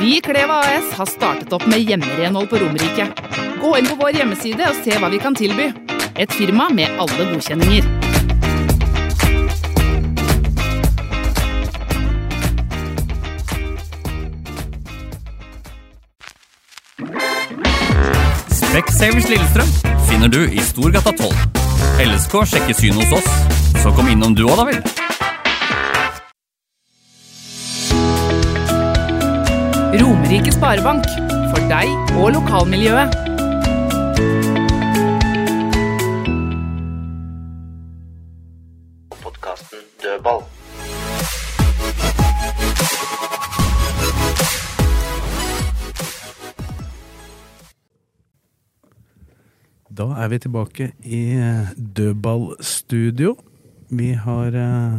Vi 0.00 0.16
i 0.16 0.20
Kleva 0.20 0.54
AS 0.60 0.92
har 0.92 1.06
startet 1.06 1.52
opp 1.52 1.66
med 1.66 1.80
hjemmerenhold 1.80 2.48
på 2.50 2.58
Romerike. 2.60 3.06
Gå 3.60 3.70
inn 3.78 3.86
på 3.88 3.94
vår 3.96 4.18
hjemmeside 4.18 4.66
og 4.68 4.76
se 4.84 4.98
hva 5.00 5.08
vi 5.08 5.20
kan 5.22 5.34
tilby. 5.34 5.70
Et 6.20 6.32
firma 6.32 6.68
med 6.68 6.92
alle 7.00 7.28
godkjenninger. 7.30 7.88
Specsavers 18.52 19.30
Lillestrøm 19.32 19.72
finner 20.10 20.28
du 20.28 20.42
i 20.44 20.60
Storgata 20.60 21.16
12. 21.16 21.32
LSK 22.04 22.38
sjekker 22.52 22.76
syn 22.76 23.00
hos 23.00 23.16
oss, 23.22 23.34
så 23.80 23.96
kom 23.96 24.12
innom 24.12 24.36
du 24.36 24.44
òg, 24.44 24.58
da 24.60 24.70
vel. 24.74 25.05
Romerike 30.02 30.52
Sparebank. 30.52 31.04
For 31.52 31.62
deg 31.70 31.88
og 32.16 32.32
lokalmiljøet. 32.40 33.26
podkasten 39.46 39.78
Dødball. 40.02 40.42
Da 49.98 50.04
er 50.22 50.28
vi 50.28 50.38
tilbake 50.38 50.92
i 51.04 51.20
eh, 51.32 51.68
dødballstudio. 51.96 53.36
Vi 53.90 54.10
har 54.12 54.46
eh, 54.46 54.98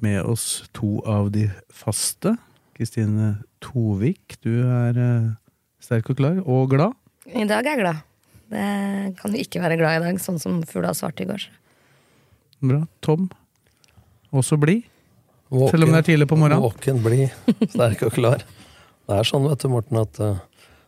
med 0.00 0.22
oss 0.22 0.70
to 0.74 1.00
av 1.04 1.30
de 1.30 1.50
faste. 1.70 2.36
Kristine 2.80 3.34
Tovik, 3.60 4.38
du 4.40 4.54
er 4.64 4.96
eh, 4.96 5.24
sterk 5.84 6.06
og 6.08 6.16
klar 6.16 6.38
og 6.40 6.70
glad. 6.72 6.94
I 7.28 7.42
dag 7.44 7.60
er 7.60 7.74
jeg 7.74 7.80
glad. 7.82 7.98
Det 8.48 8.68
kan 9.18 9.34
jo 9.36 9.42
ikke 9.42 9.60
være 9.60 9.76
glad 9.76 9.98
i 9.98 10.06
dag, 10.06 10.20
sånn 10.24 10.38
som 10.40 10.62
fugla 10.64 10.94
svarte 10.96 11.26
i 11.26 11.28
går. 11.28 11.44
Bra. 12.64 12.78
Tom, 13.04 13.26
også 14.32 14.56
blid. 14.62 14.88
Selv 15.52 15.84
om 15.84 15.92
det 15.92 16.00
er 16.00 16.06
tidlig 16.08 16.30
på 16.30 16.38
morgenen. 16.40 16.64
Våken, 16.64 17.02
blid, 17.04 17.28
sterk 17.74 18.06
og 18.08 18.16
klar. 18.16 18.46
Det 18.48 19.18
er 19.18 19.28
sånn, 19.28 19.44
vet 19.50 19.60
du, 19.60 19.68
Morten, 19.74 20.00
at 20.00 20.22
eh, 20.24 20.40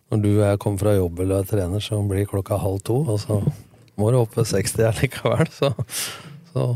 når 0.09 0.25
du 0.25 0.31
og 0.31 0.43
jeg 0.47 0.63
kommer 0.65 0.85
fra 0.87 0.97
jobb 0.97 1.21
eller 1.27 1.43
er 1.45 1.51
trener, 1.53 1.85
så 1.85 2.01
blir 2.09 2.31
klokka 2.31 2.57
halv 2.63 2.81
to, 2.89 3.03
og 3.05 3.21
så 3.21 3.43
må 4.01 4.09
du 4.09 4.23
opp 4.23 4.41
ved 4.41 4.49
60 4.49 4.81
her 4.81 4.97
likevel. 5.05 5.53
Så, 5.53 5.75
så 6.55 6.71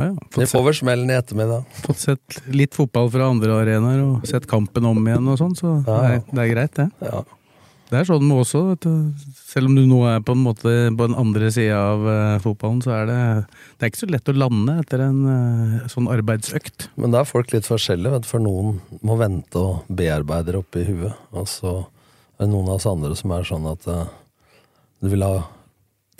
Ja, 0.00 0.06
ja. 0.10 0.30
vi 0.36 0.48
får 0.50 0.64
vel 0.68 0.78
smellen 0.80 1.12
i 1.12 1.18
ettermiddag. 1.18 1.66
fått 1.84 2.06
sett 2.06 2.40
litt 2.50 2.76
fotball 2.76 3.10
fra 3.12 3.28
andre 3.30 3.58
arenaer 3.60 4.00
og 4.06 4.24
sett 4.28 4.48
kampen 4.50 4.88
om 4.88 5.04
igjen 5.04 5.28
og 5.28 5.38
sånn, 5.40 5.58
så 5.58 5.76
det 5.84 5.92
Ja, 5.92 6.16
er, 6.16 6.24
det 6.30 6.42
er 6.46 6.50
greit, 6.54 6.80
det. 6.80 6.88
Ja. 7.04 7.22
Det 7.90 7.98
er 7.98 8.06
sånn 8.06 8.22
med 8.22 8.38
også. 8.44 8.60
Selv 9.34 9.66
om 9.66 9.74
du 9.74 9.82
nå 9.90 10.04
er 10.06 10.20
på 10.22 10.36
en 10.36 10.44
måte 10.44 10.70
på 10.94 11.08
den 11.08 11.16
andre 11.18 11.48
sida 11.50 11.78
av 11.88 12.04
uh, 12.06 12.36
fotballen, 12.42 12.78
så 12.84 12.92
er 13.00 13.08
det 13.08 13.16
Det 13.80 13.86
er 13.86 13.90
ikke 13.90 14.02
så 14.04 14.10
lett 14.14 14.30
å 14.30 14.34
lande 14.36 14.76
etter 14.78 15.02
en 15.08 15.18
uh, 15.26 15.88
sånn 15.90 16.06
arbeidsøkt. 16.12 16.86
Men 16.94 17.10
da 17.10 17.24
er 17.24 17.30
folk 17.30 17.50
litt 17.50 17.66
forskjellige, 17.66 18.12
vet 18.14 18.26
du, 18.26 18.30
for 18.30 18.44
noen 18.44 18.78
må 19.02 19.18
vente 19.18 19.58
og 19.58 19.90
bearbeide 19.90 20.54
det 20.54 20.60
oppi 20.62 20.84
huet. 20.86 21.18
Og 21.34 21.50
så 21.50 21.80
er 22.38 22.44
det 22.46 22.52
noen 22.52 22.70
av 22.70 22.78
oss 22.78 22.86
andre 22.86 23.18
som 23.18 23.34
er 23.34 23.50
sånn 23.50 23.66
at 23.72 23.90
uh, 23.90 24.06
du 25.02 25.10
vil 25.10 25.26
ha, 25.26 25.42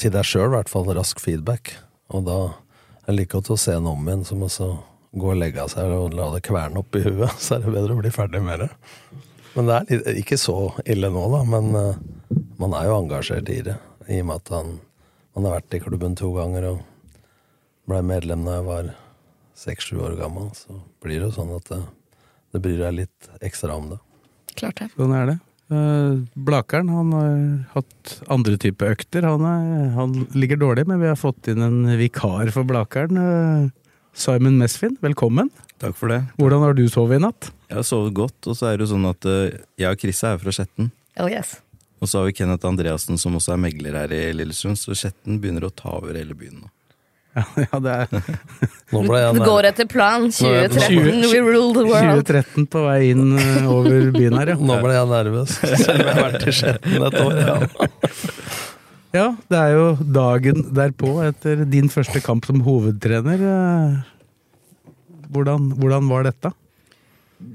til 0.01 0.11
deg 0.17 0.27
sjøl 0.27 0.49
i 0.51 0.55
hvert 0.57 0.73
fall, 0.73 0.91
rask 0.97 1.23
feedback. 1.23 1.77
Og 2.11 2.27
da 2.27 2.41
er 3.07 3.17
liker 3.17 3.39
godt 3.39 3.53
å 3.55 3.59
se 3.61 3.75
en 3.77 3.89
om 3.91 4.09
igjen 4.09 4.27
som 4.29 4.45
å 4.45 4.51
så 4.53 4.71
gå 5.11 5.33
og 5.33 5.41
legge 5.41 5.65
seg 5.73 5.91
og 5.95 6.15
la 6.15 6.29
det 6.35 6.45
kverne 6.47 6.83
opp 6.83 6.97
i 6.97 7.03
huet. 7.05 7.35
Så 7.43 7.57
er 7.57 7.65
det 7.65 7.75
bedre 7.75 7.97
å 7.97 8.03
bli 8.03 8.13
ferdig 8.15 8.43
med 8.45 8.65
det. 8.65 8.71
Men 9.57 9.67
det 9.67 9.77
er 9.77 9.89
litt, 9.91 10.11
ikke 10.23 10.39
så 10.39 10.57
ille 10.87 11.11
nå, 11.11 11.25
da. 11.33 11.41
Men 11.43 11.73
uh, 11.75 12.37
man 12.61 12.77
er 12.79 12.87
jo 12.87 13.01
engasjert 13.01 13.51
i 13.51 13.59
det. 13.67 13.75
I 14.07 14.21
og 14.23 14.29
med 14.29 14.45
at 14.45 14.53
han, 14.55 14.77
man 15.35 15.49
har 15.49 15.57
vært 15.59 15.75
i 15.75 15.83
klubben 15.83 16.15
to 16.19 16.31
ganger 16.37 16.69
og 16.69 16.85
blei 17.91 18.03
medlem 18.07 18.47
da 18.47 18.61
jeg 18.61 18.69
var 18.69 18.93
seks-sju 19.59 19.99
år 20.07 20.15
gammel. 20.21 20.53
Så 20.55 20.79
blir 21.03 21.19
det 21.19 21.31
jo 21.31 21.37
sånn 21.41 21.51
at 21.57 21.67
det, 21.73 21.81
det 22.55 22.63
bryr 22.63 22.79
deg 22.85 22.99
litt 23.03 23.31
ekstra 23.43 23.75
om 23.81 23.91
det. 23.97 24.01
Klart 24.55 24.85
det. 24.85 24.91
Sånn 24.95 25.17
er 25.19 25.33
det. 25.33 25.39
Eh, 25.71 26.19
Blakeren 26.35 26.91
han 26.91 27.13
har 27.15 27.35
hatt 27.77 28.15
andre 28.33 28.57
type 28.61 28.87
økter. 28.87 29.27
Han, 29.29 29.45
er, 29.47 29.91
han 29.95 30.17
ligger 30.35 30.59
dårlig, 30.61 30.87
men 30.91 31.01
vi 31.03 31.11
har 31.11 31.19
fått 31.19 31.51
inn 31.53 31.63
en 31.63 31.81
vikar 32.01 32.51
for 32.55 32.67
Blakeren. 32.67 33.21
Eh, 33.21 33.95
Simon 34.17 34.59
Mesfin, 34.59 34.97
velkommen. 35.05 35.53
Takk 35.81 35.95
for 35.97 36.13
det. 36.13 36.21
Hvordan 36.41 36.67
har 36.67 36.75
du 36.77 36.85
sovet 36.91 37.21
i 37.21 37.25
natt? 37.25 37.53
Jeg 37.71 37.79
har 37.79 37.87
sovet 37.87 38.17
godt, 38.19 38.51
og 38.51 38.59
så 38.59 38.69
er 38.69 38.77
det 38.77 38.89
jo 38.89 38.93
sånn 38.97 39.09
at 39.09 39.31
eh, 39.31 39.61
jeg 39.81 39.95
og 39.95 40.03
Chris 40.03 40.23
er 40.27 40.41
fra 40.43 40.55
Skjetten. 40.55 40.91
Oh 41.23 41.31
yes. 41.31 41.55
Og 42.01 42.09
så 42.09 42.21
har 42.21 42.29
vi 42.31 42.35
Kenneth 42.41 42.67
Andreassen 42.67 43.21
som 43.21 43.37
også 43.39 43.55
er 43.55 43.63
megler 43.63 43.97
her 44.03 44.13
i 44.17 44.21
Lillesund, 44.35 44.79
så 44.81 44.97
Skjetten 44.97 45.39
begynner 45.41 45.69
å 45.69 45.73
ta 45.73 45.93
over 46.01 46.17
hele 46.19 46.35
byen 46.37 46.63
nå. 46.65 46.71
Ja, 47.37 47.45
ja 47.65 47.79
det 47.85 47.93
er 47.95 48.09
Nå 48.91 49.03
ble 49.07 49.21
jeg 49.23 49.35
Det 49.37 49.45
går 49.47 49.69
etter 49.71 49.87
plan. 49.91 50.25
2013, 50.35 51.21
we 51.31 51.41
rule 51.47 51.71
the 51.77 51.85
world. 51.87 52.25
2013 52.27 52.67
på 52.73 52.83
vei 52.89 52.99
inn 53.13 53.37
eh, 53.39 53.69
over 53.71 54.09
byen 54.17 54.39
her, 54.41 54.55
ja. 54.55 54.57
Nå 54.59 54.79
ble 54.83 54.97
jeg 54.97 55.11
nervøs, 55.13 55.55
selv 55.63 55.93
om 55.95 56.01
jeg 56.03 56.17
har 56.17 56.25
vært 56.27 56.47
i 56.51 56.55
Skjetten 56.61 57.07
et 57.11 57.21
år. 57.25 57.41
Ja. 57.45 57.59
Ja, 59.11 59.25
det 59.51 59.59
er 59.59 59.73
jo 59.75 59.87
dagen 60.15 60.69
derpå 60.71 61.09
etter 61.27 61.65
din 61.67 61.89
første 61.91 62.21
kamp 62.23 62.45
som 62.47 62.61
hovedtrener. 62.63 63.41
Eh, 63.43 63.97
Hvordan, 65.35 65.65
hvordan 65.79 66.07
var 66.11 66.29
dette? 66.29 66.53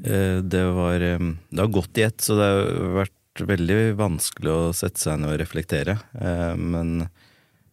Eh, 0.04 0.42
Det 0.44 0.64
var 0.76 1.00
Det 1.00 1.62
har 1.62 1.72
gått 1.72 2.02
i 2.02 2.04
ett, 2.10 2.20
så 2.20 2.36
det 2.36 2.50
har 2.52 2.92
vært 2.98 3.44
veldig 3.48 3.80
vanskelig 4.00 4.52
å 4.52 4.74
sette 4.76 5.00
seg 5.00 5.20
ned 5.22 5.32
og 5.32 5.40
reflektere. 5.40 5.96
Men 6.60 7.08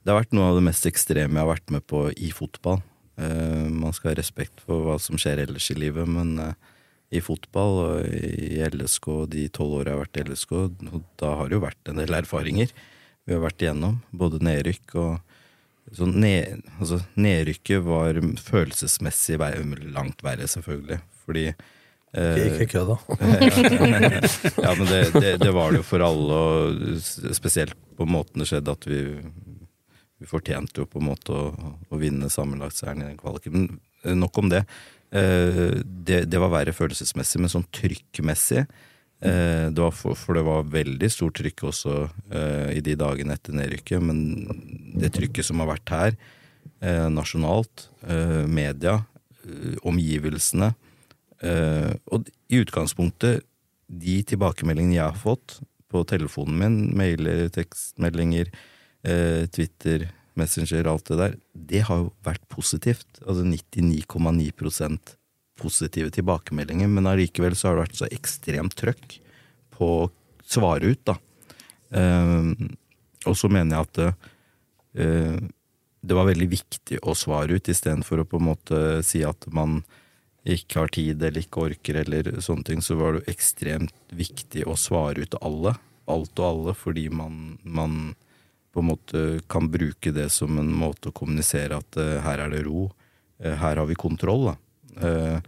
det 0.02 0.10
har 0.12 0.20
vært 0.20 0.34
noe 0.36 0.50
av 0.50 0.58
det 0.58 0.66
mest 0.66 0.86
ekstreme 0.88 1.38
jeg 1.38 1.44
har 1.44 1.52
vært 1.52 1.74
med 1.74 1.86
på 1.90 2.06
i 2.14 2.32
fotball. 2.34 2.82
Uh, 3.20 3.68
Man 3.70 3.94
skal 3.94 4.12
ha 4.12 4.18
respekt 4.18 4.62
for 4.66 4.86
hva 4.86 4.98
som 5.02 5.20
skjer 5.20 5.44
ellers 5.44 5.70
i 5.70 5.78
livet, 5.78 6.08
men 6.10 6.34
uh, 6.40 6.54
i 7.12 7.20
fotball 7.22 7.78
og 7.82 8.08
i 8.08 8.62
LSK, 8.72 9.10
de 9.32 9.46
tolv 9.52 9.82
åra 9.82 9.92
jeg 9.92 9.98
har 9.98 10.06
vært 10.06 10.18
i 10.18 10.24
LSK, 10.30 10.54
da 11.20 11.34
har 11.38 11.50
det 11.50 11.58
jo 11.58 11.66
vært 11.66 11.92
en 11.92 12.00
del 12.00 12.16
erfaringer 12.22 12.72
vi 13.22 13.36
har 13.36 13.44
vært 13.44 13.62
igjennom. 13.62 14.00
Både 14.16 14.40
nedrykk 14.42 14.96
og 15.02 15.12
så 15.92 16.06
ned, 16.06 16.62
altså, 16.78 17.00
Nedrykket 17.18 17.82
var 17.84 18.18
følelsesmessig 18.40 19.38
langt 19.92 20.22
verre, 20.24 20.46
selvfølgelig. 20.48 20.98
Fordi 21.26 21.46
eh, 21.50 22.44
Ikke 22.46 22.68
kødd, 22.76 22.92
da. 22.92 23.18
ja, 24.64 24.74
men 24.78 24.86
det, 24.88 25.02
det, 25.16 25.32
det 25.42 25.52
var 25.52 25.72
det 25.72 25.82
jo 25.82 25.86
for 25.86 26.06
alle, 26.06 26.38
og 26.38 27.34
spesielt 27.36 27.76
på 27.98 28.06
måten 28.08 28.42
det 28.42 28.48
skjedde, 28.48 28.76
at 28.78 28.88
vi, 28.88 29.02
vi 30.22 30.30
fortjente 30.30 30.82
jo 30.82 30.88
på 30.88 31.00
en 31.00 31.08
måte 31.10 31.34
å, 31.34 31.50
å 31.90 32.00
vinne 32.00 32.30
sammenlagtseieren 32.30 33.02
i 33.02 33.08
den 33.10 33.20
kvaliken. 33.20 33.54
Men 33.56 33.68
eh, 34.04 34.16
nok 34.18 34.38
om 34.42 34.50
det. 34.52 34.62
Eh, 35.10 35.80
det. 35.82 36.24
Det 36.30 36.40
var 36.40 36.52
verre 36.54 36.74
følelsesmessig, 36.76 37.42
men 37.42 37.52
sånn 37.52 37.66
trykkmessig 37.74 38.62
eh, 38.62 39.66
det 39.74 39.88
for, 39.98 40.18
for 40.18 40.38
det 40.38 40.44
var 40.46 40.70
veldig 40.70 41.10
stort 41.12 41.40
trykk 41.40 41.66
også 41.70 41.96
i 42.74 42.80
de 42.84 42.96
dagene 42.98 43.36
etter 43.36 43.54
nedrykket, 43.56 44.02
men 44.02 44.22
det 44.98 45.12
trykket 45.14 45.46
som 45.46 45.62
har 45.62 45.74
vært 45.74 45.92
her, 45.92 46.16
nasjonalt, 47.12 47.84
media, 48.50 48.96
omgivelsene 49.86 50.68
Og 52.10 52.26
i 52.50 52.58
utgangspunktet, 52.58 53.44
de 53.86 54.16
tilbakemeldingene 54.26 54.96
jeg 54.96 55.04
har 55.04 55.18
fått 55.18 55.60
på 55.92 56.02
telefonen 56.10 56.58
min, 56.58 56.76
mailer, 56.98 57.46
tekstmeldinger, 57.54 58.50
Twitter, 59.02 60.04
Messenger, 60.38 60.86
alt 60.86 61.08
det 61.10 61.16
der, 61.18 61.32
det 61.52 61.80
har 61.88 62.04
jo 62.04 62.12
vært 62.24 62.44
positivt. 62.52 63.20
Altså 63.26 63.44
99,9% 63.44 65.16
positive 65.60 66.12
tilbakemeldinger, 66.14 66.88
men 66.90 67.08
allikevel 67.10 67.56
så 67.58 67.68
har 67.68 67.76
det 67.76 67.86
vært 67.86 68.00
så 68.00 68.10
ekstremt 68.14 68.76
trøkk 68.78 69.18
på 69.74 69.90
å 70.04 70.10
svare 70.48 70.92
ut, 70.94 71.02
da. 71.08 71.16
Eh, 71.98 72.52
og 73.28 73.36
så 73.38 73.50
mener 73.52 73.76
jeg 73.76 73.88
at 73.88 74.00
eh, 74.98 75.42
det 76.02 76.16
var 76.18 76.26
veldig 76.26 76.48
viktig 76.50 77.02
å 77.06 77.14
svare 77.18 77.58
ut, 77.58 77.68
istedenfor 77.70 78.22
å 78.22 78.28
på 78.28 78.40
en 78.40 78.48
måte 78.48 78.78
si 79.06 79.22
at 79.26 79.46
man 79.54 79.82
ikke 80.42 80.80
har 80.80 80.90
tid 80.90 81.22
eller 81.22 81.44
ikke 81.44 81.68
orker 81.68 82.00
eller 82.00 82.32
sånne 82.42 82.66
ting, 82.66 82.82
så 82.82 82.96
var 82.98 83.14
det 83.14 83.30
ekstremt 83.30 83.94
viktig 84.10 84.64
å 84.66 84.74
svare 84.80 85.22
ut 85.22 85.36
alle. 85.38 85.76
Alt 86.10 86.40
og 86.42 86.48
alle, 86.48 86.74
fordi 86.74 87.06
man, 87.14 87.60
man 87.62 88.16
på 88.72 88.80
en 88.80 88.88
måte 88.88 89.40
kan 89.46 89.70
bruke 89.70 90.10
det 90.10 90.28
som 90.32 90.58
en 90.58 90.70
måte 90.72 91.10
å 91.10 91.16
kommunisere 91.16 91.76
at 91.76 91.98
uh, 92.00 92.18
her 92.24 92.44
er 92.46 92.54
det 92.54 92.62
ro, 92.66 92.86
uh, 93.44 93.54
her 93.60 93.76
har 93.76 93.88
vi 93.88 93.98
kontroll. 93.98 94.48
da. 94.48 94.56
Uh, 94.96 95.38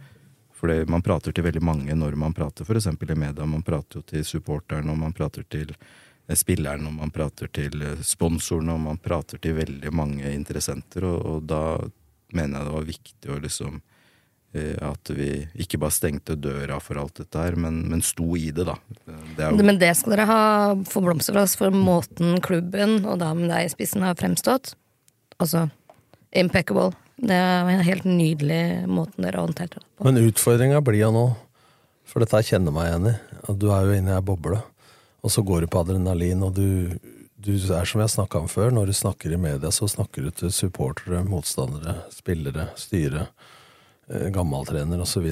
for 0.55 0.71
man 0.89 1.03
prater 1.03 1.33
til 1.35 1.45
veldig 1.45 1.61
mange 1.65 1.95
når 1.97 2.15
man 2.17 2.33
prater, 2.33 2.65
f.eks. 2.65 2.87
i 2.87 3.17
media. 3.17 3.45
Man 3.45 3.65
prater 3.65 3.99
jo 3.99 4.05
til 4.07 4.23
supporteren, 4.25 4.89
og 4.89 4.97
man 4.97 5.13
prater 5.13 5.43
til 5.49 5.73
spilleren, 6.33 6.87
og 6.87 6.95
man 7.01 7.11
prater 7.13 7.51
til 7.53 7.83
sponsorene, 8.01 8.73
og 8.73 8.85
man 8.85 9.01
prater 9.01 9.41
til 9.41 9.57
veldig 9.59 9.91
mange 9.93 10.31
interessenter, 10.31 11.05
og, 11.05 11.19
og 11.25 11.43
da 11.49 11.61
mener 12.33 12.59
jeg 12.59 12.69
det 12.69 12.77
var 12.77 12.87
viktig 12.87 13.33
å 13.33 13.41
liksom 13.43 13.81
at 14.55 15.09
vi 15.15 15.29
ikke 15.61 15.79
bare 15.81 15.93
stengte 15.93 16.37
døra 16.39 16.77
for 16.83 16.99
alt 17.01 17.19
dette 17.21 17.41
her, 17.41 17.57
men, 17.59 17.81
men 17.91 18.03
sto 18.05 18.35
i 18.37 18.49
det, 18.55 18.67
da. 18.67 18.75
Det 19.05 19.49
jo... 19.49 19.63
Men 19.65 19.79
det 19.81 19.91
skal 19.99 20.15
dere 20.15 20.27
ha 20.29 20.41
for 20.89 21.05
blomster 21.05 21.35
for 21.35 21.43
oss, 21.43 21.55
for 21.59 21.75
måten 21.75 22.39
klubben, 22.45 23.01
og 23.03 23.19
da 23.23 23.33
med 23.37 23.51
deg 23.51 23.67
i 23.67 23.73
spissen, 23.73 24.05
har 24.05 24.17
fremstått. 24.19 24.73
Altså 25.41 25.67
impeccable. 26.35 26.93
Det 27.15 27.35
er 27.35 27.69
en 27.71 27.83
helt 27.87 28.07
nydelig 28.07 28.61
måten 28.91 29.23
dere 29.23 29.39
har 29.39 29.47
håndtert 29.47 29.77
det 29.77 29.83
på. 29.83 30.07
Men 30.07 30.19
utfordringa 30.25 30.81
blir 30.83 31.05
jo 31.05 31.11
nå, 31.15 31.25
for 32.05 32.23
dette 32.23 32.43
kjenner 32.47 32.75
meg 32.75 32.89
igjen 32.89 33.11
i, 33.11 33.17
at 33.45 33.59
du 33.59 33.69
er 33.71 33.87
jo 33.87 33.99
inne 33.99 34.13
i 34.13 34.17
ei 34.17 34.25
boble, 34.25 34.59
og 35.25 35.33
så 35.33 35.43
går 35.45 35.63
du 35.63 35.71
på 35.71 35.81
adrenalin, 35.81 36.43
og 36.45 36.57
du, 36.57 36.91
du 37.39 37.53
er 37.55 37.87
som 37.87 38.03
jeg 38.03 38.13
snakka 38.13 38.43
om 38.43 38.51
før, 38.51 38.73
når 38.75 38.91
du 38.91 38.97
snakker 38.99 39.33
i 39.33 39.39
media, 39.41 39.71
så 39.73 39.87
snakker 39.89 40.27
du 40.27 40.35
til 40.43 40.53
supportere, 40.53 41.23
motstandere, 41.27 42.01
spillere, 42.13 42.69
styre 42.79 43.29
Eh, 44.11 44.29
gammaltrener 44.29 45.01
osv. 45.01 45.25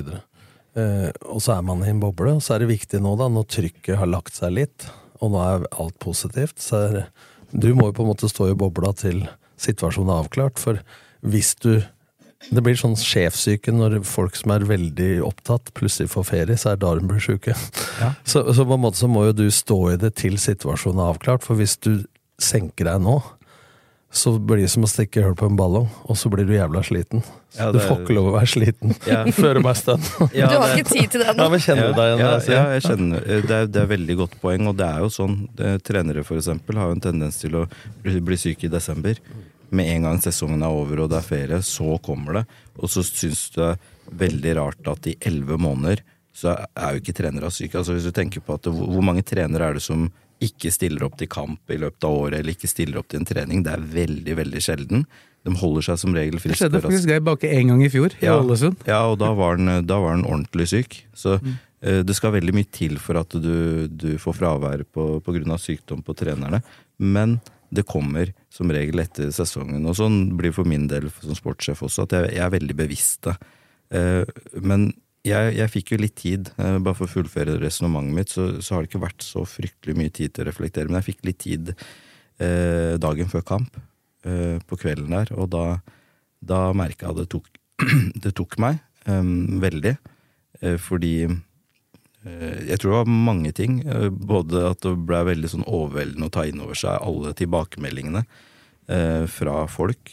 Eh, 0.74 1.10
og 1.30 1.42
så 1.44 1.58
er 1.58 1.66
man 1.66 1.84
i 1.86 1.92
en 1.92 2.02
boble, 2.02 2.38
og 2.38 2.42
så 2.42 2.56
er 2.56 2.64
det 2.64 2.72
viktig 2.74 3.02
nå, 3.04 3.14
da, 3.20 3.30
når 3.30 3.50
trykket 3.54 4.00
har 4.00 4.10
lagt 4.10 4.40
seg 4.40 4.56
litt, 4.58 4.88
og 5.22 5.36
nå 5.36 5.42
er 5.44 5.68
alt 5.80 6.00
positivt, 6.02 6.58
så 6.62 6.88
er 6.88 7.04
Du 7.54 7.76
må 7.78 7.92
jo 7.92 7.94
på 7.94 8.02
en 8.02 8.10
måte 8.10 8.26
stå 8.26 8.48
i 8.50 8.56
bobla 8.58 8.96
til 8.98 9.28
situasjonen 9.62 10.10
er 10.10 10.24
avklart, 10.24 10.58
for 10.58 10.80
hvis 11.22 11.54
du 11.62 11.84
det 12.52 12.60
blir 12.60 12.76
sånn 12.76 12.98
sjefssyke 13.00 13.72
når 13.72 14.02
folk 14.04 14.36
som 14.36 14.52
er 14.52 14.66
veldig 14.68 15.22
opptatt, 15.24 15.70
plutselig 15.78 16.10
får 16.12 16.26
ferie, 16.28 16.58
så 16.60 16.74
er 16.74 16.80
det 16.80 16.84
da 16.84 16.96
de 16.98 17.06
blir 17.08 17.22
sjuke. 17.24 17.54
Ja. 18.02 18.10
Så, 18.28 18.42
så, 18.52 18.66
på 18.66 18.76
en 18.76 18.84
måte 18.84 19.00
så 19.00 19.08
må 19.08 19.28
jo 19.30 19.38
du 19.38 19.46
stå 19.54 19.78
i 19.94 20.00
det 20.02 20.16
til 20.20 20.36
situasjonen 20.42 21.00
er 21.00 21.14
avklart, 21.14 21.46
for 21.46 21.56
hvis 21.56 21.78
du 21.86 22.04
senker 22.42 22.90
deg 22.90 23.06
nå, 23.06 23.22
så 24.14 24.32
blir 24.38 24.62
det 24.62 24.70
som 24.70 24.84
å 24.86 24.88
stikke 24.90 25.24
hull 25.26 25.34
på 25.38 25.48
en 25.50 25.56
ballong, 25.58 25.88
og 26.06 26.18
så 26.20 26.30
blir 26.30 26.46
du 26.46 26.54
jævla 26.54 26.84
sliten. 26.86 27.24
Ja, 27.58 27.72
det... 27.72 27.80
Du 27.80 27.88
får 27.88 28.04
ikke 28.04 28.14
lov 28.14 28.28
å 28.30 28.34
være 28.36 28.50
sliten 28.52 28.94
ja. 29.10 29.24
før 29.42 29.58
meg 29.66 29.80
stønn. 29.80 30.06
Ja, 30.38 30.52
du 30.52 30.60
har 30.62 30.76
ikke 30.76 30.92
tid 30.92 31.16
til 31.16 31.24
det 31.24 31.34
nå. 31.34 31.48
Ja, 31.48 31.50
men 31.50 31.64
kjenner 31.66 31.90
du 31.90 31.98
deg 31.98 32.12
igjen? 32.12 32.22
Ja, 32.22 32.36
ja, 32.54 32.66
jeg 32.76 32.86
kjenner 32.86 33.26
det 33.26 33.58
er, 33.58 33.72
det 33.74 33.82
er 33.82 33.90
veldig 33.90 34.18
godt 34.22 34.38
poeng, 34.44 34.70
og 34.70 34.78
det 34.78 34.86
er 34.86 35.02
jo 35.02 35.10
sånn 35.14 35.40
det, 35.58 35.74
Trenere 35.88 36.26
for 36.28 36.38
eksempel 36.38 36.78
har 36.78 36.92
jo 36.92 36.98
en 37.00 37.04
tendens 37.08 37.42
til 37.42 37.58
å 37.58 37.66
bli, 38.06 38.20
bli 38.22 38.38
syke 38.38 38.70
i 38.70 38.74
desember. 38.74 39.18
Med 39.74 39.90
en 39.96 40.06
gang 40.06 40.22
sesongen 40.22 40.62
er 40.62 40.78
over 40.78 41.04
og 41.04 41.10
det 41.10 41.18
er 41.18 41.30
ferie, 41.32 41.62
så 41.66 41.98
kommer 42.06 42.44
det. 42.44 42.46
Og 42.78 42.94
så 42.94 43.02
syns 43.08 43.48
du 43.56 43.64
det 43.64 43.72
er 43.72 44.18
veldig 44.28 44.58
rart 44.60 44.94
at 44.94 45.10
i 45.10 45.18
elleve 45.26 45.58
måneder 45.58 46.06
så 46.34 46.54
er 46.54 46.94
jo 46.94 47.02
ikke 47.02 47.16
trenere 47.18 47.50
syke. 47.54 47.80
Altså 47.80 47.98
Hvis 47.98 48.06
du 48.10 48.14
tenker 48.14 48.42
på 48.46 48.58
at 48.58 48.70
Hvor 48.70 49.06
mange 49.06 49.26
trenere 49.26 49.70
er 49.70 49.78
det 49.78 49.84
som 49.86 50.08
ikke 50.46 50.72
stiller 50.74 51.06
opp 51.08 51.20
til 51.20 51.30
kamp 51.32 51.72
i 51.72 51.78
løpet 51.82 52.08
av 52.08 52.18
året, 52.26 52.40
eller 52.40 52.56
ikke 52.56 52.72
stiller 52.72 53.02
opp 53.02 53.12
til 53.12 53.22
en 53.22 53.30
trening. 53.30 53.64
Det 53.66 53.74
er 53.74 53.86
veldig, 53.94 54.36
veldig 54.40 54.64
sjelden. 54.64 55.06
De 55.44 55.54
holder 55.60 55.88
seg 55.90 56.00
som 56.00 56.16
regel 56.16 56.40
friske. 56.40 56.56
Det 56.56 56.70
skjedde 56.70 56.82
faktisk 56.86 57.10
Geir 57.12 57.24
Bakke 57.26 57.52
én 57.52 57.72
gang 57.72 57.84
i 57.84 57.92
fjor, 57.92 58.16
i 58.24 58.30
Ålesund. 58.32 58.86
Ja, 58.88 59.02
og 59.12 59.18
da 59.24 59.34
var 59.36 59.58
han, 59.58 59.84
da 59.88 60.00
var 60.00 60.16
han 60.16 60.28
ordentlig 60.28 60.70
syk. 60.72 61.02
Så 61.20 61.36
mm. 61.42 61.58
uh, 61.84 62.00
det 62.08 62.16
skal 62.16 62.36
veldig 62.38 62.56
mye 62.56 62.70
til 62.72 62.96
for 63.04 63.20
at 63.20 63.36
du, 63.36 63.90
du 63.92 64.14
får 64.22 64.40
fravær 64.40 64.86
på, 64.88 65.10
på 65.24 65.36
grunn 65.36 65.56
av 65.56 65.60
sykdom 65.64 66.06
på 66.06 66.16
trenerne. 66.20 66.64
Men 67.04 67.42
det 67.74 67.88
kommer 67.90 68.32
som 68.54 68.72
regel 68.72 69.02
etter 69.04 69.34
sesongen. 69.36 69.84
Og 69.90 69.98
sånn 69.98 70.36
blir 70.40 70.54
for 70.56 70.70
min 70.70 70.86
del 70.92 71.10
som 71.18 71.36
sportssjef 71.36 71.82
også, 71.84 72.08
at 72.08 72.16
jeg, 72.16 72.36
jeg 72.38 72.46
er 72.46 72.56
veldig 72.56 72.80
bevisst 72.80 73.28
det. 73.28 73.36
Uh, 73.94 74.24
men 74.64 74.92
jeg, 75.24 75.54
jeg, 75.56 75.72
fikk 75.72 75.94
jo 75.94 76.00
litt 76.02 76.16
tid, 76.20 76.52
eh, 76.60 76.78
bare 76.84 76.98
for 76.98 77.08
å 77.08 77.14
fullføre 77.14 77.56
resonnementet 77.62 78.18
mitt, 78.18 78.34
så, 78.34 78.48
så, 78.60 78.76
har 78.76 78.84
det 78.84 78.92
ikke 78.92 79.06
vært 79.06 79.24
så 79.24 79.46
fryktelig 79.48 79.96
mye 80.00 80.12
tid 80.14 80.34
til 80.34 80.44
å 80.44 80.50
reflektere. 80.50 80.90
Men 80.90 81.00
jeg 81.00 81.14
fikk 81.14 81.24
litt 81.28 81.40
tid 81.44 81.74
eh, 81.74 82.96
dagen 83.02 83.32
før 83.32 83.46
kamp, 83.54 83.78
eh, 84.28 84.60
på 84.68 84.80
kvelden 84.82 85.16
der, 85.16 85.32
og 85.38 85.48
da, 85.56 85.66
da 86.44 86.66
merka 86.76 87.08
jeg 87.08 87.16
at 87.16 87.22
det 87.22 87.30
tok, 87.32 87.48
det 88.26 88.34
tok 88.36 88.60
meg 88.64 88.82
eh, 89.08 89.32
veldig. 89.64 89.96
Eh, 90.60 90.76
fordi 90.82 91.14
eh, 91.24 92.58
jeg 92.74 92.82
tror 92.82 92.90
det 92.90 92.98
var 93.00 93.14
mange 93.32 93.54
ting. 93.56 93.80
både 94.12 94.66
at 94.74 94.84
det 94.84 94.98
ble 95.08 95.24
veldig 95.32 95.54
sånn 95.56 95.68
overveldende 95.68 96.28
å 96.28 96.36
ta 96.36 96.44
inn 96.50 96.60
over 96.64 96.80
seg 96.80 97.00
alle 97.00 97.36
tilbakemeldingene 97.38 98.28
fra 99.32 99.62
folk, 99.72 100.10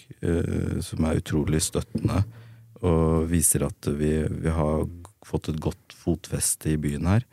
som 0.86 1.06
er 1.08 1.18
utrolig 1.18 1.58
støttende 1.64 2.20
og 2.86 3.28
viser 3.30 3.66
at 3.66 3.90
vi, 3.96 4.14
vi 4.28 4.52
har 4.54 4.86
fått 5.26 5.50
et 5.52 5.60
godt 5.60 5.94
fotfeste 5.94 6.74
i 6.74 6.80
byen 6.80 7.08
her. 7.10 7.26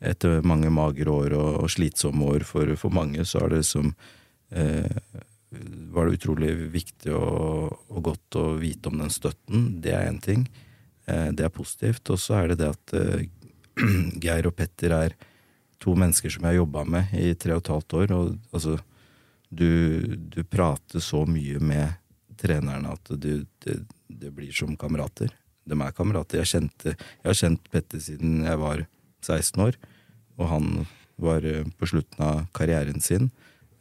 Etter 0.00 0.44
mange 0.46 0.70
magre 0.72 1.12
år 1.12 1.36
og, 1.36 1.50
og 1.64 1.72
slitsomme 1.72 2.26
år 2.34 2.44
for, 2.48 2.72
for, 2.80 2.92
mange, 2.92 3.24
så 3.28 3.44
er 3.44 3.56
det 3.56 3.62
som 3.68 3.92
eh, 4.50 4.98
var 5.92 6.06
det 6.06 6.18
utrolig 6.18 6.52
viktig 6.72 7.12
og, 7.16 7.76
og, 7.88 8.00
godt 8.10 8.38
å 8.40 8.46
vite 8.60 8.90
om 8.90 9.00
den 9.00 9.12
støtten. 9.12 9.68
Det 9.84 9.94
er 9.96 10.10
én 10.10 10.20
ting. 10.22 10.44
Eh, 11.06 11.30
det 11.32 11.46
er 11.46 11.54
positivt. 11.54 12.12
Og 12.12 12.20
så 12.20 12.40
er 12.40 12.52
det 12.52 12.60
det 12.64 12.72
at 12.74 12.96
eh, 12.96 13.26
Geir 14.24 14.48
og 14.50 14.56
Petter 14.58 14.96
er 14.96 15.16
to 15.82 15.96
mennesker 15.98 16.32
som 16.32 16.44
jeg 16.44 16.54
har 16.54 16.62
jobba 16.62 16.84
med 16.88 17.16
i 17.16 17.32
tre 17.38 17.56
og 17.56 17.64
et 17.64 17.72
halvt 17.72 17.98
år. 18.00 18.16
Og 18.16 18.56
altså, 18.56 18.76
du, 19.48 19.68
du 20.16 20.42
prater 20.44 21.04
så 21.04 21.24
mye 21.28 21.60
med 21.60 21.96
trenerne 22.36 22.92
at 22.92 23.12
du, 23.16 23.44
det, 23.64 23.80
det 24.08 24.30
blir 24.34 24.54
som 24.54 24.76
kamerater 24.78 25.34
de 25.66 25.78
er 25.82 25.94
kamerater. 25.94 26.40
Jeg, 26.42 26.50
kjente, 26.52 26.94
jeg 26.94 27.26
har 27.26 27.38
kjent 27.40 27.70
Petter 27.72 28.02
siden 28.02 28.38
jeg 28.46 28.60
var 28.62 28.84
16 29.24 29.64
år, 29.66 29.78
og 30.38 30.50
han 30.52 30.70
var 31.22 31.46
eh, 31.48 31.66
på 31.78 31.88
slutten 31.90 32.22
av 32.22 32.44
karrieren 32.56 33.02
sin. 33.02 33.30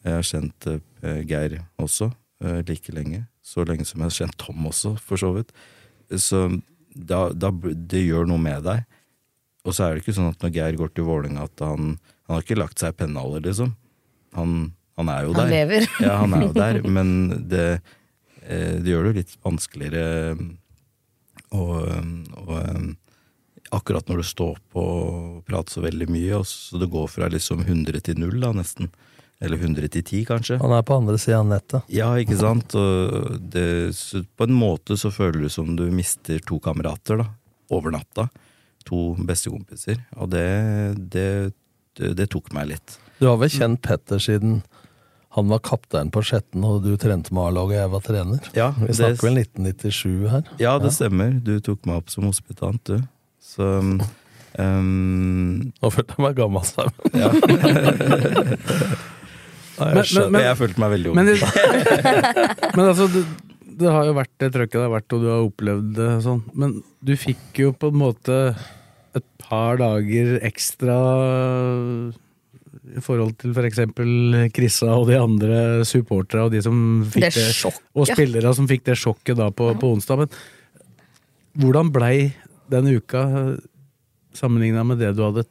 Jeg 0.06 0.20
har 0.20 0.26
kjent 0.26 0.68
uh, 0.70 1.22
Geir 1.26 1.58
også 1.82 2.12
uh, 2.12 2.60
like 2.68 2.94
lenge. 2.94 3.24
Så 3.46 3.66
lenge 3.66 3.88
som 3.90 4.02
jeg 4.02 4.12
har 4.12 4.18
kjent 4.20 4.38
Tom 4.42 4.68
også, 4.70 4.94
for 5.02 5.18
så 5.18 5.32
vidt. 5.34 5.50
Så 6.22 6.46
da, 6.94 7.28
da, 7.34 7.50
det 7.74 8.04
gjør 8.04 8.30
noe 8.30 8.42
med 8.42 8.62
deg. 8.68 8.86
Og 9.66 9.74
så 9.74 9.88
er 9.88 9.96
det 9.96 10.04
ikke 10.04 10.14
sånn 10.14 10.30
at 10.30 10.46
når 10.46 10.54
Geir 10.54 10.78
går 10.78 10.94
til 10.94 11.08
Vålerenga, 11.08 11.48
at 11.50 11.66
han, 11.66 11.96
han 12.30 12.38
har 12.38 12.46
ikke 12.46 12.60
lagt 12.60 12.82
seg 12.82 12.94
i 12.94 13.00
pennaler, 13.02 13.42
liksom. 13.46 13.74
Han, 14.38 14.56
han, 15.00 15.10
er 15.10 15.26
jo 15.26 15.34
han 15.34 15.40
der. 15.42 15.50
Han 15.50 15.56
lever. 15.56 15.90
ja, 16.06 16.16
han 16.22 16.38
er 16.38 16.46
jo 16.46 16.54
der, 16.56 16.82
men 17.00 17.10
det, 17.50 17.66
det 18.46 18.92
gjør 18.92 19.10
det 19.10 19.18
litt 19.22 19.36
vanskeligere 19.46 20.36
å 21.56 21.64
og, 22.46 22.96
akkurat 23.76 24.08
når 24.08 24.22
du 24.22 24.28
står 24.28 24.60
på 24.74 24.84
og 24.84 25.42
prater 25.48 25.78
så 25.78 25.84
veldig 25.86 26.08
mye, 26.12 26.38
og 26.38 26.48
så 26.50 26.80
det 26.82 26.90
går 26.92 27.10
fra 27.12 27.30
liksom 27.32 27.66
100 27.66 28.04
til 28.06 28.20
0, 28.22 28.38
da, 28.44 28.54
nesten. 28.56 28.92
Eller 29.44 29.60
100 29.60 29.90
til 29.92 30.04
10, 30.04 30.22
kanskje. 30.30 30.58
Han 30.62 30.72
er 30.72 30.86
på 30.88 30.96
andre 30.96 31.18
sida 31.20 31.42
av 31.42 31.50
nettet. 31.50 31.90
Ja, 31.92 32.14
ikke 32.16 32.38
sant. 32.40 32.76
Og 32.80 33.42
det, 33.52 33.92
på 34.38 34.48
en 34.48 34.56
måte 34.56 34.96
så 35.00 35.12
føler 35.12 35.44
du 35.44 35.50
som 35.52 35.74
du 35.76 35.84
mister 35.92 36.40
to 36.48 36.62
kamerater, 36.64 37.20
da. 37.20 37.28
Over 37.76 37.98
natta. 37.98 38.30
To 38.88 39.10
bestekompiser. 39.28 40.00
Og 40.22 40.32
det, 40.32 40.46
det, 41.12 41.28
det, 42.00 42.14
det 42.22 42.30
tok 42.32 42.54
meg 42.56 42.72
litt. 42.72 42.96
Du 43.20 43.28
har 43.28 43.40
vel 43.42 43.52
kjent 43.52 43.84
Petter 43.84 44.22
siden 44.24 44.62
han 45.36 45.50
var 45.52 45.60
kaptein 45.68 46.08
på 46.16 46.22
Skjetten, 46.24 46.64
og 46.64 46.86
du 46.86 46.94
trente 47.00 47.34
med 47.36 47.50
A-laget, 47.50 47.74
og 47.74 47.76
jeg 47.76 47.92
var 47.92 48.04
trener. 48.06 48.46
Ja, 48.56 48.70
Vi 48.80 48.94
snakker 48.96 49.28
vel 49.28 49.42
1997 49.42 50.30
her? 50.32 50.46
Ja, 50.62 50.78
det 50.80 50.94
ja. 50.94 50.96
stemmer. 50.96 51.34
Du 51.44 51.58
tok 51.60 51.82
meg 51.90 52.00
opp 52.00 52.14
som 52.14 52.30
hospitant, 52.30 52.80
du. 52.88 53.02
Så 53.44 53.68
um, 53.76 54.00
Nå 55.76 55.92
følte 55.92 56.16
jeg 56.16 56.24
meg 56.24 56.40
gammel, 56.40 56.64
Sam. 56.70 56.96
Ja. 57.12 57.34
Jeg, 59.76 59.92
men, 59.92 60.30
men, 60.32 60.40
jeg 60.40 60.56
følte 60.56 60.80
meg 60.80 60.92
veldig 60.94 61.10
ung. 61.12 61.18
Men, 61.18 61.28
men 62.78 62.86
altså, 62.86 63.10
det, 63.12 63.26
det, 63.76 63.90
har 63.92 64.06
jo 64.08 64.14
vært 64.16 64.32
det 64.40 64.48
trøkket 64.56 64.78
det 64.78 64.86
har 64.86 64.94
vært, 64.94 65.16
og 65.18 65.20
du 65.20 65.28
har 65.28 65.48
opplevd 65.50 65.90
det 65.98 66.12
sånn. 66.24 66.40
Men 66.56 66.78
du 67.04 67.12
fikk 67.20 67.60
jo 67.60 67.74
på 67.76 67.90
en 67.92 68.00
måte 68.00 68.38
et 69.20 69.26
par 69.44 69.76
dager 69.82 70.38
ekstra 70.48 70.96
i 72.96 73.02
forhold 73.04 73.36
til 73.42 73.56
f.eks. 73.56 73.82
For 73.96 74.50
Krissa 74.56 74.92
og 74.96 75.10
de 75.10 75.18
andre 75.20 75.60
supporterne 75.88 76.48
og 76.48 76.54
de 76.56 76.62
som 76.66 76.78
fikk 77.12 77.28
det, 77.36 77.48
det 77.50 77.74
og 77.96 78.10
spillere 78.10 78.54
som 78.58 78.70
fikk 78.70 78.86
det 78.90 78.98
sjokket 79.00 79.40
da 79.40 79.50
på, 79.54 79.72
på 79.80 79.92
onsdag. 79.96 80.24
Men 80.24 81.62
hvordan 81.64 81.92
blei 81.96 82.16
den 82.72 82.90
uka 82.98 83.26
sammenligna 84.36 84.84
med 84.88 85.00
det 85.04 85.14
du 85.16 85.24
hadde 85.26 85.46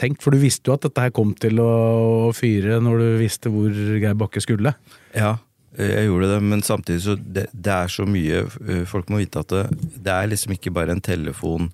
tenkt? 0.00 0.22
For 0.24 0.34
du 0.34 0.40
visste 0.42 0.70
jo 0.70 0.78
at 0.78 0.86
dette 0.86 1.06
her 1.06 1.14
kom 1.14 1.34
til 1.38 1.60
å 1.62 2.30
fyre 2.36 2.80
når 2.82 3.02
du 3.02 3.08
visste 3.22 3.52
hvor 3.52 3.72
Geir 3.72 4.16
Bakke 4.18 4.42
skulle. 4.44 4.74
Ja, 5.14 5.36
jeg 5.78 6.06
gjorde 6.06 6.30
det, 6.30 6.42
men 6.46 6.62
samtidig 6.62 7.02
så 7.02 7.16
det, 7.18 7.48
det 7.50 7.72
er 7.74 7.90
så 7.90 8.04
mye 8.06 8.44
eh, 8.46 8.84
Folk 8.86 9.08
må 9.10 9.18
vite 9.18 9.40
at 9.42 9.50
det, 9.50 9.64
det 10.06 10.12
er 10.12 10.28
liksom 10.30 10.54
ikke 10.54 10.70
bare 10.74 10.94
en 10.94 11.02
telefon 11.02 11.72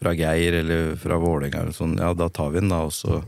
fra 0.00 0.14
Geir 0.16 0.60
eller 0.62 0.94
fra 1.00 1.18
Vålerenga 1.20 1.64
eller 1.64 1.76
sånn. 1.76 1.98
Ja, 2.00 2.12
da 2.16 2.30
tar 2.32 2.54
vi 2.54 2.62
den, 2.62 2.70
da, 2.72 2.84
og 2.86 2.94
så, 2.94 3.20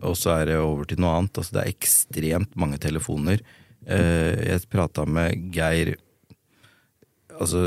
og 0.00 0.16
så 0.18 0.34
er 0.38 0.50
det 0.50 0.58
over 0.60 0.88
til 0.88 1.00
noe 1.02 1.14
annet. 1.18 1.38
Altså, 1.38 1.56
det 1.56 1.62
er 1.62 1.74
ekstremt 1.74 2.56
mange 2.58 2.80
telefoner. 2.82 3.42
Eh, 3.86 4.34
jeg 4.48 4.66
prata 4.72 5.04
med 5.06 5.52
Geir 5.54 5.94
Altså 7.36 7.60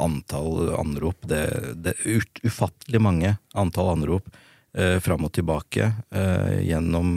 Antall 0.00 0.70
anrop 0.78 1.26
Det, 1.28 1.42
det 1.84 1.92
er 1.92 2.22
ufattelig 2.46 3.00
mange 3.02 3.34
antall 3.52 3.90
anrop 3.92 4.30
eh, 4.72 4.96
fram 5.04 5.26
og 5.26 5.34
tilbake 5.36 5.90
eh, 6.14 6.62
gjennom 6.64 7.10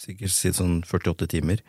sikkert 0.00 0.32
si 0.32 0.50
sånn 0.56 0.80
48 0.88 1.28
timer. 1.30 1.60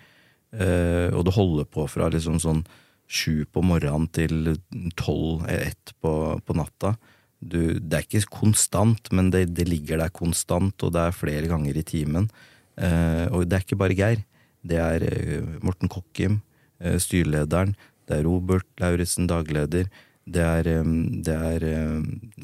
Eh, 0.55 1.11
og 1.11 1.25
det 1.27 1.35
holder 1.35 1.67
på 1.67 1.85
fra 1.91 2.09
liksom 2.11 2.39
sånn 2.43 2.63
sju 3.11 3.43
på 3.51 3.63
morgenen 3.65 4.07
til 4.15 4.53
tolv, 4.99 5.43
ett 5.51 5.93
på, 5.99 6.13
på 6.39 6.55
natta. 6.55 6.95
Du, 7.41 7.79
det 7.79 7.97
er 7.97 8.05
ikke 8.05 8.37
konstant, 8.43 9.09
men 9.11 9.31
det, 9.33 9.47
det, 9.57 9.65
ligger 9.69 10.03
der 10.03 10.13
konstant, 10.13 10.77
og 10.85 10.93
det 10.93 11.07
er 11.07 11.17
flere 11.17 11.49
ganger 11.49 11.77
i 11.77 11.85
timen. 11.85 12.29
Eh, 12.77 13.25
og 13.33 13.49
det 13.49 13.57
er 13.57 13.65
ikke 13.65 13.79
bare 13.81 13.97
Geir. 13.97 14.21
Det 14.61 14.77
er 14.77 15.05
eh, 15.07 15.57
Morten 15.65 15.89
Kokkim, 15.89 16.39
eh, 16.79 16.99
styrelederen. 17.01 17.73
Det 18.05 18.19
er 18.19 18.27
Robert 18.27 18.67
Lauritzen, 18.81 19.29
dagleder. 19.31 19.89
Det 20.29 20.45
er, 20.45 20.69
eh, 20.69 20.93
det 21.25 21.33
er 21.33 21.65
eh, 21.65 21.97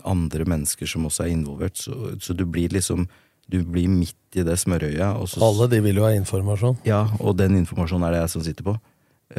andre 0.04 0.50
mennesker 0.50 0.90
som 0.90 1.06
også 1.06 1.28
er 1.28 1.36
involvert. 1.36 1.78
Så, 1.78 2.18
så, 2.20 2.34
du 2.34 2.46
blir 2.46 2.74
liksom 2.74 3.08
Du 3.48 3.62
blir 3.64 3.88
midt 3.88 4.36
i 4.36 4.44
det 4.44 4.58
smørøyet. 4.60 5.40
Alle 5.40 5.68
de 5.72 5.78
vil 5.80 5.96
jo 5.96 6.04
ha 6.04 6.10
informasjon. 6.12 6.82
Ja, 6.84 7.06
og 7.24 7.38
den 7.40 7.56
informasjonen 7.56 8.04
er 8.04 8.12
det 8.12 8.20
jeg 8.26 8.32
som 8.34 8.44
sitter 8.44 8.66
på. 8.66 8.74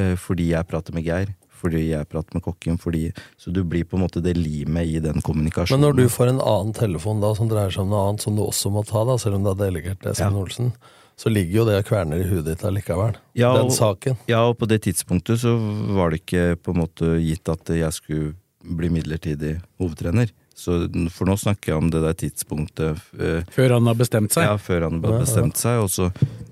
Eh, 0.00 0.14
fordi 0.16 0.46
jeg 0.54 0.64
prater 0.64 0.94
med 0.96 1.04
Geir. 1.04 1.34
Fordi 1.58 1.84
jeg 1.90 2.08
prater 2.10 2.38
med 2.38 2.44
kokken. 2.44 2.78
Fordi, 2.80 3.08
så 3.40 3.52
du 3.54 3.64
blir 3.66 3.86
på 3.88 3.98
en 3.98 4.04
måte 4.06 4.22
det 4.24 4.36
limet 4.38 4.86
i 4.86 5.02
den 5.04 5.22
kommunikasjonen. 5.24 5.80
Men 5.80 5.88
når 5.88 5.98
du 5.98 6.14
får 6.14 6.32
en 6.32 6.40
annen 6.44 6.76
telefon 6.76 7.24
da 7.24 7.34
som 7.38 7.50
dreier 7.50 7.74
seg 7.74 7.86
om 7.86 7.92
noe 7.94 8.06
annet, 8.08 8.24
som 8.24 8.38
du 8.38 8.44
også 8.46 8.72
må 8.74 8.84
ta, 8.88 9.04
da, 9.08 9.18
selv 9.20 9.40
om 9.40 9.46
det 9.46 9.54
er 9.56 9.62
delegert 9.66 10.02
til 10.02 10.12
Espen 10.14 10.38
ja. 10.38 10.44
Olsen, 10.44 10.72
så 11.18 11.32
ligger 11.32 11.60
jo 11.60 11.64
det 11.66 11.78
og 11.80 11.88
kverner 11.88 12.20
i 12.22 12.26
huet 12.28 12.46
ditt 12.46 12.62
allikevel. 12.66 13.16
Ja, 13.38 13.50
den 13.58 13.72
saken. 13.74 14.20
Ja, 14.30 14.44
og 14.46 14.60
på 14.60 14.68
det 14.70 14.84
tidspunktet 14.86 15.42
så 15.42 15.56
var 15.98 16.12
det 16.12 16.22
ikke 16.22 16.52
på 16.62 16.74
en 16.74 16.84
måte 16.84 17.16
gitt 17.18 17.50
at 17.50 17.72
jeg 17.74 17.96
skulle 17.96 18.36
bli 18.78 18.90
midlertidig 18.92 19.56
hovedtrener. 19.80 20.30
Så, 20.58 20.72
for 21.14 21.28
nå 21.30 21.36
snakker 21.38 21.70
jeg 21.70 21.78
om 21.78 21.90
det 21.92 22.00
der 22.02 22.16
tidspunktet 22.18 22.98
uh, 23.14 23.44
Før 23.54 23.76
han 23.76 23.86
har 23.86 23.98
bestemt 23.98 24.34
seg? 24.34 24.48
Ja, 24.48 24.56
før 24.58 24.88
han 24.88 24.98
har 25.04 25.20
bestemt 25.22 25.60
seg. 25.60 25.84
Og 25.84 25.90
så, 25.94 26.08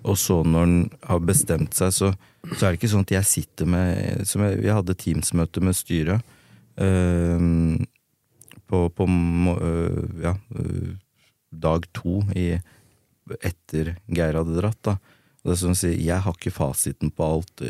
og 0.06 0.18
så, 0.22 0.36
når 0.46 0.62
han 0.62 0.76
har 1.08 1.24
bestemt 1.26 1.74
seg, 1.74 1.90
så, 1.94 2.12
så, 2.52 2.60
er 2.60 2.68
det 2.68 2.78
ikke 2.78 2.92
sånn 2.92 3.06
at 3.08 3.14
jeg 3.16 3.28
sitter 3.32 3.70
med 3.72 4.22
som 4.30 4.44
jeg, 4.46 4.60
Vi 4.62 4.70
hadde 4.70 4.94
Teams-møte 5.00 5.62
med 5.66 5.74
styret 5.74 6.22
uh, 6.78 7.48
på, 8.70 8.84
på 8.94 9.08
uh, 9.08 9.98
ja, 10.22 10.36
dag 11.66 11.88
to 11.96 12.20
i, 12.38 12.52
etter 13.40 13.96
Geir 14.06 14.38
hadde 14.38 14.54
dratt. 14.60 14.80
da. 14.86 14.94
Og 15.42 15.50
det 15.50 15.56
er 15.56 15.60
som 15.64 15.74
å 15.74 15.80
si, 15.82 15.90
Jeg 16.06 16.22
har 16.22 16.38
ikke 16.38 16.54
fasiten 16.54 17.10
på 17.10 17.26
alt. 17.26 17.66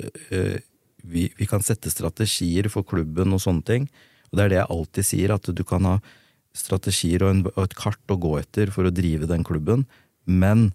Vi, 1.01 1.25
vi 1.33 1.49
kan 1.49 1.65
sette 1.65 1.89
strategier 1.93 2.69
for 2.73 2.85
klubben 2.85 3.33
og 3.33 3.41
sånne 3.41 3.67
ting. 3.73 3.91
Og 4.29 4.37
det 4.37 4.45
er 4.45 4.53
det 4.53 4.61
jeg 4.61 4.73
alltid 4.77 5.11
sier, 5.15 5.37
at 5.37 5.49
du 5.49 5.65
kan 5.65 5.89
ha 5.89 5.97
strategier 6.57 7.25
og, 7.25 7.33
en, 7.33 7.45
og, 7.53 7.63
et 7.67 7.77
kart 7.79 8.13
å 8.13 8.19
gå 8.21 8.35
etter 8.41 8.73
for 8.75 8.89
å 8.89 8.95
drive 8.95 9.29
den 9.31 9.45
klubben, 9.47 9.87
men 10.25 10.71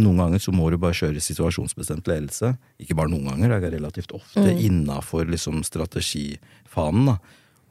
noen 0.00 0.22
ganger 0.22 0.42
så 0.42 0.54
må 0.54 0.68
du 0.70 0.78
bare 0.80 0.96
kjøre 0.96 1.20
situasjonsbestemt 1.22 2.08
ledelse. 2.08 2.54
Ikke 2.80 2.96
bare 2.96 3.10
noen 3.12 3.28
ganger, 3.32 3.52
det 3.58 3.68
er 3.68 3.76
relativt 3.76 4.14
ofte 4.16 4.46
mm. 4.46 4.62
innafor 4.68 5.28
liksom 5.28 5.60
strategifanen. 5.66 7.10
da. 7.10 7.18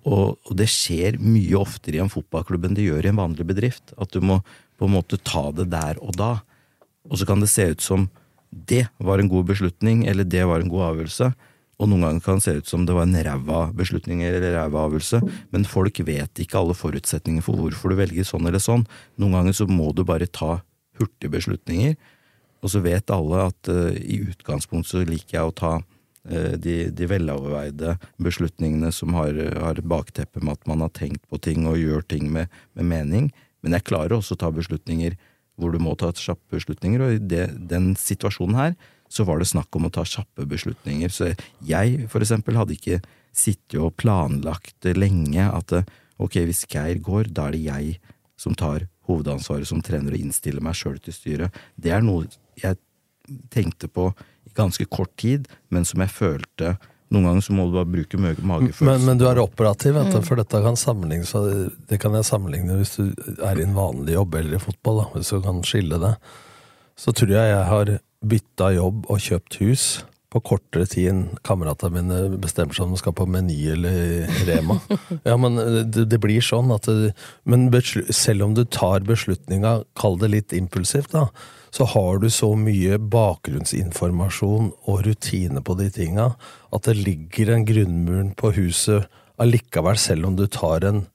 Og, 0.07 0.37
og, 0.45 0.51
det 0.59 0.69
skjer 0.71 1.17
mye 1.21 1.57
oftere 1.59 1.97
i 1.97 2.03
en 2.03 2.11
fotballklubb 2.11 2.67
enn 2.67 2.77
det 2.77 2.87
gjør 2.87 3.07
i 3.07 3.11
en 3.11 3.21
vanlig 3.21 3.47
bedrift. 3.49 3.95
At 3.99 4.13
du 4.13 4.23
må 4.23 4.39
på 4.79 4.87
en 4.87 4.95
måte 4.95 5.19
ta 5.25 5.49
det 5.55 5.69
der 5.73 5.99
og 6.03 6.15
da. 6.19 6.37
Og 7.09 7.19
så 7.19 7.27
kan 7.27 7.41
det 7.43 7.51
se 7.51 7.71
ut 7.73 7.83
som 7.83 8.07
det 8.49 8.87
var 8.97 9.21
en 9.21 9.29
god 9.29 9.49
beslutning, 9.51 10.05
eller 10.09 10.25
det 10.25 10.45
var 10.49 10.63
en 10.63 10.71
god 10.71 10.87
avgjørelse. 10.93 11.33
Og 11.79 11.87
noen 11.87 12.03
ganger 12.03 12.23
kan 12.23 12.39
det 12.39 12.43
se 12.43 12.53
ut 12.59 12.69
som 12.69 12.85
det 12.87 12.95
var 12.95 13.07
en 13.07 13.15
ræva 13.23 13.59
beslutning 13.75 14.23
eller 14.27 14.57
ræva 14.57 14.83
avgjørelse, 14.87 15.21
men 15.53 15.67
folk 15.67 16.01
vet 16.03 16.41
ikke 16.43 16.59
alle 16.59 16.75
forutsetninger 16.75 17.45
for 17.45 17.55
hvorfor 17.55 17.93
du 17.93 17.99
velger 18.01 18.27
sånn 18.27 18.49
eller 18.49 18.63
sånn. 18.63 18.83
Noen 19.19 19.37
ganger 19.37 19.55
så 19.61 19.67
må 19.69 19.93
du 19.95 20.03
bare 20.07 20.27
ta 20.27 20.57
hurtige 20.99 21.31
beslutninger, 21.37 21.95
og 22.59 22.73
så 22.73 22.83
vet 22.83 23.13
alle 23.15 23.45
at 23.47 23.71
uh, 23.71 23.95
i 23.95 24.19
utgangspunktet 24.27 24.91
så 24.91 25.05
liker 25.07 25.37
jeg 25.37 25.47
å 25.47 25.55
ta 25.55 25.73
uh, 25.79 26.53
de, 26.59 26.75
de, 26.91 27.07
veloverveide 27.07 27.95
beslutningene 28.19 28.91
som 28.91 29.15
har, 29.15 29.39
har 29.63 29.79
bakteppe 29.79 30.43
med 30.43 30.59
at 30.59 30.67
man 30.67 30.83
har 30.83 30.91
tenkt 30.91 31.23
på 31.31 31.39
ting 31.39 31.63
og 31.69 31.79
gjør 31.79 32.03
ting 32.11 32.27
med, 32.33 32.51
med 32.75 32.91
mening, 32.91 33.31
men 33.63 33.75
jeg 33.77 33.87
klarer 33.87 34.19
også 34.19 34.35
å 34.35 34.43
ta 34.43 34.51
beslutninger 34.51 35.15
hvor 35.59 35.71
du 35.71 35.79
må 35.83 35.95
ta 35.99 36.11
kjappe 36.15 36.55
beslutninger, 36.55 37.03
og 37.03 37.15
i 37.15 37.23
det, 37.31 37.49
den 37.71 37.93
situasjonen 37.99 38.59
her 38.59 38.75
så 39.09 39.25
var 39.25 39.41
det 39.41 39.49
snakk 39.49 39.73
om 39.75 39.87
å 39.87 39.93
ta 39.93 40.05
kjappe 40.05 40.45
beslutninger. 40.49 41.09
Så 41.09 41.31
jeg, 41.65 42.05
for 42.11 42.23
eksempel, 42.23 42.59
hadde 42.59 42.77
ikke 42.77 42.99
sittet 43.35 43.79
og 43.81 43.95
planlagt 43.99 44.87
lenge 44.97 45.47
at 45.49 45.73
ok, 46.19 46.41
hvis 46.49 46.65
Geir 46.69 47.01
går, 47.03 47.31
da 47.33 47.47
er 47.49 47.57
det 47.57 47.63
jeg 47.65 47.97
som 48.39 48.55
tar 48.57 48.85
hovedansvaret 49.09 49.67
som 49.67 49.81
trener 49.83 50.13
og 50.13 50.21
innstiller 50.21 50.63
meg 50.63 50.77
sjøl 50.77 50.99
til 51.03 51.15
styret. 51.15 51.59
Det 51.75 51.91
er 51.95 52.05
noe 52.05 52.29
jeg 52.59 52.77
tenkte 53.53 53.89
på 53.91 54.11
i 54.47 54.53
ganske 54.57 54.85
kort 54.89 55.11
tid, 55.19 55.49
men 55.73 55.85
som 55.87 56.01
jeg 56.03 56.13
følte 56.13 56.77
noen 57.09 57.25
ganger 57.25 57.41
så 57.41 57.55
må 57.57 57.65
du 57.65 57.73
bare 57.73 57.89
bruke 57.89 58.19
magefølelsen. 58.21 58.85
Men, 58.85 59.05
men, 59.07 59.17
du 59.17 59.25
er 59.25 59.41
operativ, 59.41 59.95
vet 59.97 60.11
du, 60.11 60.19
mm. 60.21 60.27
for 60.27 60.37
dette 60.37 60.59
kan 60.61 60.77
sammenlignes 60.77 61.31
Det 61.89 61.97
kan 62.01 62.13
jeg 62.13 62.27
sammenligne 62.27 62.77
hvis 62.77 62.99
du 62.99 63.07
er 63.45 63.57
i 63.57 63.65
en 63.65 63.73
vanlig 63.77 64.13
jobb 64.13 64.37
eller 64.37 64.59
i 64.59 64.61
fotball, 64.61 65.01
da, 65.01 65.07
hvis 65.15 65.31
du 65.33 65.41
kan 65.45 65.63
skille 65.65 65.97
det. 66.03 66.13
Så 66.99 67.13
tror 67.15 67.33
jeg 67.33 67.49
jeg 67.49 67.65
har 67.71 67.93
bytta 68.25 68.73
jobb 68.75 69.07
og 69.09 69.21
kjøpt 69.23 69.59
hus 69.63 69.89
på 70.29 70.41
kortere 70.45 70.85
tid 70.85 71.07
enn 71.09 71.21
kameratene 71.45 72.03
mine 72.03 72.39
bestemmer 72.41 72.75
seg 72.77 72.85
om 72.85 72.93
de 72.93 72.99
skal 73.01 73.15
på 73.17 73.25
Meny 73.29 73.57
eller 73.73 74.27
Rema. 74.45 74.77
Ja, 75.29 75.37
men 75.41 75.57
det, 75.89 76.05
det 76.11 76.19
blir 76.21 76.43
sånn 76.45 76.69
at 76.75 76.85
det, 76.85 77.15
Men 77.49 77.69
selv 78.13 78.45
om 78.45 78.53
du 78.53 78.61
tar 78.65 79.07
beslutninga, 79.07 79.79
kall 79.97 80.19
det 80.21 80.29
litt 80.35 80.53
impulsivt, 80.53 81.15
da, 81.15 81.29
så 81.73 81.87
har 81.89 82.21
du 82.21 82.29
så 82.33 82.53
mye 82.57 82.99
bakgrunnsinformasjon 83.01 84.71
og 84.89 85.01
rutine 85.05 85.61
på 85.65 85.77
de 85.81 85.89
tinga 85.93 86.31
at 86.73 86.85
det 86.85 86.97
ligger 86.99 87.53
en 87.53 87.65
grunnmuren 87.65 88.31
på 88.37 88.53
huset 88.57 89.09
allikevel, 89.41 89.97
selv 89.97 90.29
om 90.29 90.37
du 90.37 90.45
tar 90.51 90.85
en 90.85 91.05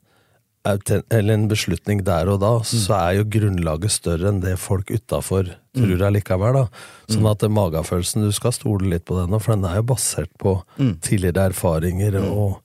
eller 0.65 1.35
en 1.35 1.49
beslutning 1.49 2.01
der 2.07 2.31
og 2.33 2.41
da, 2.41 2.55
mm. 2.63 2.65
så 2.65 2.97
er 2.97 3.19
jo 3.19 3.29
grunnlaget 3.37 3.93
større 3.93 4.31
enn 4.31 4.41
det 4.45 4.57
folk 4.61 4.89
utafor 4.95 5.51
tror 5.75 5.91
mm. 5.91 6.03
jeg 6.03 6.17
likevel. 6.19 6.59
da. 6.59 6.67
Sånn 7.11 7.25
mm. 7.25 7.31
at 7.33 7.47
magefølelsen, 7.59 8.25
du 8.25 8.35
skal 8.35 8.55
stole 8.57 8.89
litt 8.93 9.07
på 9.09 9.19
den, 9.19 9.37
for 9.41 9.57
den 9.57 9.67
er 9.69 9.81
jo 9.81 9.89
basert 9.93 10.33
på 10.41 10.57
tidligere 11.05 11.51
erfaringer 11.51 12.17
og, 12.23 12.61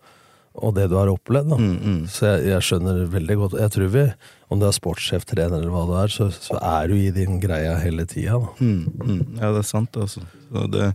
og, 0.54 0.74
det 0.78 0.88
du 0.92 0.96
har 1.00 1.12
opplevd. 1.12 1.52
da. 1.52 1.60
Så 2.12 2.30
jeg, 2.30 2.48
jeg, 2.54 2.68
skjønner 2.70 3.04
veldig 3.12 3.40
godt 3.44 3.60
Jeg 3.60 3.76
tror 3.76 3.94
vi, 3.98 4.08
om 4.50 4.62
du 4.62 4.68
er 4.70 4.80
sportssjef, 4.80 5.28
trener 5.28 5.60
eller 5.60 5.76
hva 5.76 5.86
du 5.90 5.96
er, 6.00 6.14
så, 6.14 6.32
så 6.34 6.60
er 6.62 6.90
du 6.92 6.98
i 7.00 7.12
din 7.16 7.42
greia 7.44 7.76
hele 7.84 8.08
tida. 8.10 8.40
Ja, 9.42 9.52
det 9.52 9.66
er 9.66 9.72
sant, 9.76 10.00
altså. 10.00 10.24
Det, 10.50 10.92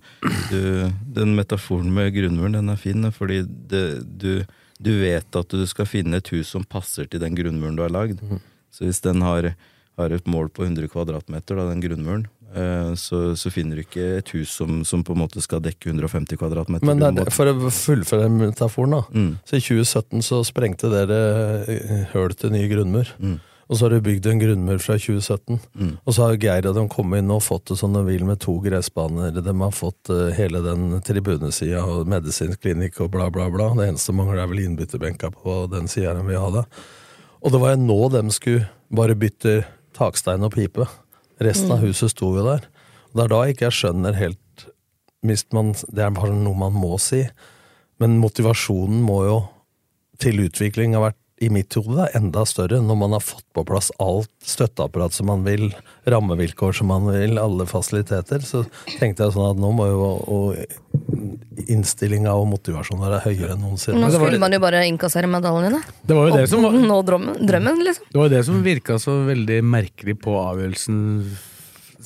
du, 0.51 0.61
den 1.21 1.37
metaforen 1.37 1.93
med 1.95 2.15
grunnmuren, 2.17 2.57
den 2.57 2.73
er 2.73 2.81
fin, 2.81 3.13
fordi 3.15 3.45
det, 3.45 3.87
du 4.19 4.45
du 4.79 4.93
vet 5.01 5.37
at 5.39 5.55
du 5.55 5.65
skal 5.71 5.89
finne 5.89 6.19
et 6.19 6.31
hus 6.35 6.51
som 6.55 6.65
passer 6.67 7.09
til 7.11 7.23
den 7.23 7.37
grunnmuren 7.39 7.77
du 7.79 7.85
har 7.85 7.95
lagd. 7.95 8.23
Mm. 8.23 8.41
Så 8.75 8.89
hvis 8.89 9.03
den 9.05 9.23
har, 9.23 9.53
har, 9.99 10.15
et 10.15 10.27
mål 10.27 10.51
på 10.51 10.67
100 10.67 10.91
kvadratmeter, 10.91 11.59
da, 11.59 11.69
den 11.71 11.83
grunnmuren, 11.85 12.27
eh, 12.51 12.91
så, 12.99 13.37
så, 13.39 13.53
finner 13.55 13.79
du 13.79 13.85
ikke 13.85 14.09
et 14.19 14.35
hus 14.35 14.57
som, 14.59 14.83
som, 14.85 15.05
på 15.07 15.15
en 15.15 15.23
måte 15.23 15.43
skal 15.45 15.63
dekke 15.63 15.93
150 15.93 16.41
kvadratmeter. 16.41 16.91
Men 16.91 17.21
det, 17.21 17.29
for 17.35 17.53
å 17.53 17.71
fullføre 17.71 18.29
metaforen, 18.33 18.99
da. 18.99 19.03
Mm. 19.15 19.33
Så 19.47 19.61
i 19.61 19.65
2017 19.65 20.27
så 20.27 20.43
sprengte 20.49 20.91
dere 20.93 21.21
eh, 21.71 22.07
høl 22.17 22.35
til 22.39 22.55
ny 22.57 22.67
grunnmur. 22.73 23.15
Mm. 23.23 23.39
Og 23.69 23.79
så 23.79 23.87
har 23.87 23.95
du 23.95 24.05
bygd 24.05 24.27
en 24.29 24.41
grunnmur 24.43 24.81
fra 24.83 24.97
2017. 25.01 25.61
Mm. 25.73 25.93
Og 26.05 26.15
så 26.15 26.27
har 26.27 26.41
Geir 26.41 26.67
og 26.69 26.77
de 26.77 26.85
kommet 26.93 27.23
inn 27.23 27.33
og 27.33 27.45
fått 27.47 27.71
det 27.71 27.79
som 27.81 27.95
de 27.97 28.03
vil 28.05 28.27
med 28.29 28.43
to 28.45 28.59
gressbaner. 28.65 29.33
De 29.35 29.55
har 29.61 29.73
fått 29.73 30.13
uh, 30.13 30.29
hele 30.37 30.61
den 30.65 30.99
tribunesida 31.07 31.85
og 31.89 32.11
medisinsk 32.11 32.61
klinikk 32.61 33.01
og 33.05 33.15
bla, 33.15 33.31
bla, 33.33 33.49
bla. 33.53 33.71
Det 33.79 33.89
eneste 33.89 34.17
mangler 34.17 34.43
er 34.43 34.51
vel 34.53 34.67
innbytterbenka 34.67 35.33
på 35.39 35.63
den 35.73 35.89
sida 35.89 36.13
de 36.19 36.27
vil 36.29 36.43
ha 36.43 36.53
det. 36.59 36.67
Og 37.45 37.55
det 37.55 37.63
var 37.63 37.75
jo 37.75 37.87
nå 37.87 37.99
de 38.13 38.23
skulle 38.37 38.69
bare 38.95 39.17
bytte 39.17 39.63
takstein 39.97 40.45
og 40.45 40.55
pipe. 40.57 40.87
Resten 41.43 41.73
mm. 41.73 41.77
av 41.79 41.89
huset 41.89 42.13
sto 42.13 42.35
jo 42.37 42.45
der. 42.45 42.69
Og 43.11 43.17
det 43.17 43.25
er 43.25 43.33
da 43.33 43.43
ikke 43.49 43.69
jeg 43.69 43.81
skjønner 43.81 44.21
helt 44.21 44.41
man, 45.57 45.73
Det 45.73 46.03
er 46.05 46.13
bare 46.13 46.37
noe 46.37 46.59
man 46.67 46.77
må 46.77 46.99
si. 47.01 47.23
Men 48.03 48.21
motivasjonen 48.21 49.01
må 49.05 49.23
jo 49.25 49.37
til 50.21 50.45
utvikling 50.45 50.95
ha 50.97 51.07
vært 51.09 51.21
i 51.45 51.51
mitt 51.53 51.77
hode 51.79 52.07
enda 52.17 52.45
større 52.49 52.81
når 52.83 52.99
man 52.99 53.17
har 53.17 53.23
fått 53.25 53.45
på 53.57 53.65
plass 53.69 53.91
alt 54.03 54.31
støtteapparat 54.45 55.15
som 55.17 55.29
man 55.31 55.45
vil, 55.47 55.69
rammevilkår 56.09 56.77
som 56.81 56.91
man 56.93 57.07
vil, 57.11 57.39
alle 57.41 57.67
fasiliteter. 57.69 58.45
Så 58.45 58.65
tenkte 58.99 59.27
jeg 59.27 59.37
sånn 59.37 59.51
at 59.53 59.61
nå 59.61 59.73
må 59.77 59.89
jo 59.91 60.09
og 60.35 61.69
innstillinga 61.71 62.33
og 62.37 62.49
motivasjonen 62.53 63.05
være 63.07 63.23
høyere 63.29 63.55
enn 63.55 63.65
noensinne. 63.65 64.01
Nå 64.03 64.11
skulle 64.13 64.41
man 64.43 64.55
jo 64.57 64.61
bare 64.63 64.85
innkassere 64.89 65.31
medaljene. 65.31 65.81
Det 66.03 66.17
var 66.17 66.29
jo 66.31 66.37
det 66.39 66.49
som 66.51 66.63
var- 66.65 66.73
drømmen, 66.75 67.85
liksom. 67.85 68.05
Det 68.11 68.19
var 68.19 68.29
jo 68.29 68.37
det 68.37 68.45
som 68.45 68.63
virka 68.63 68.99
så 68.99 69.19
veldig 69.27 69.61
merkelig 69.63 70.19
på 70.21 70.35
avgjørelsen, 70.41 71.01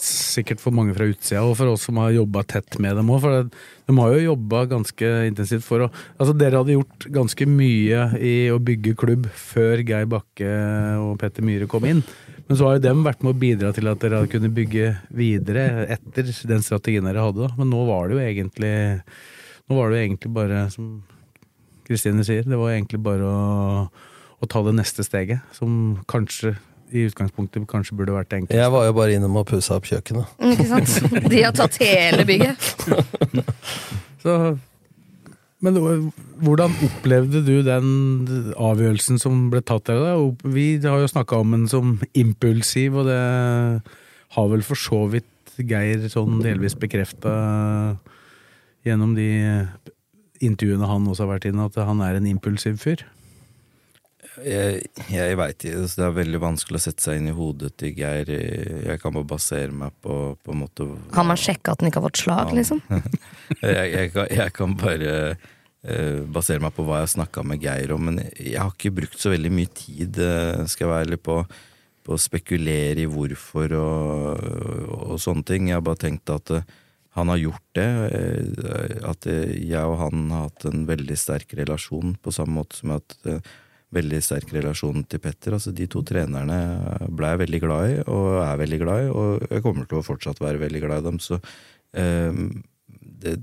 sikkert 0.04 0.60
for 0.62 0.74
mange 0.74 0.94
fra 0.96 1.06
utsida, 1.08 1.42
og 1.44 1.56
for 1.58 1.72
oss 1.72 1.86
som 1.88 1.98
har 2.00 2.14
jobba 2.14 2.44
tett 2.48 2.78
med 2.82 2.96
dem 2.98 3.10
òg. 3.12 3.20
For 3.24 3.48
de 3.88 3.96
har 3.98 4.14
jo 4.14 4.24
jobba 4.30 4.62
ganske 4.70 5.10
intensivt 5.28 5.66
for 5.66 5.86
å 5.86 5.90
Altså, 6.18 6.34
dere 6.36 6.60
hadde 6.60 6.76
gjort 6.76 7.06
ganske 7.14 7.46
mye 7.48 8.02
i 8.22 8.34
å 8.52 8.58
bygge 8.62 8.96
klubb 8.98 9.28
før 9.34 9.82
Geir 9.86 10.08
Bakke 10.10 10.50
og 11.02 11.16
Petter 11.20 11.46
Myhre 11.46 11.68
kom 11.70 11.86
inn. 11.88 12.02
Men 12.48 12.56
så 12.56 12.68
har 12.68 12.78
jo 12.78 12.84
dem 12.86 13.04
vært 13.04 13.24
med 13.24 13.34
å 13.34 13.40
bidra 13.40 13.74
til 13.76 13.90
at 13.90 14.00
dere 14.02 14.22
hadde 14.22 14.32
kunnet 14.32 14.54
bygge 14.56 14.92
videre 15.14 15.86
etter 15.92 16.30
den 16.48 16.64
strategien 16.64 17.06
dere 17.08 17.26
hadde. 17.26 17.44
da. 17.44 17.52
Men 17.60 17.70
nå 17.72 17.84
var 17.88 18.08
det 18.08 18.16
jo 18.16 18.24
egentlig 18.24 18.74
Nå 19.68 19.76
var 19.76 19.90
det 19.90 19.98
jo 19.98 20.04
egentlig 20.06 20.30
bare, 20.32 20.60
som 20.72 20.84
Kristine 21.84 22.24
sier, 22.24 22.46
det 22.48 22.56
var 22.56 22.72
egentlig 22.72 23.02
bare 23.04 23.26
å, 23.28 23.82
å 24.40 24.48
ta 24.48 24.62
det 24.64 24.72
neste 24.78 25.04
steget, 25.04 25.44
som 25.52 25.98
kanskje 26.08 26.54
i 26.94 27.04
utgangspunktet 27.08 27.66
kanskje 27.68 27.96
burde 27.98 28.14
vært 28.16 28.32
enkelt. 28.36 28.56
Jeg 28.56 28.72
var 28.72 28.86
jo 28.88 28.94
bare 28.96 29.18
innom 29.18 29.36
og 29.40 29.46
pussa 29.50 29.76
opp 29.76 29.88
kjøkkenet. 29.88 30.38
Ikke 30.54 30.68
sant? 30.70 31.28
De 31.28 31.42
har 31.42 31.54
tatt 31.56 31.78
hele 31.82 32.24
bygget. 32.28 32.72
Så, 34.22 34.34
men 35.64 35.78
hvordan 36.42 36.74
opplevde 36.86 37.42
du 37.46 37.56
den 37.66 37.88
avgjørelsen 38.54 39.20
som 39.22 39.46
ble 39.52 39.62
tatt 39.62 39.88
der? 39.90 40.00
da? 40.02 40.14
Vi 40.48 40.68
har 40.84 41.02
jo 41.02 41.10
snakka 41.10 41.42
om 41.42 41.54
den 41.54 41.68
som 41.70 41.98
impulsiv, 42.18 42.98
og 43.02 43.10
det 43.10 43.20
har 44.36 44.50
vel 44.52 44.64
for 44.66 44.78
så 44.78 45.04
vidt 45.12 45.26
Geir 45.58 46.04
sånn 46.06 46.36
delvis 46.38 46.76
bekrefta 46.78 47.32
gjennom 48.86 49.16
de 49.16 49.26
intervjuene 50.44 50.86
han 50.86 51.08
også 51.10 51.24
har 51.24 51.32
vært 51.32 51.48
inne, 51.50 51.66
at 51.66 51.78
han 51.82 52.02
er 52.04 52.18
en 52.18 52.28
impulsiv 52.30 52.78
fyr. 52.78 53.02
Jeg, 54.44 54.88
jeg 55.10 55.36
veit 55.38 55.64
ikke, 55.64 55.84
det 55.88 56.04
er 56.04 56.16
veldig 56.16 56.40
vanskelig 56.42 56.78
å 56.78 56.82
sette 56.82 57.04
seg 57.04 57.20
inn 57.20 57.30
i 57.30 57.36
hodet 57.36 57.72
til 57.80 57.94
Geir. 57.96 58.30
Jeg 58.30 59.00
kan 59.02 59.14
bare 59.14 59.28
basere 59.28 59.74
meg 59.74 59.94
på, 60.04 60.16
på 60.44 60.54
en 60.54 60.62
måte 60.62 60.88
Har 61.14 61.26
man 61.28 61.40
sjekka 61.40 61.74
at 61.74 61.82
den 61.82 61.90
ikke 61.90 62.02
har 62.02 62.08
fått 62.08 62.22
slag, 62.22 62.52
liksom? 62.56 62.82
jeg, 63.62 63.86
jeg, 63.92 64.10
kan, 64.14 64.28
jeg 64.40 64.54
kan 64.56 64.74
bare 64.78 65.14
uh, 65.36 66.20
basere 66.34 66.62
meg 66.64 66.74
på 66.76 66.86
hva 66.86 67.00
jeg 67.00 67.08
har 67.08 67.14
snakka 67.16 67.46
med 67.46 67.64
Geir 67.64 67.94
om, 67.96 68.10
men 68.10 68.20
jeg 68.34 68.58
har 68.60 68.74
ikke 68.74 68.94
brukt 69.00 69.20
så 69.20 69.32
veldig 69.34 69.54
mye 69.54 69.72
tid, 69.76 70.20
eh, 70.22 70.66
skal 70.70 70.86
jeg 70.86 70.92
være 70.92 71.06
ærlig 71.08 71.22
på, 71.28 71.38
på 72.06 72.16
å 72.16 72.20
spekulere 72.20 73.04
i 73.04 73.08
hvorfor 73.10 73.74
og, 73.78 74.50
og 75.12 75.22
sånne 75.22 75.46
ting. 75.48 75.70
Jeg 75.70 75.80
har 75.80 75.86
bare 75.88 76.04
tenkt 76.06 76.34
at 76.34 76.54
uh, 76.54 76.76
han 77.18 77.32
har 77.32 77.40
gjort 77.40 77.70
det. 77.74 77.88
Uh, 78.12 78.98
At 79.10 79.26
jeg 79.26 79.80
og 79.82 79.96
han 80.04 80.28
har 80.34 80.50
hatt 80.50 80.68
en 80.70 80.84
veldig 80.86 81.16
sterk 81.18 81.56
relasjon, 81.58 82.14
på 82.22 82.34
samme 82.34 82.60
måte 82.60 82.78
som 82.78 82.94
at 82.94 83.16
veldig 83.94 84.18
sterk 84.24 84.50
relasjon 84.52 85.04
til 85.08 85.20
Petter. 85.24 85.54
Altså 85.56 85.72
De 85.72 85.86
to 85.90 86.02
trenerne 86.06 86.58
ble 87.08 87.30
jeg 87.32 87.42
veldig 87.44 87.60
glad 87.64 87.92
i, 87.92 87.94
og 88.12 88.26
er 88.44 88.60
veldig 88.64 88.80
glad 88.82 89.06
i, 89.06 89.12
og 89.12 89.46
jeg 89.48 89.64
kommer 89.64 89.88
til 89.88 90.00
å 90.00 90.04
fortsatt 90.06 90.42
være 90.44 90.60
veldig 90.64 90.82
glad 90.84 91.00
i 91.02 91.08
dem. 91.08 91.20
Så 91.24 91.38
eh, 91.96 92.42
det, 93.24 93.38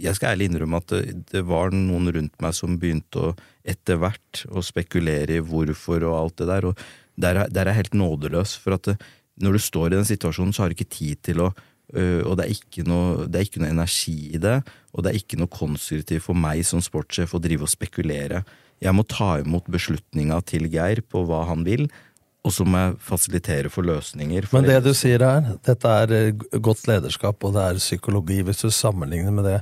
jeg 0.00 0.16
skal 0.16 0.32
ærlig 0.34 0.48
innrømme 0.50 0.80
at 0.80 0.92
det, 0.94 1.02
det, 1.32 1.42
var 1.48 1.74
noen 1.76 2.08
rundt 2.14 2.36
meg 2.40 2.56
som 2.56 2.78
begynte 2.80 3.30
å 3.30 3.32
etter 3.68 3.98
hvert 4.00 4.44
å 4.48 4.62
spekulere 4.64 5.36
i 5.36 5.44
hvorfor 5.44 6.06
og 6.08 6.16
alt 6.16 6.38
det 6.40 6.46
der, 6.48 6.68
og 6.70 6.84
der, 7.20 7.42
er- 7.42 7.50
der 7.52 7.66
er 7.68 7.74
jeg 7.74 7.82
helt 7.82 7.98
nådeløs. 8.00 8.54
For 8.62 8.78
at 8.78 8.88
det, 8.88 8.96
når 9.44 9.58
du 9.58 9.62
står 9.66 9.90
i 9.92 9.98
den 9.98 10.08
situasjonen, 10.08 10.54
så 10.56 10.64
har 10.64 10.72
du 10.72 10.78
ikke 10.78 10.88
tid 10.96 11.20
til 11.28 11.44
å 11.44 11.50
øh, 11.50 12.22
og 12.24 12.38
det 12.40 12.46
er, 12.48 12.88
noe, 12.88 13.26
det 13.28 13.40
er 13.42 13.46
ikke 13.50 13.60
noe 13.62 13.74
energi 13.74 14.16
i 14.36 14.40
det, 14.40 14.56
og 14.94 15.04
det 15.04 15.12
er 15.12 15.20
ikke 15.20 15.38
noe 15.40 15.52
konstruktivt 15.52 16.24
for 16.24 16.38
meg 16.38 16.64
som 16.66 16.80
sportssjef 16.84 17.36
å 17.36 17.42
drive 17.42 17.66
og 17.68 17.72
spekulere. 17.72 18.40
Jeg 18.80 18.96
må 18.96 19.04
ta 19.04 19.34
imot 19.42 19.66
beslutninga 19.70 20.40
til 20.48 20.68
Geir 20.72 21.02
på 21.04 21.24
hva 21.28 21.44
han 21.50 21.66
vil, 21.66 21.88
og 22.40 22.54
så 22.56 22.64
må 22.64 22.80
jeg 22.80 22.96
fasilitere 23.04 23.72
for 23.72 23.84
løsninger. 23.84 24.46
For 24.48 24.60
Men 24.60 24.70
det 24.70 24.78
du 24.86 24.94
sier 24.96 25.20
her, 25.20 25.56
dette 25.66 25.96
er 26.04 26.14
eh, 26.16 26.46
godt 26.56 26.86
lederskap, 26.88 27.44
og 27.44 27.52
det 27.56 27.66
er 27.66 27.82
psykologi. 27.82 28.40
Hvis 28.46 28.64
du 28.64 28.70
sammenligner 28.72 29.34
med 29.36 29.44
det 29.44 29.58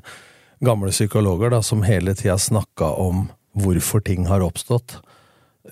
gamle 0.62 0.92
psykologer 0.95 1.51
da, 1.55 1.62
som 1.62 1.83
hele 1.87 2.14
tida 2.19 2.38
snakka 2.38 2.92
om 3.03 3.27
hvorfor 3.59 4.03
ting 4.05 4.29
har 4.31 4.45
oppstått. 4.47 5.01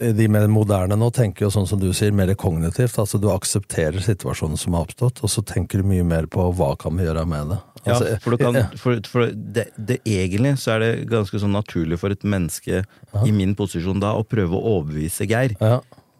De 0.00 0.26
mer 0.28 0.46
moderne 0.52 0.96
nå 0.98 1.08
tenker 1.14 1.46
jo 1.46 1.52
sånn 1.54 1.66
som 1.68 1.80
du 1.80 1.88
sier, 1.96 2.12
mer 2.12 2.32
kognitivt. 2.36 2.98
Altså 3.00 3.20
du 3.22 3.30
aksepterer 3.32 4.02
situasjonen 4.04 4.60
som 4.60 4.76
har 4.76 4.84
oppstått, 4.86 5.22
og 5.24 5.32
så 5.32 5.44
tenker 5.46 5.80
du 5.80 5.88
mye 5.88 6.04
mer 6.04 6.28
på 6.30 6.50
hva 6.58 6.74
kan 6.80 6.96
vi 6.98 7.06
gjøre 7.06 7.24
med 7.28 7.54
det. 7.54 7.60
Altså, 7.86 8.08
ja, 8.10 8.16
for, 8.18 8.34
du 8.34 8.42
kan, 8.42 8.56
for, 8.82 8.98
for 9.06 9.28
det, 9.30 9.68
det 9.78 10.00
egentlig 10.10 10.56
så 10.58 10.72
er 10.74 10.82
det 10.82 10.88
ganske 11.12 11.38
sånn 11.38 11.54
naturlig 11.54 12.00
for 12.02 12.10
et 12.10 12.24
menneske 12.26 12.80
i 13.22 13.30
min 13.32 13.54
posisjon 13.54 14.02
da 14.02 14.16
å 14.18 14.24
prøve 14.26 14.58
å 14.58 14.80
overbevise 14.80 15.28
Geir. 15.30 15.54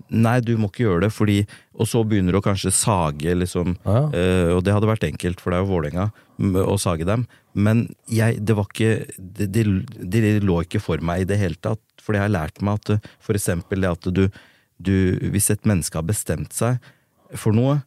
Nei, 0.06 0.36
du 0.46 0.52
må 0.54 0.68
ikke 0.70 0.84
gjøre 0.84 1.08
det, 1.08 1.08
fordi 1.10 1.40
Og 1.74 1.88
så 1.90 2.04
begynner 2.06 2.32
du 2.32 2.38
å 2.38 2.44
kanskje 2.44 2.70
sage, 2.72 3.32
liksom. 3.34 3.74
eh, 4.14 4.52
og 4.54 4.62
det 4.64 4.72
hadde 4.72 4.86
vært 4.88 5.04
enkelt, 5.04 5.40
for 5.42 5.50
det 5.52 5.58
er 5.58 5.64
jo 5.66 5.72
Vålerenga, 5.74 6.06
å 6.62 6.76
sage 6.80 7.04
dem. 7.04 7.26
Men 7.52 7.82
jeg, 8.08 8.38
det 8.46 8.54
var 8.56 8.68
ikke 8.70 9.06
det, 9.18 9.50
det, 9.52 9.64
det 10.14 10.22
lå 10.44 10.62
ikke 10.64 10.80
for 10.80 11.02
meg 11.04 11.24
i 11.24 11.28
det 11.28 11.36
hele 11.42 11.58
tatt. 11.60 11.82
For 12.06 12.14
det 12.14 12.22
har 12.22 12.32
lært 12.32 12.62
meg 12.62 12.78
at 12.80 12.94
eh, 12.94 13.08
for 13.22 13.38
eksempel 13.38 13.82
det 13.82 13.90
at 13.90 14.08
du, 14.14 14.28
du 14.78 14.96
Hvis 15.32 15.50
et 15.50 15.66
menneske 15.66 15.98
har 15.98 16.06
bestemt 16.06 16.54
seg 16.54 16.78
for 17.34 17.56
noe, 17.56 17.80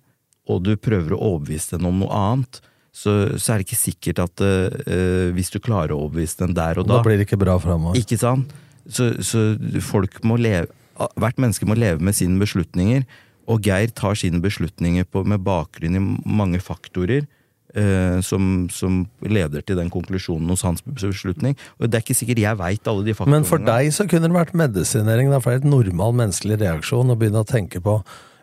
og 0.49 0.65
du 0.65 0.73
prøver 0.75 1.13
å 1.15 1.21
overbevise 1.33 1.77
den 1.77 1.87
om 1.87 2.01
noe 2.01 2.11
annet, 2.11 2.59
så, 2.91 3.13
så 3.37 3.53
er 3.53 3.61
det 3.61 3.69
ikke 3.69 3.79
sikkert 3.79 4.21
at 4.23 4.41
uh, 4.43 5.29
hvis 5.35 5.53
du 5.53 5.59
klarer 5.61 5.93
å 5.93 6.01
overbevise 6.07 6.41
den 6.41 6.55
der 6.57 6.81
og 6.81 6.87
da 6.89 6.97
Da 6.97 7.05
blir 7.05 7.19
det 7.21 7.27
ikke 7.29 7.39
bra 7.39 7.55
framover. 7.61 7.95
Ikke 7.99 8.17
sant? 8.19 8.51
Så, 8.89 9.11
så 9.23 9.53
folk 9.85 10.17
må 10.25 10.39
leve 10.41 10.73
Hvert 11.21 11.37
menneske 11.39 11.67
må 11.69 11.77
leve 11.79 12.03
med 12.03 12.17
sine 12.17 12.35
beslutninger, 12.41 13.05
og 13.47 13.63
Geir 13.63 13.93
tar 13.95 14.17
sine 14.19 14.41
beslutninger 14.43 15.05
på, 15.07 15.21
med 15.23 15.45
bakgrunn 15.45 15.95
i 15.95 16.01
mange 16.27 16.59
faktorer. 16.59 17.23
Eh, 17.75 18.19
som, 18.25 18.67
som 18.73 19.01
leder 19.25 19.61
til 19.65 19.77
den 19.79 19.91
konklusjonen 19.93 20.49
hos 20.53 20.63
hans 20.67 20.81
beslutning. 20.85 21.57
Og 21.79 21.89
det 21.89 21.99
er 21.99 22.05
ikke 22.05 22.17
sikkert 22.21 22.43
jeg 22.45 22.61
veit 22.61 22.87
alle 22.89 23.05
de 23.05 23.13
faktorene. 23.17 23.41
Men 23.41 23.49
for 23.49 23.61
deg 23.63 23.91
så 23.95 24.07
kunne 24.09 24.29
det 24.29 24.39
vært 24.39 24.57
medisinering, 24.57 25.29
det 25.33 25.43
er 25.43 25.59
et 25.61 25.69
normal 25.69 26.17
menneskelig 26.23 26.59
reaksjon 26.63 27.13
å 27.13 27.19
begynne 27.19 27.45
å 27.45 27.47
tenke 27.49 27.81
på 27.83 27.99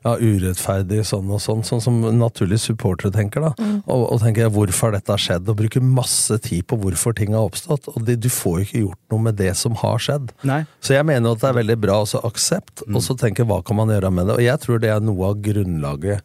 ja, 0.06 0.12
urettferdig 0.22 1.00
sånn 1.08 1.30
og 1.34 1.40
sånn, 1.42 1.64
sånn 1.66 1.80
som 1.82 1.96
naturlig 2.14 2.60
supportere 2.62 3.10
tenker. 3.10 3.42
da. 3.42 3.54
Mm. 3.58 3.80
Og, 3.90 4.04
og 4.14 4.20
tenker 4.22 4.44
jeg, 4.44 4.52
hvorfor 4.54 4.94
dette 4.94 5.10
har 5.10 5.18
skjedd, 5.22 5.48
og 5.50 5.58
bruker 5.58 5.82
masse 5.82 6.36
tid 6.44 6.62
på 6.70 6.78
hvorfor 6.78 7.16
ting 7.18 7.34
har 7.34 7.48
oppstått. 7.48 7.88
Og 7.90 8.04
de, 8.06 8.14
du 8.14 8.28
får 8.30 8.60
jo 8.60 8.66
ikke 8.68 8.82
gjort 8.84 9.00
noe 9.10 9.24
med 9.26 9.38
det 9.40 9.50
som 9.58 9.74
har 9.82 9.98
skjedd. 10.02 10.30
Nei. 10.46 10.60
Så 10.78 10.94
jeg 10.94 11.08
mener 11.08 11.34
at 11.34 11.42
det 11.42 11.50
er 11.50 11.58
veldig 11.58 11.78
bra 11.82 12.00
å 12.04 12.22
aksept, 12.28 12.84
Mm. 12.86 12.94
og 13.00 13.02
så 13.02 13.16
tenke 13.18 13.42
hva 13.48 13.62
kan 13.66 13.76
man 13.80 13.90
gjøre 13.90 14.12
med 14.14 14.28
det. 14.28 14.36
Og 14.36 14.44
jeg 14.44 14.60
tror 14.62 14.78
det 14.78 14.90
er 14.92 15.00
noe 15.02 15.32
av 15.32 15.40
grunnlaget 15.42 16.22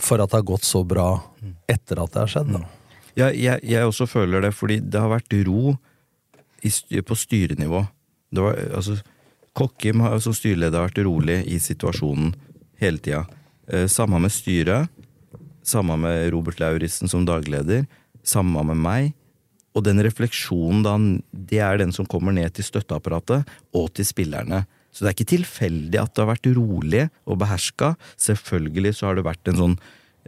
for 0.00 0.22
at 0.22 0.30
det 0.30 0.40
har 0.40 0.46
gått 0.46 0.64
så 0.64 0.84
bra 0.86 1.08
etter 1.70 2.00
at 2.02 2.14
det 2.14 2.22
har 2.24 2.30
skjedd. 2.30 2.52
da. 2.54 2.62
Ja, 3.18 3.28
jeg, 3.28 3.60
jeg 3.68 3.84
også 3.88 4.06
føler 4.08 4.44
det, 4.46 4.54
fordi 4.56 4.80
det 4.80 5.00
har 5.00 5.12
vært 5.12 5.34
ro 5.46 5.74
styr- 6.64 7.04
på 7.04 7.16
styrenivå. 7.18 7.84
Det 8.32 8.44
var, 8.44 8.56
altså, 8.78 8.96
Kokkim 9.52 10.00
har 10.00 10.20
som 10.24 10.32
styreleder 10.32 10.86
vært 10.86 11.00
rolig 11.04 11.42
i 11.52 11.58
situasjonen 11.60 12.32
hele 12.80 13.02
tida. 13.02 13.26
Eh, 13.68 13.84
samme 13.86 14.20
med 14.22 14.32
styret, 14.32 14.88
samme 15.62 15.98
med 16.00 16.30
Robert 16.32 16.60
Lauritzen 16.62 17.10
som 17.10 17.26
dagleder, 17.28 17.84
samme 18.24 18.64
med 18.70 18.80
meg. 18.80 19.12
Og 19.76 19.84
den 19.84 20.00
refleksjonen, 20.04 20.82
da, 20.84 20.96
det 21.32 21.60
er 21.64 21.78
den 21.80 21.92
som 21.96 22.08
kommer 22.08 22.34
ned 22.36 22.52
til 22.56 22.64
støtteapparatet 22.66 23.48
og 23.76 23.92
til 23.96 24.08
spillerne. 24.08 24.64
Så 24.92 25.02
det 25.04 25.08
er 25.10 25.16
ikke 25.16 25.30
tilfeldig 25.32 25.98
at 26.02 26.12
det 26.14 26.20
har 26.24 26.30
vært 26.34 26.48
rolig 26.56 27.06
og 27.24 27.38
beherska. 27.40 27.94
Selvfølgelig 28.20 28.92
så 28.98 29.08
har 29.08 29.16
det 29.16 29.24
vært 29.24 29.48
en 29.48 29.56
sånn 29.62 29.76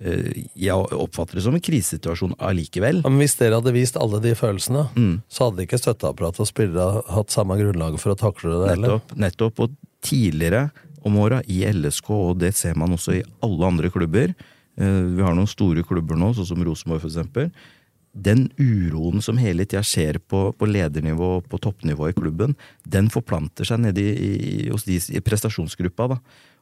eh, 0.01 0.45
Jeg 0.57 0.73
oppfatter 0.97 1.37
det 1.39 1.45
som 1.45 1.55
en 1.55 1.61
krisesituasjon 1.63 2.33
allikevel. 2.41 3.03
Ja, 3.05 3.11
Men 3.13 3.21
hvis 3.21 3.37
dere 3.39 3.61
hadde 3.61 3.75
vist 3.77 3.99
alle 4.01 4.21
de 4.25 4.33
følelsene, 4.35 4.87
Mm. 4.97 5.21
så 5.29 5.51
hadde 5.51 5.67
ikke 5.67 5.79
støtteapparatet 5.83 6.41
og 6.41 6.49
spillere 6.51 7.05
hatt 7.13 7.31
samme 7.31 7.59
grunnlag 7.61 7.99
for 8.01 8.15
å 8.15 8.19
takle 8.19 8.57
det. 8.65 8.79
Nettopp, 8.81 9.15
nettopp. 9.17 9.61
Og 9.61 9.77
tidligere 10.03 10.71
om 11.05 11.17
åra 11.21 11.43
i 11.47 11.61
LSK, 11.69 12.11
og 12.11 12.39
det 12.41 12.55
ser 12.57 12.75
man 12.81 12.97
også 12.97 13.19
i 13.21 13.23
alle 13.45 13.67
andre 13.69 13.91
klubber 13.93 14.33
eh, 14.33 15.03
Vi 15.15 15.23
har 15.23 15.35
noen 15.37 15.47
store 15.51 15.85
klubber 15.85 16.17
nå, 16.17 16.33
sånn 16.35 16.49
som 16.49 16.65
Rosenborg 16.65 17.05
eksempel. 17.05 17.51
Den 18.15 18.47
uroen 18.61 19.23
som 19.23 19.39
hele 19.43 19.67
tida 19.67 19.83
skjer 19.83 20.21
på, 20.23 20.47
på 20.55 20.67
ledernivå 20.71 21.41
på 21.51 21.59
toppnivå 21.59 22.09
i 22.11 22.17
klubben, 22.17 22.55
den 22.87 23.11
forplanter 23.11 23.67
seg 23.67 23.83
nedi 23.83 24.07
i, 24.07 24.33
hos 24.71 24.87
de 24.87 25.01
i 25.11 25.23
prestasjonsgruppa. 25.25 26.13
da. 26.15 26.21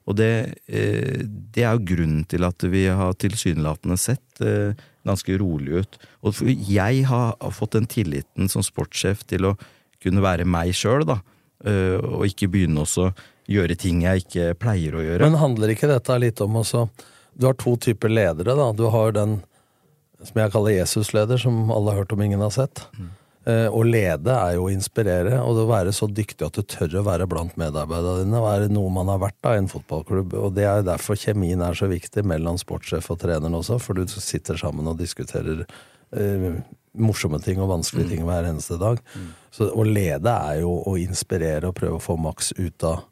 Og 0.09 0.17
det, 0.19 0.33
eh, 0.67 1.21
det 1.23 1.63
er 1.63 1.77
jo 1.77 1.87
grunnen 1.93 2.25
til 2.27 2.47
at 2.47 2.65
vi 2.73 2.87
har 2.89 3.15
tilsynelatende 3.21 3.99
sett 4.01 4.43
eh, 4.43 4.75
ganske 5.07 5.37
rolig 5.39 5.85
ut. 5.85 6.01
Og 6.27 6.41
jeg 6.49 7.05
har 7.11 7.37
fått 7.55 7.77
den 7.77 7.87
tilliten 7.91 8.51
som 8.51 8.65
sportssjef 8.67 9.23
til 9.29 9.53
å 9.53 9.55
kunne 10.03 10.25
være 10.25 10.49
meg 10.49 10.75
sjøl, 10.75 11.07
da. 11.07 11.21
eh, 11.65 11.99
og 12.01 12.27
ikke 12.27 12.51
begynne 12.51 12.83
å 12.83 13.13
gjøre 13.51 13.77
ting 13.79 14.03
jeg 14.03 14.25
ikke 14.25 14.53
pleier 14.59 14.97
å 14.97 15.05
gjøre. 15.05 15.29
Men 15.29 15.39
handler 15.39 15.75
ikke 15.75 15.91
dette 15.91 16.19
litt 16.19 16.41
om 16.41 16.63
også 16.63 16.89
Du 17.35 17.47
har 17.47 17.55
to 17.57 17.77
typer 17.81 18.11
ledere, 18.13 18.53
da. 18.53 18.73
Du 18.77 18.85
har 18.93 19.15
den 19.17 19.39
som 20.29 20.39
jeg 20.43 20.53
kaller 20.55 20.77
Jesus-leder, 20.77 21.41
som 21.41 21.67
alle 21.75 21.93
har 21.93 22.03
hørt 22.03 22.15
om 22.15 22.23
ingen 22.23 22.43
har 22.45 22.55
sett. 22.55 22.85
Eh, 23.43 23.67
å 23.67 23.81
lede 23.83 24.31
er 24.31 24.55
jo 24.55 24.69
å 24.69 24.71
inspirere, 24.71 25.41
og 25.43 25.57
det 25.57 25.63
å 25.65 25.71
være 25.71 25.95
så 25.97 26.07
dyktig 26.07 26.47
at 26.47 26.59
du 26.59 26.63
tør 26.63 27.01
å 27.01 27.07
være 27.09 27.27
blant 27.31 27.57
medarbeiderne 27.59 28.23
dine, 28.23 28.43
være 28.45 28.69
noe 28.71 28.93
man 28.95 29.11
har 29.11 29.19
vært 29.25 29.41
da 29.43 29.57
i 29.57 29.63
en 29.63 29.71
fotballklubb. 29.71 30.37
Og 30.39 30.53
det 30.55 30.69
er 30.71 30.85
derfor 30.87 31.19
kjemien 31.19 31.65
er 31.67 31.75
så 31.79 31.89
viktig 31.91 32.23
mellom 32.29 32.61
sportssjef 32.61 33.11
og 33.11 33.19
treneren 33.25 33.59
også, 33.59 33.81
for 33.83 33.99
du 33.99 34.07
sitter 34.07 34.61
sammen 34.61 34.87
og 34.87 35.01
diskuterer 35.01 35.65
eh, 36.15 36.53
morsomme 36.93 37.41
ting 37.43 37.59
og 37.65 37.73
vanskelige 37.73 38.13
ting 38.13 38.29
hver 38.29 38.47
eneste 38.47 38.79
dag. 38.79 39.01
Så 39.51 39.73
å 39.75 39.87
lede 39.87 40.31
er 40.31 40.61
jo 40.63 40.77
å 40.87 40.95
inspirere 41.01 41.73
og 41.73 41.79
prøve 41.81 41.99
å 41.99 42.05
få 42.05 42.19
maks 42.21 42.53
ut 42.61 42.87
av 42.87 43.09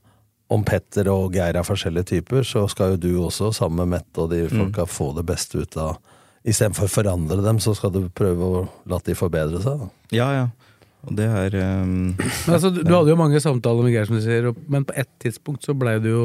om 0.50 0.64
Petter 0.66 1.06
og 1.12 1.34
Geir 1.34 1.54
er 1.54 1.66
forskjellige 1.66 2.08
typer, 2.10 2.42
så 2.42 2.64
skal 2.70 2.94
jo 2.94 3.02
du 3.02 3.10
også, 3.22 3.52
sammen 3.54 3.84
med 3.84 4.00
Mette 4.00 4.24
og 4.24 4.32
de 4.32 4.48
folka, 4.50 4.82
få 4.86 5.12
det 5.14 5.22
beste 5.28 5.62
ut 5.62 5.76
av 5.78 6.00
Istedenfor 6.48 6.88
å 6.88 6.92
forandre 6.92 7.42
dem, 7.44 7.58
så 7.60 7.74
skal 7.76 7.92
du 7.92 8.06
prøve 8.16 8.46
å 8.46 8.60
la 8.88 8.98
de 9.04 9.14
forbedre 9.18 9.60
seg. 9.60 9.80
Da. 9.82 9.88
Ja, 10.16 10.28
ja. 10.32 10.46
Og 11.08 11.14
det 11.16 11.26
er 11.32 11.54
um, 11.82 12.14
Men 12.16 12.54
altså, 12.54 12.70
du, 12.72 12.82
du 12.84 12.92
hadde 12.92 13.12
jo 13.12 13.16
mange 13.20 13.40
samtaler 13.40 13.84
med 13.86 13.92
Geir, 13.94 14.08
som 14.08 14.16
du 14.18 14.24
sier, 14.24 14.48
og- 14.50 14.58
men 14.68 14.84
på 14.88 14.96
ett 15.00 15.08
tidspunkt 15.20 15.64
så 15.64 15.72
blei 15.76 15.98
du 16.00 16.08
jo 16.12 16.24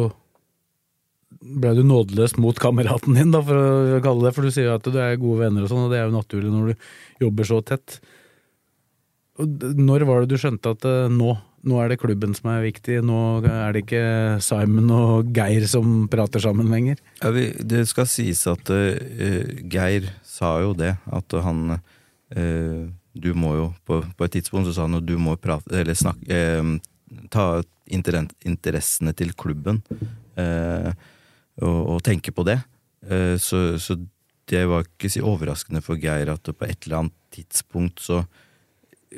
ble 1.46 1.74
du 1.78 1.84
nådeløs 1.86 2.38
mot 2.42 2.58
kameraten 2.60 3.14
din, 3.18 3.32
da, 3.32 3.42
for 3.44 3.56
å 3.98 4.02
kalle 4.04 4.24
det. 4.26 4.34
For 4.36 4.48
du 4.48 4.52
sier 4.56 4.70
jo 4.70 4.76
at 4.80 4.88
du 4.88 4.96
er 5.00 5.18
gode 5.20 5.44
venner 5.44 5.66
og 5.66 5.70
sånn, 5.72 5.84
og 5.86 5.92
det 5.92 6.00
er 6.00 6.08
jo 6.08 6.16
naturlig 6.16 6.52
når 6.52 6.72
du 6.72 7.26
jobber 7.28 7.48
så 7.52 7.60
tett. 7.68 7.98
Og 9.44 9.66
Når 9.76 10.06
var 10.08 10.24
det 10.24 10.32
du 10.32 10.40
skjønte 10.42 10.72
at 10.78 10.88
uh, 10.88 11.10
nå, 11.12 11.36
nå 11.66 11.80
er 11.82 11.92
det 11.92 12.00
klubben 12.02 12.36
som 12.38 12.52
er 12.54 12.66
viktig, 12.66 13.00
nå 13.06 13.20
er 13.50 13.74
det 13.74 13.86
ikke 13.86 14.04
Simon 14.44 14.92
og 14.94 15.32
Geir 15.36 15.66
som 15.70 16.06
prater 16.12 16.44
sammen 16.44 16.70
lenger? 16.72 17.02
Ja, 17.22 17.32
vi, 17.36 17.48
det 17.58 17.86
skal 17.90 18.10
sies 18.10 18.44
at 18.50 18.70
uh, 18.70 18.94
Geir 19.72 20.12
sa 20.26 20.56
jo 20.64 20.76
det, 20.78 20.96
at 21.06 21.38
han 21.46 21.80
uh, 21.80 22.84
Du 23.16 23.32
må 23.34 23.54
jo 23.56 23.68
på, 23.88 24.02
på 24.04 24.28
et 24.28 24.36
tidspunkt 24.38 24.68
så 24.70 24.76
sa 24.76 24.90
han 24.90 25.00
at 25.00 25.08
du 25.08 25.16
må 25.22 25.38
prate 25.40 25.72
Eller 25.72 25.96
snakke 25.96 26.42
uh, 26.60 26.76
Ta 27.32 27.64
interessene 27.86 29.14
til 29.16 29.32
klubben 29.38 29.78
og, 30.36 30.90
og 31.62 32.00
tenke 32.04 32.34
på 32.34 32.44
det. 32.44 32.56
Så, 33.40 33.60
så 33.78 33.96
det 34.50 34.64
var 34.68 34.84
ikke 34.84 35.12
så 35.14 35.22
overraskende 35.30 35.84
for 35.86 36.02
Geir 36.02 36.32
at 36.34 36.50
på 36.50 36.66
et 36.66 36.88
eller 36.88 37.04
annet 37.04 37.16
tidspunkt 37.38 38.02
så 38.02 38.24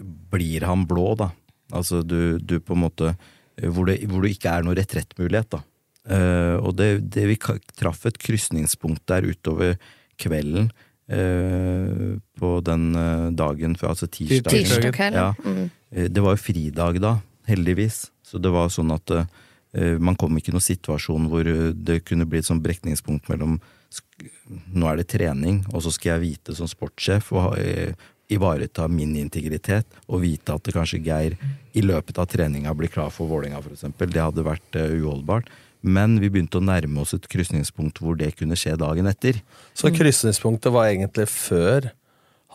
blir 0.03 0.67
han 0.67 0.83
blå, 0.85 1.15
da. 1.17 1.31
Altså 1.75 2.03
du, 2.05 2.37
du 2.39 2.59
på 2.63 2.77
en 2.77 2.85
måte 2.85 3.15
Hvor 3.57 3.89
det, 3.89 3.99
hvor 4.07 4.21
det 4.23 4.35
ikke 4.35 4.51
er 4.53 4.65
noe 4.65 4.77
retrettmulighet, 4.77 5.49
da. 5.55 5.63
Uh, 6.07 6.55
og 6.63 6.75
det, 6.79 7.01
det 7.11 7.25
vi 7.27 7.35
traff 7.75 8.05
et 8.07 8.19
krysningspunkt 8.21 9.03
der 9.11 9.25
utover 9.27 9.73
kvelden 10.21 10.69
uh, 11.11 12.13
på 12.37 12.51
den 12.63 12.85
eh, 12.95 13.25
dagen 13.35 13.75
før, 13.75 13.95
altså 13.95 14.07
tirsdag. 14.07 14.53
Tirsdag 14.53 14.93
kveld, 14.95 15.17
ja. 15.17 15.33
Mm. 15.41 15.67
Det 16.13 16.23
var 16.23 16.35
jo 16.35 16.43
fridag 16.43 16.99
da, 17.01 17.15
heldigvis. 17.49 18.05
Så 18.23 18.39
det 18.39 18.51
var 18.53 18.69
sånn 18.71 18.93
at 18.93 19.13
uh, 19.17 19.25
man 19.99 20.15
kom 20.19 20.37
ikke 20.37 20.53
i 20.53 20.55
noen 20.55 20.67
situasjon 20.67 21.27
hvor 21.31 21.49
det 21.73 22.03
kunne 22.07 22.27
bli 22.29 22.43
et 22.43 22.47
sånn 22.47 22.63
brekningspunkt 22.63 23.27
mellom 23.33 23.57
nå 24.47 24.87
er 24.87 24.99
det 24.99 25.09
trening, 25.11 25.63
og 25.73 25.81
så 25.83 25.91
skal 25.95 26.13
jeg 26.13 26.23
vite 26.23 26.55
som 26.55 26.69
sportssjef 26.69 27.33
og 27.35 27.55
ivareta 28.33 28.87
min 28.91 29.15
integritet 29.19 29.87
og 30.07 30.21
vite 30.23 30.55
at 30.55 30.65
det 30.65 30.75
kanskje 30.75 30.99
Geir 31.05 31.37
i 31.77 31.83
løpet 31.85 32.19
av 32.19 32.27
treninga 32.31 32.73
blir 32.75 32.91
klar 32.91 33.11
for 33.13 33.29
Vålerenga, 33.29 33.61
eksempel. 33.71 34.11
Det 34.11 34.23
hadde 34.23 34.45
vært 34.47 34.79
eh, 34.79 34.97
uholdbart. 34.99 35.49
Men 35.87 36.17
vi 36.19 36.31
begynte 36.33 36.59
å 36.59 36.65
nærme 36.65 37.03
oss 37.03 37.13
et 37.15 37.27
krysningspunkt 37.29 38.01
hvor 38.01 38.17
det 38.19 38.33
kunne 38.35 38.57
skje 38.59 38.73
dagen 38.79 39.07
etter. 39.07 39.39
Så 39.77 39.93
krysningspunktet 39.93 40.73
var 40.73 40.89
egentlig 40.89 41.27
før 41.31 41.91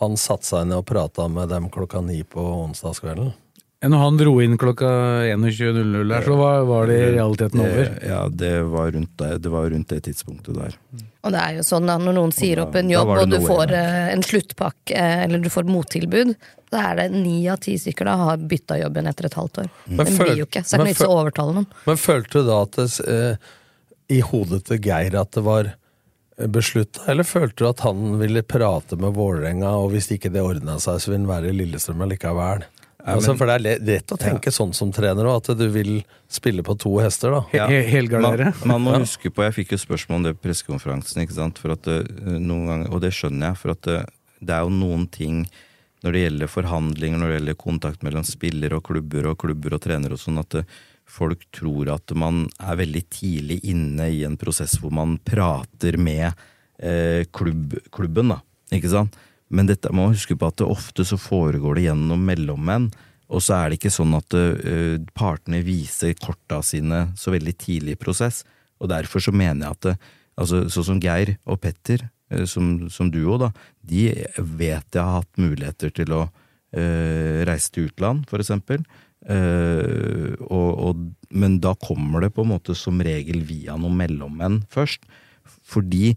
han 0.01 0.17
satte 0.19 0.49
seg 0.49 0.67
ned 0.67 0.81
og 0.81 0.89
prata 0.89 1.29
med 1.31 1.49
dem 1.53 1.69
klokka 1.73 2.01
ni 2.03 2.21
på 2.27 2.43
onsdagskvelden. 2.65 3.31
Når 3.83 3.99
han 3.99 4.17
dro 4.17 4.31
inn 4.39 4.53
klokka 4.57 4.87
21.00 5.27 6.07
der, 6.07 6.23
så 6.23 6.35
var, 6.39 6.61
var 6.69 6.87
det 6.87 6.95
i 7.01 7.07
realiteten 7.17 7.59
over. 7.59 7.89
Ja, 8.07 8.21
det 8.31 8.51
var 8.71 8.91
rundt 8.95 9.11
det, 9.19 9.31
det, 9.43 9.49
var 9.51 9.69
rundt 9.73 9.89
det 9.91 9.97
tidspunktet 10.05 10.55
der. 10.55 10.77
Og 11.23 11.31
det 11.35 11.41
er 11.41 11.57
jo 11.57 11.65
sånn 11.67 11.87
da, 11.91 11.97
når 11.99 12.15
noen 12.15 12.31
sier 12.35 12.61
da- 12.61 12.63
opp 12.67 12.77
en 12.79 12.89
jobb, 12.93 13.11
og 13.11 13.27
du 13.27 13.37
noe 13.37 13.47
får 13.47 13.65
igjen. 13.73 13.89
eh, 14.07 14.11
en 14.13 14.23
sluttpakke, 14.23 14.95
eh, 14.95 15.23
eller 15.25 15.43
du 15.43 15.49
får 15.51 15.67
mottilbud, 15.67 16.31
da 16.71 16.85
er 16.91 16.95
det 17.01 17.09
ni 17.11 17.35
av 17.51 17.59
ti 17.63 17.75
stykker 17.77 18.07
da 18.07 18.15
har 18.23 18.37
bytta 18.37 18.79
jobb 18.79 18.95
igjen 18.97 19.09
etter 19.11 19.27
et 19.29 19.37
halvt 19.41 19.59
år. 19.65 19.69
Men 19.87 20.05
Den 20.05 20.17
blir 20.17 20.39
jo 20.41 20.47
ikke, 20.47 20.63
så 20.63 20.77
det 20.79 20.83
men 20.85 20.93
ikke 20.95 21.09
å 21.11 21.19
overtale 21.19 21.53
noen. 21.59 21.67
Men 21.85 21.99
følte 22.01 22.39
du 22.39 22.47
da 22.47 22.61
at 22.63 22.79
det, 22.79 22.87
eh, 23.07 23.35
i 24.15 24.21
hodet 24.21 24.63
til 24.71 24.79
Geir 24.79 25.19
at 25.19 25.31
det 25.35 25.43
var 25.43 25.73
beslutta, 26.49 27.03
eller 27.11 27.23
følte 27.27 27.61
du 27.61 27.67
at 27.69 27.83
han 27.85 28.17
ville 28.19 28.41
prate 28.43 28.95
med 28.99 29.13
Vålerenga, 29.13 29.75
og 29.83 29.91
hvis 29.93 30.07
ikke 30.15 30.31
det 30.33 30.41
ordna 30.41 30.79
seg, 30.81 30.99
så 31.03 31.11
ville 31.11 31.27
han 31.27 31.29
være 31.43 31.51
i 31.51 31.57
Lillestrøm 31.59 32.01
allikevel? 32.07 32.63
Ja, 33.05 33.15
altså, 33.17 33.33
men- 33.33 33.37
for 33.37 33.45
det 33.51 33.55
er 33.57 33.79
lett 33.83 34.07
å 34.13 34.17
tenke 34.17 34.51
sånn 34.55 34.73
som 34.73 34.91
trener 34.95 35.25
òg, 35.27 35.41
at 35.49 35.57
du 35.57 35.65
vil 35.69 36.03
spille 36.31 36.63
på 36.63 36.77
to 36.79 36.97
hester, 37.03 37.31
da. 37.31 37.41
Ja. 37.53 37.67
Man, 38.21 38.53
man 38.65 38.81
må 38.81 38.93
huske 39.03 39.29
på, 39.29 39.43
Jeg 39.43 39.53
fikk 39.57 39.71
jo 39.75 39.77
spørsmål 39.81 40.15
om 40.15 40.23
det 40.23 40.35
på 40.39 40.47
pressekonferansen, 40.47 41.21
ikke 41.25 41.35
sant? 41.35 41.57
For 41.59 41.71
at, 41.75 41.85
eh, 41.87 42.03
noen 42.39 42.65
ganger, 42.67 42.93
og 42.93 43.01
det 43.01 43.11
skjønner 43.11 43.51
jeg. 43.51 43.57
For 43.57 43.71
at 43.75 43.81
det, 43.81 43.99
det 44.41 44.55
er 44.55 44.63
jo 44.63 44.69
noen 44.69 45.09
ting 45.11 45.43
når 46.03 46.11
det 46.15 46.21
gjelder 46.23 46.47
forhandlinger, 46.51 47.19
når 47.19 47.27
det 47.31 47.37
gjelder 47.39 47.59
kontakt 47.63 48.01
mellom 48.03 48.23
spillere 48.27 48.75
og 48.79 48.83
klubber 48.83 49.27
og 49.31 49.37
klubber 49.39 49.73
og 49.77 49.81
trenere 49.81 50.15
og 50.17 50.19
sånn, 50.19 50.39
at 50.39 50.55
eh, 50.55 50.63
folk 51.05 51.43
tror 51.51 51.91
at 51.93 52.11
man 52.15 52.45
er 52.59 52.75
veldig 52.79 53.03
tidlig 53.11 53.59
inne 53.67 54.07
i 54.11 54.23
en 54.23 54.37
prosess 54.39 54.77
hvor 54.79 54.91
man 54.95 55.17
prater 55.23 55.97
med 55.99 56.31
eh, 56.79 57.23
klubb, 57.35 57.75
klubben, 57.91 58.29
da. 58.33 58.39
Ikke 58.71 58.89
sant? 58.89 59.15
Men 59.49 59.69
dette 59.69 59.91
må 59.93 60.07
man 60.07 60.15
huske 60.15 60.37
på 60.39 60.49
at 60.49 60.59
det 60.61 60.69
ofte 60.69 61.05
så 61.07 61.19
foregår 61.19 61.77
det 61.77 61.87
gjennom 61.87 62.23
mellommenn. 62.29 62.89
Og 63.33 63.41
så 63.43 63.57
er 63.57 63.69
det 63.69 63.79
ikke 63.79 63.93
sånn 63.93 64.13
at 64.17 64.35
uh, 64.35 64.97
partene 65.17 65.63
viser 65.65 66.13
korta 66.19 66.61
sine 66.65 67.07
så 67.17 67.33
veldig 67.33 67.53
tidlig 67.57 67.95
i 67.95 68.01
prosess. 68.01 68.43
Og 68.83 68.91
derfor 68.91 69.23
så 69.23 69.33
mener 69.33 69.65
jeg 69.65 69.77
at 69.77 69.87
det, 69.87 69.95
altså, 70.37 70.65
sånn 70.73 70.89
som 70.91 71.01
Geir 71.01 71.35
og 71.49 71.61
Petter, 71.63 72.05
uh, 72.33 72.43
som, 72.49 72.89
som 72.93 73.09
duo, 73.13 73.39
da, 73.41 73.49
de 73.81 74.09
vet 74.37 74.85
jeg 74.93 75.01
har 75.01 75.23
hatt 75.23 75.41
muligheter 75.41 75.93
til 75.95 76.13
å 76.13 76.27
uh, 76.27 77.39
reise 77.49 77.73
til 77.73 77.89
utland, 77.89 78.27
for 78.29 78.43
eksempel. 78.43 78.85
Eh, 79.23 80.33
og, 80.51 80.69
og, 80.83 81.03
men 81.31 81.59
da 81.63 81.71
kommer 81.79 82.25
det 82.25 82.33
på 82.35 82.43
en 82.43 82.51
måte 82.51 82.75
som 82.75 82.99
regel 83.03 83.43
via 83.47 83.77
noen 83.79 83.95
mellommenn 84.01 84.61
først. 84.71 85.07
Fordi 85.43 86.13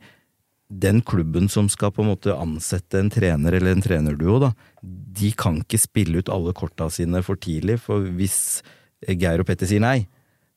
den 0.68 1.00
klubben 1.06 1.48
som 1.48 1.68
skal 1.70 1.92
på 1.94 2.02
en 2.02 2.08
måte 2.10 2.34
ansette 2.34 2.98
en 2.98 3.10
trener 3.12 3.54
eller 3.54 3.76
en 3.76 3.82
trenerduo, 3.84 4.38
da, 4.42 4.52
de 4.82 5.30
kan 5.38 5.60
ikke 5.62 5.78
spille 5.78 6.18
ut 6.18 6.28
alle 6.32 6.52
korta 6.58 6.88
sine 6.90 7.22
for 7.22 7.38
tidlig. 7.38 7.78
For 7.84 8.02
hvis 8.18 8.62
Geir 9.06 9.40
og 9.40 9.46
Petter 9.46 9.66
sier 9.70 9.80
nei, 9.84 10.08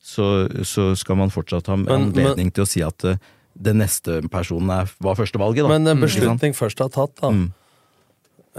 så, 0.01 0.47
så 0.65 0.95
skal 0.97 1.19
man 1.19 1.29
fortsatt 1.29 1.67
ha 1.69 1.75
Men- 1.77 2.09
anledning 2.09 2.49
til 2.55 2.63
å 2.65 2.67
si 2.69 2.81
at 2.81 3.05
eh, 3.05 3.17
den 3.59 3.77
neste 3.83 4.21
personen 4.31 4.69
er, 4.71 4.89
var 5.03 5.17
førstevalget. 5.19 5.65
Da. 5.65 5.69
Men 5.75 5.87
en 5.87 5.97
Mm, 5.99 6.05
beslutning 6.07 6.53
først 6.55 6.79
er 6.81 6.89
tatt, 6.89 7.15
da. 7.21 7.31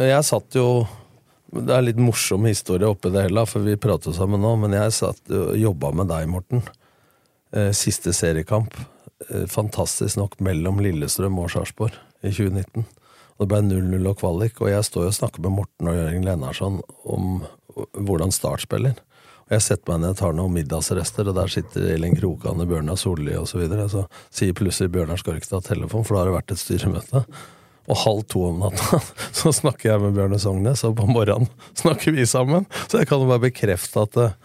Jeg 0.01 0.25
satt 0.25 0.55
jo 0.55 0.87
Det 1.51 1.73
er 1.75 1.83
litt 1.83 1.97
morsom 1.99 2.45
historie 2.47 2.87
oppi 2.87 3.11
det 3.11 3.25
hele, 3.27 3.43
for 3.45 3.65
vi 3.67 3.75
prater 3.75 4.13
sammen 4.15 4.39
nå, 4.41 4.53
men 4.61 4.71
jeg 4.77 4.93
satt 4.95 5.33
og 5.35 5.57
jobba 5.59 5.91
med 5.99 6.07
deg, 6.13 6.29
Morten. 6.31 6.63
Eh, 7.53 7.73
Siste 7.75 8.13
seriekamp, 8.15 8.71
eh, 8.79 9.00
fantastisk 9.51 10.17
nok, 10.17 10.39
mellom 10.41 10.81
Lillestrøm 10.83 11.39
og 11.43 11.51
Sarpsborg 11.53 11.97
i 12.25 12.33
2019. 12.33 12.87
Og 13.41 13.47
det 13.47 13.51
ble 13.53 13.61
0-0 13.65 14.09
og 14.11 14.19
kvalik, 14.21 14.59
og 14.61 14.69
jeg 14.69 14.85
står 14.85 15.07
jo 15.07 15.13
og 15.13 15.17
snakker 15.17 15.45
med 15.45 15.55
Morten 15.57 15.89
og 15.89 15.97
Jørgen 15.97 16.27
Lennarsson 16.29 16.81
om 17.09 17.31
hvordan 17.97 18.35
Start 18.35 18.67
spiller. 18.67 18.99
Og 19.49 19.57
jeg 19.57 19.65
setter 19.65 19.91
meg 19.91 20.03
ned 20.03 20.13
og 20.13 20.19
tar 20.21 20.35
noen 20.37 20.53
middagsrester, 20.55 21.31
og 21.31 21.39
der 21.39 21.51
sitter 21.51 21.89
Elin 21.95 22.15
Krokan, 22.19 22.61
Bjørnar 22.71 23.01
Solli 23.01 23.33
osv. 23.35 23.65
Så, 23.67 23.89
så 23.91 24.05
sier 24.29 24.55
plutselig 24.55 24.93
Bjørnar 24.95 25.19
skal 25.19 25.41
ikke 25.41 25.51
ta 25.55 25.63
telefon, 25.73 26.05
for 26.05 26.15
da 26.15 26.21
har 26.21 26.31
det 26.31 26.37
vært 26.37 26.55
et 26.55 26.63
styremøte. 26.63 27.25
Og 27.91 27.99
halv 28.05 28.23
to 28.31 28.45
om 28.51 28.61
natta 28.63 29.01
så 29.41 29.51
snakker 29.57 29.95
jeg 29.95 30.05
med 30.05 30.15
Bjørne 30.19 30.39
Sognes, 30.39 30.85
og 30.87 30.95
på 31.01 31.09
morgenen 31.11 31.51
snakker 31.81 32.15
vi 32.15 32.29
sammen. 32.29 32.69
Så 32.87 33.01
jeg 33.01 33.11
kan 33.11 33.25
jo 33.25 33.31
bare 33.31 33.49
bekrefte 33.49 34.05
at 34.05 34.21
eh, 34.21 34.37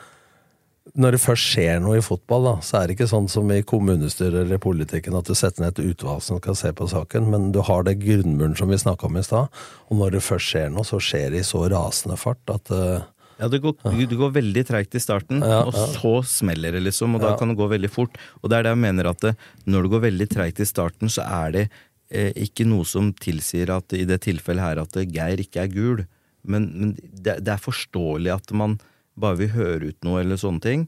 når 0.96 1.16
det 1.16 1.20
først 1.20 1.50
skjer 1.52 1.82
noe 1.84 1.98
i 2.00 2.04
fotball, 2.06 2.46
da, 2.48 2.54
så 2.64 2.78
er 2.80 2.88
det 2.88 2.96
ikke 2.96 3.10
sånn 3.12 3.26
som 3.32 3.50
i 3.52 3.58
kommunestyret 3.68 4.46
eller 4.46 4.62
politikken 4.64 5.18
at 5.20 5.28
du 5.28 5.34
setter 5.36 5.66
ned 5.66 5.74
et 5.76 5.90
utvalg 5.92 6.22
som 6.24 6.40
skal 6.40 6.56
se 6.56 6.72
på 6.78 6.88
saken, 6.92 7.28
men 7.34 7.50
du 7.56 7.60
har 7.68 7.84
det 7.84 7.98
grunnmuren 8.00 8.56
som 8.56 8.72
vi 8.72 8.80
snakka 8.80 9.10
om 9.10 9.18
i 9.20 9.24
stad. 9.28 9.52
Og 9.92 10.00
når 10.00 10.16
det 10.16 10.24
først 10.24 10.54
skjer 10.54 10.72
noe, 10.72 10.88
så 10.88 11.02
skjer 11.04 11.34
det 11.36 11.42
i 11.44 11.48
så 11.48 11.66
rasende 11.74 12.16
fart 12.22 12.54
at 12.54 12.72
eh, 12.72 13.04
Ja, 13.42 13.50
det 13.52 13.60
går, 13.66 13.76
det 13.84 14.16
går 14.16 14.32
veldig 14.38 14.64
treigt 14.70 14.96
i 14.96 15.04
starten, 15.04 15.44
Ja, 15.44 15.66
og 15.68 15.76
ja. 15.76 15.86
så 15.98 16.14
smeller 16.24 16.72
det, 16.78 16.86
liksom. 16.88 17.18
Og 17.18 17.22
da 17.26 17.34
Ja. 17.34 17.38
kan 17.42 17.52
det 17.52 17.58
gå 17.60 17.68
veldig 17.68 17.92
fort. 17.92 18.16
Og 18.42 18.50
det 18.50 18.58
er 18.62 18.64
det 18.64 18.72
jeg 18.78 18.84
mener 18.88 19.10
at 19.12 19.20
det, 19.20 19.36
når 19.68 19.84
det 19.84 19.92
går 19.92 20.06
veldig 20.08 20.30
treigt 20.32 20.60
i 20.64 20.70
starten, 20.72 21.12
så 21.12 21.28
er 21.28 21.52
det 21.52 21.66
eh, 22.10 22.32
ikke 22.48 22.64
noe 22.72 22.88
som 22.88 23.12
tilsier 23.12 23.74
at 23.76 23.92
i 23.92 24.06
det 24.08 24.22
tilfellet 24.24 24.64
her 24.64 24.80
at 24.86 24.96
Geir 25.12 25.44
ikke 25.44 25.66
er 25.68 25.74
gul. 25.76 26.06
Men, 26.48 26.72
men 26.80 26.96
det, 27.12 27.42
det 27.44 27.52
er 27.52 27.60
forståelig 27.68 28.32
at 28.38 28.56
man 28.56 28.80
bare 29.20 29.40
vi 29.40 29.52
hører 29.54 29.90
ut 29.92 30.08
noe 30.08 30.22
eller 30.24 30.40
sånne 30.40 30.64
ting. 30.64 30.88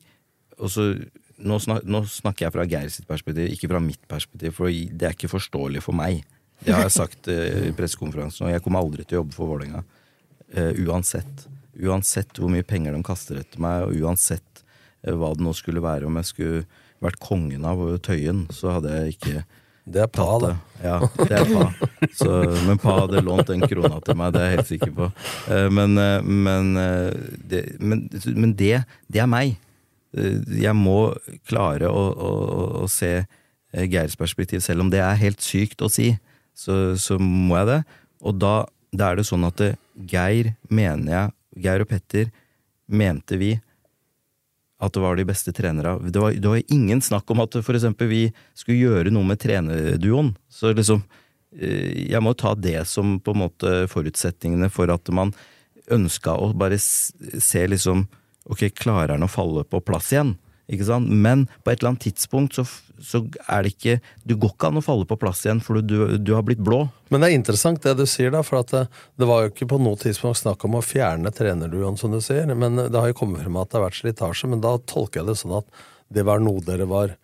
Og 0.58 0.72
så, 0.74 0.88
nå, 1.38 1.60
snak, 1.64 1.86
nå 1.88 2.04
snakker 2.10 2.48
jeg 2.48 2.56
fra 2.56 2.66
Geir 2.70 2.90
sitt 2.94 3.08
perspektiv, 3.10 3.52
ikke 3.54 3.70
fra 3.72 3.82
mitt 3.84 4.04
perspektiv, 4.10 4.56
for 4.58 4.72
det 4.72 5.10
er 5.10 5.16
ikke 5.16 5.32
forståelig 5.32 5.84
for 5.86 5.98
meg. 5.98 6.24
Det 6.64 6.74
har 6.74 6.88
jeg 6.88 6.96
sagt 6.96 7.30
eh, 7.30 7.68
i 7.70 7.76
pressekonferansen, 7.78 8.48
og 8.48 8.56
jeg 8.56 8.64
kommer 8.66 8.82
aldri 8.82 9.06
til 9.06 9.20
å 9.20 9.22
jobbe 9.22 9.38
for 9.38 9.52
Vålerenga. 9.52 9.84
Eh, 10.50 10.82
uansett. 10.88 11.46
Uansett 11.78 12.40
hvor 12.42 12.50
mye 12.50 12.66
penger 12.66 12.96
de 12.96 13.04
kaster 13.06 13.42
etter 13.44 13.62
meg, 13.62 13.86
og 13.86 14.02
uansett 14.02 14.64
eh, 15.06 15.14
hva 15.14 15.34
det 15.38 15.46
nå 15.46 15.54
skulle 15.58 15.84
være, 15.86 16.10
om 16.10 16.18
jeg 16.18 16.32
skulle 16.32 16.66
vært 17.04 17.22
kongen 17.22 17.68
av 17.70 17.84
Tøyen, 18.06 18.48
så 18.50 18.80
hadde 18.80 18.96
jeg 18.96 19.18
ikke 19.18 19.44
Det 19.88 20.02
er 20.04 20.10
pa, 20.12 20.26
det, 20.44 20.50
da. 20.52 20.56
Ja, 20.84 20.96
det 21.16 21.32
er 21.40 21.46
pa. 21.48 21.68
Så, 22.20 22.32
men 22.68 22.80
pa 22.82 22.98
hadde 23.02 23.22
lånt 23.24 23.48
den 23.48 23.64
krona 23.64 24.02
til 24.04 24.18
meg, 24.20 24.34
det 24.36 24.42
er 24.44 24.50
jeg 24.52 24.58
helt 24.60 24.72
sikker 24.74 24.92
på. 24.98 25.08
Eh, 25.54 25.68
Men, 25.74 25.96
eh, 26.02 26.28
men, 26.28 26.74
eh, 26.82 27.14
det, 27.54 27.62
men, 27.80 28.02
men 28.36 28.52
det, 28.60 28.82
det 29.08 29.22
er 29.24 29.30
meg. 29.32 29.56
Jeg 30.18 30.74
må 30.76 30.98
klare 31.48 31.88
å, 31.92 32.04
å, 32.12 32.32
å- 32.84 32.88
se 32.92 33.14
Geirs 33.92 34.16
perspektiv, 34.18 34.62
selv 34.66 34.82
om 34.86 34.90
det 34.92 35.02
er 35.04 35.20
helt 35.20 35.44
sykt 35.44 35.84
å 35.84 35.90
si. 35.92 36.12
Så, 36.58 36.96
så 36.98 37.18
må 37.22 37.58
jeg 37.60 37.68
det. 37.70 37.80
Og 38.26 38.38
da, 38.42 38.54
da 38.96 39.12
er 39.12 39.20
det 39.20 39.28
sånn 39.28 39.46
at 39.48 39.62
Geir 40.10 40.54
mener 40.74 41.12
jeg 41.14 41.64
Geir 41.68 41.84
og 41.84 41.90
Petter 41.92 42.32
mente 42.88 43.38
vi 43.38 43.52
at 44.78 44.94
det 44.94 45.02
var 45.02 45.18
de 45.18 45.26
beste 45.26 45.54
trenere. 45.58 45.96
Det 46.06 46.22
var, 46.22 46.36
det 46.38 46.48
var 46.48 46.62
ingen 46.74 47.02
snakk 47.02 47.30
om 47.34 47.42
at 47.42 47.58
for 47.66 47.78
eksempel 47.78 48.10
vi 48.12 48.24
skulle 48.58 48.78
gjøre 48.78 49.14
noe 49.14 49.26
med 49.26 49.42
trenerduoen. 49.42 50.36
Så 50.50 50.74
liksom 50.78 51.02
eh, 51.58 52.12
Jeg 52.12 52.22
må 52.24 52.36
ta 52.38 52.54
det 52.54 52.84
som 52.90 53.18
på 53.20 53.34
en 53.34 53.44
måte 53.48 53.78
forutsetningene 53.92 54.70
for 54.74 54.94
at 54.94 55.10
man 55.10 55.34
ønska 55.94 56.36
å 56.36 56.52
bare 56.58 56.80
se 56.80 57.68
liksom 57.68 58.08
Ok, 58.48 58.70
klarer 58.80 59.18
han 59.18 59.26
å 59.26 59.28
falle 59.28 59.66
på 59.68 59.82
plass 59.84 60.14
igjen? 60.14 60.38
Men 60.68 61.48
på 61.64 61.72
et 61.72 61.80
eller 61.80 61.94
annet 61.94 62.04
tidspunkt 62.04 62.58
så, 62.58 62.66
så 63.00 63.22
er 63.48 63.64
det 63.64 63.72
ikke 63.76 64.00
Du 64.28 64.36
går 64.36 64.52
ikke 64.52 64.68
an 64.68 64.80
å 64.82 64.84
falle 64.84 65.08
på 65.08 65.18
plass 65.20 65.46
igjen, 65.46 65.62
for 65.64 65.80
du, 65.82 66.18
du 66.18 66.34
har 66.36 66.44
blitt 66.44 66.60
blå. 66.60 66.88
Men 67.10 67.24
det 67.24 67.30
er 67.30 67.38
interessant 67.38 67.84
det 67.84 67.96
du 67.96 68.06
sier, 68.06 68.32
da. 68.36 68.44
For 68.44 68.60
det, 68.68 68.88
det 69.16 69.30
var 69.30 69.46
jo 69.46 69.54
ikke 69.54 69.70
på 69.72 69.80
noe 69.80 70.00
tidspunkt 70.02 70.42
snakk 70.42 70.66
om 70.68 70.76
å 70.76 70.84
fjerne 70.84 71.32
trenerduoen, 71.32 71.98
som 71.98 72.12
du 72.12 72.20
sier. 72.24 72.52
Men 72.52 72.76
det 72.80 72.98
har 72.98 73.14
jo 73.14 73.20
kommet 73.22 73.46
frem 73.46 73.62
at 73.62 73.72
det 73.72 73.80
har 73.80 73.88
vært 73.88 74.02
slitasje. 74.02 74.52
Men 74.52 74.66
da 74.66 74.76
tolker 74.84 75.22
jeg 75.22 75.32
det 75.32 75.40
sånn 75.40 75.56
at 75.62 75.86
det 76.14 76.28
var 76.28 76.44
noe 76.44 76.64
dere 76.64 76.88
var 76.88 77.16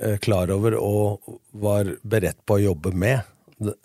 eh, 0.00 0.18
klar 0.22 0.50
over 0.54 0.76
og 0.78 1.38
var 1.50 1.94
beredt 2.02 2.42
på 2.46 2.58
å 2.58 2.64
jobbe 2.70 2.94
med. 2.94 3.22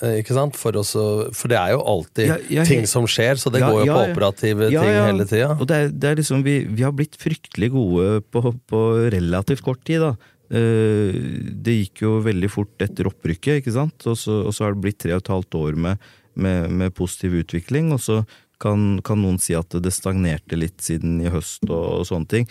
Eh, 0.01 0.17
Ikke 0.21 0.35
sant? 0.37 0.55
For, 0.59 0.75
også, 0.79 1.03
for 1.35 1.51
det 1.51 1.57
er 1.59 1.73
jo 1.75 1.81
alltid 1.93 2.27
Ja, 2.31 2.37
ja, 2.59 2.65
ting 2.67 2.85
som 2.89 3.07
skjer, 3.09 3.39
så 3.41 3.51
det 3.53 3.61
Ja, 3.63 3.69
går 3.71 3.85
jo 3.87 3.93
på 3.95 4.03
operative 4.13 4.69
ting 4.71 4.97
hele 4.97 5.25
tida. 5.29 5.53
Og 5.59 5.65
det 5.69 5.77
er, 5.77 5.89
det 5.93 6.09
er 6.11 6.19
liksom, 6.21 6.43
vi, 6.45 6.57
vi 6.67 6.83
har 6.85 6.93
blitt 6.95 7.17
fryktelig 7.19 7.71
gode 7.75 8.21
på, 8.33 8.43
på 8.71 8.81
relativt 9.15 9.63
kort 9.65 9.81
tid, 9.87 10.03
da. 10.05 10.13
Eh, 10.49 11.17
Det 11.65 11.75
gikk 11.83 12.03
jo 12.05 12.15
veldig 12.25 12.49
fort 12.51 12.85
etter 12.85 13.09
opprykket, 13.11 13.61
ikke 13.61 13.75
sant? 13.75 14.07
Og 14.09 14.17
så, 14.17 14.41
og 14.47 14.55
så 14.55 14.65
har 14.67 14.75
det 14.75 14.83
blitt 14.85 14.99
tre 15.03 15.13
og 15.15 15.23
et 15.23 15.33
halvt 15.35 15.59
år 15.61 15.77
med, 15.87 16.09
med, 16.35 16.69
med 16.71 16.95
positiv 16.97 17.37
utvikling, 17.43 17.91
og 17.95 18.01
så 18.03 18.23
kan, 18.59 18.97
kan 19.07 19.21
noen 19.21 19.37
si 19.39 19.53
at 19.55 19.71
det 19.79 19.93
stagnerte 19.95 20.57
litt 20.59 20.81
siden 20.83 21.21
i 21.23 21.29
høst 21.31 21.63
og, 21.69 22.01
og 22.01 22.07
sånne 22.09 22.27
ting. 22.27 22.49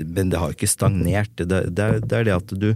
Men 0.00 0.30
det 0.32 0.38
har 0.40 0.48
jo 0.52 0.56
ikke 0.56 0.70
stagnert. 0.70 1.34
Det, 1.36 1.48
det, 1.76 1.84
er, 1.84 1.98
det 2.00 2.16
er 2.16 2.24
det 2.30 2.36
at 2.38 2.54
du, 2.56 2.70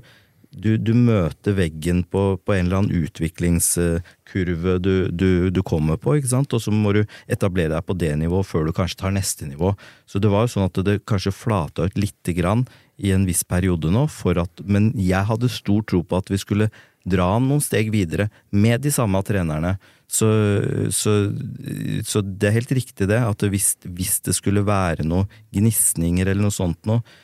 du, 0.56 0.76
du 0.78 0.92
møter 0.96 1.56
veggen 1.56 2.02
på, 2.06 2.24
på 2.38 2.54
en 2.54 2.66
eller 2.66 2.82
annen 2.82 3.04
utviklingskurve 3.04 4.78
du, 4.82 4.92
du, 5.10 5.28
du 5.50 5.60
kommer 5.66 6.00
på, 6.00 6.16
og 6.18 6.56
så 6.60 6.72
må 6.74 6.94
du 6.96 7.02
etablere 7.26 7.74
deg 7.74 7.86
på 7.86 7.96
det 7.98 8.12
nivået 8.20 8.48
før 8.48 8.68
du 8.68 8.74
kanskje 8.76 9.00
tar 9.02 9.14
neste 9.14 9.48
nivå. 9.48 9.74
Så 10.06 10.22
det 10.22 10.32
var 10.32 10.46
jo 10.46 10.54
sånn 10.54 10.68
at 10.68 10.82
det 10.86 11.02
kanskje 11.08 11.34
flata 11.34 11.88
ut 11.88 11.98
lite 11.98 12.36
grann 12.36 12.66
i 12.96 13.10
en 13.14 13.26
viss 13.26 13.42
periode 13.44 13.90
nå, 13.90 14.06
at, 14.38 14.64
men 14.64 14.92
jeg 14.94 15.26
hadde 15.26 15.50
stor 15.50 15.82
tro 15.82 16.04
på 16.06 16.18
at 16.20 16.30
vi 16.30 16.38
skulle 16.40 16.70
dra 17.04 17.34
han 17.34 17.48
noen 17.48 17.62
steg 17.62 17.90
videre 17.92 18.30
med 18.54 18.84
de 18.84 18.92
samme 18.94 19.20
trenerne. 19.26 19.76
Så, 20.14 20.28
så, 20.94 21.12
så 22.06 22.22
det 22.22 22.48
er 22.48 22.56
helt 22.58 22.72
riktig 22.76 23.08
det, 23.10 23.18
at 23.18 23.44
hvis, 23.50 23.74
hvis 23.82 24.20
det 24.24 24.36
skulle 24.36 24.64
være 24.64 25.06
noen 25.06 25.28
gnisninger 25.54 26.28
eller 26.28 26.44
noe 26.44 26.54
sånt 26.54 26.78
nå, 26.88 27.00
eh, 27.00 27.22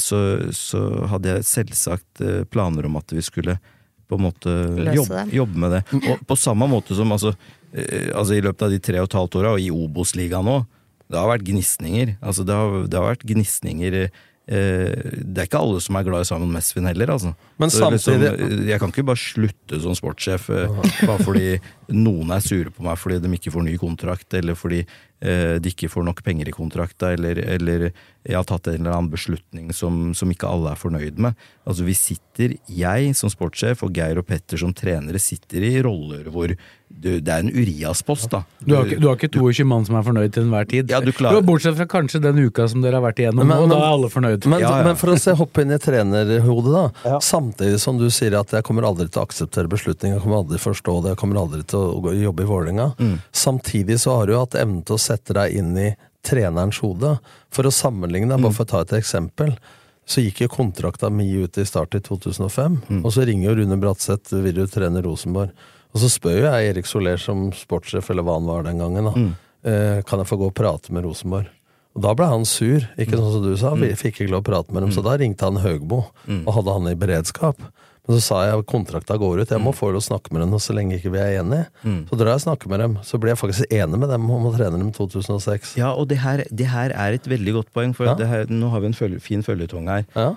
så, 0.00 0.20
så 0.56 0.80
hadde 1.12 1.36
jeg 1.36 1.46
selvsagt 1.46 2.22
eh, 2.26 2.42
planer 2.50 2.88
om 2.90 2.96
at 3.00 3.12
vi 3.14 3.22
skulle 3.22 3.58
på 4.10 4.18
en 4.18 4.24
måte 4.26 4.50
jobbe, 4.96 5.20
jobbe 5.30 5.60
med 5.62 5.76
det. 5.76 5.82
Og 6.10 6.24
på 6.26 6.36
samme 6.40 6.66
måte 6.66 6.96
som 6.98 7.12
altså, 7.14 7.30
eh, 7.72 8.08
altså 8.10 8.34
i 8.34 8.42
løpet 8.42 8.66
av 8.66 8.72
de 8.74 8.80
tre 8.82 8.98
og 8.98 9.06
et 9.06 9.18
halvt 9.20 9.38
åra, 9.38 9.52
og 9.54 9.62
i 9.62 9.70
Obos-ligaen 9.70 10.48
nå, 10.50 10.56
det 11.10 11.18
har 11.18 11.30
vært 11.30 11.46
gnisninger. 11.46 12.16
Altså 12.22 12.42
det 12.46 12.54
har, 12.58 12.74
det 12.90 12.98
har 12.98 13.08
vært 13.12 13.24
gnisninger 13.26 13.96
eh, 14.00 14.10
Det 14.50 15.38
er 15.42 15.46
ikke 15.46 15.58
alle 15.62 15.80
som 15.82 15.98
er 15.98 16.06
glad 16.06 16.22
i 16.24 16.28
Simon 16.28 16.50
Mesvin 16.54 16.86
heller, 16.90 17.12
altså. 17.14 17.32
Men 17.62 17.70
samtidig- 17.70 18.30
liksom, 18.34 18.66
jeg 18.70 18.80
kan 18.82 18.90
ikke 18.94 19.06
bare 19.12 19.22
slutte 19.22 19.80
som 19.82 19.94
sportssjef 19.98 20.48
eh, 20.54 20.80
bare 21.06 21.22
fordi 21.26 21.48
noen 21.94 22.30
er 22.34 22.42
sure 22.42 22.70
på 22.74 22.82
meg 22.86 22.98
fordi 22.98 23.20
de 23.22 23.32
ikke 23.38 23.54
får 23.54 23.66
ny 23.66 23.76
kontrakt, 23.78 24.34
eller 24.38 24.58
fordi 24.58 24.80
eh, 24.82 25.58
de 25.62 25.70
ikke 25.74 25.90
får 25.92 26.06
nok 26.10 26.22
penger 26.26 26.50
i 26.50 26.54
kontrakta, 26.56 27.12
eller, 27.14 27.38
eller 27.58 27.90
jeg 28.26 28.36
har 28.36 28.44
tatt 28.44 28.66
en 28.68 28.82
eller 28.82 28.92
annen 28.98 29.10
beslutning 29.12 29.70
som, 29.72 30.10
som 30.14 30.28
ikke 30.30 30.48
alle 30.48 30.74
er 30.74 30.80
fornøyd 30.80 31.16
med. 31.24 31.34
Altså 31.64 31.86
vi 31.86 31.94
sitter, 31.96 32.52
jeg 32.68 33.14
som 33.16 33.30
sportssjef 33.32 33.80
og 33.86 33.94
Geir 33.96 34.18
og 34.20 34.26
Petter 34.28 34.60
som 34.60 34.74
trenere, 34.76 35.16
sitter 35.22 35.64
i 35.64 35.78
roller 35.82 36.28
hvor 36.28 36.52
du, 36.90 37.08
det 37.22 37.30
er 37.30 37.44
en 37.44 37.52
Urias-post, 37.54 38.28
da. 38.32 38.42
Du 38.66 38.74
har, 38.74 38.84
ikke, 38.84 38.98
du 39.00 39.06
har 39.08 39.16
ikke 39.16 39.30
22 39.38 39.64
mann 39.70 39.84
som 39.86 39.94
er 39.96 40.02
fornøyd 40.04 40.32
til 40.34 40.42
enhver 40.44 40.66
tid? 40.68 40.90
Ja, 40.90 40.98
du 41.00 41.12
klarer- 41.16 41.40
Bortsett 41.46 41.76
fra 41.78 41.86
kanskje 41.88 42.20
den 42.20 42.40
uka 42.44 42.66
som 42.68 42.82
dere 42.82 42.98
har 42.98 43.04
vært 43.06 43.22
igjennom 43.22 43.46
Men- 43.46 43.56
nå, 43.56 43.68
men- 43.68 43.72
da 43.72 43.78
er 43.78 43.92
alle 43.94 44.10
fornøyd. 44.12 44.46
Men, 44.50 44.60
Ja, 44.60 44.72
ja. 44.80 44.84
men 44.84 44.96
for 45.00 45.14
å 45.14 45.18
se, 45.18 45.32
hoppe 45.38 45.62
inn 45.62 45.70
i 45.72 45.78
trenerhodet, 45.78 46.74
da. 47.04 47.18
Samtidig 47.24 47.78
som 47.80 47.96
du 47.96 48.08
sier 48.10 48.34
at 48.38 48.50
jeg 48.50 48.64
kommer 48.66 48.82
aldri 48.90 49.08
til 49.08 49.22
å 49.22 49.26
akseptere 49.28 49.70
beslutninger, 49.70 50.18
jeg 50.18 50.22
kommer 50.26 50.42
aldri 50.42 50.58
til 50.58 50.66
å 50.66 50.74
forstå 50.74 50.96
det, 51.04 51.08
jeg 51.14 51.20
kommer 51.22 51.40
aldri 51.40 51.62
til 51.64 51.78
å 51.78 52.12
jobbe 52.20 52.42
i 52.44 52.50
Vålerenga. 52.50 52.90
Samtidig 53.32 53.96
så 54.02 54.16
har 54.18 54.26
du 54.26 54.36
hatt 54.36 54.58
evnen 54.60 54.84
til 54.84 54.96
å 54.98 55.00
sette 55.00 55.32
deg 55.36 55.54
inn 55.56 55.72
i 55.78 55.94
trenerens 56.26 56.80
hode. 56.84 57.16
For 57.54 57.66
å 57.68 57.72
sammenligne, 57.74 58.38
bare 58.40 58.52
for 58.54 58.66
å 58.66 58.70
ta 58.72 58.80
et 58.84 58.96
eksempel, 59.00 59.54
så 60.10 60.24
gikk 60.24 60.42
jo 60.42 60.48
kontrakta 60.50 61.10
mi 61.10 61.28
ut 61.38 61.58
i 61.58 61.64
start 61.64 61.94
i 61.94 62.00
2005, 62.02 62.80
og 63.04 63.12
så 63.14 63.22
ringer 63.28 63.50
jo 63.50 63.56
Rune 63.60 63.76
Bratseth, 63.78 64.32
vil 64.42 64.56
du 64.56 64.66
trene 64.66 65.02
Rosenborg? 65.04 65.52
Og 65.92 66.00
så 66.02 66.08
spør 66.10 66.36
jo 66.40 66.44
jeg 66.48 66.70
Erik 66.70 66.86
Soler 66.86 67.16
som 67.18 67.48
sportssjef, 67.54 68.10
eller 68.10 68.22
hva 68.26 68.36
han 68.38 68.46
var 68.46 68.62
den 68.66 68.78
gangen, 68.78 69.04
da. 69.10 69.12
Eh, 69.70 70.02
kan 70.08 70.18
jeg 70.22 70.26
få 70.30 70.38
gå 70.40 70.48
og 70.50 70.54
prate 70.56 70.92
med 70.92 71.04
Rosenborg? 71.04 71.46
Og 71.94 72.02
da 72.02 72.14
ble 72.14 72.26
han 72.30 72.44
sur, 72.46 72.84
ikke 72.96 73.18
sånn 73.18 73.32
som 73.34 73.42
du 73.44 73.56
sa, 73.58 73.74
vi 73.74 73.90
fikk 73.98 74.20
ikke 74.22 74.30
lov 74.30 74.44
å 74.44 74.48
prate 74.50 74.72
med 74.72 74.82
dem, 74.84 74.92
så 74.94 75.02
da 75.02 75.16
ringte 75.18 75.42
han 75.48 75.58
Høgbo 75.58 76.04
og 76.46 76.52
hadde 76.54 76.74
han 76.76 76.86
i 76.90 76.94
beredskap. 76.94 77.58
Men 78.10 78.18
så 78.18 78.22
sa 78.26 78.38
jeg 78.48 78.64
kontrakta 78.66 79.14
går 79.22 79.44
ut, 79.44 79.50
jeg 79.54 79.62
må 79.62 79.70
få 79.76 79.92
lov 79.94 80.00
å 80.02 80.06
snakke 80.08 80.32
med 80.34 80.42
dem 80.42 80.56
så 80.58 80.74
lenge 80.74 80.96
ikke 80.98 81.12
vi 81.14 81.20
er 81.22 81.36
enige. 81.44 81.68
Så 82.10 82.18
drar 82.18 82.32
jeg 82.34 82.40
og 82.40 82.44
snakker 82.48 82.72
med 82.72 82.80
dem, 82.82 82.96
så 83.06 83.20
blir 83.22 83.30
jeg 83.30 83.38
faktisk 83.38 83.70
enig 83.70 84.00
med 84.02 84.10
dem 84.10 84.24
om 84.34 84.48
å 84.50 84.52
trene 84.56 84.80
dem 84.80 84.88
i 84.90 84.94
2006. 84.96 85.76
Ja, 85.78 85.92
og 85.94 86.08
det 86.10 86.18
her, 86.24 86.42
det 86.50 86.66
her 86.72 86.90
er 86.90 87.14
et 87.14 87.28
veldig 87.30 87.54
godt 87.60 87.70
poeng, 87.76 87.94
for 87.94 88.10
Ja. 88.10 88.14
det 88.18 88.26
her, 88.26 88.46
nå 88.50 88.68
har 88.74 88.80
vi 88.82 88.86
en 88.90 88.98
følge, 88.98 89.20
fin 89.22 89.42
følgetong 89.46 89.86
her. 89.88 90.04
Ja. 90.16 90.34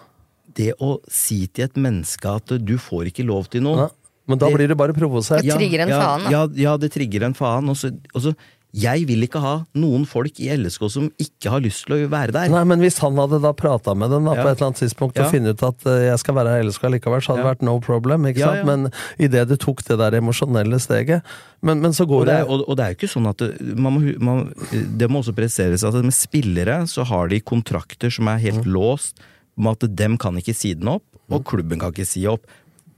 Det 0.53 0.73
å 0.79 0.99
si 1.09 1.47
til 1.47 1.65
et 1.65 1.73
menneske 1.81 2.29
at 2.29 2.45
du 2.63 2.77
får 2.77 3.09
ikke 3.09 3.25
lov 3.25 3.49
til 3.49 3.63
noe 3.65 3.77
Ja. 3.87 3.89
Men 4.27 4.37
da 4.37 4.47
Det- 4.47 4.55
blir 4.55 4.67
det 4.69 4.77
bare 4.77 4.93
provosert. 4.93 5.41
Det 5.41 5.51
trigger 5.51 5.81
en 5.81 5.89
ja, 5.89 5.99
faen, 5.99 6.23
da. 6.23 6.29
Ja, 6.31 6.47
ja, 6.55 6.77
det 6.77 6.91
trigger 6.93 7.23
en 7.25 7.33
faen. 7.33 7.67
Og 7.67 7.75
så, 7.75 7.89
og 8.15 8.21
så, 8.21 8.35
jeg 8.73 9.03
vil 9.05 9.21
ikke 9.27 9.37
ha 9.37 9.51
noen 9.77 10.01
folk 10.09 10.39
i 10.41 10.47
LSK 10.57 10.87
som 10.89 11.09
ikke 11.21 11.51
har 11.53 11.61
lyst 11.61 11.83
til 11.85 11.93
å 11.93 12.07
være 12.09 12.33
der. 12.33 12.49
Nei, 12.49 12.63
men 12.65 12.81
hvis 12.81 12.97
han 13.03 13.13
hadde 13.21 13.37
da 13.43 13.51
prata 13.53 13.93
med 13.93 14.09
dem 14.09 14.25
da, 14.25 14.33
Ja. 14.33 14.41
på 14.41 14.49
et 14.49 14.57
eller 14.57 14.71
annet 14.71 14.81
tidspunkt 14.81 15.15
Ja. 15.19 15.27
og 15.27 15.31
funnet 15.31 15.53
ut 15.53 15.63
at 15.67 15.85
uh, 15.85 15.99
jeg 16.09 16.17
skal 16.23 16.33
være 16.39 16.49
her 16.55 16.63
LSK 16.65 16.83
likevel, 16.89 17.21
så 17.21 17.33
hadde 17.35 17.43
det 17.43 17.45
Ja. 17.45 17.53
vært 17.53 17.61
no 17.61 17.79
problem. 17.79 18.25
ikke 18.25 18.39
sant? 18.41 18.65
Men 18.65 18.89
idet 19.19 19.47
du 19.47 19.55
tok 19.57 19.83
det 19.85 19.97
der 20.01 20.17
emosjonelle 20.17 20.79
steget 20.81 21.21
Men, 21.61 21.81
men 21.81 21.91
så 21.93 22.07
går 22.09 22.21
Og 22.21 22.25
det, 22.25 22.33
er, 22.33 22.49
og, 22.49 22.65
og 22.67 22.75
det 22.77 22.83
er 22.83 22.89
jo 22.95 22.97
ikke 22.97 23.13
sånn 23.13 23.29
at 23.29 23.37
det, 23.37 23.77
man 23.77 23.93
må, 23.93 24.19
man, 24.19 24.53
det 24.97 25.07
må 25.09 25.21
også 25.21 25.35
presiseres 25.37 25.83
at 25.85 25.93
med 25.93 26.11
spillere 26.11 26.87
så 26.89 27.05
har 27.05 27.29
de 27.29 27.39
kontrakter 27.39 28.09
som 28.11 28.27
er 28.27 28.41
helt 28.41 28.65
låst, 28.65 29.15
med 29.55 29.77
at 29.83 29.95
dem 29.95 30.17
kan 30.17 30.33
ikke 30.35 30.55
si 30.57 30.73
den 30.73 30.87
opp, 30.89 31.05
og 31.29 31.45
klubben 31.45 31.77
kan 31.79 31.93
ikke 31.93 32.07
si 32.09 32.25
opp. 32.25 32.41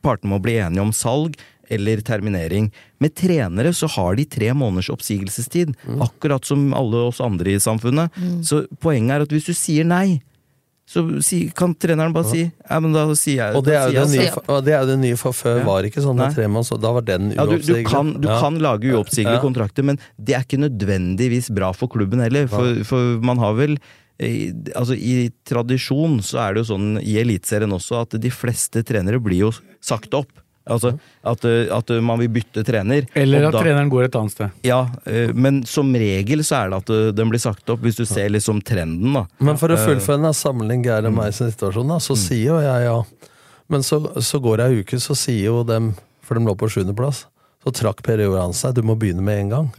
Partene 0.02 0.32
må 0.32 0.40
bli 0.42 0.56
enige 0.62 0.82
om 0.82 0.92
salg 0.94 1.36
eller 1.69 2.01
terminering. 2.06 2.71
Med 2.99 3.15
trenere 3.15 3.73
så 3.73 3.88
har 3.95 4.15
de 4.15 4.25
tre 4.25 4.51
måneders 4.54 4.89
oppsigelsestid, 4.93 5.75
akkurat 6.01 6.45
som 6.45 6.73
alle 6.73 7.06
oss 7.10 7.21
andre 7.23 7.56
i 7.56 7.60
samfunnet. 7.60 8.12
Så 8.45 8.65
poenget 8.80 9.15
er 9.15 9.25
at 9.28 9.36
hvis 9.36 9.45
du 9.49 9.54
sier 9.58 9.86
nei, 9.88 10.21
så 10.86 11.01
si, 11.25 11.47
kan 11.49 11.71
treneren 11.73 12.13
bare 12.13 12.30
si 12.30 12.43
ja, 12.45 12.78
men 12.80 12.91
da 12.93 13.08
sier 13.17 13.39
jeg 13.39 13.56
Og 13.58 13.63
det 13.65 13.73
er 13.73 13.88
jo 13.89 14.04
det 14.06 14.12
nye, 14.12 14.60
det 14.67 14.73
er 14.78 14.84
det 14.86 14.97
nye 15.01 15.17
for 15.17 15.34
før 15.34 15.58
Ja. 15.58 15.63
var 15.65 15.82
ikke 15.88 16.04
sånn 16.04 16.15
Nei. 16.19 16.28
med 16.28 16.36
tre 16.38 16.45
så 16.62 16.78
da 16.80 16.91
var 16.93 17.01
den 17.01 17.32
Ja, 17.34 17.45
du, 17.49 17.58
du, 17.58 17.84
kan, 17.84 18.13
du 18.21 18.28
Ja. 18.30 18.39
kan 18.39 18.60
lage 18.62 18.93
uoppsigelige 18.93 19.39
Ja. 19.39 19.41
kontrakter, 19.41 19.82
men 19.84 19.97
det 20.21 20.36
er 20.36 20.43
ikke 20.45 20.62
nødvendigvis 20.62 21.49
bra 21.49 21.71
for 21.73 21.88
klubben 21.89 22.21
heller. 22.21 22.45
For, 22.47 22.84
for 22.86 23.17
man 23.19 23.38
har 23.39 23.54
vel 23.58 23.80
Altså, 24.19 24.95
i 24.95 25.30
tradisjon 25.43 26.21
så 26.23 26.39
er 26.39 26.54
det 26.54 26.62
jo 26.63 26.75
sånn 26.75 27.01
i 27.04 27.17
Eliteserien 27.19 27.73
også 27.75 28.01
at 28.06 28.15
de 28.21 28.30
fleste 28.32 28.82
trenere 28.88 29.19
blir 29.19 29.41
jo 29.41 29.51
sagt 29.84 30.13
opp. 30.13 30.30
Altså 30.67 30.95
at, 31.23 31.45
eh, 31.45 31.67
at 31.75 31.89
man 32.01 32.17
vil 32.23 32.30
bytte 32.39 32.63
trener. 32.65 33.06
Eller 33.13 33.45
at 33.47 33.54
da- 33.54 33.62
treneren 33.62 33.89
går 33.93 34.08
et 34.08 34.15
annet 34.17 34.32
sted. 34.34 34.49
Ja, 34.65 34.80
eh, 35.06 35.32
men 35.34 35.63
som 35.69 35.91
regel 35.93 36.39
så 36.43 36.63
er 36.63 36.69
det 36.73 36.80
at 36.82 36.89
eh, 36.89 37.12
den 37.13 37.30
blir 37.30 37.39
sagt 37.43 37.69
opp, 37.69 37.84
hvis 37.86 37.99
du 37.99 38.06
ser 38.10 38.30
liksom 38.34 38.63
trenden, 38.65 39.13
da. 39.13 39.25
Men 39.39 39.58
for 39.62 39.69
å 39.69 39.78
Eh, 39.78 39.86
fullføre 39.86 40.25
en 40.25 40.34
sammenligning 40.34 40.84
Geir 40.88 41.06
og 41.06 41.13
meg 41.13 41.34
sin 41.38 41.51
situasjon, 41.54 41.88
da, 41.93 41.99
så 42.01 42.17
sier 42.17 42.47
jo 42.49 42.58
jeg 42.63 42.84
ja. 42.88 42.97
Men 43.69 43.82
så, 43.86 43.99
så 44.21 44.41
går 44.41 44.58
det 44.58 44.65
ei 44.71 44.82
uke, 44.82 44.97
så 45.01 45.15
sier 45.17 45.45
jo 45.51 45.63
dem, 45.63 45.93
for 46.25 46.36
de 46.38 46.45
lå 46.45 46.56
på 46.58 46.67
sjuendeplass, 46.69 47.25
så 47.65 47.71
trakk 47.73 48.01
Per 48.06 48.17
Johan 48.21 48.54
seg, 48.54 48.73
du 48.78 48.82
må 48.86 48.93
begynne 48.97 49.21
med 49.25 49.39
en 49.45 49.49
gang. 49.49 49.69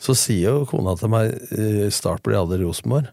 Så 0.00 0.14
sier 0.16 0.48
jo 0.56 0.64
kona 0.68 0.96
til 0.96 1.08
meg 1.12 1.32
eh, 1.52 1.88
start 1.92 2.22
blir 2.24 2.36
aldri 2.40 2.62
Rosenborg. 2.64 3.08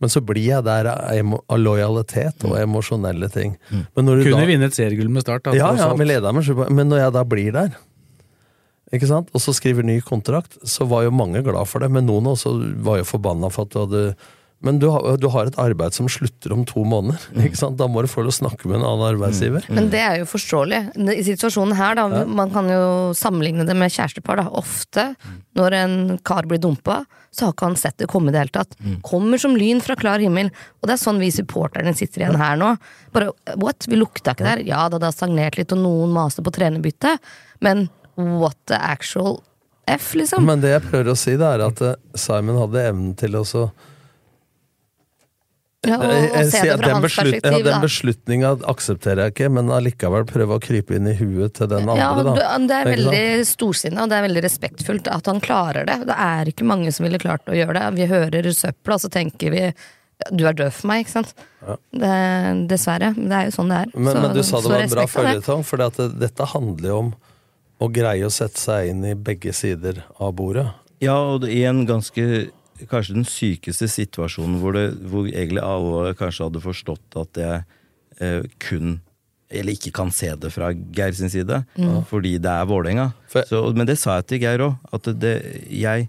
Men 0.00 0.08
så 0.08 0.22
blir 0.24 0.46
jeg 0.46 0.64
der 0.64 0.86
av 0.88 1.58
lojalitet 1.60 2.44
og 2.48 2.56
emosjonelle 2.56 3.28
ting. 3.34 3.56
Men 3.70 4.06
når 4.08 4.22
du 4.22 4.30
Kunne 4.30 4.40
da, 4.46 4.48
vinne 4.48 4.64
et 4.70 4.76
seriegull 4.78 5.10
med 5.12 5.22
Start. 5.26 5.44
da, 5.44 5.52
ja, 5.58 5.74
ja, 5.76 5.90
vi 5.94 6.06
leda 6.08 6.32
med. 6.32 6.48
Men 6.72 6.88
når 6.88 7.02
jeg 7.04 7.12
da 7.18 7.24
blir 7.28 7.52
der, 7.52 7.74
ikke 8.92 9.06
sant? 9.06 9.28
og 9.36 9.40
så 9.44 9.52
skriver 9.54 9.84
ny 9.86 10.00
kontrakt, 10.02 10.56
så 10.66 10.86
var 10.88 11.04
jo 11.06 11.12
mange 11.14 11.44
glad 11.46 11.68
for 11.70 11.78
det, 11.84 11.90
men 11.94 12.08
noen 12.08 12.26
også 12.32 12.56
var 12.82 13.02
jo 13.02 13.04
forbanna 13.12 13.50
for 13.52 13.68
at 13.68 13.74
du 13.76 13.78
hadde 13.84 14.04
Men 14.62 14.76
du 14.78 14.90
har, 14.92 15.16
du 15.16 15.24
har 15.32 15.46
et 15.48 15.54
arbeid 15.56 15.94
som 15.96 16.04
slutter 16.12 16.52
om 16.52 16.66
to 16.68 16.82
måneder. 16.84 17.20
ikke 17.46 17.56
sant? 17.56 17.78
Da 17.80 17.86
må 17.88 18.02
du 18.04 18.08
få 18.12 18.20
lov 18.20 18.28
å 18.34 18.38
snakke 18.42 18.68
med 18.68 18.76
en 18.76 18.84
annen 18.84 19.06
arbeidsgiver. 19.14 19.64
Men 19.72 19.88
det 19.88 20.00
er 20.04 20.18
jo 20.20 20.26
forståelig. 20.28 20.80
I 21.16 21.22
situasjonen 21.24 21.72
her, 21.78 21.94
da, 21.96 22.04
Ja. 22.12 22.24
man 22.28 22.50
kan 22.52 22.68
jo 22.68 23.12
sammenligne 23.16 23.64
det 23.64 23.72
med 23.76 23.88
kjærestepar. 23.90 24.36
Da. 24.36 24.50
Ofte 24.52 25.14
når 25.56 25.72
en 25.78 26.18
kar 26.20 26.42
blir 26.44 26.60
dumpa, 26.60 27.06
så 27.30 27.46
har 27.46 27.54
ikke 27.54 27.68
han 27.68 27.78
sett 27.78 27.98
det 28.02 28.08
komme 28.10 28.30
i 28.30 28.34
det 28.34 28.42
hele 28.42 28.54
tatt. 28.54 28.74
Kommer 29.06 29.38
som 29.38 29.54
lyn 29.58 29.82
fra 29.84 29.94
klar 29.98 30.22
himmel. 30.22 30.50
Og 30.80 30.88
det 30.88 30.96
er 30.96 31.02
sånn 31.02 31.20
vi 31.22 31.30
supporterne 31.34 31.92
sitter 31.96 32.24
igjen 32.24 32.40
her 32.40 32.58
nå. 32.58 32.72
Bare 33.14 33.30
what? 33.54 33.86
Vi 33.86 33.98
lukta 33.98 34.34
ikke 34.34 34.48
der. 34.48 34.64
Ja 34.66 34.88
da, 34.90 34.98
det 34.98 35.10
har 35.12 35.16
stagnert 35.16 35.60
litt, 35.60 35.70
og 35.74 35.82
noen 35.84 36.14
maser 36.14 36.46
på 36.46 36.52
trenerbytte, 36.56 37.16
men 37.64 37.86
what 38.18 38.58
the 38.66 38.76
actual 38.76 39.38
F, 39.90 40.12
liksom? 40.14 40.44
Men 40.46 40.60
det 40.62 40.74
jeg 40.74 40.82
prøver 40.86 41.12
å 41.12 41.18
si, 41.18 41.32
det 41.40 41.46
er 41.46 41.64
at 41.64 41.80
eh, 41.82 41.96
Simon 42.18 42.60
hadde 42.60 42.84
evnen 42.92 43.14
til 43.18 43.34
å 43.38 43.42
så 43.48 43.64
Ja, 45.86 45.96
og, 45.96 46.02
Jeg- 46.12 46.30
og 46.30 46.36
jeg 46.36 46.46
se 46.52 46.60
det 46.60 46.72
fra 46.76 46.86
den 46.86 46.94
hans 46.94 47.04
beslut- 47.06 47.32
perspektiv, 47.40 47.52
ja, 47.52 47.62
Den 47.64 47.72
da. 47.72 47.80
beslutninga 47.80 48.48
aksepterer 48.68 49.16
jeg 49.24 49.32
ikke, 49.32 49.50
men 49.50 49.66
allikevel 49.72 50.24
prøve 50.28 50.58
å 50.58 50.60
krype 50.60 50.94
inn 50.96 51.06
i 51.08 51.14
huet 51.14 51.54
til 51.54 51.66
den 51.68 51.88
andre. 51.88 51.96
Ja, 51.96 52.22
da. 52.22 52.58
det 52.58 52.70
er 52.70 52.84
veldig 52.84 53.46
storsinna, 53.48 54.02
og 54.02 54.10
det 54.10 54.18
er 54.18 54.28
veldig 54.28 54.42
respektfullt 54.44 55.08
at 55.08 55.24
han 55.26 55.40
klarer 55.40 55.86
det. 55.86 56.06
Det 56.06 56.16
er 56.18 56.44
ikke 56.52 56.66
mange 56.68 56.92
som 56.92 57.04
ville 57.06 57.18
klart 57.18 57.40
å 57.48 57.56
gjøre 57.56 57.72
det. 57.80 57.94
Vi 57.96 58.06
hører 58.12 58.42
søpla, 58.52 58.94
og 58.94 59.00
så 59.00 59.08
tenker 59.10 59.50
vi 59.50 59.72
du 60.36 60.44
er 60.46 60.52
død 60.52 60.70
for 60.76 60.86
meg, 60.88 61.06
ikke 61.06 61.12
sant. 61.16 61.32
Det, 61.96 62.68
dessverre. 62.68 63.16
Men 63.16 63.28
det 63.30 63.38
er 63.38 63.44
jo 63.48 63.56
sånn 63.56 63.68
det 63.72 63.78
er. 63.80 63.98
Men, 63.98 64.12
Så- 64.14 64.20
men 64.20 64.34
du 64.36 64.42
sa 64.42 64.60
det 64.60 64.68
var 64.70 64.80
en 64.82 64.88
bra 64.90 65.06
føljetong, 65.06 65.64
for 65.64 65.76
det, 65.78 66.18
dette 66.20 66.44
handler 66.46 66.88
jo 66.88 66.98
om 66.98 67.14
å 67.80 67.88
greie 67.90 68.20
å 68.22 68.30
sette 68.30 68.58
seg 68.58 68.90
inn 68.90 69.02
i 69.06 69.14
begge 69.14 69.54
sider 69.54 70.04
av 70.20 70.34
bordet. 70.36 70.70
Ja, 71.00 71.16
og 71.16 71.44
i 71.44 71.62
en 71.64 71.86
ganske 71.86 72.50
Kanskje 72.88 73.14
den 73.14 73.24
sykeste 73.28 73.88
situasjonen 73.90 74.60
hvor, 74.62 74.72
det, 74.72 74.86
hvor 75.10 75.26
egentlig 75.28 75.62
alle 75.62 76.14
kanskje 76.14 76.46
hadde 76.48 76.62
forstått 76.64 77.16
at 77.20 77.40
jeg 77.42 77.64
eh, 78.20 78.42
kun 78.58 79.00
Eller 79.50 79.72
ikke 79.74 79.90
kan 79.92 80.12
se 80.14 80.28
det 80.38 80.52
fra 80.54 80.68
Geir 80.94 81.12
sin 81.12 81.28
side, 81.28 81.64
Mm. 81.76 82.04
fordi 82.06 82.36
det 82.38 82.46
er 82.50 82.66
Vålerenga. 82.66 83.12
Så- 83.28 83.74
Men 83.74 83.84
det 83.86 83.98
sa 83.98 84.16
jeg 84.20 84.26
til 84.28 84.38
Geir 84.40 84.58
òg, 84.60 84.76
at 84.92 85.02
det, 85.18 85.66
jeg, 85.68 86.08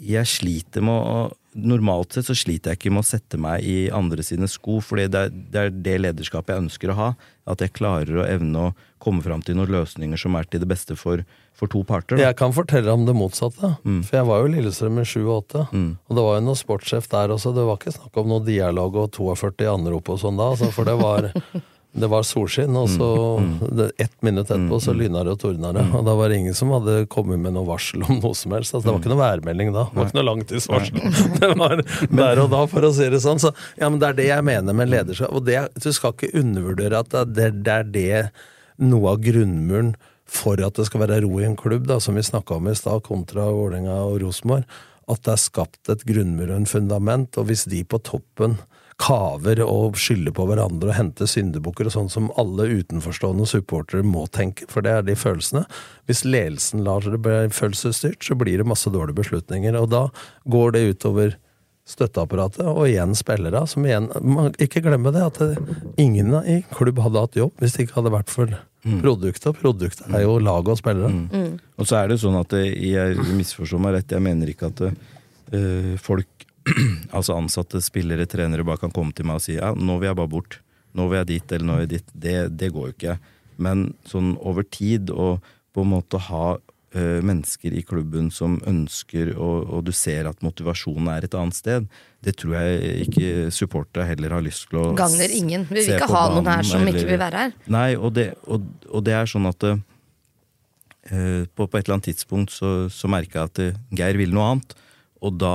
jeg 0.00 0.24
sliter 0.26 0.80
med 0.80 0.94
å 0.94 1.32
Normalt 1.54 2.14
sett 2.14 2.24
så 2.24 2.32
sliter 2.34 2.70
jeg 2.72 2.78
ikke 2.78 2.90
med 2.94 3.02
å 3.04 3.04
sette 3.04 3.36
meg 3.38 3.62
i 3.62 3.90
andre 3.92 4.22
sine 4.24 4.48
sko, 4.48 4.80
for 4.80 4.96
det, 4.96 5.14
er- 5.14 5.28
det 5.28 5.54
er 5.60 5.68
det 5.68 6.00
lederskapet 6.00 6.48
jeg 6.48 6.62
ønsker 6.62 6.88
å 6.88 6.94
ha. 6.96 7.14
At 7.46 7.58
jeg 7.60 7.74
klarer 7.74 8.22
å 8.22 8.26
evne 8.26 8.56
å 8.56 8.74
komme 8.98 9.20
fram 9.22 9.42
til 9.44 9.56
noen 9.56 9.68
løsninger 9.68 10.16
som 10.18 10.34
er 10.34 10.44
til 10.44 10.60
det 10.60 10.68
beste 10.70 10.96
for, 10.96 11.26
for 11.62 11.70
to 11.70 11.84
parter. 11.86 12.18
Da. 12.18 12.24
Jeg 12.28 12.38
kan 12.42 12.52
fortelle 12.56 12.90
om 12.90 13.06
det 13.06 13.14
motsatte. 13.14 13.76
Mm. 13.86 14.00
For 14.08 14.18
jeg 14.18 14.26
var 14.32 14.42
jo 14.42 14.52
Lillestrøm 14.56 14.98
i 14.98 15.06
7 15.06 15.20
og 15.22 15.36
8. 15.46 15.66
Og 15.70 16.16
det 16.18 16.22
var 16.26 16.40
jo 16.40 16.46
noen 16.50 16.58
sportssjef 16.58 17.06
der 17.12 17.30
også. 17.36 17.54
Det 17.54 17.66
var 17.70 17.78
ikke 17.78 17.94
snakk 17.94 18.18
om 18.24 18.32
noe 18.34 18.42
dialog 18.46 18.98
og 19.06 19.12
42 19.14 19.68
anrop 19.70 20.10
og 20.10 20.18
sånn 20.24 20.40
da. 20.42 20.48
Altså, 20.56 20.72
for 20.74 20.88
det 20.90 20.96
var, 20.98 21.28
det 22.02 22.08
var 22.10 22.24
solskinn, 22.26 22.74
og 22.80 22.88
så 22.90 23.08
Mm. 23.42 23.90
ett 23.98 24.14
minutt 24.26 24.50
etterpå 24.50 24.78
så 24.82 24.92
lyna 24.96 25.22
det 25.24 25.32
og 25.36 25.38
tordna 25.42 25.70
det. 25.76 25.82
Og 25.96 26.02
da 26.06 26.14
var 26.18 26.28
det 26.32 26.38
ingen 26.42 26.54
som 26.58 26.70
hadde 26.74 27.06
kommet 27.12 27.38
med 27.40 27.54
noe 27.54 27.66
varsel 27.68 28.02
om 28.04 28.18
noe 28.18 28.34
som 28.38 28.52
helst. 28.56 28.74
Altså, 28.74 28.88
det 28.88 28.92
var 28.92 29.00
ikke 29.02 29.12
noe 29.14 29.22
værmelding 29.22 29.70
da. 29.74 29.84
Det 29.92 29.98
var 30.00 30.08
ikke 30.10 30.18
noe 30.18 30.28
langtidsvarsel. 30.32 31.02
Det 31.42 31.50
var 31.62 31.82
der 32.10 32.42
og 32.42 32.50
da, 32.52 32.62
for 32.70 32.86
å 32.88 32.92
si 32.96 33.06
det 33.12 33.22
sånn. 33.24 33.40
Så, 33.42 33.50
ja, 33.80 33.88
men 33.88 34.00
det 34.02 34.08
er 34.10 34.18
det 34.18 34.26
jeg 34.32 34.44
mener 34.50 34.76
med 34.76 34.90
lederskap. 34.92 35.30
Og 35.34 35.46
det, 35.46 35.58
du 35.78 35.90
skal 35.94 36.14
ikke 36.16 36.32
undervurdere 36.42 37.00
at 37.06 37.14
det, 37.38 37.48
det 37.66 37.76
er 37.78 37.86
det 37.94 38.22
noe 38.82 39.12
av 39.14 39.20
grunnmuren 39.22 39.92
for 40.32 40.60
at 40.64 40.78
det 40.78 40.88
skal 40.88 41.04
være 41.04 41.22
ro 41.26 41.40
i 41.40 41.46
en 41.46 41.58
klubb, 41.58 41.86
da, 41.90 42.00
som 42.00 42.16
vi 42.16 42.24
snakka 42.24 42.56
om 42.58 42.70
i 42.70 42.76
stad, 42.78 43.04
kontra 43.06 43.50
Vålerenga 43.52 44.00
og 44.08 44.20
Rosenborg. 44.24 44.64
At 45.10 45.24
det 45.26 45.34
er 45.34 45.42
skapt 45.42 45.90
et 45.92 46.06
grunnmur 46.08 46.48
og 46.48 46.62
en 46.62 46.70
fundament, 46.70 47.36
og 47.38 47.50
hvis 47.50 47.66
de 47.70 47.82
på 47.84 48.00
toppen 48.06 48.60
kaver 49.02 49.62
og 49.64 49.96
skylder 49.98 50.34
på 50.36 50.44
hverandre 50.46 50.90
og 50.92 50.96
henter 50.96 51.28
syndebukker 51.30 51.88
og 51.88 51.94
sånn 51.94 52.10
som 52.12 52.28
alle 52.38 52.68
utenforstående 52.70 53.48
supportere 53.50 54.06
må 54.06 54.26
tenke, 54.30 54.68
for 54.70 54.84
det 54.84 54.92
er 54.94 55.06
de 55.06 55.16
følelsene. 55.18 55.64
Hvis 56.06 56.22
ledelsen 56.26 56.84
lar 56.86 57.04
det 57.04 57.22
bli 57.24 57.48
følelsesstyrt, 57.54 58.22
så 58.22 58.36
blir 58.38 58.60
det 58.60 58.68
masse 58.68 58.92
dårlige 58.92 59.18
beslutninger, 59.18 59.78
og 59.80 59.90
da 59.94 60.04
går 60.52 60.76
det 60.76 60.84
utover 60.92 61.38
støtteapparatet, 61.88 62.62
og 62.68 62.84
igjen 62.86 63.16
spillere, 63.18 63.64
som 63.66 63.82
igjen 63.88 64.06
Ikke 64.62 64.84
glemme 64.84 65.10
det, 65.10 65.24
at 65.24 65.98
ingen 65.98 66.36
i 66.46 66.60
klubb 66.70 67.00
hadde 67.02 67.24
hatt 67.24 67.40
jobb 67.40 67.56
hvis 67.58 67.74
det 67.74 67.88
ikke 67.88 67.98
hadde 67.98 68.14
vært 68.14 68.30
for 68.30 68.54
produktet, 68.82 69.46
og 69.50 69.58
produktet 69.60 70.08
er 70.10 70.24
jo 70.24 70.38
laget 70.42 70.74
og 70.74 70.80
spillere. 70.80 71.52
Og 71.78 71.88
så 71.88 72.00
er 72.00 72.10
det 72.10 72.20
sånn 72.22 72.38
at 72.40 72.54
jeg 72.58 73.26
misforstår 73.36 73.82
meg 73.82 73.96
rett, 73.98 74.14
jeg 74.14 74.24
mener 74.24 74.50
ikke 74.50 74.72
at 74.72 74.84
eh, 74.88 75.94
folk, 76.02 76.46
altså 77.16 77.36
ansatte, 77.38 77.82
spillere, 77.84 78.26
trenere, 78.30 78.66
bare 78.66 78.82
kan 78.82 78.94
komme 78.94 79.14
til 79.14 79.28
meg 79.28 79.40
og 79.40 79.46
si 79.46 79.56
ja, 79.58 79.72
nå 79.74 79.98
vil 80.00 80.10
jeg 80.10 80.18
bare 80.18 80.34
bort. 80.34 80.58
Nå 80.98 81.06
vil 81.08 81.22
jeg 81.22 81.30
dit, 81.30 81.54
eller 81.54 81.68
nå 81.68 81.78
vil 81.78 81.86
jeg 81.86 81.94
dit. 81.94 82.12
Det, 82.26 82.36
det 82.60 82.72
går 82.74 82.90
jo 82.90 82.96
ikke. 82.96 83.16
Men 83.62 83.86
sånn 84.08 84.34
over 84.42 84.66
tid, 84.66 85.12
og 85.14 85.44
på 85.72 85.84
en 85.84 85.92
måte 85.94 86.20
ha 86.28 86.56
mennesker 86.92 87.72
i 87.72 87.80
klubben 87.88 88.26
som 88.28 88.58
ønsker, 88.68 89.30
og, 89.40 89.70
og 89.72 89.86
du 89.86 89.92
ser 89.96 90.26
at 90.28 90.42
motivasjonen 90.44 91.06
er 91.08 91.24
et 91.24 91.36
annet 91.38 91.56
sted, 91.56 91.86
det 92.22 92.34
tror 92.36 92.58
jeg 92.58 93.06
ikke 93.06 93.30
supportere 93.54 94.04
heller 94.10 94.34
har 94.36 94.44
lyst 94.44 94.68
til 94.68 94.82
å 94.82 94.90
Gagner 94.98 95.32
ingen. 95.32 95.64
Vi 95.70 95.80
vil 95.80 95.94
ikke 95.96 96.10
ha 96.12 96.20
ha 96.26 96.34
noen 96.34 96.50
her 96.52 96.66
som 96.68 96.82
som 96.82 96.90
ikke 96.90 97.08
vil 97.08 97.20
være 97.22 97.46
her. 97.46 97.56
Nei, 97.72 97.88
og 97.96 98.14
det, 98.18 98.28
og, 98.46 98.66
og 98.90 99.04
det 99.06 99.16
er 99.16 99.30
sånn 99.30 99.48
at 99.50 99.66
uh, 99.68 99.76
på, 101.10 101.66
på 101.66 101.78
et 101.78 101.82
eller 101.82 101.98
annet 101.98 102.10
tidspunkt 102.10 102.54
så, 102.54 102.72
så 102.92 103.10
merka 103.10 103.42
jeg 103.42 103.50
at 103.50 103.62
uh, 103.62 103.80
Geir 103.98 104.20
vil 104.20 104.34
noe 104.34 104.50
annet. 104.54 104.76
Og 105.22 105.38
da 105.38 105.54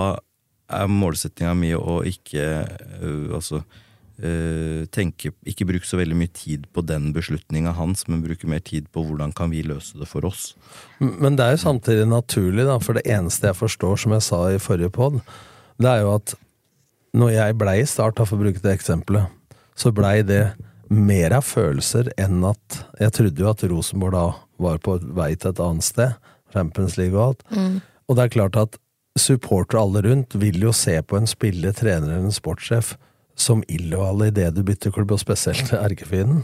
er 0.68 0.92
målsettinga 0.92 1.54
mi 1.58 1.74
å 1.78 2.02
ikke 2.08 2.48
uh, 2.66 3.36
altså 3.38 3.62
eh, 3.62 3.84
tenke 4.18 5.30
Ikke 5.46 5.68
bruke 5.70 5.86
så 5.86 6.00
veldig 6.00 6.16
mye 6.18 6.32
tid 6.34 6.64
på 6.74 6.82
den 6.82 7.12
beslutninga 7.14 7.76
hans, 7.78 8.08
men 8.10 8.24
bruke 8.24 8.50
mer 8.50 8.64
tid 8.66 8.88
på 8.90 9.04
hvordan 9.06 9.34
kan 9.38 9.52
vi 9.54 9.62
løse 9.62 10.00
det 10.00 10.08
for 10.10 10.26
oss. 10.26 10.56
Men 10.98 11.38
det 11.38 11.46
er 11.46 11.54
jo 11.54 11.62
samtidig 11.68 12.08
naturlig, 12.10 12.66
da, 12.66 12.80
for 12.82 12.98
det 12.98 13.06
eneste 13.06 13.52
jeg 13.52 13.60
forstår, 13.60 14.00
som 14.02 14.16
jeg 14.18 14.26
sa 14.26 14.40
i 14.50 14.62
forrige 14.62 14.90
pod, 14.96 15.20
det 15.78 15.92
er 15.92 16.02
jo 16.02 16.16
at 16.16 16.34
når 17.18 17.34
jeg 17.36 17.58
blei 17.62 17.76
i 17.82 17.86
Start, 17.90 18.18
for 18.18 18.38
å 18.38 18.42
bruke 18.42 18.62
det 18.64 18.74
eksempelet, 18.74 19.30
så 19.78 19.94
blei 19.94 20.22
det 20.26 20.56
mer 20.90 21.36
av 21.38 21.46
følelser 21.46 22.10
enn 22.18 22.42
at 22.48 22.82
Jeg 23.00 23.14
trodde 23.14 23.44
jo 23.44 23.50
at 23.52 23.64
Rosenborg 23.68 24.16
da 24.16 24.28
var 24.58 24.80
på 24.82 24.98
vei 25.14 25.34
til 25.36 25.52
et 25.52 25.62
annet 25.62 25.86
sted, 25.86 26.14
Champions 26.54 26.98
League 26.98 27.18
og 27.18 27.24
alt. 27.28 27.44
Mm. 27.52 27.82
Og 28.08 28.18
det 28.18 28.24
er 28.24 28.34
klart 28.34 28.58
at 28.58 28.78
supportere 29.20 29.82
alle 29.82 30.02
rundt 30.06 30.38
vil 30.40 30.62
jo 30.62 30.72
se 30.74 30.96
på 31.02 31.18
en 31.20 31.30
spiller, 31.30 31.76
trener 31.76 32.16
eller 32.16 32.30
en 32.30 32.34
sportssjef 32.34 32.96
som 33.38 33.62
illojale 33.70 34.32
idet 34.32 34.56
du 34.56 34.64
bytter 34.66 34.94
klubb, 34.94 35.14
og 35.14 35.22
spesielt 35.22 35.70
erkefienden. 35.78 36.44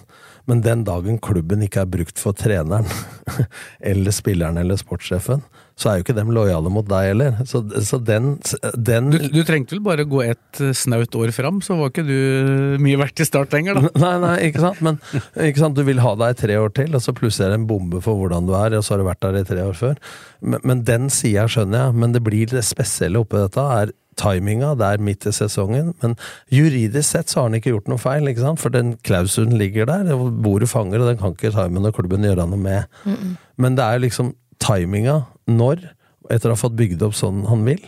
Men 0.50 0.62
den 0.62 0.84
dagen 0.84 1.18
klubben 1.24 1.64
ikke 1.64 1.86
er 1.86 1.90
brukt 1.90 2.20
for 2.20 2.36
treneren, 2.36 2.88
eller 3.92 4.14
spilleren 4.14 4.60
eller 4.60 4.78
sportssjefen, 4.80 5.42
så 5.80 5.90
er 5.90 5.98
jo 5.98 6.04
ikke 6.04 6.16
dem 6.18 6.34
lojale 6.36 6.70
mot 6.70 6.86
deg 6.86 7.08
heller. 7.10 7.40
Så, 7.50 7.64
så 7.82 7.98
den, 7.98 8.36
den 8.76 9.10
Du, 9.14 9.18
du 9.32 9.40
trengte 9.48 9.74
vel 9.74 9.82
bare 9.86 10.06
gå 10.06 10.22
et 10.26 10.62
eh, 10.62 10.76
snaut 10.78 11.16
år 11.18 11.34
fram, 11.34 11.64
så 11.66 11.80
var 11.80 11.90
ikke 11.90 12.06
du 12.06 12.78
mye 12.84 13.00
verdt 13.02 13.24
i 13.24 13.28
start 13.28 13.56
lenger, 13.56 13.80
da. 13.80 13.94
Nei, 14.04 14.14
nei, 14.22 14.36
ikke 14.50 14.66
sant? 14.68 14.84
Men 14.86 15.00
ikke 15.48 15.64
sant? 15.64 15.80
du 15.80 15.88
vil 15.88 16.04
ha 16.04 16.14
deg 16.20 16.38
tre 16.44 16.60
år 16.62 16.76
til, 16.78 16.94
og 16.94 17.02
så 17.02 17.16
plutselig 17.18 17.48
er 17.48 17.56
det 17.56 17.62
en 17.64 17.70
bombe 17.72 18.04
for 18.04 18.20
hvordan 18.20 18.46
du 18.46 18.54
er, 18.60 18.78
og 18.78 18.86
så 18.86 18.94
har 18.94 19.02
du 19.02 19.10
vært 19.10 19.24
der 19.26 19.40
i 19.42 19.48
tre 19.48 19.66
år 19.66 19.80
før. 19.80 19.98
Men, 20.44 20.62
men 20.68 20.86
den 20.86 21.10
sida 21.14 21.48
skjønner 21.50 21.88
jeg, 21.88 22.00
men 22.04 22.14
det 22.14 22.22
blir 22.28 22.52
det 22.52 22.68
spesielle 22.68 23.24
oppi 23.24 23.42
dette, 23.42 23.64
er 23.80 23.96
timinga. 24.20 24.74
Det 24.80 24.90
er 24.90 25.04
midt 25.04 25.28
i 25.30 25.34
sesongen, 25.36 25.94
men 26.04 26.16
juridisk 26.54 27.08
sett 27.10 27.32
så 27.32 27.42
har 27.42 27.50
han 27.50 27.58
ikke 27.60 27.74
gjort 27.74 27.90
noe 27.92 28.02
feil, 28.02 28.30
ikke 28.30 28.46
sant? 28.46 28.62
for 28.62 28.74
den 28.74 28.96
klausulen 29.06 29.58
ligger 29.60 29.90
der, 29.90 30.14
og 30.16 30.32
bordet 30.46 30.70
fanger, 30.72 31.02
og 31.02 31.12
den 31.12 31.20
kan 31.22 31.36
ikke 31.36 31.54
timen 31.56 31.90
og 31.90 31.98
klubben 31.98 32.28
gjøre 32.28 32.48
noe 32.50 32.62
med. 32.62 33.02
Mm-mm. 33.08 33.36
Men 33.62 33.80
det 33.80 33.88
er 33.88 34.06
liksom 34.06 34.34
timinga, 34.64 35.24
når, 35.50 35.84
etter 36.32 36.52
å 36.52 36.56
ha 36.56 36.62
fått 36.62 36.78
bygd 36.80 37.04
opp 37.06 37.18
sånn 37.18 37.44
han 37.50 37.66
vil, 37.68 37.82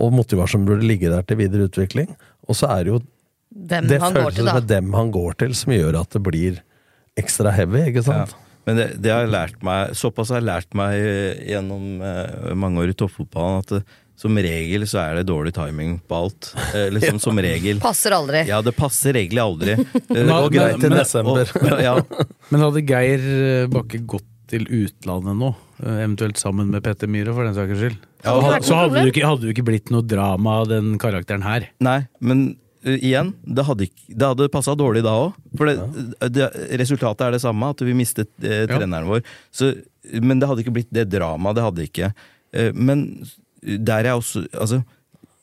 og 0.00 0.14
motivasjonen 0.16 0.68
burde 0.68 0.86
ligge 0.86 1.10
der 1.12 1.24
til 1.26 1.40
videre 1.40 1.68
utvikling, 1.68 2.12
og 2.48 2.58
så 2.58 2.70
er 2.76 2.84
det 2.84 2.94
jo 2.96 3.00
Hvem 3.50 3.88
det 3.90 3.96
han 3.98 4.14
følelsen 4.14 4.46
med 4.46 4.68
dem 4.70 4.92
han 4.94 5.08
går 5.10 5.40
til, 5.42 5.56
som 5.58 5.72
gjør 5.74 5.96
at 6.04 6.12
det 6.14 6.20
blir 6.22 6.60
ekstra 7.18 7.50
heavy, 7.50 7.88
ikke 7.90 8.04
sant? 8.06 8.36
Men 8.68 8.76
det, 8.78 8.86
det 9.02 9.12
har 9.12 9.24
jeg 9.24 9.32
lært 9.32 9.62
meg 9.66 9.94
Såpass 9.98 10.30
har 10.30 10.42
jeg 10.42 10.48
lært 10.48 10.76
meg 10.78 10.94
eh, 11.00 11.40
gjennom 11.48 12.02
eh, 12.04 12.50
mange 12.58 12.82
år 12.82 12.92
i 12.92 12.96
toppfotballen 12.98 13.64
at 13.64 13.72
det, 13.72 13.80
som 14.20 14.36
regel 14.36 14.84
så 14.88 15.00
er 15.00 15.20
det 15.20 15.28
dårlig 15.30 15.54
timing 15.56 15.94
på 16.08 16.16
alt. 16.26 16.50
Eh, 16.74 16.90
liksom 16.92 17.20
som 17.22 17.38
regel. 17.40 17.80
Passer 17.80 18.12
aldri. 18.12 18.42
Ja, 18.50 18.60
det 18.64 18.74
passer 18.76 19.16
egentlig 19.16 19.40
aldri. 19.40 19.78
Det 20.10 20.26
går 20.26 20.48
og 20.48 20.52
greit 20.52 20.82
til 20.82 20.92
desember. 20.92 21.54
Og, 21.64 21.80
ja. 21.80 21.94
Men 22.50 22.66
hadde 22.66 22.84
Geir 22.84 23.24
eh, 23.24 23.70
Bakke 23.72 24.02
gått 24.04 24.28
til 24.50 24.66
utlandet 24.66 25.38
nå, 25.38 25.50
eh, 25.80 26.00
eventuelt 26.02 26.40
sammen 26.40 26.72
med 26.72 26.82
Petter 26.84 27.08
Myhre 27.10 27.32
for 27.36 27.46
den 27.46 27.56
saks 27.56 27.78
skyld, 27.78 28.00
Ja, 28.24 28.34
så, 28.34 28.56
så 28.66 28.80
hadde 28.82 28.98
det 28.98 29.12
ikke, 29.14 29.28
hadde 29.28 29.52
ikke 29.54 29.66
blitt 29.70 29.92
noe 29.94 30.04
drama 30.04 30.60
av 30.62 30.72
den 30.72 30.96
karakteren 31.00 31.46
her. 31.46 31.70
Nei, 31.80 32.00
men 32.20 32.42
uh, 32.84 32.96
igjen, 32.96 33.32
det 33.46 33.64
hadde, 33.68 33.88
det 33.88 34.30
hadde 34.32 34.50
passa 34.52 34.74
dårlig 34.76 35.04
da 35.06 35.14
òg. 35.22 35.38
For 35.56 35.70
det, 35.70 35.76
det, 36.34 36.50
resultatet 36.82 37.28
er 37.28 37.38
det 37.38 37.44
samme, 37.46 37.70
at 37.72 37.84
vi 37.86 37.96
mistet 37.96 38.32
eh, 38.42 38.66
treneren 38.68 39.08
vår. 39.08 39.22
Så, 39.54 39.72
men 40.20 40.42
det 40.42 40.50
hadde 40.50 40.66
ikke 40.66 40.76
blitt 40.76 40.92
det 40.92 41.08
dramaet. 41.14 41.56
Det 41.56 41.68
hadde 41.70 41.86
ikke. 41.88 42.12
Uh, 42.50 42.72
men 42.74 43.06
der 43.62 44.06
er 44.08 44.16
også 44.16 44.46
Altså 44.54 44.82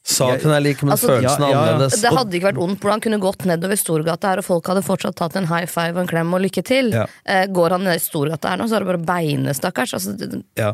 Saken 0.07 0.53
er 0.55 0.61
lik, 0.63 0.79
men 0.85 0.93
Altså, 0.95 1.09
følelsen 1.11 1.43
er 1.43 1.51
annerledes. 1.51 1.97
Det 1.99 2.11
hadde 2.15 2.37
ikke 2.37 2.47
vært 2.47 2.59
ondt 2.63 2.79
hvordan 2.79 3.01
kunne 3.03 3.17
gått 3.19 3.43
nedover 3.49 3.75
Storgata 3.75 4.29
her, 4.31 4.39
og 4.39 4.45
folk 4.47 4.69
hadde 4.71 4.83
fortsatt 4.87 5.17
tatt 5.19 5.35
en 5.35 5.49
high 5.49 5.67
five 5.67 5.97
og 5.97 6.05
en 6.05 6.07
klem 6.07 6.31
og 6.37 6.45
lykke 6.45 6.63
til. 6.63 6.93
Ja. 6.95 7.03
Eh, 7.27 7.43
går 7.51 7.75
han 7.75 7.83
ned 7.83 7.99
i 7.99 8.03
Storgata 8.05 8.53
her 8.53 8.61
nå, 8.61 8.69
så 8.71 8.77
er 8.77 8.85
det 8.85 8.91
bare 8.93 9.03
beinet, 9.09 9.59
stakkars. 9.59 9.97
Altså, 9.99 10.15
det, 10.15 10.43
Ja. 10.55 10.71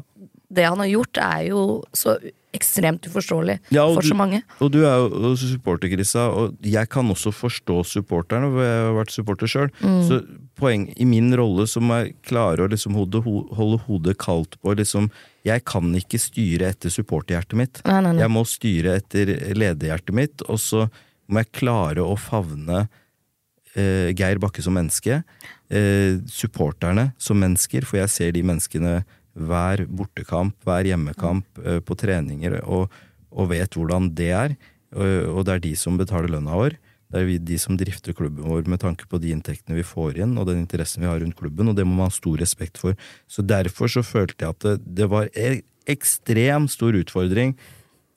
det 0.54 0.68
han 0.70 0.78
har 0.78 0.92
gjort, 0.92 1.18
er 1.18 1.48
jo 1.50 1.84
så 1.98 2.20
ekstremt 2.54 3.08
uforståelig 3.10 3.58
Ja, 3.74 3.88
for 3.90 4.06
så 4.06 4.14
mange. 4.14 4.44
Og 4.62 4.70
du 4.72 4.84
er 4.86 5.02
jo 5.02 5.34
supporter, 5.36 5.90
Krista, 5.90 6.28
og 6.30 6.54
jeg 6.62 6.88
kan 6.94 7.10
også 7.10 7.34
forstå 7.34 7.82
supporterne, 7.90 8.54
for 8.54 8.62
jeg 8.62 8.86
har 8.86 8.94
vært 9.02 9.16
supporter 9.18 9.50
sjøl. 9.50 9.74
Mm. 9.82 10.02
Så 10.06 10.22
poeng 10.60 10.86
i 11.02 11.06
min 11.10 11.32
rolle 11.38 11.66
som 11.68 11.90
er 11.96 12.12
klare 12.26 12.66
å 12.66 12.70
liksom 12.72 12.94
holde, 12.98 13.22
ho- 13.26 13.48
holde 13.58 13.80
hodet 13.88 14.18
kaldt 14.22 14.60
på 14.62 14.76
liksom 14.78 15.10
Jeg 15.44 15.64
kan 15.68 15.90
ikke 15.98 16.20
styre 16.22 16.70
etter 16.72 16.94
supporterhjertet 16.94 17.58
mitt. 17.60 17.82
Nei, 17.84 17.98
nei, 18.06 18.12
nei. 18.14 18.22
Jeg 18.24 18.32
må 18.32 18.44
styre 18.48 18.94
etter 19.02 19.32
lederhjertet 19.58 20.14
mitt, 20.16 20.44
og 20.48 20.60
så 20.62 20.86
må 21.28 21.42
jeg 21.42 21.52
klare 21.58 22.04
å 22.06 22.14
favne 22.20 22.86
eh, 23.76 24.14
Geir 24.16 24.40
Bakke 24.40 24.64
som 24.64 24.76
menneske. 24.78 25.22
Eh, 25.74 26.20
supporterne 26.30 27.10
som 27.18 27.40
mennesker, 27.42 27.84
for 27.88 28.00
jeg 28.02 28.12
ser 28.14 28.32
de 28.36 28.44
menneskene 28.46 29.02
hver 29.34 29.84
bortekamp, 29.90 30.54
hver 30.64 30.86
hjemmekamp, 30.86 31.48
eh, 31.66 31.80
på 31.82 31.98
treninger, 31.98 32.60
og, 32.64 32.92
og 33.34 33.50
vet 33.52 33.74
hvordan 33.80 34.12
det 34.16 34.30
er. 34.38 34.56
Og, 34.94 35.40
og 35.40 35.46
det 35.48 35.56
er 35.58 35.64
de 35.64 35.74
som 35.80 35.98
betaler 36.00 36.30
lønna 36.36 36.54
vår. 36.60 36.76
Det 37.14 37.22
er 37.22 37.28
vi, 37.30 37.38
de 37.38 37.60
som 37.62 37.78
drifter 37.78 38.16
klubben 38.18 38.48
vår 38.50 38.66
med 38.66 38.82
tanke 38.82 39.06
på 39.06 39.20
de 39.22 39.30
inntektene 39.36 39.78
vi 39.78 39.86
får 39.86 40.18
inn, 40.26 40.34
og 40.42 40.48
den 40.50 40.64
interessen 40.64 41.04
vi 41.04 41.12
har 41.12 41.22
rundt 41.22 41.38
klubben, 41.38 41.70
og 41.70 41.78
det 41.78 41.86
må 41.86 41.94
man 42.00 42.10
ha 42.10 42.16
stor 42.16 42.42
respekt 42.42 42.82
for. 42.82 42.98
Så 43.30 43.46
derfor 43.46 43.92
så 43.94 44.02
følte 44.02 44.48
jeg 44.48 44.58
at 44.58 44.66
det, 44.66 44.76
det 44.98 45.10
var 45.12 45.30
en 45.38 45.62
ekstremt 45.94 46.74
stor 46.74 46.98
utfordring 46.98 47.54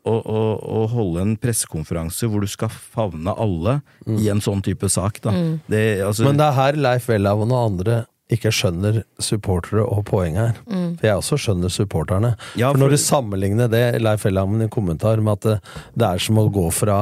å, 0.07 0.15
å, 0.15 0.41
å 0.57 0.83
holde 0.89 1.25
en 1.25 1.37
pressekonferanse 1.41 2.29
hvor 2.31 2.45
du 2.45 2.49
skal 2.51 2.73
favne 2.73 3.35
alle 3.37 3.81
i 4.17 4.31
en 4.33 4.41
sånn 4.41 4.63
type 4.65 4.89
sak. 4.93 5.21
Da. 5.25 5.35
Mm. 5.35 5.57
Det, 5.67 5.83
altså, 6.07 6.29
Men 6.29 6.41
det 6.41 6.47
er 6.47 6.61
her 6.61 6.79
Leif 6.89 7.09
Welhaven 7.11 7.53
og 7.53 7.73
andre 7.73 8.05
ikke 8.33 8.51
skjønner 8.51 9.05
supportere 9.23 9.85
og 9.87 10.01
poenget 10.09 10.41
her. 10.49 10.57
Mm. 10.67 10.97
For 10.99 11.07
jeg 11.07 11.21
også 11.21 11.37
skjønner 11.39 11.71
supporterne. 11.71 12.33
Ja, 12.59 12.73
for 12.73 12.81
når 12.83 12.97
du 12.97 12.99
sammenligner 12.99 13.69
det, 13.71 13.85
Leif 14.03 14.25
Welhaven 14.27 14.65
i 14.65 14.69
kommentar, 14.73 15.21
med 15.23 15.37
at 15.39 15.47
det, 15.47 15.57
det 15.95 16.09
er 16.09 16.23
som 16.25 16.41
å 16.43 16.47
gå 16.51 16.65
fra 16.75 16.97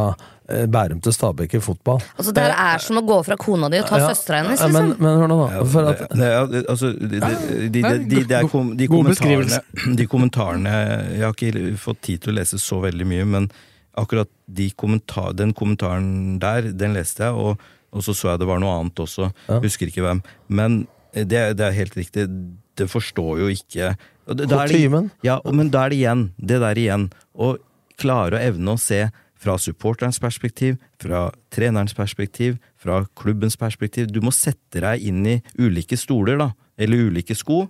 eh, 0.51 0.67
Bærum 0.69 1.01
til 1.01 1.15
Stabæk 1.17 1.57
i 1.57 1.63
fotball. 1.65 2.03
Altså, 2.19 2.35
det 2.37 2.45
er 2.53 2.85
som 2.85 3.01
å 3.01 3.05
gå 3.09 3.17
fra 3.25 3.39
kona 3.41 3.71
di 3.73 3.81
og 3.81 3.89
ta 3.89 4.03
Ja, 4.03 4.11
søstera 4.13 4.43
hennes, 4.43 4.61
liksom. 4.61 4.77
Men, 4.77 4.93
men 5.01 5.23
hør 5.23 5.33
nå, 5.33 5.39
da. 5.49 5.65
For 5.73 5.89
at, 5.95 6.03
det- 6.05 6.21
det- 6.21 6.33
ja, 6.35 6.65
altså, 6.75 6.93
de, 6.93 7.09
de, 7.09 7.21
de, 7.25 7.69
de, 7.73 7.85
de, 7.89 8.05
de, 8.05 8.25
de, 8.29 8.87
God 8.93 8.99
kommentarene, 8.99 9.63
de 9.97 10.07
kommentarene 10.13 10.75
Jeg 11.17 11.25
har 11.25 11.39
ikke 11.39 11.77
fått 11.89 12.03
tid 12.11 12.21
til 12.27 12.35
å 12.35 12.41
lese 12.43 12.61
så 12.61 12.83
veldig 12.85 13.09
mye, 13.15 13.25
men 13.39 13.49
akkurat 13.97 14.29
de 14.51 14.69
kommentar, 14.77 15.33
den 15.39 15.53
kommentaren 15.57 16.37
der, 16.43 16.69
den 16.77 16.93
leste 16.99 17.25
jeg, 17.31 17.33
og, 17.33 17.61
og 17.95 18.03
så 18.05 18.13
så 18.13 18.33
jeg 18.35 18.41
det 18.43 18.49
var 18.51 18.59
noe 18.61 18.77
annet 18.83 19.01
også. 19.01 19.31
Husker 19.63 19.89
ikke 19.89 20.03
hvem. 20.05 20.21
Men 20.51 20.83
det, 21.15 21.43
det 21.59 21.61
er 21.69 21.77
helt 21.77 21.95
riktig. 21.97 22.27
Det 22.75 22.89
forstår 22.91 23.39
jo 23.45 23.51
ikke 23.55 23.95
det- 24.27 24.49
Kutymen. 24.51 25.11
Ja, 25.23 25.41
men 25.53 25.71
da 25.71 25.85
er 25.85 25.91
det 25.91 25.99
igjen, 26.01 26.33
det 26.41 26.59
der 26.61 26.75
igjen, 26.75 27.11
å 27.37 27.57
klare 28.01 28.39
å 28.39 28.43
evne 28.43 28.75
å 28.75 28.81
se 28.81 29.11
fra 29.39 29.59
supporterens 29.61 30.19
perspektiv, 30.19 30.79
fra 30.99 31.31
trenerens 31.53 31.95
perspektiv, 31.95 32.59
fra 32.81 33.05
klubbens 33.15 33.57
perspektiv. 33.61 34.11
Du 34.11 34.21
må 34.25 34.33
sette 34.33 34.81
deg 34.81 35.03
inn 35.05 35.25
i 35.27 35.43
ulike 35.61 35.99
stoler, 36.01 36.39
da, 36.41 36.51
eller 36.79 37.11
ulike 37.11 37.37
sko, 37.37 37.69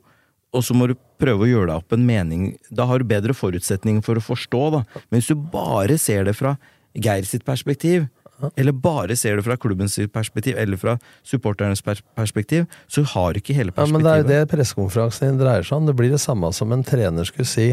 og 0.55 0.63
så 0.63 0.75
må 0.79 0.87
du 0.87 0.95
prøve 1.19 1.45
å 1.45 1.51
gjøre 1.51 1.67
deg 1.73 1.77
opp 1.83 1.93
en 1.97 2.07
mening. 2.07 2.57
Da 2.71 2.87
har 2.87 3.03
du 3.03 3.05
bedre 3.05 3.35
forutsetninger 3.35 4.05
for 4.07 4.15
å 4.15 4.23
forstå, 4.23 4.63
da. 4.71 4.85
Men 5.11 5.21
hvis 5.21 5.33
du 5.33 5.35
bare 5.35 5.99
ser 5.99 6.25
det 6.25 6.37
fra 6.39 6.57
Geir 6.95 7.27
sitt 7.27 7.43
perspektiv, 7.45 8.07
eller 8.57 8.73
bare 8.73 9.17
ser 9.17 9.39
det 9.39 9.45
fra 9.47 9.57
klubbens 9.61 9.99
perspektiv, 10.13 10.59
eller 10.59 10.81
fra 10.81 10.97
supporternes 11.27 11.83
perspektiv, 11.83 12.67
så 12.89 13.05
har 13.15 13.35
du 13.35 13.43
ikke 13.43 13.57
hele 13.57 13.75
perspektivet. 13.75 13.93
ja, 13.93 13.93
men 13.93 14.07
det 14.07 14.15
er 14.15 14.23
jo 14.23 14.31
det 14.33 14.51
pressekonferansen 14.53 15.31
din 15.31 15.39
dreier 15.43 15.67
seg 15.67 15.79
om. 15.79 15.87
Det 15.91 15.97
blir 15.99 16.13
det 16.15 16.23
samme 16.23 16.53
som 16.57 16.75
en 16.75 16.85
trener 16.87 17.29
skulle 17.29 17.49
si 17.49 17.73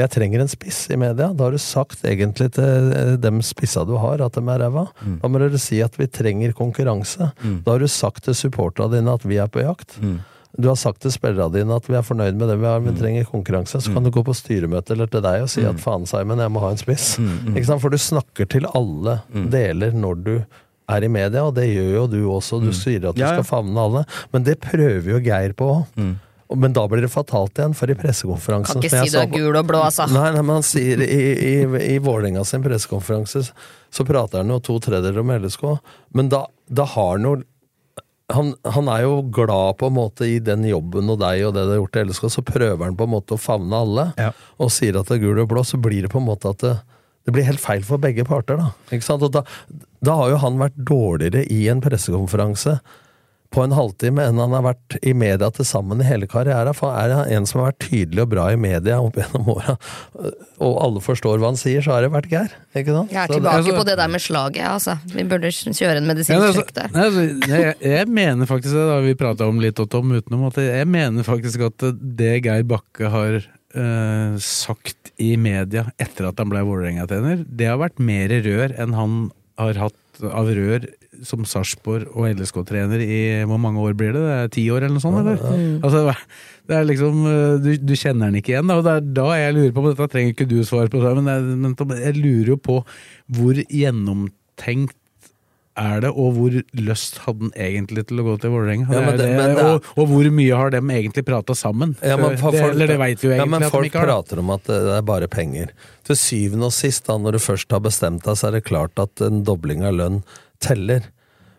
jeg 0.00 0.08
trenger 0.08 0.40
en 0.40 0.48
spiss 0.50 0.86
i 0.92 0.96
media. 0.96 1.28
Da 1.36 1.46
har 1.46 1.52
du 1.52 1.60
sagt 1.60 2.04
egentlig 2.08 2.48
til 2.56 2.92
eh, 2.96 3.14
dem 3.20 3.42
spissa 3.44 3.84
du 3.84 3.94
har, 4.00 4.22
at 4.24 4.36
de 4.38 4.42
er 4.48 4.62
ræva. 4.64 4.86
Mm. 5.02 5.18
Da 5.20 5.28
må 5.28 5.42
dere 5.42 5.60
si 5.60 5.82
at 5.84 5.98
vi 6.00 6.08
trenger 6.08 6.54
konkurranse. 6.56 7.32
Da 7.42 7.74
har 7.74 7.82
du 7.82 7.90
sagt 7.92 8.24
til 8.24 8.36
supporterne 8.38 8.96
dine 8.96 9.12
at 9.12 9.26
vi 9.28 9.40
er 9.42 9.52
på 9.52 9.64
jakt. 9.64 9.98
Mm. 10.00 10.20
Du 10.58 10.68
har 10.68 10.76
sagt 10.76 11.00
til 11.00 11.12
spillerne 11.14 11.48
dine 11.54 11.76
at 11.78 11.86
vi 11.88 11.94
er 11.96 12.02
fornøyd 12.04 12.36
med 12.36 12.50
det 12.52 12.58
vi 12.60 12.66
har, 12.68 12.80
vi 12.84 12.92
trenger 12.98 13.24
konkurranse. 13.30 13.80
Så 13.80 13.92
kan 13.94 14.04
du 14.04 14.10
gå 14.12 14.20
på 14.26 14.34
styremøte 14.36 14.92
eller 14.92 15.08
til 15.08 15.22
deg 15.24 15.46
og 15.46 15.48
si 15.52 15.64
at 15.64 15.78
faen, 15.80 16.04
Simon, 16.10 16.42
jeg 16.44 16.52
må 16.52 16.60
ha 16.60 16.72
en 16.74 16.80
spiss. 16.80 17.14
Ikke 17.54 17.64
sant? 17.70 17.80
For 17.80 17.88
du 17.94 17.96
snakker 18.00 18.48
til 18.52 18.66
alle 18.76 19.20
deler 19.54 19.96
når 19.96 20.20
du 20.26 20.34
er 20.92 21.06
i 21.06 21.08
media, 21.08 21.46
og 21.48 21.54
det 21.56 21.70
gjør 21.70 21.88
jo 21.94 22.02
du 22.12 22.18
også. 22.34 22.58
Du 22.60 22.68
sier 22.76 23.06
at 23.08 23.16
du 23.16 23.22
Ja, 23.22 23.30
ja. 23.30 23.38
skal 23.38 23.48
favne 23.48 23.80
alle. 23.80 24.04
Men 24.34 24.44
det 24.44 24.58
prøver 24.60 25.08
jo 25.14 25.22
Geir 25.24 25.54
på 25.56 25.70
òg. 25.78 26.04
Men 26.52 26.74
da 26.76 26.82
blir 26.84 27.00
det 27.00 27.08
fatalt 27.08 27.56
igjen, 27.56 27.72
for 27.72 27.88
i 27.88 27.94
pressekonferansen 27.96 28.76
Kan 28.76 28.84
ikke 28.84 29.06
si 29.06 29.14
du 29.14 29.20
er 29.22 29.30
gul 29.32 29.56
og 29.56 29.64
blå, 29.70 29.78
altså. 29.86 30.04
Nei, 30.12 30.26
nei, 30.34 30.42
men 30.44 30.58
han 30.58 30.66
sier 30.68 31.00
i, 31.00 31.20
i, 31.32 31.54
i 31.94 31.96
Vålerenga 32.04 32.42
sin 32.44 32.60
pressekonferanse 32.60 33.40
så 33.92 34.04
prater 34.04 34.42
han 34.42 34.52
jo 34.52 34.58
to 34.60 34.76
tredjedeler 34.84 35.22
om 35.24 35.32
LSK, 35.38 35.64
men 36.16 36.28
da, 36.32 36.42
da 36.68 36.84
har 36.92 37.14
han 37.14 37.24
jo 37.24 37.32
han, 38.32 38.54
han 38.74 38.88
er 38.92 39.02
jo 39.04 39.18
glad 39.34 39.76
på 39.80 39.88
en 39.90 39.96
måte 39.96 40.26
i 40.28 40.38
den 40.44 40.64
jobben 40.68 41.10
og 41.12 41.20
deg 41.22 41.44
og 41.48 41.54
det 41.56 41.66
du 41.68 41.72
har 41.74 41.80
gjort 41.82 41.98
i 42.00 42.04
LSK, 42.08 42.26
så 42.36 42.44
prøver 42.46 42.84
han 42.88 42.96
på 42.98 43.06
en 43.08 43.14
måte 43.14 43.36
å 43.36 43.40
favne 43.40 43.80
alle, 43.84 44.08
Ja. 44.20 44.30
og 44.58 44.72
sier 44.74 44.98
at 45.00 45.08
det 45.10 45.18
er 45.20 45.24
gul 45.26 45.42
og 45.44 45.48
blå, 45.52 45.62
så 45.66 45.80
blir 45.82 46.02
det 46.06 46.10
på 46.12 46.20
en 46.22 46.26
måte 46.30 46.50
at 46.52 46.64
det, 46.64 46.74
det 47.28 47.34
blir 47.36 47.46
helt 47.46 47.62
feil 47.62 47.84
for 47.86 48.02
begge 48.02 48.24
parter, 48.26 48.58
da. 48.58 48.72
Da, 49.30 49.44
da 50.02 50.16
har 50.18 50.32
jo 50.34 50.40
han 50.42 50.58
vært 50.58 50.76
dårligere 50.88 51.44
i 51.52 51.68
en 51.70 51.80
pressekonferanse 51.84 52.80
på 53.52 53.62
en 53.64 53.74
halvtime 53.76 54.24
enn 54.28 54.40
han 54.40 54.54
har 54.56 54.64
vært 54.64 54.96
i 55.04 55.12
media 55.16 55.50
til 55.54 55.66
sammen 55.68 56.00
i 56.00 56.06
hele 56.08 56.28
karrieren. 56.30 56.74
For 56.76 56.94
er 56.96 57.12
det 57.12 57.36
en 57.36 57.48
som 57.48 57.60
har 57.60 57.72
vært 57.72 57.86
tydelig 57.90 58.24
og 58.24 58.30
bra 58.32 58.46
i 58.52 58.58
media 58.60 58.98
opp 59.02 59.18
gjennom 59.20 59.50
åra, 59.54 59.76
og 60.62 60.76
alle 60.86 61.02
forstår 61.04 61.42
hva 61.42 61.52
han 61.52 61.60
sier, 61.60 61.84
så 61.84 61.96
har 61.96 62.06
det 62.06 62.12
vært 62.14 62.30
Geir. 62.32 62.54
Ikke 62.72 62.96
sant? 62.96 63.12
Jeg 63.12 63.22
er 63.22 63.34
tilbake 63.34 63.60
altså- 63.60 63.78
på 63.78 63.86
det 63.88 63.96
der 64.00 64.12
med 64.12 64.24
slaget, 64.24 64.66
altså. 64.68 64.98
Vi 65.12 65.26
burde 65.28 65.52
kjøre 65.52 65.96
en 66.00 66.08
medisinsk 66.08 66.58
sjekk 66.58 66.74
der. 66.78 66.94
altså, 67.04 67.26
jeg, 67.50 67.74
jeg 67.92 68.08
mener 68.08 68.50
faktisk 68.50 68.76
det, 68.76 68.86
har 68.92 69.04
vi 69.04 69.18
prata 69.18 69.48
om 69.48 69.60
litt 69.62 69.80
Tom 69.92 70.14
utenom, 70.14 70.46
at 70.48 70.60
jeg 70.62 70.88
mener 70.88 71.26
faktisk 71.26 71.66
at 71.66 71.88
det 72.00 72.36
Geir 72.46 72.64
Bakke 72.68 73.10
har 73.12 73.40
øh, 73.42 74.38
sagt 74.40 75.12
i 75.20 75.34
media 75.36 75.86
etter 76.00 76.30
at 76.30 76.40
han 76.40 76.52
ble 76.52 76.64
Vålerenga-trener, 76.64 77.44
det 77.46 77.68
har 77.68 77.80
vært 77.82 78.00
mer 78.00 78.32
rør 78.46 78.74
enn 78.80 78.96
han 78.96 79.16
har 79.60 79.80
hatt 79.88 80.22
av 80.22 80.48
rør 80.54 80.86
som 81.26 81.44
Sarpsborg 81.44 82.08
og 82.16 82.30
LSK-trener 82.32 83.02
i 83.04 83.18
hvor 83.48 83.60
mange 83.60 83.82
år 83.84 83.96
blir 83.98 84.14
det? 84.16 84.22
Det 84.24 84.36
er 84.38 84.52
Ti 84.56 84.64
år 84.72 84.86
eller 84.86 84.96
noe 84.96 85.04
sånt? 85.04 85.20
Eller? 85.20 85.42
Altså, 85.84 86.14
det 86.70 86.78
er 86.78 86.88
liksom, 86.88 87.20
eh, 87.28 87.58
du, 87.62 87.70
du 87.82 87.94
kjenner 87.98 88.30
den 88.32 88.40
ikke 88.40 88.54
igjen, 88.54 88.70
da, 88.72 88.78
og 88.80 88.86
det 88.86 88.96
er 88.96 89.12
da 89.20 89.28
jeg 89.36 89.58
lurer 89.58 89.76
på 89.76 89.84
men 89.84 89.92
Dette 89.92 90.08
trenger 90.14 90.34
ikke 90.36 90.48
du 90.48 90.58
svar 90.66 90.88
på, 90.92 91.04
men, 91.20 91.28
jeg, 91.28 91.60
men 91.60 91.96
jeg 92.00 92.18
lurer 92.18 92.54
jo 92.54 92.58
på 92.70 92.80
hvor 93.36 93.62
gjennomtenkt 93.68 94.96
er 95.78 96.02
det, 96.04 96.10
og 96.12 96.34
hvor 96.36 96.56
lyst 96.84 97.16
hadde 97.24 97.46
han 97.48 97.52
egentlig 97.56 98.04
til 98.08 98.20
å 98.20 98.26
gå 98.26 98.34
til 98.42 98.52
Vålerenga? 98.52 98.92
Ja, 98.92 99.46
og, 99.70 99.86
og 99.96 100.10
hvor 100.10 100.28
mye 100.34 100.58
har 100.58 100.72
dem 100.74 100.90
egentlig 100.92 101.24
prata 101.24 101.56
sammen? 101.56 101.94
Ja, 102.04 102.18
men 102.20 102.36
for 102.40 102.52
det, 102.52 102.60
folk- 102.60 102.76
eller 102.76 102.92
det 102.92 102.98
veit 103.00 103.22
vi 103.24 103.30
jo 103.30 103.38
ja, 103.38 103.46
men 103.48 103.64
at 103.64 103.72
de 103.72 103.92
prater 103.94 104.42
om 104.42 104.52
at 104.52 104.68
det 104.68 104.80
er 104.98 105.06
bare 105.08 105.30
penger. 105.32 105.72
Til 106.04 106.18
syvende 106.20 106.68
og 106.68 106.76
sist, 106.76 107.06
da, 107.08 107.16
når 107.16 107.38
du 107.38 107.44
først 107.46 107.72
har 107.72 107.84
bestemt 107.84 108.26
deg, 108.28 108.36
så 108.36 108.50
er 108.50 108.58
det 108.58 108.66
klart 108.68 109.00
at 109.00 109.24
en 109.24 109.40
dobling 109.48 109.84
av 109.88 109.96
lønn 109.96 110.20
teller. 110.62 111.10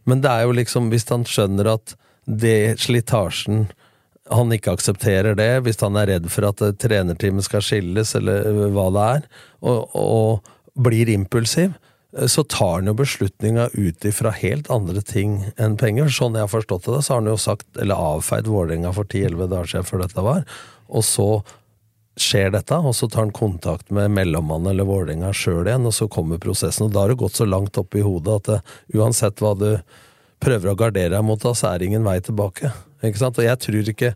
Men 0.09 0.23
det 0.23 0.31
er 0.31 0.47
jo 0.47 0.57
liksom, 0.57 0.89
hvis 0.91 1.07
han 1.11 1.25
skjønner 1.27 1.75
at 1.75 1.95
det 2.25 2.79
slitasjen 2.83 3.67
han 4.31 4.53
ikke 4.55 4.73
aksepterer 4.77 5.35
det, 5.35 5.51
hvis 5.65 5.81
han 5.83 5.97
er 5.99 6.13
redd 6.13 6.29
for 6.31 6.47
at 6.47 6.61
eh, 6.63 6.75
trenerteamet 6.79 7.45
skal 7.47 7.63
skilles, 7.65 8.13
eller 8.19 8.45
eh, 8.47 8.61
hva 8.75 8.85
det 8.95 9.07
er, 9.17 9.25
og, 9.67 9.97
og 9.99 10.85
blir 10.87 11.11
impulsiv, 11.11 11.73
eh, 12.15 12.29
så 12.31 12.45
tar 12.47 12.77
han 12.79 12.91
jo 12.91 12.95
beslutninga 13.01 13.69
ut 13.75 14.07
ifra 14.07 14.31
helt 14.39 14.71
andre 14.73 15.03
ting 15.05 15.41
enn 15.57 15.75
penger. 15.79 16.07
Sånn 16.07 16.39
jeg 16.39 16.47
har 16.47 16.53
forstått 16.53 16.87
det, 16.87 17.01
så 17.03 17.15
har 17.15 17.23
han 17.23 17.33
jo 17.33 17.41
sagt, 17.41 17.67
eller 17.75 17.99
avfeid 18.13 18.47
Vålerenga 18.47 18.93
for 18.95 19.09
10-11 19.09 19.51
dager 19.51 19.73
siden 19.73 19.91
før 19.91 20.05
dette 20.05 20.25
var, 20.29 20.47
og 20.87 21.05
så 21.07 21.27
skjer 22.19 22.51
dette, 22.53 22.77
og 22.77 22.93
så 22.95 23.09
tar 23.09 23.25
han 23.25 23.33
kontakt 23.33 23.89
med 23.93 24.11
mellommannen 24.13 24.69
eller 24.69 24.85
Vålerenga 24.85 25.31
sjøl 25.33 25.65
igjen, 25.65 25.87
og 25.89 25.95
så 25.95 26.07
kommer 26.11 26.41
prosessen. 26.41 26.87
Og 26.87 26.93
da 26.93 27.03
har 27.03 27.13
det 27.13 27.21
gått 27.23 27.39
så 27.39 27.47
langt 27.49 27.77
opp 27.81 27.97
i 27.97 28.03
hodet 28.05 28.37
at 28.37 28.49
det, 28.51 28.59
uansett 28.99 29.41
hva 29.41 29.55
du 29.57 29.69
prøver 30.43 30.71
å 30.71 30.77
gardere 30.77 31.15
deg 31.15 31.25
mot, 31.25 31.41
da, 31.41 31.55
så 31.57 31.71
er 31.71 31.81
det 31.81 31.89
ingen 31.89 32.05
vei 32.05 32.19
tilbake. 32.21 32.69
Ikke 33.03 33.21
sant? 33.21 33.39
Og 33.41 33.47
jeg 33.47 33.61
tror 33.65 33.93
ikke 33.95 34.13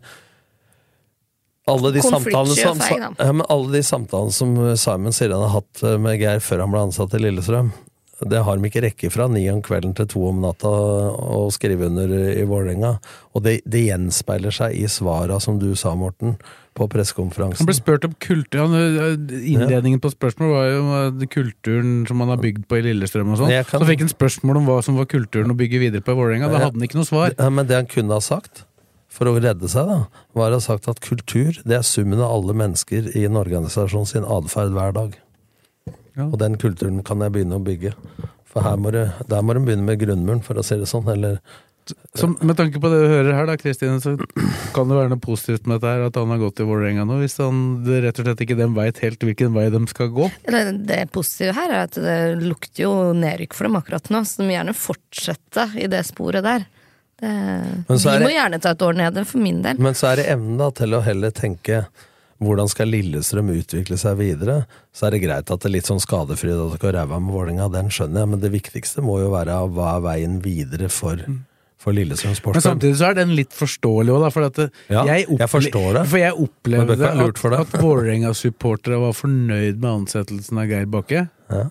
alle 1.68 1.90
de, 1.92 2.00
samtalene 2.00 2.54
som, 2.56 2.80
ja, 2.80 3.32
alle 3.52 3.72
de 3.74 3.82
samtalene 3.84 4.32
som 4.32 4.54
Simon 4.80 5.12
sier 5.12 5.34
han 5.34 5.44
har 5.44 5.58
hatt 5.58 5.82
med 6.00 6.16
Geir 6.22 6.40
før 6.40 6.62
han 6.64 6.72
ble 6.72 6.86
ansatt 6.86 7.16
i 7.18 7.20
Lillestrøm, 7.20 7.74
det 8.26 8.40
har 8.42 8.56
de 8.58 8.66
ikke 8.66 8.82
rekke 8.82 9.10
fra 9.14 9.28
ni 9.30 9.44
om 9.52 9.60
kvelden 9.62 9.92
til 9.94 10.06
to 10.10 10.22
om 10.32 10.40
natta 10.42 10.66
å 10.68 11.44
skrive 11.54 11.86
under 11.86 12.10
i 12.34 12.42
Vålerenga. 12.48 12.96
Og 13.38 13.44
det, 13.44 13.60
det 13.64 13.84
gjenspeiler 13.86 14.50
seg 14.54 14.74
i 14.74 14.88
svara, 14.90 15.36
som 15.40 15.60
du 15.62 15.68
sa, 15.78 15.92
Morten, 15.94 16.34
på 16.78 16.88
pressekonferansen. 16.90 17.62
Han 17.62 17.70
ble 17.70 17.74
spurt 17.78 18.04
om 18.06 18.12
kultur 18.22 18.66
Innledningen 19.38 20.00
på 20.02 20.10
spørsmålet 20.12 20.54
var 20.54 20.66
jo 20.70 20.82
eh, 21.22 21.28
kulturen 21.30 21.92
som 22.10 22.18
man 22.22 22.30
har 22.32 22.40
bygd 22.42 22.66
på 22.70 22.78
i 22.78 22.84
Lillestrøm 22.88 23.32
og 23.34 23.40
sånn. 23.42 23.52
Kan- 23.70 23.82
Så 23.82 23.88
fikk 23.88 24.04
han 24.06 24.10
spørsmål 24.12 24.60
om 24.62 24.66
hva 24.70 24.80
som 24.86 24.98
var 24.98 25.06
kulturen 25.10 25.50
å 25.54 25.58
bygge 25.58 25.80
videre 25.82 26.02
på 26.06 26.14
i 26.14 26.18
Vålerenga. 26.18 26.50
Da 26.50 26.64
hadde 26.66 26.78
han 26.78 26.86
ikke 26.88 26.98
noe 27.00 27.08
svar. 27.08 27.34
Ja, 27.38 27.48
men 27.50 27.66
det 27.70 27.78
han 27.78 27.86
kunne 27.90 28.14
ha 28.18 28.22
sagt, 28.24 28.64
for 29.08 29.26
å 29.30 29.38
redde 29.40 29.66
seg, 29.70 29.88
da, 29.88 30.00
var 30.38 30.50
å 30.54 30.58
ha 30.58 30.62
sagt 30.62 30.86
at 30.90 31.00
kultur, 31.02 31.56
det 31.66 31.78
er 31.80 31.86
summen 31.86 32.20
av 32.22 32.30
alle 32.34 32.54
mennesker 32.54 33.08
i 33.16 33.24
en 33.26 33.38
organisasjon 33.40 34.06
sin 34.06 34.26
atferd 34.26 34.74
hver 34.76 34.92
dag. 34.94 35.16
Og 36.26 36.36
den 36.40 36.58
kulturen 36.60 37.00
kan 37.06 37.22
jeg 37.24 37.34
begynne 37.36 37.58
å 37.60 37.64
bygge. 37.64 37.94
For 38.48 38.64
her 38.64 38.78
må 38.80 38.92
du, 38.94 39.02
der 39.28 39.44
må 39.44 39.54
du 39.54 39.62
begynne 39.64 39.86
med 39.86 40.00
grunnmuren, 40.00 40.44
for 40.44 40.58
å 40.58 40.64
si 40.66 40.78
det 40.80 40.88
sånn. 40.88 41.08
Eller 41.12 41.38
Så 42.16 42.28
med 42.40 42.56
tanke 42.56 42.80
på 42.80 42.90
det 42.92 43.00
du 43.00 43.08
hører 43.12 43.36
her, 43.36 43.46
da, 43.48 43.56
Kristine, 43.60 44.00
så 44.02 44.14
kan 44.74 44.88
det 44.90 44.96
være 44.98 45.12
noe 45.12 45.22
positivt 45.22 45.68
med 45.68 45.78
dette 45.78 45.92
her, 45.92 46.06
at 46.08 46.16
han 46.20 46.32
har 46.32 46.40
gått 46.42 46.60
i 46.60 46.66
Vålerenga 46.68 47.04
nå, 47.08 47.20
hvis 47.22 47.38
han 47.40 47.62
det 47.86 48.02
rett 48.04 48.20
og 48.20 48.28
slett 48.28 48.42
ikke 48.44 48.58
dem 48.58 48.74
veit 48.76 49.00
helt 49.04 49.24
hvilken 49.24 49.54
vei 49.56 49.68
de 49.72 49.82
skal 49.92 50.10
gå. 50.16 50.26
Det, 50.48 50.64
Det 50.88 50.98
positive 51.14 51.54
her 51.56 51.76
er 51.76 51.86
at 51.86 52.00
det 52.00 52.18
lukter 52.42 52.84
jo 52.84 52.92
nedrykk 53.16 53.56
for 53.56 53.68
dem 53.68 53.78
akkurat 53.80 54.10
nå, 54.12 54.24
så 54.24 54.42
de 54.42 54.48
må 54.48 54.56
gjerne 54.56 54.76
fortsette 54.76 55.70
i 55.80 55.88
det 55.92 56.02
sporet 56.08 56.44
der. 56.44 56.66
Det, 57.18 57.32
Men 57.88 57.98
så 57.98 58.18
de 58.18 58.26
må 58.26 58.34
gjerne 58.34 58.60
ta 58.62 58.74
et 58.76 58.84
år 58.88 59.00
nede, 59.00 59.24
for 59.26 59.42
min 59.42 59.62
del. 59.64 59.80
Men 59.82 59.96
så 59.98 60.12
er 60.12 60.20
det 60.20 60.28
evnen 60.34 60.60
da, 60.60 60.68
til 60.82 60.94
å 60.94 61.02
heller 61.04 61.32
tenke 61.34 61.86
hvordan 62.38 62.68
skal 62.70 62.90
Lillestrøm 62.92 63.48
utvikle 63.50 63.96
seg 63.98 64.16
videre? 64.20 64.60
Så 64.94 65.08
er 65.08 65.16
det 65.16 65.22
greit 65.24 65.50
at 65.50 65.60
det 65.62 65.68
er 65.68 65.74
litt 65.74 65.88
sånn 65.90 66.02
skadefri 66.02 66.52
at 66.54 66.78
dere 66.78 66.92
ræva 67.00 67.18
med 67.20 67.34
Vålerenga, 67.34 67.66
den 67.74 67.88
skjønner 67.90 68.22
jeg, 68.24 68.30
men 68.34 68.42
det 68.44 68.50
viktigste 68.54 69.02
må 69.02 69.18
jo 69.22 69.32
være 69.34 69.56
hva 69.74 69.96
er 69.96 70.04
veien 70.06 70.36
videre 70.44 70.88
for, 70.92 71.18
for 71.78 71.96
Lillestrøm 71.96 72.30
Men 72.34 72.38
Sportsklubb. 72.38 72.68
samtidig 72.68 73.00
så 73.00 73.08
er 73.10 73.18
den 73.18 73.34
litt 73.38 73.56
forståelig 73.58 74.14
òg, 74.14 74.22
da. 74.26 74.30
For 74.34 74.46
at 74.46 74.60
det, 74.62 74.68
Ja, 74.92 75.02
jeg, 75.10 75.26
jeg 75.38 75.50
forstår 75.50 75.90
det. 75.98 76.04
For 76.12 76.22
jeg 76.22 76.38
opplevde 76.46 77.10
at, 77.10 77.44
at 77.64 77.76
Vålerenga-supportere 77.82 79.00
var 79.02 79.18
fornøyd 79.18 79.82
med 79.82 79.90
ansettelsen 79.96 80.62
av 80.62 80.70
Geir 80.70 80.86
Bakke. 80.94 81.26
Ja. 81.50 81.66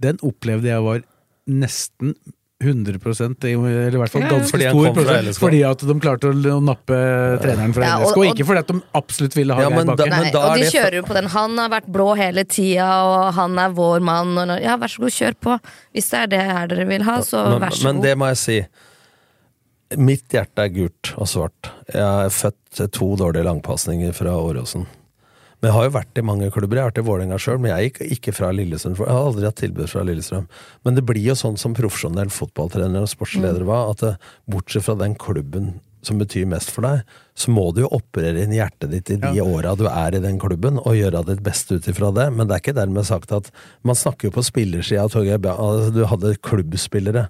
Den 0.00 0.20
opplevde 0.24 0.70
jeg 0.72 0.84
var 0.84 1.04
nesten 1.48 2.14
100 2.60 3.44
i- 3.46 3.52
eller 3.54 3.94
i 3.94 3.98
hvert 4.00 4.10
fall 4.10 4.22
ganske 4.26 4.50
Fordi 4.50 4.66
stor 4.66 4.94
prosent, 4.96 5.36
fordi 5.38 5.60
at 5.62 5.78
de 5.86 5.94
klarte 6.02 6.26
å, 6.26 6.56
nappe 6.58 6.96
treneren 7.38 7.72
fra 7.74 7.84
Ja, 7.84 7.98
og- 7.98 8.08
LSK. 8.08 8.16
og- 8.18 8.26
ikke 8.32 8.46
fordi 8.48 8.58
at 8.58 8.66
de 8.66 8.80
absolutt 8.94 9.34
ville 9.36 9.54
ha 9.54 9.60
Ja, 9.62 9.68
Geir 9.68 9.76
men 9.76 9.86
da- 9.86 9.94
Bakke. 9.94 10.10
Nei, 10.10 10.32
og 10.34 10.56
de 10.58 10.62
kjører 10.64 10.94
jo 10.94 11.02
på 11.02 11.14
den 11.14 11.24
'han 11.26 11.56
har 11.58 11.68
vært 11.68 11.86
blå 11.92 12.16
hele 12.16 12.44
tida', 12.44 12.82
og 12.82 13.34
'han 13.34 13.58
er 13.58 13.70
vår 13.70 14.00
mann', 14.00 14.38
og 14.38 14.60
ja, 14.62 14.76
vær 14.76 14.88
så 14.88 14.98
god, 14.98 15.10
kjør 15.10 15.34
på. 15.40 15.60
Hvis 15.94 16.10
det 16.10 16.18
er 16.18 16.26
det 16.26 16.40
her 16.40 16.66
dere 16.66 16.84
vil 16.88 17.02
ha, 17.02 17.18
så 17.20 17.48
men, 17.48 17.60
vær 17.60 17.70
så 17.70 17.84
men 17.84 17.94
god. 17.96 18.02
det 18.04 18.18
må 18.18 18.26
jeg 18.26 18.36
si. 18.36 18.66
Mitt 19.96 20.28
hjerte 20.28 20.58
er 20.58 20.68
gult 20.68 21.14
og 21.16 21.26
svart. 21.26 21.70
Jeg 21.94 22.02
er 22.02 22.28
født 22.28 22.54
til 22.74 22.88
to 22.88 23.16
dårlige 23.16 23.44
langpasninger 23.44 24.12
fra 24.12 24.30
Åråsen. 24.36 24.86
Men 25.58 25.70
jeg 25.70 25.74
har 25.74 25.86
jo 25.88 25.94
vært 25.96 26.20
i 26.20 26.22
mange 26.22 26.48
klubber. 26.54 26.78
Jeg 26.78 26.84
har 26.84 26.92
vært 26.92 27.00
i 27.02 27.06
Vålerenga 27.08 27.38
sjøl, 27.42 27.58
men 27.58 27.72
jeg 27.72 27.88
gikk 27.88 28.12
ikke 28.14 28.34
fra 28.36 28.52
Lillestrøm. 28.54 28.94
Jeg 28.94 29.10
har 29.10 29.26
aldri 29.26 29.48
hatt 29.48 29.58
tilbud 29.58 29.90
fra 29.90 30.04
Lillestrøm. 30.06 30.46
Men 30.86 30.98
det 30.98 31.04
blir 31.08 31.24
jo 31.24 31.34
sånn 31.38 31.58
som 31.58 31.74
profesjonell 31.74 32.30
fotballtrener 32.30 33.02
og 33.02 33.10
sportsleder 33.10 33.66
var, 33.66 33.90
at 33.90 34.22
bortsett 34.50 34.86
fra 34.86 34.94
den 35.00 35.18
klubben 35.18 35.80
som 36.06 36.20
betyr 36.20 36.46
mest 36.46 36.70
for 36.70 36.86
deg, 36.86 37.02
så 37.38 37.52
må 37.54 37.68
du 37.74 37.84
jo 37.84 37.88
operere 37.94 38.42
inn 38.42 38.50
hjertet 38.56 38.90
ditt 38.90 39.10
i 39.14 39.16
de 39.22 39.30
Ja. 39.38 39.44
åra 39.46 39.76
du 39.78 39.84
er 39.86 40.16
i 40.16 40.20
den 40.24 40.40
klubben, 40.42 40.78
og 40.82 40.96
gjøre 40.98 41.24
ditt 41.28 41.42
beste 41.46 41.76
ut 41.78 41.86
ifra 41.86 42.10
det. 42.14 42.28
Men 42.34 42.48
det 42.48 42.56
er 42.56 42.62
ikke 42.64 42.74
dermed 42.80 43.06
sagt 43.06 43.30
at 43.32 43.50
Man 43.86 43.94
snakker 43.94 44.28
jo 44.28 44.30
på 44.34 44.42
spillersida, 44.44 45.04
altså, 45.06 45.92
Du 45.94 46.02
hadde 46.04 46.34
klubbspillere. 46.42 47.28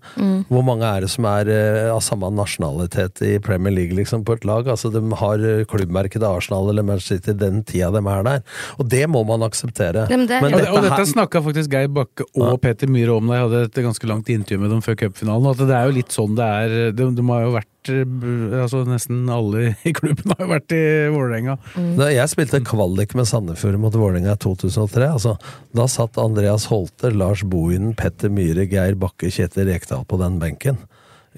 Hvor 0.49 0.65
mange 0.65 0.83
er 0.89 1.05
det 1.05 1.11
som 1.13 1.27
er 1.29 1.49
eh, 1.53 1.91
av 1.93 2.01
samme 2.05 2.31
nasjonalitet 2.35 3.21
i 3.27 3.39
Premier 3.45 3.73
League 3.75 3.95
liksom, 3.97 4.25
på 4.25 4.33
et 4.39 4.45
lag? 4.49 4.67
Altså, 4.73 4.91
De 4.93 5.03
har 5.21 5.39
eh, 5.45 5.65
klubbmerket 5.69 6.23
Arsenal 6.25 6.71
eller 6.73 6.83
Manchester 6.87 7.19
City 7.21 7.35
den 7.39 7.63
tida 7.69 7.91
de 7.95 8.03
er 8.09 8.23
der. 8.27 8.43
Og 8.79 8.89
det 8.89 9.05
må 9.11 9.25
man 9.29 9.43
akseptere. 9.47 10.09
Men 10.09 10.27
det- 10.27 10.43
og, 10.43 10.51
det, 10.51 10.69
og 10.69 10.83
her- 10.83 10.89
dette 10.91 11.13
snakka 11.13 11.43
faktisk 11.45 11.71
Geir 11.73 11.89
Bakke 11.89 12.25
og 12.37 12.61
Peter 12.63 12.87
Myhre 12.89 13.17
om 13.17 13.27
da 13.29 13.35
jeg 13.35 13.49
hadde 13.49 13.65
et 13.69 13.85
ganske 13.85 14.07
langt 14.09 14.29
intervju 14.33 14.59
med 14.61 14.71
dem 14.71 14.81
før 14.81 14.97
cupfinalen. 15.05 15.51
At 15.53 15.59
det 15.59 15.77
er 15.77 15.85
jo 15.91 15.97
litt 16.01 16.09
sånn 16.17 16.35
det 16.39 16.45
er. 16.45 16.93
De, 16.93 17.11
de 17.15 17.23
har 17.29 17.43
jo 17.45 17.53
vært 17.59 17.93
eh, 17.93 18.63
altså 18.63 18.85
Nesten 18.89 19.29
alle 19.33 19.75
i 19.85 19.93
klubben 19.99 20.35
har 20.35 20.45
jo 20.45 20.51
vært 20.53 20.75
i 20.77 20.83
Vålerenga. 21.15 21.57
Da 21.99 22.11
jeg 22.13 22.33
spilte 22.33 22.63
kvalik 22.67 23.15
med 23.19 23.29
Sandefjord 23.31 23.81
mot 23.83 23.97
Vålerenga 23.97 24.37
i 24.37 24.43
2003, 24.45 25.11
altså, 25.19 25.35
da 25.77 25.89
satt 25.91 26.21
Andreas 26.23 26.69
Holte, 26.73 27.13
Lars 27.15 27.45
Bohinen, 27.47 27.97
Petter 27.99 28.33
Myhre, 28.33 28.69
Geir 28.71 28.99
Bakke, 28.99 29.33
Kjetil 29.35 29.69
Rekdal 29.71 30.07
på 30.09 30.21
den 30.23 30.41
benken. 30.43 30.81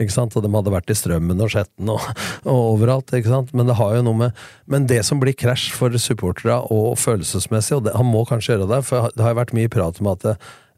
Ikke 0.00 0.14
sant? 0.14 0.36
Og 0.36 0.44
de 0.44 0.50
hadde 0.54 0.72
vært 0.72 0.90
i 0.92 0.96
Strømmen 0.96 1.42
og 1.44 1.50
Skjetten 1.52 1.90
og, 1.92 2.04
og 2.46 2.60
overalt. 2.76 3.12
ikke 3.16 3.32
sant? 3.32 3.52
Men 3.56 3.68
det 3.68 3.76
har 3.80 3.98
jo 3.98 4.06
noe 4.06 4.16
med 4.16 4.42
Men 4.70 4.86
det 4.88 5.02
som 5.08 5.20
blir 5.20 5.36
krasj 5.36 5.68
for 5.76 5.94
supporterne 6.00 6.60
og 6.72 6.96
følelsesmessig, 7.00 7.76
og 7.76 7.86
det, 7.88 7.96
han 7.98 8.08
må 8.08 8.24
kanskje 8.28 8.54
gjøre 8.54 8.70
det, 8.70 8.82
for 8.88 9.12
det 9.12 9.26
har 9.26 9.34
jo 9.34 9.40
vært 9.42 9.56
mye 9.56 9.72
prat 9.72 10.00
om 10.00 10.12
at 10.14 10.28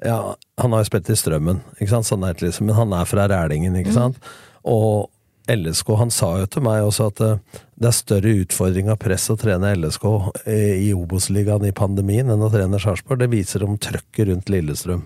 ja, 0.02 0.18
han 0.58 0.74
har 0.74 0.82
jo 0.82 0.88
spilt 0.88 1.10
i 1.12 1.18
Strømmen, 1.18 1.60
ikke 1.78 1.92
sant? 1.92 2.08
Sånn 2.08 2.24
er 2.26 2.34
det 2.34 2.48
liksom, 2.48 2.66
men 2.66 2.78
han 2.78 2.94
er 2.96 3.06
fra 3.06 3.28
Rælingen, 3.30 3.76
ikke 3.78 3.94
sant? 3.94 4.32
Og 4.66 5.11
LSK, 5.50 5.88
han 5.98 6.12
sa 6.14 6.28
jo 6.38 6.46
til 6.46 6.62
meg 6.62 6.84
også 6.86 7.08
at 7.10 7.20
eh, 7.24 7.62
det 7.82 7.88
er 7.90 7.96
større 7.96 8.34
utfordring 8.44 8.90
av 8.92 9.00
press 9.02 9.26
å 9.32 9.36
trene 9.40 9.72
LSK 9.74 10.04
eh, 10.46 10.76
i 10.86 10.92
Obos-ligaen 10.94 11.66
i 11.66 11.74
pandemien 11.74 12.30
enn 12.30 12.44
å 12.46 12.50
trene 12.52 12.80
Sarpsborg. 12.82 13.24
Det 13.24 13.32
viser 13.32 13.64
om 13.66 13.74
trøkket 13.80 14.28
rundt 14.30 14.52
Lillestrøm. 14.52 15.02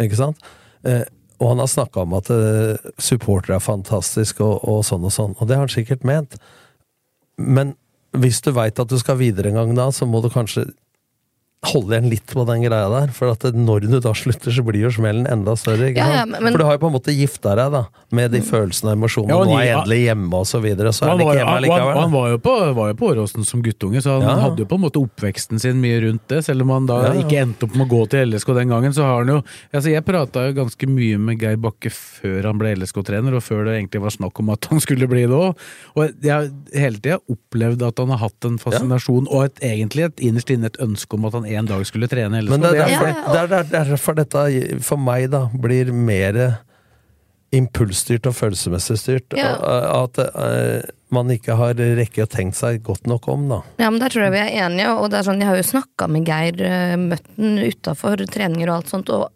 Ikke 0.00 0.18
sant? 0.18 0.40
Eh, 0.88 1.04
og 1.36 1.50
han 1.52 1.60
har 1.60 1.68
snakka 1.68 2.06
om 2.06 2.14
at 2.16 2.30
supportere 3.02 3.58
er 3.58 3.64
fantastisk 3.64 4.38
og, 4.40 4.62
og 4.64 4.78
sånn 4.88 5.04
og 5.04 5.12
sånn, 5.12 5.34
og 5.36 5.50
det 5.50 5.58
har 5.58 5.66
han 5.66 5.72
sikkert 5.74 6.06
ment. 6.08 6.38
Men 7.36 7.74
hvis 8.16 8.40
du 8.40 8.54
veit 8.56 8.80
at 8.80 8.88
du 8.88 8.96
skal 8.96 9.18
videre 9.20 9.52
en 9.52 9.58
gang 9.60 9.74
da, 9.76 9.90
så 9.92 10.08
må 10.08 10.22
du 10.24 10.30
kanskje 10.32 10.64
holde 11.72 11.96
igjen 11.96 12.10
litt 12.12 12.32
på 12.32 12.44
den 12.48 12.64
greia 12.64 12.88
der. 12.92 13.12
For 13.16 13.32
at 13.34 13.46
når 13.56 13.86
du 13.86 13.98
da 14.02 14.12
slutter, 14.16 14.54
så 14.54 14.64
blir 14.66 14.86
jo 14.86 14.92
smellen 14.94 15.28
enda 15.30 15.56
større. 15.58 15.90
Ikke 15.90 16.04
Ja, 16.04 16.22
ja, 16.22 16.26
men-. 16.26 16.52
For 16.52 16.62
du 16.62 16.66
har 16.68 16.78
jo 16.78 16.82
på 16.86 16.90
en 16.90 16.96
måte 16.96 17.14
gifta 17.16 17.54
deg 17.58 17.72
da, 17.74 17.82
med 18.16 18.34
de 18.34 18.42
følelsene 18.44 18.92
og 18.92 18.98
emosjonene. 18.98 19.34
Ja, 19.34 19.40
og 19.40 19.50
nå 19.50 19.58
er 19.58 19.66
jeg 19.66 19.76
endelig 19.80 20.00
hjemme, 20.04 20.30
og 20.40 20.46
så 20.50 20.60
videre. 20.64 20.92
Så 20.96 21.06
er 21.06 21.12
han, 21.12 21.20
var, 21.20 21.32
ikke 21.32 21.38
hjemme 21.40 21.50
han, 21.50 21.56
han, 21.56 21.66
likevel. 21.66 22.00
han 22.00 22.14
var 22.16 22.28
jo 22.32 22.40
på, 22.46 22.54
var 22.80 22.92
jo 22.92 22.98
på 23.00 23.10
Åråsen 23.12 23.48
som 23.48 23.64
guttunge, 23.64 24.02
så 24.04 24.18
han 24.22 24.42
hadde 24.44 24.64
jo 24.64 24.68
på 24.70 24.78
en 24.78 24.84
måte 24.86 25.02
oppveksten 25.02 25.62
sin 25.62 25.80
mye 25.82 26.00
rundt 26.06 26.26
det. 26.32 26.42
Selv 26.46 26.66
om 26.66 26.74
han 26.74 26.88
da 26.88 27.00
Ja, 27.06 27.12
ja. 27.14 27.24
ikke 27.24 27.40
endte 27.42 27.68
opp 27.68 27.76
med 27.76 27.86
å 27.86 27.90
gå 27.92 28.02
til 28.12 28.30
LSK 28.30 28.52
den 28.56 28.72
gangen, 28.72 28.94
så 28.96 29.06
har 29.06 29.22
han 29.22 29.32
jo 29.34 29.38
altså 29.72 29.92
Jeg 29.92 30.04
prata 30.06 30.46
jo 30.48 30.56
ganske 30.56 30.88
mye 30.90 31.18
med 31.20 31.42
Geir 31.42 31.58
Bakke 31.60 31.90
før 31.92 32.50
han 32.50 32.60
ble 32.60 32.74
LSK-trener, 32.76 33.36
og 33.36 33.44
før 33.44 33.66
det 33.68 33.76
egentlig 33.78 34.02
var 34.04 34.14
snakk 34.14 34.40
om 34.42 34.52
at 34.54 34.68
han 34.70 34.82
skulle 34.82 35.08
bli 35.10 35.26
det 35.26 35.36
òg. 35.36 35.66
Og 35.96 36.24
jeg 36.24 36.32
har 36.32 36.48
hele 36.76 37.00
tida 37.02 37.18
opplevd 37.32 37.84
at 37.86 38.02
han 38.02 38.12
har 38.14 38.22
hatt 38.24 38.48
en 38.48 38.58
fascinasjon, 38.60 39.28
og 39.30 39.48
et, 39.48 39.62
egentlig 39.66 40.06
et, 40.08 40.24
innerst 40.28 40.52
inne 40.52 40.70
et 40.70 40.80
ønske 40.82 41.18
om 41.18 41.26
at 41.28 41.36
han 41.38 41.48
en 41.58 41.68
dag 41.68 41.84
skulle 41.88 42.08
trene 42.10 42.38
eller 42.38 42.50
Men 42.50 42.60
det 42.64 42.70
er 42.70 42.72
Det 42.72 42.82
er- 42.82 42.88
derfor, 42.88 43.08
Ja, 43.08 43.34
ja, 43.34 43.46
det 43.46 43.58
er 43.58 43.84
derfor 43.94 44.14
dette 44.14 44.80
for 44.82 44.96
meg 45.00 45.30
da 45.30 45.46
blir 45.52 45.92
mer 45.92 46.58
impulsstyrt 47.54 48.26
og 48.26 48.34
følelsesmessig 48.36 48.98
styrt. 49.00 49.36
Ja. 49.38 49.54
At 50.02 50.18
uh, 50.18 50.82
man 51.14 51.30
ikke 51.30 51.54
har 51.58 51.78
rekke 51.78 52.24
å 52.24 52.30
tenkt 52.30 52.58
seg 52.58 52.82
godt 52.86 53.06
nok 53.06 53.28
om, 53.32 53.46
da. 53.52 53.60
Ja, 53.78 53.90
men 53.90 54.00
Der 54.02 54.12
tror 54.12 54.26
jeg 54.26 54.34
vi 54.34 54.42
er 54.42 54.66
enige. 54.66 54.90
og 54.98 55.10
det 55.12 55.20
er 55.20 55.28
sånn, 55.28 55.40
Jeg 55.40 55.48
har 55.48 55.56
jo 55.60 55.68
snakka 55.70 56.08
med 56.10 56.26
Geir, 56.26 56.58
Møtten 56.98 57.06
møtt 57.06 57.28
han 57.38 57.58
utafor 57.62 58.26
treninger 58.26 58.68
og 58.68 58.80
alt 58.80 58.90
sånt, 58.92 59.12
og 59.14 59.30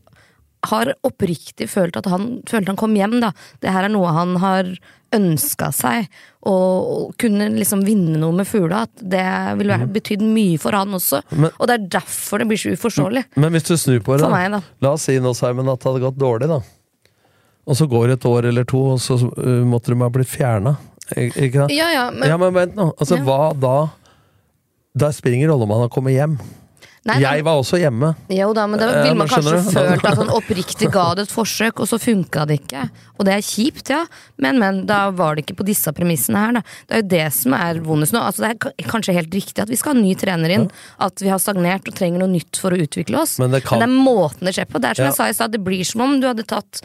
har 0.69 0.93
oppriktig 1.07 1.69
følt 1.73 1.97
at 1.97 2.09
han 2.11 2.41
følte 2.49 2.73
han 2.73 2.81
kom 2.81 2.97
hjem. 2.97 3.21
da. 3.23 3.33
Det 3.63 3.73
her 3.73 3.87
er 3.87 3.93
noe 3.93 4.13
han 4.13 4.37
har 4.43 4.75
ønska 5.11 5.71
seg, 5.75 6.07
og, 6.47 7.15
kunne 7.19 7.49
liksom 7.57 7.83
vinne 7.83 8.19
noe 8.21 8.35
med 8.37 8.49
fugla. 8.49 8.85
At 8.87 9.03
det 9.03 9.25
ville 9.59 9.79
mm. 9.83 9.89
betydd 9.95 10.23
mye 10.23 10.59
for 10.63 10.77
han 10.77 10.95
også. 10.97 11.23
Mm. 11.31 11.41
Men- 11.47 11.57
og 11.57 11.67
det 11.67 11.77
er 11.77 11.89
derfor 11.99 12.39
det 12.39 12.49
blir 12.51 12.61
så 12.61 12.75
uforståelig. 12.77 13.25
Men 13.37 13.57
hvis 13.57 13.67
du 13.67 13.75
snur 13.77 14.01
på 14.05 14.17
det, 14.17 14.27
For 14.27 14.37
meg, 14.37 14.51
da. 14.53 14.63
La 14.81 14.95
oss 14.95 15.09
si 15.09 15.19
nå, 15.19 15.35
Simon, 15.35 15.73
at 15.73 15.81
det 15.81 15.91
hadde 15.91 16.05
gått 16.05 16.21
dårlig, 16.21 16.51
da. 16.53 16.61
Og 17.67 17.77
så 17.77 17.87
går 17.87 18.09
det 18.09 18.19
et 18.21 18.31
år 18.31 18.49
eller 18.51 18.65
to, 18.65 18.81
og 18.95 19.03
så 19.03 19.19
uh, 19.21 19.65
måtte 19.69 19.93
de 19.93 20.01
ha 20.01 20.09
blitt 20.11 20.31
fjerna. 20.31 20.77
Ja, 21.17 21.89
ja, 21.91 22.11
men, 22.15 22.29
ja, 22.29 22.37
men 22.39 22.55
vent 22.55 22.77
nå. 22.79 22.93
Altså, 22.95 23.19
Ja. 23.19 23.25
hva 23.27 23.51
da? 23.59 23.91
Da 24.95 25.11
spiller 25.11 25.37
ingen 25.37 25.51
rolle 25.51 25.67
om 25.67 25.71
han 25.75 25.81
har 25.81 25.91
kommet 25.91 26.15
hjem. 26.15 26.39
Nei. 27.09 27.15
Jeg 27.23 27.45
var 27.47 27.57
også 27.57 27.79
hjemme. 27.81 28.11
Jo 28.29 28.51
da, 28.53 28.67
men 28.69 28.79
da 28.79 28.91
Eh, 28.91 29.03
ville 29.07 29.17
man 29.17 29.29
kanskje 29.31 29.57
følt 29.73 30.05
at 30.05 30.19
han 30.21 30.29
oppriktig 30.39 30.91
ga 30.93 31.15
det 31.17 31.23
et 31.29 31.33
forsøk, 31.33 31.81
og 31.81 31.89
så 31.89 31.97
funka 31.99 32.45
det 32.47 32.59
ikke. 32.61 32.83
Og 33.17 33.25
det 33.25 33.33
er 33.39 33.41
kjipt, 33.47 33.89
ja, 33.89 34.03
men, 34.37 34.59
men 34.61 34.83
da 34.87 35.07
var 35.17 35.35
det 35.39 35.47
ikke 35.47 35.57
på 35.63 35.67
disse 35.71 35.89
premissene 35.97 36.37
her, 36.43 36.53
da. 36.59 36.63
Det 36.91 36.99
er 36.99 37.01
jo 37.01 37.09
det 37.15 37.25
som 37.39 37.57
er 37.57 37.81
vondest 37.81 38.13
nå. 38.13 38.21
Altså, 38.21 38.45
det 38.45 38.51
er 38.85 38.89
kanskje 38.93 39.17
helt 39.17 39.33
riktig 39.33 39.65
at 39.65 39.73
vi 39.73 39.77
skal 39.81 39.95
ha 39.95 39.99
en 39.99 40.05
ny 40.05 40.13
trener 40.21 40.53
inn, 40.59 40.69
at 41.01 41.25
vi 41.25 41.33
har 41.33 41.41
stagnert 41.41 41.89
og 41.89 41.97
trenger 41.97 42.21
noe 42.21 42.29
nytt 42.37 42.61
for 42.61 42.77
å 42.77 42.81
utvikle 42.85 43.23
oss. 43.25 43.39
Men 43.41 43.51
det 43.57 43.65
kan- 43.65 43.81
men 43.81 43.89
det 43.89 43.97
er 43.97 44.05
måten 44.13 44.45
det 44.51 44.55
skjer 44.59 44.69
på. 44.69 44.81
Det 44.85 44.91
er 44.91 44.95
som 45.01 45.05
Ja. 45.05 45.11
jeg 45.11 45.17
sa 45.17 45.29
i 45.33 45.39
stad, 45.41 45.53
det 45.57 45.65
blir 45.65 45.85
som 45.89 46.03
om 46.05 46.21
du 46.21 46.27
hadde 46.29 46.45
tatt 46.47 46.83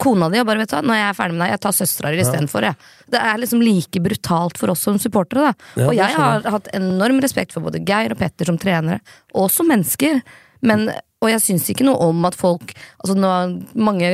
kona 0.00 0.28
di 0.32 0.40
og 0.40 0.48
bare 0.48 0.62
vet 0.62 0.72
du 0.72 0.76
hva, 0.76 0.82
når 0.84 0.98
jeg 0.98 1.06
er 1.08 1.16
ferdig 1.16 1.36
med 1.36 1.44
deg, 1.44 1.52
jeg 1.54 1.62
tar 1.64 1.76
søstera 1.76 2.12
di 2.12 2.20
istedenfor. 2.24 2.66
Ja. 2.68 2.74
Det 3.10 3.22
er 3.30 3.40
liksom 3.40 3.64
like 3.64 4.02
brutalt 4.04 4.60
for 4.60 4.72
oss 4.72 4.84
som 4.86 4.98
supportere. 5.00 5.54
Ja, 5.78 5.88
og 5.88 5.94
jeg 5.96 6.16
har 6.16 6.46
hatt 6.56 6.70
enorm 6.76 7.20
respekt 7.24 7.56
for 7.56 7.64
både 7.64 7.82
Geir 7.86 8.14
og 8.14 8.20
Petter 8.20 8.50
som 8.50 8.58
trenere, 8.60 9.00
og 9.34 9.50
som 9.52 9.70
mennesker. 9.70 10.20
Men, 10.66 10.90
og 11.24 11.30
jeg 11.32 11.40
syns 11.44 11.70
ikke 11.72 11.86
noe 11.88 12.10
om 12.10 12.18
at 12.28 12.34
folk 12.36 12.74
Altså 13.00 13.14
nå 13.16 13.28
er 13.32 13.54
mange 13.80 14.10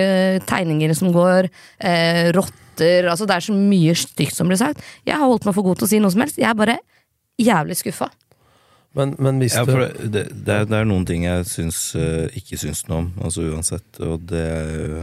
tegninger 0.46 0.92
som 0.94 1.10
går, 1.10 1.48
eh, 1.82 2.28
rotter 2.36 3.08
altså 3.10 3.26
Det 3.26 3.34
er 3.34 3.46
så 3.48 3.56
mye 3.56 3.96
stygt 3.98 4.36
som 4.36 4.46
blir 4.46 4.60
sagt. 4.60 4.84
Jeg 5.08 5.16
har 5.16 5.26
holdt 5.26 5.48
meg 5.48 5.56
for 5.56 5.66
god 5.66 5.80
til 5.80 5.88
å 5.88 5.90
si 5.90 5.98
noe 6.02 6.12
som 6.14 6.22
helst. 6.22 6.38
Jeg 6.38 6.50
er 6.50 6.58
bare 6.58 6.78
jævlig 7.40 7.78
skuffa. 7.80 8.10
Men, 8.96 9.12
men 9.20 9.40
hvis 9.42 9.54
Ja, 9.58 9.64
for 9.68 9.82
det, 9.84 10.08
det, 10.08 10.22
det, 10.32 10.54
er, 10.54 10.68
det 10.68 10.78
er 10.78 10.86
noen 10.88 11.04
ting 11.08 11.26
jeg 11.26 11.44
syns, 11.50 11.80
eh, 12.00 12.32
ikke 12.38 12.56
syns 12.60 12.86
noe 12.88 13.02
om, 13.02 13.08
altså 13.20 13.44
uansett. 13.44 14.00
Og 14.00 14.24
det 14.30 14.44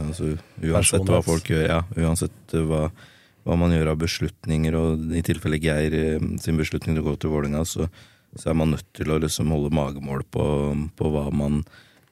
altså, 0.02 0.32
Uansett 0.66 1.10
hva 1.10 1.20
folk 1.26 1.52
gjør, 1.54 1.66
ja. 1.70 1.82
Uansett 2.02 2.56
hva, 2.58 2.88
hva 3.46 3.58
man 3.60 3.76
gjør 3.76 3.92
av 3.94 4.02
beslutninger, 4.02 4.78
og 4.80 5.14
i 5.14 5.22
tilfelle 5.26 5.62
Geir 5.62 5.98
eh, 6.00 6.26
sin 6.42 6.58
beslutning 6.58 6.98
til 6.98 7.04
å 7.04 7.12
gå 7.12 7.16
til 7.22 7.36
Vålerenga, 7.36 7.62
så, 7.70 7.86
så 8.34 8.50
er 8.50 8.58
man 8.58 8.74
nødt 8.74 8.90
til 8.98 9.14
å 9.14 9.20
liksom 9.22 9.54
holde 9.54 9.74
magemål 9.78 10.26
på, 10.34 10.48
på 10.98 11.14
hva 11.14 11.28
man 11.30 11.62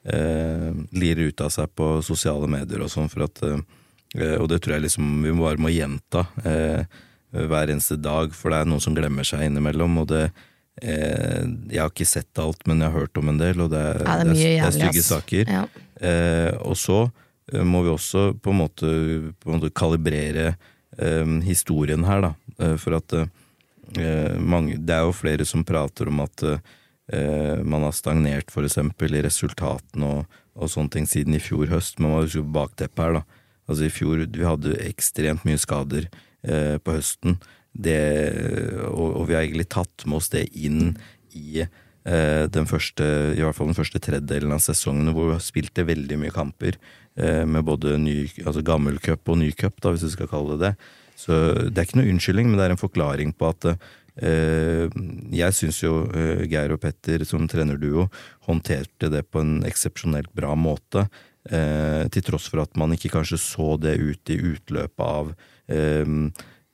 eh, 0.06 0.70
lirer 0.94 1.32
ut 1.32 1.42
av 1.42 1.50
seg 1.50 1.74
på 1.74 1.96
sosiale 2.06 2.46
medier 2.50 2.86
og 2.86 2.92
sånn, 2.94 3.10
for 3.10 3.26
at 3.26 3.42
eh, 3.48 4.36
Og 4.38 4.46
det 4.52 4.60
tror 4.62 4.76
jeg 4.76 4.86
liksom 4.86 5.22
vi 5.24 5.34
bare 5.34 5.58
må 5.58 5.72
gjenta 5.72 6.26
eh, 6.46 6.86
hver 7.32 7.70
eneste 7.72 7.96
dag, 7.96 8.30
for 8.36 8.52
det 8.52 8.62
er 8.62 8.70
noen 8.70 8.82
som 8.84 8.94
glemmer 8.94 9.26
seg 9.26 9.48
innimellom, 9.48 10.02
og 10.02 10.10
det 10.12 10.26
Eh, 10.80 11.44
jeg 11.68 11.82
har 11.82 11.90
ikke 11.92 12.08
sett 12.08 12.40
alt, 12.40 12.62
men 12.66 12.80
jeg 12.80 12.88
har 12.88 13.04
hørt 13.04 13.18
om 13.20 13.28
en 13.28 13.40
del, 13.40 13.60
og 13.60 13.72
det 13.74 13.80
er, 13.82 14.04
Ja, 14.06 14.16
det 14.24 14.32
er 14.32 14.38
det 14.40 14.52
er 14.64 14.76
stygge 14.78 15.04
saker. 15.04 15.50
Ja. 15.52 15.64
Eh, 16.00 16.52
og 16.64 16.78
så 16.80 17.02
eh, 17.52 17.62
må 17.62 17.82
vi 17.84 17.92
også 17.92 18.30
på 18.40 18.54
en 18.54 18.60
måte, 18.62 18.92
på 19.42 19.50
en 19.50 19.58
måte 19.58 19.72
kalibrere 19.76 20.54
eh, 20.96 21.34
historien 21.44 22.06
her, 22.08 22.24
da. 22.24 22.32
Eh, 22.58 22.76
for 22.80 22.96
at 22.96 23.16
eh, 23.18 24.38
mange, 24.40 24.78
Det 24.80 24.96
er 24.96 25.04
jo 25.04 25.12
flere 25.12 25.44
som 25.44 25.64
prater 25.64 26.08
om 26.08 26.24
at 26.24 26.46
eh, 26.48 27.60
man 27.62 27.84
har 27.84 27.92
stagnert 27.92 28.50
for 28.50 28.64
eksempel 28.64 29.12
i 29.14 29.22
resultatene 29.28 30.08
og, 30.08 30.40
og 30.56 30.72
sånne 30.72 30.96
ting 30.96 31.06
siden 31.06 31.36
i 31.36 31.42
fjor 31.42 31.68
høst, 31.68 32.00
men 32.00 32.08
man 32.08 32.16
må 32.16 32.26
huske 32.26 32.40
på 32.46 32.56
bakteppet 32.56 33.04
her, 33.04 33.20
da. 33.20 33.24
Altså 33.68 33.86
i 33.86 33.92
fjor 33.92 34.24
vi 34.24 34.44
hadde 34.48 34.78
ekstremt 34.88 35.44
mye 35.46 35.60
skader 35.60 36.08
på 36.42 36.94
høsten. 36.96 37.36
Det, 37.72 38.00
og, 38.90 39.22
og 39.22 39.28
vi 39.30 39.36
har 39.36 39.46
egentlig 39.46 39.70
tatt 39.72 40.04
med 40.04 40.20
oss 40.20 40.28
det 40.32 40.44
inn 40.52 40.92
i 41.32 41.62
eh, 41.62 42.44
den 42.52 42.68
første, 42.68 43.06
i 43.32 43.40
hvert 43.40 43.56
fall 43.56 43.70
den 43.70 43.78
første 43.78 44.00
tredjedelen 44.02 44.52
av 44.52 44.60
sesongen, 44.64 45.12
hvor 45.14 45.30
vi 45.30 45.36
har 45.38 45.44
spilt 45.44 45.72
det 45.78 45.88
veldig 45.88 46.18
mye 46.20 46.34
kamper 46.34 46.76
eh, 47.16 47.44
med 47.48 47.64
både 47.68 47.96
ny, 48.02 48.16
altså 48.44 48.64
gammel 48.66 49.00
cup 49.02 49.32
og 49.32 49.40
ny 49.40 49.52
cup, 49.56 49.80
da, 49.80 49.94
hvis 49.94 50.06
vi 50.10 50.14
skal 50.16 50.30
kalle 50.32 50.58
det 50.58 50.72
det. 50.72 50.92
Så 51.22 51.40
det 51.68 51.76
er 51.76 51.86
ikke 51.86 52.00
noe 52.00 52.12
unnskyldning, 52.12 52.48
men 52.50 52.58
det 52.58 52.66
er 52.66 52.74
en 52.74 52.80
forklaring 52.80 53.34
på 53.38 53.50
at 53.52 53.68
eh, 53.72 54.86
jeg 55.32 55.58
syns 55.58 55.82
jo 55.84 56.04
eh, 56.10 56.44
Geir 56.50 56.74
og 56.74 56.82
Petter 56.82 57.24
som 57.28 57.44
trenerduo 57.50 58.08
håndterte 58.48 59.10
det 59.12 59.26
på 59.30 59.42
en 59.44 59.60
eksepsjonelt 59.68 60.32
bra 60.36 60.56
måte. 60.58 61.06
Eh, 61.42 62.06
til 62.14 62.22
tross 62.26 62.48
for 62.50 62.62
at 62.62 62.76
man 62.78 62.94
ikke 62.94 63.10
kanskje 63.16 63.40
så 63.40 63.74
det 63.80 63.96
ut 63.98 64.30
i 64.30 64.38
utløpet 64.52 65.02
av 65.02 65.32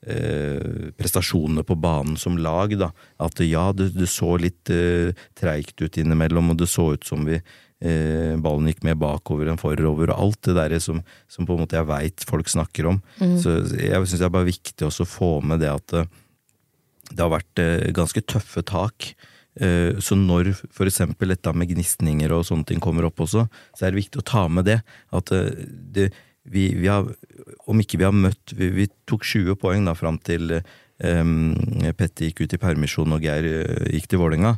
eh, 0.07 0.91
prestasjonene 0.99 1.65
på 1.67 1.77
banen 1.81 2.17
som 2.21 2.37
lag, 2.39 2.75
da. 2.79 2.93
At 3.19 3.41
ja, 3.45 3.71
det, 3.73 3.93
det 3.97 4.09
så 4.13 4.37
litt 4.41 4.71
eh, 4.71 5.15
treigt 5.39 5.81
ut 5.83 5.99
innimellom, 5.99 6.51
og 6.53 6.61
det 6.61 6.69
så 6.71 6.93
ut 6.95 7.05
som 7.09 7.25
vi 7.29 7.39
eh, 7.39 8.37
ballen 8.43 8.69
gikk 8.71 8.85
mer 8.87 8.99
bakover 8.99 9.51
enn 9.51 9.61
forover, 9.61 10.11
og 10.15 10.23
alt 10.29 10.43
det 10.49 10.57
der 10.59 10.79
som, 10.83 11.03
som 11.31 11.47
på 11.47 11.57
en 11.57 11.65
måte 11.65 11.79
jeg 11.79 11.89
veit 11.89 12.25
folk 12.29 12.49
snakker 12.51 12.93
om. 12.95 13.03
Så 13.43 13.59
jeg 13.79 13.99
syns 14.07 14.19
det 14.21 14.27
er 14.29 14.35
bare 14.39 14.51
viktig 14.51 14.87
også 14.89 15.07
å 15.07 15.13
få 15.17 15.33
med 15.47 15.63
det 15.65 15.73
at 15.75 15.99
eh, 15.99 16.09
det 17.09 17.23
har 17.25 17.33
vært 17.33 17.61
eh, 17.63 17.91
ganske 17.97 18.21
tøffe 18.29 18.61
tak. 18.69 19.15
Eh, 19.59 19.97
Så 19.99 20.15
når 20.19 20.53
for 20.71 20.85
eksempel 20.87 21.33
dette 21.33 21.55
med 21.57 21.71
gnisninger 21.71 22.31
og 22.37 22.45
sånne 22.45 22.69
ting 22.69 22.83
kommer 22.85 23.07
opp 23.09 23.23
også, 23.25 23.47
så 23.73 23.87
er 23.87 23.95
det 23.95 24.03
viktig 24.03 24.21
å 24.21 24.27
ta 24.29 24.43
med 24.53 24.69
det. 24.69 24.83
At 25.17 25.33
eh, 25.33 25.49
det, 25.67 26.11
vi, 26.45 26.67
vi 26.77 26.87
har, 26.93 27.09
om 27.71 27.81
ikke 27.81 28.01
vi 28.01 28.07
har 28.07 28.15
møtt 28.15 28.53
Vi, 28.57 28.69
vi 28.75 28.87
tok 29.09 29.25
20 29.25 29.57
poeng 29.61 29.87
da 29.89 29.95
fram 29.99 30.19
til 30.25 30.59
um, 30.59 31.55
Petter 31.97 32.29
gikk 32.29 32.45
ut 32.45 32.57
i 32.57 32.61
permisjon 32.61 33.15
og 33.17 33.25
Geir 33.25 33.47
uh, 33.47 33.87
gikk 33.93 34.11
til 34.11 34.23
Vålerenga. 34.23 34.57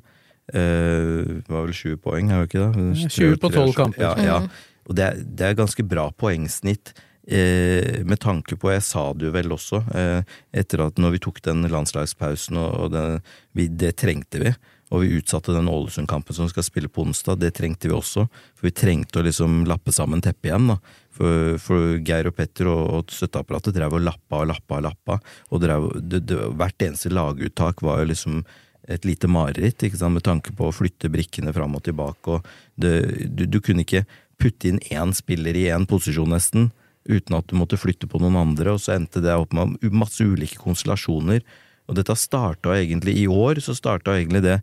Eh, 0.55 1.43
det 1.45 1.51
var 1.51 1.69
vel 1.69 1.77
20 1.77 2.01
poeng, 2.03 2.31
er 2.31 2.43
det 2.43 2.51
ikke 2.51 2.65
det? 2.65 2.89
Ja, 3.05 3.13
20 3.15 3.39
på 3.43 3.53
12 3.55 3.77
kamper. 3.77 4.03
Ja, 4.03 4.15
ja. 4.19 4.41
Og 4.89 4.97
det 4.99 5.07
er, 5.07 5.23
det 5.23 5.47
er 5.47 5.61
ganske 5.61 5.85
bra 5.87 6.09
poengsnitt. 6.11 6.93
Eh, 7.31 8.01
med 8.09 8.19
tanke 8.23 8.57
på, 8.59 8.73
jeg 8.73 8.83
sa 8.83 9.11
det 9.15 9.29
jo 9.29 9.35
vel 9.35 9.55
også, 9.55 9.85
eh, 9.95 10.37
etter 10.57 10.83
at 10.89 10.99
når 10.99 11.15
vi 11.15 11.23
tok 11.23 11.39
den 11.47 11.63
landslagspausen, 11.71 12.59
og, 12.59 12.71
og 12.87 12.95
det, 12.97 13.05
vi, 13.55 13.69
det 13.69 13.95
trengte 14.01 14.41
vi, 14.43 14.55
og 14.91 15.05
vi 15.05 15.13
utsatte 15.21 15.55
den 15.55 15.71
Ålesund-kampen 15.71 16.35
som 16.35 16.49
skal 16.51 16.67
spille 16.67 16.91
på 16.91 17.05
onsdag, 17.05 17.39
det 17.39 17.53
trengte 17.55 17.87
vi 17.87 17.95
også, 17.95 18.27
for 18.57 18.67
vi 18.67 18.75
trengte 18.75 19.21
å 19.21 19.27
liksom 19.27 19.63
lappe 19.71 19.95
sammen 19.95 20.25
teppet 20.25 20.51
igjen. 20.51 20.73
da. 20.73 20.81
For, 21.21 21.59
for 21.61 21.99
Geir 22.01 22.31
og 22.31 22.37
Petter 22.39 22.71
og, 22.71 22.83
og 22.97 23.13
støtteapparatet 23.13 23.75
drev 23.77 23.99
og 23.99 24.05
lappa 24.07 24.39
og 24.41 24.47
lappa 24.49 24.79
og 24.79 24.87
lappa, 24.87 25.19
og 25.53 25.61
drev, 25.61 25.91
det, 26.01 26.23
det, 26.31 26.39
hvert 26.57 26.87
eneste 26.87 27.13
laguttak 27.13 27.83
var 27.85 28.01
jo 28.01 28.09
liksom 28.09 28.39
et 28.89 29.05
lite 29.05 29.29
mareritt, 29.29 29.85
med 30.01 30.25
tanke 30.25 30.55
på 30.57 30.71
å 30.71 30.73
flytte 30.73 31.11
brikkene 31.13 31.53
fram 31.53 31.77
og 31.77 31.85
tilbake. 31.85 32.39
og 32.39 32.47
det, 32.81 33.29
du, 33.29 33.45
du 33.45 33.61
kunne 33.61 33.85
ikke 33.85 34.07
putte 34.41 34.71
inn 34.71 34.81
én 34.91 35.13
spiller 35.13 35.57
i 35.57 35.69
én 35.69 35.87
posisjon, 35.87 36.33
nesten, 36.33 36.71
uten 37.05 37.37
at 37.37 37.49
du 37.49 37.57
måtte 37.59 37.79
flytte 37.81 38.09
på 38.09 38.21
noen 38.23 38.39
andre, 38.41 38.75
og 38.75 38.81
så 38.81 38.97
endte 38.97 39.23
det 39.25 39.37
opp 39.37 39.53
med 39.57 39.77
masse 39.93 40.25
ulike 40.25 40.61
konstellasjoner. 40.61 41.45
Og 41.91 41.99
dette 41.99 42.17
starta 42.17 42.77
egentlig 42.79 43.17
i 43.19 43.27
år, 43.29 43.61
så 43.61 43.77
starta 43.77 44.17
egentlig 44.17 44.45
det 44.47 44.61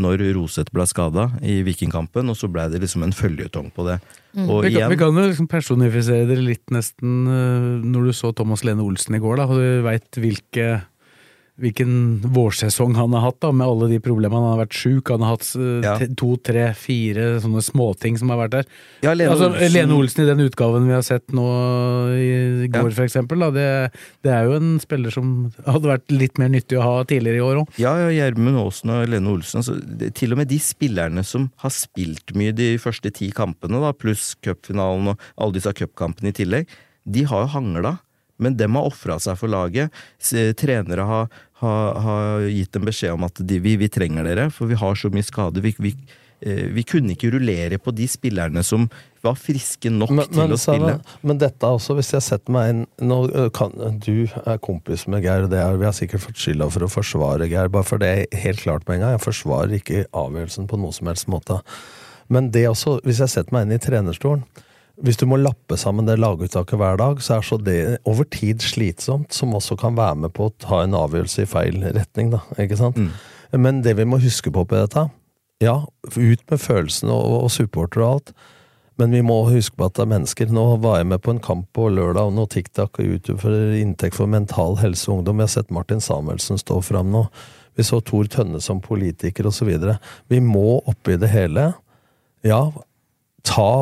når 0.00 0.22
Roseth 0.36 0.72
ble 0.74 0.86
skada 0.88 1.28
i 1.44 1.60
Vikingkampen, 1.66 2.30
og 2.32 2.38
så 2.38 2.48
ble 2.52 2.68
det 2.72 2.80
liksom 2.82 3.04
en 3.06 3.14
føljetong 3.16 3.70
på 3.74 3.86
det. 3.88 3.98
Og 4.46 4.62
Vi 4.64 4.72
kan, 4.72 4.88
vi 4.88 4.96
kan 5.00 5.12
jo 5.12 5.26
liksom 5.28 5.48
personifisere 5.50 6.28
dere 6.28 6.44
litt 6.44 6.72
nesten 6.72 7.26
eh, 7.28 7.66
når 7.84 8.08
du 8.08 8.12
så 8.16 8.32
Thomas 8.36 8.64
Lene 8.64 8.84
Olsen 8.84 9.18
i 9.18 9.22
går, 9.22 9.42
da, 9.42 9.48
og 9.50 9.60
du 9.60 9.84
veit 9.84 10.20
hvilke 10.22 10.68
Hvilken 11.62 11.92
vårsesong 12.34 12.96
han 12.98 13.12
har 13.14 13.22
hatt, 13.28 13.36
da, 13.44 13.52
med 13.54 13.62
alle 13.70 13.86
de 13.92 14.00
problemene. 14.02 14.34
Han 14.42 14.56
har 14.56 14.64
vært 14.64 14.74
sjuk, 14.74 15.12
han 15.14 15.22
har 15.22 15.36
hatt 15.36 15.46
eh, 15.54 15.84
Ja. 15.86 15.92
to, 16.18 16.32
tre, 16.42 16.64
fire 16.74 17.38
sånne 17.44 17.62
småting 17.62 18.18
som 18.18 18.32
har 18.34 18.40
vært 18.40 18.56
der. 18.56 18.66
Ja, 19.06 19.12
Lene 19.14 19.30
altså, 19.36 19.52
Olsen- 19.52 19.72
Lene 19.76 19.94
Olsen 19.94 20.24
i 20.24 20.28
den 20.32 20.42
utgaven 20.48 20.88
vi 20.90 20.96
har 20.96 21.06
sett 21.06 21.30
nå 21.30 21.46
i 22.18 22.66
går, 22.72 22.90
for 22.96 23.04
eksempel, 23.06 23.38
da, 23.46 23.50
det, 23.54 23.68
det 24.26 24.32
er 24.34 24.48
jo 24.50 24.56
en 24.58 24.72
spiller 24.82 25.14
som 25.14 25.32
hadde 25.64 25.86
vært 25.92 26.10
litt 26.10 26.38
mer 26.42 26.50
nyttig 26.52 26.80
å 26.80 26.84
ha 26.86 26.96
tidligere 27.06 27.38
i 27.38 27.46
år 27.46 27.62
òg. 27.62 27.74
Ja, 27.82 27.94
ja, 28.02 28.10
Gjermund 28.18 28.58
Aasen 28.64 28.90
og 28.96 29.06
Lene 29.14 29.32
Olsen. 29.36 29.62
Altså, 29.62 29.78
det, 29.80 30.12
til 30.18 30.34
og 30.34 30.42
med 30.42 30.50
de 30.50 30.58
spillerne 30.62 31.22
som 31.26 31.50
har 31.62 31.70
spilt 31.74 32.34
mye 32.34 32.52
de 32.58 32.72
første 32.82 33.12
ti 33.14 33.30
kampene, 33.30 33.78
da, 33.82 33.92
pluss 33.94 34.32
cupfinalen 34.42 35.14
og 35.14 35.28
alle 35.38 35.56
disse 35.60 35.70
cupkampene 35.78 36.34
i 36.34 36.38
tillegg, 36.42 36.66
de 37.06 37.24
har 37.30 37.46
jo 37.46 37.54
hangla. 37.54 38.00
Men 38.42 38.56
dem 38.58 38.74
har 38.74 38.88
ofra 38.88 39.20
seg 39.22 39.36
for 39.38 39.46
laget. 39.52 39.92
Trenere 40.58 41.04
har, 41.06 41.28
har, 41.62 42.00
har 42.04 42.48
gitt 42.50 42.74
dem 42.74 42.88
beskjed 42.88 43.14
om 43.14 43.28
at 43.28 43.38
de, 43.38 43.60
vi, 43.62 43.76
vi 43.80 43.88
trenger 43.92 44.26
dere, 44.26 44.50
for 44.54 44.70
vi 44.70 44.78
har 44.78 44.98
så 44.98 45.10
mye 45.12 45.26
skade. 45.26 45.62
Vi, 45.64 45.72
vi, 45.82 45.92
eh, 46.42 46.66
vi 46.74 46.84
kunne 46.88 47.14
ikke 47.14 47.30
rullere 47.34 47.78
på 47.82 47.94
de 47.94 48.08
spillerne 48.10 48.64
som 48.66 48.88
var 49.22 49.38
friske 49.38 49.92
nok 49.94 50.10
Men, 50.10 50.26
til 50.26 50.42
men, 50.42 50.56
å 50.56 50.58
spille. 50.58 50.96
Men 51.22 51.38
dette 51.42 51.70
også, 51.78 51.94
hvis 51.98 52.12
jeg 52.16 52.26
setter 52.26 52.56
meg 52.56 52.72
inn 52.72 52.82
nå, 53.06 53.20
kan, 53.54 53.74
Du 54.02 54.26
er 54.42 54.58
kompis 54.62 55.06
med 55.06 55.22
Geir, 55.22 55.46
og 55.46 55.54
det 55.54 55.62
er, 55.62 55.78
vi 55.78 55.88
har 55.88 55.96
sikkert 55.96 56.26
fått 56.26 56.42
skylda 56.42 56.68
for 56.74 56.88
å 56.88 56.90
forsvare 56.90 57.50
Geir. 57.50 57.70
Bare 57.72 57.86
for 57.86 58.02
det 58.02 58.10
er 58.10 58.42
helt 58.44 58.64
klart 58.64 58.88
med 58.88 58.98
en 58.98 59.06
gang. 59.06 59.16
Jeg 59.16 59.26
forsvarer 59.28 59.78
ikke 59.78 60.04
avgjørelsen 60.10 60.68
på 60.70 60.82
noen 60.82 60.98
som 60.98 61.12
helst 61.12 61.30
måte. 61.30 61.62
Men 62.32 62.50
det 62.54 62.66
også, 62.70 62.98
hvis 63.06 63.22
jeg 63.22 63.30
setter 63.30 63.54
meg 63.54 63.68
inn 63.68 63.76
i 63.78 63.82
trenerstolen 63.82 64.44
Hvis 65.00 65.16
du 65.16 65.24
må 65.26 65.38
lappe 65.40 65.78
sammen 65.80 66.06
det 66.06 66.18
laguttaket 66.20 66.78
hver 66.78 66.98
dag, 67.00 67.20
så 67.24 67.38
er 67.38 67.46
så 67.46 67.56
det 67.56 67.98
over 68.08 68.26
tid 68.28 68.60
slitsomt, 68.64 69.32
som 69.32 69.54
også 69.56 69.78
kan 69.80 69.96
være 69.96 70.26
med 70.26 70.34
på 70.36 70.48
å 70.50 70.54
ta 70.60 70.82
en 70.84 70.96
avgjørelse 70.98 71.46
i 71.46 71.48
feil 71.48 71.80
retning, 71.96 72.32
da. 72.34 72.42
Ikke 72.60 72.78
sant? 72.78 72.98
Men 73.52 73.80
det 73.84 73.96
vi 73.98 74.08
må 74.08 74.20
huske 74.20 74.52
på 74.52 74.64
på 74.64 74.78
dette 74.78 75.08
Ja, 75.62 75.84
ut 76.16 76.42
med 76.50 76.60
følelsene 76.60 77.12
og, 77.14 77.46
og 77.46 77.50
supportere 77.54 78.04
og 78.04 78.12
alt. 78.16 78.34
Men 79.00 79.14
vi 79.14 79.22
må 79.24 79.38
huske 79.48 79.78
på 79.78 79.86
at 79.88 79.96
det 79.96 80.04
er 80.04 80.10
mennesker. 80.12 80.52
Nå 80.52 80.64
var 80.82 80.98
jeg 81.00 81.08
med 81.12 81.22
på 81.24 81.32
en 81.32 81.42
kamp 81.42 81.68
på 81.76 81.88
lørdag 81.90 82.28
om 82.28 82.36
noe 82.36 82.50
TikTok 82.50 83.00
og 83.00 83.08
YouTube 83.08 83.38
for 83.40 83.74
inntekt 83.78 84.18
for 84.18 84.30
mental 84.30 84.76
helse 84.82 85.08
og 85.08 85.20
ungdom. 85.20 85.40
Jeg 85.40 85.48
har 85.48 85.54
sett 85.56 85.72
Martin 85.74 86.02
Samuelsen 86.04 86.60
stå 86.60 86.80
fram 86.84 87.12
nå 87.14 87.26
Vi 87.78 87.86
så 87.88 88.02
Tor 88.04 88.28
Tønne 88.28 88.60
som 88.60 88.82
politiker 88.84 89.48
osv. 89.48 89.70
Vi 90.28 90.40
må 90.44 90.82
oppi 90.84 91.16
det 91.16 91.30
hele, 91.32 91.70
ja, 92.44 92.66
ta 93.48 93.72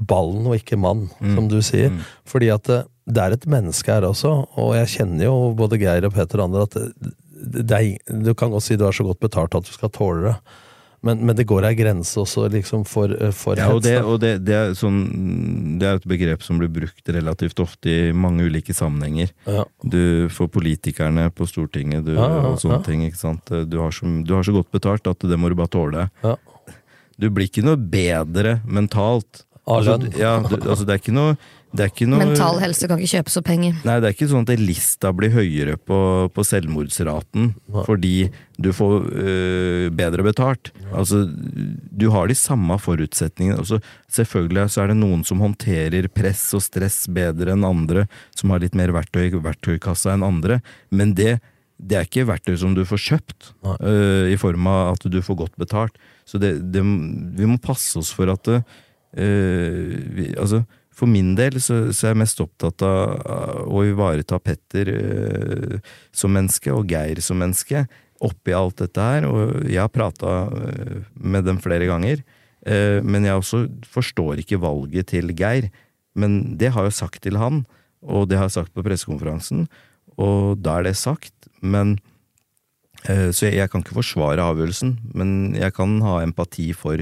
ballen 0.00 0.48
og 0.48 0.56
ikke 0.56 0.78
mann, 0.80 1.08
som 1.20 1.50
du 1.50 1.58
sier. 1.64 1.92
Fordi 2.28 2.48
at 2.54 2.64
det, 2.70 2.80
det 3.10 3.24
er 3.24 3.36
et 3.36 3.46
menneske 3.50 3.92
her 3.92 4.06
også, 4.08 4.32
og 4.60 4.72
jeg 4.78 4.94
kjenner 4.96 5.26
jo 5.28 5.36
både 5.58 5.80
Geir 5.82 6.06
og 6.08 6.14
Peter 6.16 6.40
og 6.40 6.50
andre 6.50 6.66
at 6.68 6.78
det, 7.40 7.62
det 7.64 7.76
er, 7.76 8.18
du 8.24 8.34
kan 8.36 8.52
godt 8.52 8.66
si 8.66 8.76
du 8.76 8.84
er 8.86 8.96
så 8.96 9.06
godt 9.06 9.22
betalt 9.22 9.56
at 9.56 9.66
du 9.66 9.72
skal 9.74 9.92
tåle 9.94 10.28
det. 10.30 10.34
Men, 11.00 11.22
men 11.24 11.32
det 11.32 11.46
går 11.48 11.64
ei 11.64 11.76
grense 11.78 12.18
også 12.20 12.44
liksom 12.52 12.82
for, 12.84 13.12
for 13.32 13.56
Ja, 13.56 13.70
og 13.72 13.80
det, 13.86 13.94
og 14.04 14.18
det, 14.20 14.34
det, 14.44 14.56
er 14.56 14.74
sånn, 14.76 14.98
det 15.80 15.88
er 15.88 15.96
et 15.96 16.08
begrep 16.08 16.44
som 16.44 16.60
blir 16.60 16.68
brukt 16.74 17.08
relativt 17.08 17.62
ofte 17.64 17.88
i 17.88 18.10
mange 18.12 18.44
ulike 18.44 18.76
sammenhenger. 18.76 19.32
Ja. 19.48 19.64
Du 19.80 20.28
får 20.28 20.50
politikerne 20.52 21.30
på 21.32 21.48
Stortinget 21.48 22.04
du, 22.04 22.12
Ja, 22.18 22.28
og 22.50 22.60
sånne 22.60 22.82
ting. 22.84 23.06
ikke 23.08 23.20
sant? 23.22 23.48
Du 23.48 23.78
har, 23.80 23.96
så, 23.96 24.12
du 24.20 24.34
har 24.36 24.44
så 24.44 24.52
godt 24.58 24.68
betalt 24.76 25.08
at 25.08 25.24
det 25.24 25.40
må 25.40 25.48
du 25.48 25.56
bare 25.56 25.72
tåle. 25.72 26.10
Ja. 26.20 26.36
Du 27.20 27.30
blir 27.32 27.48
ikke 27.48 27.64
noe 27.64 27.80
bedre 27.80 28.58
mentalt. 28.68 29.46
Av 29.68 29.80
Altså, 29.80 29.96
ja, 30.18 30.36
altså, 30.40 30.84
det 30.86 30.94
er 30.94 31.00
ikke 31.00 31.14
noe, 31.14 31.34
det 31.70 31.84
er 31.84 31.90
ikke 31.92 32.06
noe 32.10 32.24
Mental 32.24 32.56
helse 32.62 32.88
kan 32.90 32.98
ikke 32.98 33.18
kjøpes 33.20 33.36
for 33.38 33.46
penger. 33.46 33.76
Nei, 33.86 33.98
det 34.02 34.08
er 34.08 34.14
ikke 34.16 34.28
sånn 34.32 34.46
at 34.48 34.62
lista 34.62 35.12
blir 35.14 35.30
høyere 35.34 35.76
på, 35.78 35.98
på 36.34 36.44
selvmordsraten 36.46 37.52
fordi 37.86 38.30
du 38.60 38.72
får 38.74 38.96
øh, 39.06 39.86
bedre 39.94 40.24
betalt. 40.26 40.72
Altså, 40.90 41.22
du 41.30 42.08
har 42.14 42.26
de 42.28 42.36
samme 42.38 42.80
forutsetningene. 42.82 43.60
Altså, 43.62 43.78
selvfølgelig 44.10 44.66
så 44.74 44.82
er 44.82 44.92
det 44.92 44.98
noen 44.98 45.22
som 45.28 45.44
håndterer 45.44 46.10
press 46.12 46.48
og 46.58 46.64
stress 46.66 47.04
bedre 47.12 47.54
enn 47.54 47.68
andre, 47.68 48.08
som 48.34 48.50
har 48.54 48.64
litt 48.64 48.76
mer 48.78 48.92
verktøy 48.96 49.28
i 49.28 49.44
verktøykassa 49.46 50.16
enn 50.16 50.26
andre, 50.26 50.58
men 50.90 51.14
det, 51.14 51.38
det 51.78 52.00
er 52.00 52.08
ikke 52.08 52.28
verktøy 52.32 52.56
som 52.60 52.74
du 52.74 52.82
får 52.88 53.06
kjøpt 53.06 53.52
øh, 53.78 54.26
i 54.32 54.36
form 54.40 54.66
av 54.72 54.96
at 54.96 55.06
du 55.12 55.22
får 55.22 55.44
godt 55.46 55.58
betalt. 55.60 56.06
Så 56.26 56.42
det, 56.42 56.56
det, 56.74 56.82
vi 56.82 57.46
må 57.46 57.62
passe 57.62 57.98
oss 58.00 58.10
for 58.14 58.30
at 58.32 58.50
øh, 58.50 58.64
vi, 59.16 60.28
altså, 60.38 60.62
for 61.00 61.08
min 61.10 61.32
del 61.38 61.56
så, 61.62 61.88
så 61.94 62.08
er 62.08 62.14
jeg 62.14 62.20
mest 62.22 62.42
opptatt 62.42 62.82
av 62.84 63.70
å 63.70 63.82
ivareta 63.88 64.38
Petter 64.42 64.90
øh, 64.92 65.76
som 66.12 66.34
menneske 66.36 66.72
og 66.74 66.90
Geir 66.90 67.22
som 67.24 67.40
menneske 67.40 67.86
oppi 68.20 68.52
alt 68.52 68.82
dette 68.82 69.06
her. 69.06 69.26
Og 69.28 69.64
jeg 69.70 69.80
har 69.80 69.92
prata 69.92 70.50
med 71.14 71.48
dem 71.48 71.60
flere 71.62 71.88
ganger, 71.88 72.20
øh, 72.66 72.98
men 73.00 73.28
jeg 73.28 73.40
også 73.40 73.64
forstår 73.88 74.42
ikke 74.42 74.60
valget 74.60 75.12
til 75.14 75.32
Geir. 75.36 75.70
Men 76.18 76.58
det 76.60 76.74
har 76.74 76.88
jeg 76.88 76.98
sagt 76.98 77.22
til 77.24 77.40
han, 77.40 77.64
og 78.02 78.28
det 78.28 78.40
har 78.40 78.50
jeg 78.50 78.58
sagt 78.58 78.74
på 78.76 78.84
pressekonferansen, 78.84 79.68
og 80.20 80.60
da 80.60 80.80
er 80.80 80.90
det 80.90 80.96
sagt. 81.00 81.32
Men 81.62 81.98
øh, 83.08 83.32
Så 83.32 83.46
jeg, 83.48 83.56
jeg 83.62 83.70
kan 83.70 83.80
ikke 83.80 84.02
forsvare 84.02 84.44
avgjørelsen, 84.52 84.98
men 85.14 85.54
jeg 85.56 85.72
kan 85.72 86.00
ha 86.04 86.20
empati 86.26 86.72
for 86.76 87.00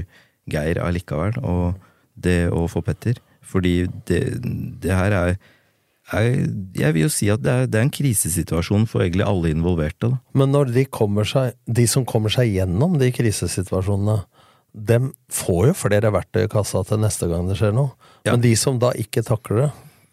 Geir 0.49 0.79
allikevel, 0.79 1.35
og 1.43 1.75
det 2.23 2.41
å 2.53 2.65
få 2.71 2.83
Petter. 2.85 3.19
Fordi 3.49 3.87
det, 4.09 4.21
det 4.83 4.93
her 4.93 5.15
er, 5.15 5.37
er 6.13 6.27
Jeg 6.77 6.95
vil 6.95 7.05
jo 7.07 7.11
si 7.13 7.29
at 7.33 7.41
det 7.45 7.53
er, 7.53 7.69
det 7.69 7.79
er 7.79 7.87
en 7.87 7.93
krisesituasjon 7.93 8.85
for 8.89 9.05
egentlig 9.05 9.25
alle 9.25 9.53
involverte. 9.53 10.11
Da. 10.11 10.21
Men 10.37 10.53
når 10.53 10.73
de 10.75 10.85
kommer 10.85 11.27
seg, 11.27 11.57
de 11.65 11.87
som 11.89 12.05
kommer 12.07 12.33
seg 12.33 12.51
gjennom 12.53 12.99
de 13.01 13.11
krisesituasjonene, 13.15 14.21
dem 14.69 15.11
får 15.33 15.71
jo 15.71 15.77
flere 15.77 16.11
verktøy 16.13 16.43
i 16.45 16.51
kassa 16.51 16.83
til 16.85 17.01
neste 17.01 17.29
gang 17.29 17.47
det 17.49 17.57
skjer 17.57 17.73
noe. 17.73 17.95
Men 18.27 18.43
de 18.43 18.53
som 18.59 18.77
da 18.81 18.91
ikke 18.97 19.25
takler 19.25 19.63
det, 19.63 19.69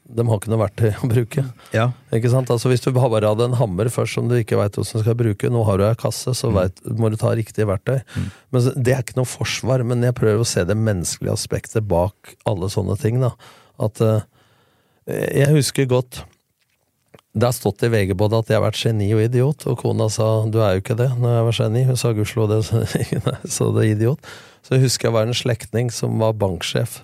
de 0.06 0.26
har 0.28 0.38
ikke 0.38 0.50
noe 0.52 0.60
verktøy 0.60 0.90
å 0.92 1.08
bruke. 1.14 1.44
Ja. 1.74 1.88
Ikke 2.14 2.30
sant? 2.32 2.50
Altså 2.52 2.70
Hvis 2.70 2.84
du 2.84 2.92
bare 2.94 3.26
hadde 3.26 3.48
en 3.48 3.58
hammer 3.58 3.90
først 3.92 4.18
som 4.18 4.30
du 4.30 4.36
ikke 4.38 4.58
veit 4.60 4.78
hvordan 4.78 5.02
du 5.02 5.04
skal 5.04 5.18
bruke, 5.18 5.50
nå 5.52 5.64
har 5.66 5.80
du 5.80 5.86
ei 5.88 5.98
kasse, 5.98 6.34
så 6.38 6.52
vet, 6.54 6.78
må 6.98 7.10
du 7.10 7.18
ta 7.20 7.34
riktig 7.36 7.66
verktøy. 7.68 7.98
Men 8.54 8.70
Det 8.76 8.94
er 8.94 9.02
ikke 9.04 9.18
noe 9.18 9.30
forsvar, 9.30 9.84
men 9.86 10.04
jeg 10.06 10.16
prøver 10.18 10.44
å 10.44 10.48
se 10.48 10.64
det 10.68 10.78
menneskelige 10.78 11.34
aspektet 11.34 11.88
bak 11.90 12.36
alle 12.46 12.70
sånne 12.72 12.98
ting. 13.02 13.20
da 13.24 13.34
At 13.82 14.00
uh, 14.04 14.24
Jeg 15.10 15.52
husker 15.56 15.90
godt 15.90 16.24
det 17.36 17.44
har 17.44 17.52
stått 17.52 17.82
i 17.84 17.90
VG 17.92 18.14
både 18.16 18.38
at 18.40 18.48
jeg 18.48 18.56
har 18.56 18.62
vært 18.64 18.78
geni 18.80 19.10
og 19.12 19.20
idiot, 19.20 19.66
og 19.68 19.82
kona 19.82 20.06
sa 20.08 20.46
du 20.48 20.56
er 20.64 20.72
jo 20.72 20.80
ikke 20.80 20.96
det 20.96 21.10
når 21.20 21.34
jeg 21.34 21.44
var 21.44 21.56
geni. 21.58 21.82
Hun 21.84 21.98
sa 22.00 22.12
gudskjelov 22.16 22.48
det, 22.48 22.60
så 22.64 22.80
så 23.58 23.66
det 23.76 23.90
idiot. 23.90 24.30
Så 24.64 24.78
jeg 24.78 24.86
husker 24.86 25.10
jeg 25.10 25.16
var 25.18 25.28
en 25.28 25.36
slektning 25.36 25.90
som 25.92 26.16
var 26.22 26.32
banksjef. 26.40 27.02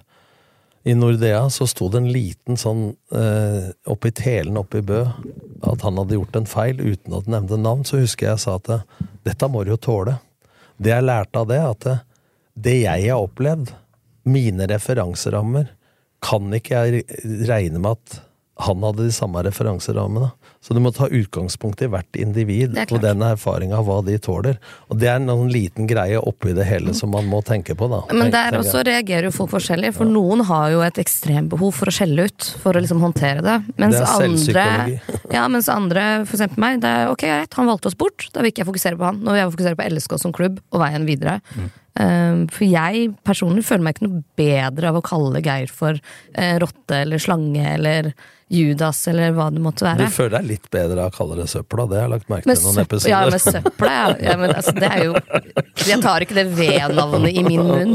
I 0.82 0.94
Nordea 0.98 1.44
så 1.50 1.66
sto 1.70 1.86
det 1.92 2.00
en 2.00 2.10
liten 2.10 2.58
sånn 2.58 2.88
eh, 3.14 3.68
oppi 3.90 4.10
telen 4.18 4.58
oppe 4.58 4.80
i 4.80 4.86
Bø 4.86 5.04
at 5.04 5.84
han 5.86 6.00
hadde 6.00 6.16
gjort 6.16 6.38
en 6.40 6.48
feil 6.50 6.80
uten 6.82 7.14
at 7.14 7.28
han 7.28 7.36
nevnte 7.36 7.60
navn. 7.60 7.84
Så 7.86 8.00
husker 8.02 8.32
jeg 8.32 8.42
sa 8.42 8.56
at 8.58 8.72
dette 9.22 9.50
må 9.50 9.62
du 9.62 9.72
jo 9.74 9.78
tåle. 9.78 10.16
Det 10.82 10.90
jeg 10.90 11.06
lærte 11.06 11.38
av 11.38 11.46
det, 11.52 11.60
at 11.62 11.88
det 12.58 12.80
jeg 12.82 13.06
har 13.06 13.22
opplevd, 13.22 13.70
mine 14.22 14.66
referanserammer, 14.70 15.70
kan 16.22 16.52
ikke 16.54 16.82
jeg 16.86 17.46
regne 17.48 17.80
med 17.82 17.96
at 17.98 18.20
han 18.60 18.82
hadde 18.84 19.06
de 19.06 19.12
samme 19.12 19.42
referanserammene. 19.42 20.30
Så 20.62 20.74
du 20.76 20.80
må 20.84 20.92
ta 20.94 21.08
utgangspunkt 21.10 21.80
i 21.82 21.88
hvert 21.90 22.18
individ 22.20 22.76
og 22.84 23.00
den 23.02 23.24
erfaringa 23.26 23.80
hva 23.82 23.96
de 24.06 24.14
tåler. 24.22 24.60
Og 24.92 25.00
det 25.00 25.08
er 25.10 25.18
en 25.18 25.32
sånn 25.32 25.50
liten 25.50 25.88
greie 25.90 26.20
oppi 26.20 26.52
det 26.54 26.68
hele 26.68 26.94
som 26.94 27.10
man 27.14 27.26
må 27.30 27.40
tenke 27.46 27.74
på, 27.78 27.88
da. 27.90 28.04
Men 28.14 28.30
der 28.30 28.58
også 28.60 28.84
reagerer 28.86 29.30
jo 29.30 29.34
folk 29.34 29.54
forskjellig, 29.56 29.94
for 29.96 30.06
noen 30.06 30.44
har 30.46 30.70
jo 30.74 30.84
et 30.86 31.00
ekstrembehov 31.02 31.74
for 31.80 31.90
å 31.90 31.96
skjelle 31.96 32.28
ut, 32.28 32.52
for 32.62 32.76
å 32.76 32.84
liksom 32.84 33.02
håndtere 33.02 33.42
det. 33.42 33.58
Mens 33.74 33.96
Det 33.96 34.04
er 34.04 34.14
andre, 34.14 34.28
selvpsykologi. 34.28 35.18
ja, 35.38 35.48
mens 35.56 35.72
andre, 35.72 36.08
for 36.28 36.38
eksempel 36.38 36.66
meg, 36.68 36.82
det 36.84 36.94
er 37.00 37.10
ok, 37.10 37.26
greit, 37.26 37.58
han 37.58 37.72
valgte 37.72 37.90
oss 37.90 37.98
bort, 37.98 38.28
da 38.30 38.44
vil 38.44 38.52
ikke 38.52 38.62
jeg 38.62 38.70
fokusere 38.70 39.00
på 39.00 39.08
han. 39.10 39.22
Nå 39.24 39.34
vil 39.34 39.42
jeg 39.42 39.54
fokusere 39.56 39.80
på 39.80 39.92
LSK 39.96 40.18
som 40.20 40.36
klubb, 40.36 40.62
og 40.70 40.84
veien 40.84 41.08
videre. 41.08 41.40
Um, 41.56 41.70
for 42.48 42.64
jeg 42.64 43.08
personlig 43.26 43.66
føler 43.68 43.84
meg 43.84 43.96
ikke 43.96 44.06
noe 44.06 44.22
bedre 44.38 44.92
av 44.92 44.96
å 44.96 45.04
kalle 45.04 45.42
Geir 45.44 45.68
for 45.72 45.98
eh, 45.98 46.54
rotte 46.62 47.02
eller 47.02 47.20
slange 47.20 47.66
eller 47.74 48.14
Judas 48.52 48.98
eller 49.08 49.32
hva 49.32 49.46
det 49.52 49.60
måtte 49.64 49.84
være. 49.84 50.06
Du 50.08 50.12
føler 50.12 50.34
deg 50.38 50.48
litt 50.50 50.66
bedre 50.72 51.04
av 51.04 51.12
å 51.12 51.16
kalle 51.16 51.38
det 51.40 51.46
søpla, 51.52 51.86
det 51.88 51.98
har 51.98 52.06
jeg 52.06 52.12
lagt 52.12 52.32
merke 52.32 52.48
til 52.48 52.66
noen 52.66 52.82
episoder. 52.82 53.12
ja, 53.12 53.20
med 53.32 53.44
søpla, 53.44 53.92
ja. 53.92 54.16
ja 54.28 54.34
men, 54.40 54.54
altså, 54.56 54.74
det 54.76 54.90
er 54.90 55.04
jo 55.06 55.14
Jeg 55.88 56.00
tar 56.04 56.26
ikke 56.26 56.36
det 56.36 56.46
V-navnet 56.56 57.32
i 57.32 57.44
min 57.46 57.64
munn. 57.64 57.94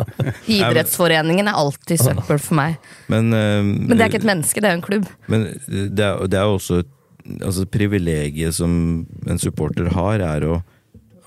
Idrettsforeningen 0.58 1.50
er 1.50 1.58
alltid 1.62 2.02
søppel 2.04 2.38
for 2.42 2.58
meg. 2.58 2.78
Men, 3.10 3.32
uh, 3.34 3.62
Men 3.62 3.96
det 3.96 4.04
er 4.04 4.12
ikke 4.12 4.22
et 4.22 4.30
menneske, 4.30 4.62
det 4.62 4.70
er 4.70 4.76
jo 4.76 4.80
en 4.80 4.86
klubb. 4.86 5.10
Men 5.30 5.50
det 5.66 6.06
er, 6.06 6.22
det 6.30 6.38
er 6.38 6.46
jo 6.46 6.60
også 6.60 6.82
et 6.84 6.94
altså 7.44 7.66
privilegiet 7.68 8.56
som 8.56 8.72
en 9.28 9.40
supporter 9.40 9.90
har, 9.92 10.22
er 10.24 10.46
å 10.48 10.60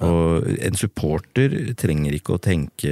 og 0.01 0.47
en 0.65 0.77
supporter 0.79 1.53
trenger 1.79 2.15
ikke 2.17 2.35
å 2.35 2.41
tenke 2.41 2.91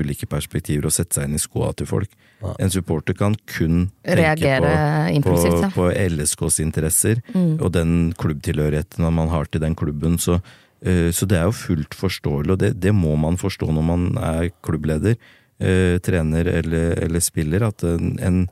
ulike 0.00 0.28
perspektiver 0.30 0.88
og 0.88 0.94
sette 0.94 1.16
seg 1.16 1.28
inn 1.28 1.38
i 1.38 1.42
skoa 1.42 1.72
til 1.78 1.88
folk. 1.88 2.12
En 2.60 2.72
supporter 2.72 3.16
kan 3.16 3.34
kun 3.50 3.90
tenke 4.00 4.16
Reagere 4.16 4.70
på, 4.72 5.16
impulsivt, 5.18 5.58
ja. 5.60 5.68
på, 5.74 5.88
på 5.90 6.08
LSKs 6.14 6.60
interesser 6.64 7.20
Mm. 7.34 7.60
og 7.60 7.72
den 7.74 7.92
klubbtilhørigheten 8.18 9.04
man 9.12 9.28
har 9.28 9.44
til 9.46 9.60
den 9.60 9.74
klubben. 9.76 10.16
Så, 10.18 10.40
eh, 10.82 11.10
så 11.12 11.26
det 11.28 11.38
er 11.38 11.44
jo 11.48 11.52
fullt 11.56 11.94
forståelig, 11.94 12.50
og 12.50 12.58
det, 12.58 12.72
det 12.80 12.94
må 12.94 13.16
man 13.16 13.36
forstå 13.40 13.68
når 13.70 13.84
man 13.84 14.06
er 14.16 14.50
klubbleder, 14.64 15.16
eh, 15.60 15.98
trener 15.98 16.48
eller, 16.48 16.96
eller 17.04 17.20
spiller, 17.20 17.66
at 17.68 17.84
en, 17.84 18.16
en, 18.20 18.48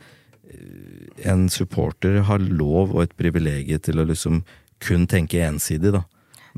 en 1.25 1.49
supporter 1.49 2.21
har 2.29 2.39
lov 2.39 2.95
og 2.95 3.03
et 3.03 3.17
privilegium 3.17 3.81
til 3.81 4.01
å 4.01 4.07
liksom 4.09 4.43
kun 4.85 5.09
tenke 5.11 5.41
ensidig, 5.43 5.93
da. 5.97 6.05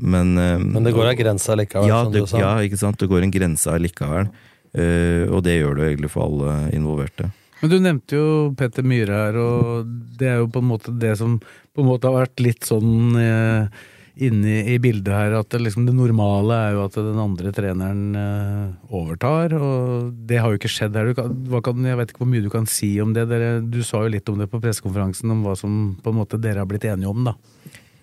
Men, 0.01 0.33
eh, 0.37 0.57
Men 0.57 0.87
det 0.87 0.95
går 0.95 1.11
ei 1.11 1.19
grense 1.19 1.55
likevel, 1.57 1.89
ja, 1.89 2.01
som 2.03 2.13
det, 2.13 2.25
du 2.25 2.31
sa. 2.31 2.41
Ja, 2.41 2.55
ikke 2.65 2.79
sant. 2.81 2.97
Det 2.99 3.09
går 3.11 3.27
en 3.27 3.33
grense 3.33 3.69
allikevel. 3.71 4.31
Eh, 4.73 5.29
og 5.29 5.43
det 5.45 5.59
gjør 5.59 5.77
det 5.77 5.87
egentlig 5.91 6.11
for 6.13 6.27
alle 6.29 6.57
involverte. 6.75 7.31
Men 7.61 7.69
du 7.69 7.77
nevnte 7.77 8.17
jo 8.17 8.27
Petter 8.57 8.85
Myhre 8.87 9.17
her, 9.27 9.37
og 9.37 9.89
det 10.17 10.29
er 10.31 10.37
jo 10.41 10.49
på 10.49 10.63
en 10.63 10.69
måte 10.71 10.93
det 10.97 11.13
som 11.19 11.37
på 11.41 11.83
en 11.83 11.89
måte 11.91 12.09
har 12.09 12.23
vært 12.23 12.41
litt 12.41 12.65
sånn 12.65 13.17
eh, 13.21 13.83
inne 14.21 14.55
i 14.67 14.77
bildet 14.81 15.13
her, 15.13 15.35
at 15.37 15.51
det, 15.53 15.61
liksom 15.67 15.85
det 15.87 15.93
normale 15.95 16.57
er 16.65 16.75
jo 16.75 16.85
at 16.87 16.97
den 16.97 17.19
andre 17.21 17.53
treneren 17.55 18.17
eh, 18.17 18.65
overtar, 18.89 19.53
og 19.55 20.09
det 20.27 20.41
har 20.41 20.51
jo 20.51 20.59
ikke 20.59 20.73
skjedd 20.73 20.97
her. 20.97 21.11
Du 21.11 21.19
kan, 21.19 21.37
hva 21.51 21.61
kan, 21.65 21.85
jeg 21.85 21.99
vet 21.99 22.11
ikke 22.11 22.23
hvor 22.23 22.31
mye 22.33 22.43
du 22.43 22.51
kan 22.53 22.67
si 22.69 22.95
om 23.03 23.13
det. 23.15 23.27
Dere, 23.29 23.53
du 23.61 23.81
sa 23.87 24.03
jo 24.05 24.13
litt 24.15 24.29
om 24.31 24.41
det 24.41 24.49
på 24.51 24.61
pressekonferansen, 24.63 25.31
om 25.31 25.45
hva 25.45 25.55
som 25.59 25.95
på 26.01 26.13
en 26.13 26.21
måte 26.23 26.41
dere 26.41 26.63
har 26.63 26.69
blitt 26.69 26.87
enige 26.89 27.13
om, 27.13 27.23
da. 27.29 27.37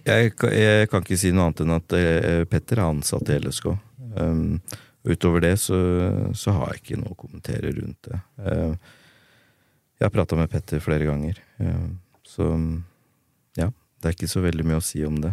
Jeg, 0.08 0.34
jeg 0.56 0.90
kan 0.90 1.04
ikke 1.04 1.18
si 1.20 1.32
noe 1.34 1.48
annet 1.48 1.64
enn 1.64 1.74
at 1.76 1.96
eh, 1.98 2.44
Petter 2.48 2.80
er 2.80 2.88
ansatt 2.88 3.32
i 3.32 3.38
LSK. 3.38 3.66
Um, 4.18 4.60
utover 5.08 5.44
det 5.44 5.54
så, 5.60 5.78
så 6.36 6.54
har 6.56 6.72
jeg 6.72 6.82
ikke 6.82 7.00
noe 7.02 7.14
å 7.14 7.18
kommentere 7.18 7.72
rundt 7.76 8.08
det. 8.08 8.20
Um, 8.40 8.78
jeg 9.98 10.06
har 10.06 10.14
prata 10.14 10.38
med 10.38 10.50
Petter 10.52 10.80
flere 10.82 11.08
ganger, 11.08 11.40
um, 11.58 11.98
så 12.26 12.48
ja. 13.58 13.68
Det 13.98 14.06
er 14.06 14.14
ikke 14.14 14.30
så 14.30 14.40
veldig 14.44 14.64
mye 14.66 14.78
å 14.78 14.84
si 14.84 15.00
om 15.02 15.16
det. 15.18 15.32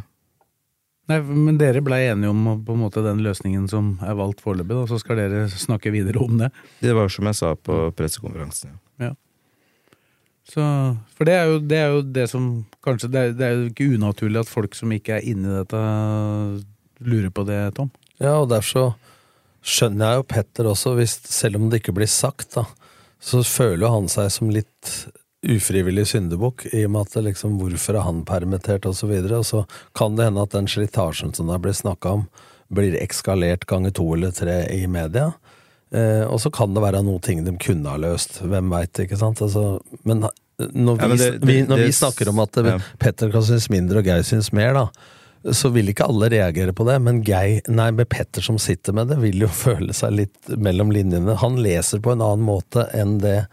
Nei, 1.11 1.19
Men 1.21 1.59
dere 1.61 1.83
blei 1.85 2.07
enige 2.09 2.31
om 2.33 2.47
på 2.65 2.73
en 2.73 2.81
måte 2.81 3.03
den 3.05 3.21
løsningen 3.25 3.67
som 3.69 3.91
er 4.01 4.17
valgt 4.17 4.41
foreløpig, 4.41 4.79
og 4.81 4.89
så 4.89 4.97
skal 5.01 5.21
dere 5.21 5.43
snakke 5.53 5.93
videre 5.93 6.23
om 6.23 6.39
det. 6.39 6.49
Det 6.81 6.95
var 6.97 7.13
som 7.13 7.29
jeg 7.29 7.37
sa 7.37 7.53
på 7.53 7.77
pressekonferansen. 7.97 8.73
Ja. 8.73 9.11
Ja. 9.11 9.13
Så, 10.45 10.61
for 11.17 11.25
det 11.25 11.33
er, 11.33 11.49
jo, 11.49 11.59
det 11.59 11.77
er 11.81 11.93
jo 11.95 12.01
det 12.15 12.27
som 12.29 12.49
kanskje 12.85 13.09
det 13.09 13.21
er, 13.21 13.33
det 13.33 13.45
er 13.47 13.55
jo 13.55 13.67
ikke 13.71 13.89
unaturlig 13.97 14.43
at 14.43 14.51
folk 14.51 14.77
som 14.77 14.93
ikke 14.93 15.17
er 15.17 15.25
inni 15.25 15.49
dette, 15.49 15.81
lurer 17.01 17.33
på 17.33 17.45
det, 17.49 17.59
Tom? 17.79 17.89
Ja, 18.21 18.37
og 18.37 18.51
derfor 18.53 18.69
så 18.69 18.85
skjønner 19.65 20.11
jeg 20.11 20.21
jo 20.21 20.27
Petter 20.35 20.69
også, 20.69 20.93
hvis, 20.99 21.17
selv 21.25 21.57
om 21.57 21.69
det 21.71 21.81
ikke 21.81 21.95
blir 21.97 22.09
sagt, 22.11 22.53
da, 22.53 22.67
så 23.17 23.41
føler 23.41 23.87
jo 23.87 23.93
han 23.95 24.09
seg 24.11 24.29
som 24.33 24.51
litt 24.53 24.93
ufrivillig 25.45 26.07
syndebukk, 26.09 26.67
i 26.73 26.85
og 26.85 26.93
med 26.93 27.09
at 27.09 27.25
liksom, 27.25 27.57
hvorfor 27.61 27.97
er 27.97 28.05
han 28.05 28.23
permittert, 28.25 28.85
og 28.85 28.95
så 28.97 29.09
og 29.09 29.45
så 29.45 29.65
kan 29.97 30.15
det 30.17 30.29
hende 30.29 30.45
at 30.45 30.53
den 30.53 30.69
slitasjen 30.69 31.33
som 31.33 31.49
det 31.49 31.61
blir 31.61 31.73
snakka 31.73 32.19
om, 32.19 32.27
blir 32.73 32.97
ekskalert 32.97 33.65
ganger 33.69 33.91
to 33.93 34.07
eller 34.15 34.31
tre 34.33 34.63
i 34.73 34.87
media. 34.87 35.33
Eh, 35.95 36.23
og 36.27 36.39
så 36.43 36.49
kan 36.51 36.73
det 36.75 36.81
være 36.83 36.99
noe 37.07 37.21
ting 37.23 37.43
de 37.45 37.53
kunne 37.61 37.87
ha 37.93 37.99
løst, 38.01 38.41
hvem 38.43 38.71
veit, 38.73 38.99
ikke 39.05 39.19
sant. 39.19 39.39
Altså, 39.45 39.77
men 40.03 40.25
når, 40.25 40.97
vi, 40.97 41.01
Ja, 41.03 41.07
men 41.07 41.17
det- 41.21 41.33
vi, 41.45 41.53
det- 41.61 41.67
når 41.69 41.83
vi 41.85 41.91
snakker 41.95 42.29
om 42.33 42.39
at 42.43 42.57
ja. 42.65 42.77
Petter 42.99 43.31
kan 43.31 43.43
synes 43.47 43.69
mindre 43.71 43.99
og 44.01 44.05
Geir 44.09 44.23
synes 44.27 44.51
mer, 44.55 44.73
da, 44.73 44.87
så 45.53 45.69
vil 45.71 45.91
ikke 45.93 46.07
alle 46.09 46.27
reagere 46.33 46.73
på 46.73 46.85
det, 46.89 46.97
men 47.05 47.21
Geir, 47.23 47.61
nei, 47.69 47.91
med 47.91 48.09
Petter 48.09 48.41
som 48.41 48.57
sitter 48.57 48.93
med 48.97 49.07
det, 49.13 49.19
vil 49.21 49.39
jo 49.45 49.47
føle 49.65 49.93
seg 49.93 50.11
litt 50.17 50.49
mellom 50.57 50.91
linjene. 50.91 51.37
Han 51.37 51.55
leser 51.61 52.01
på 52.03 52.11
en 52.15 52.23
annen 52.25 52.43
måte 52.47 52.87
enn 52.97 53.19
det, 53.21 53.45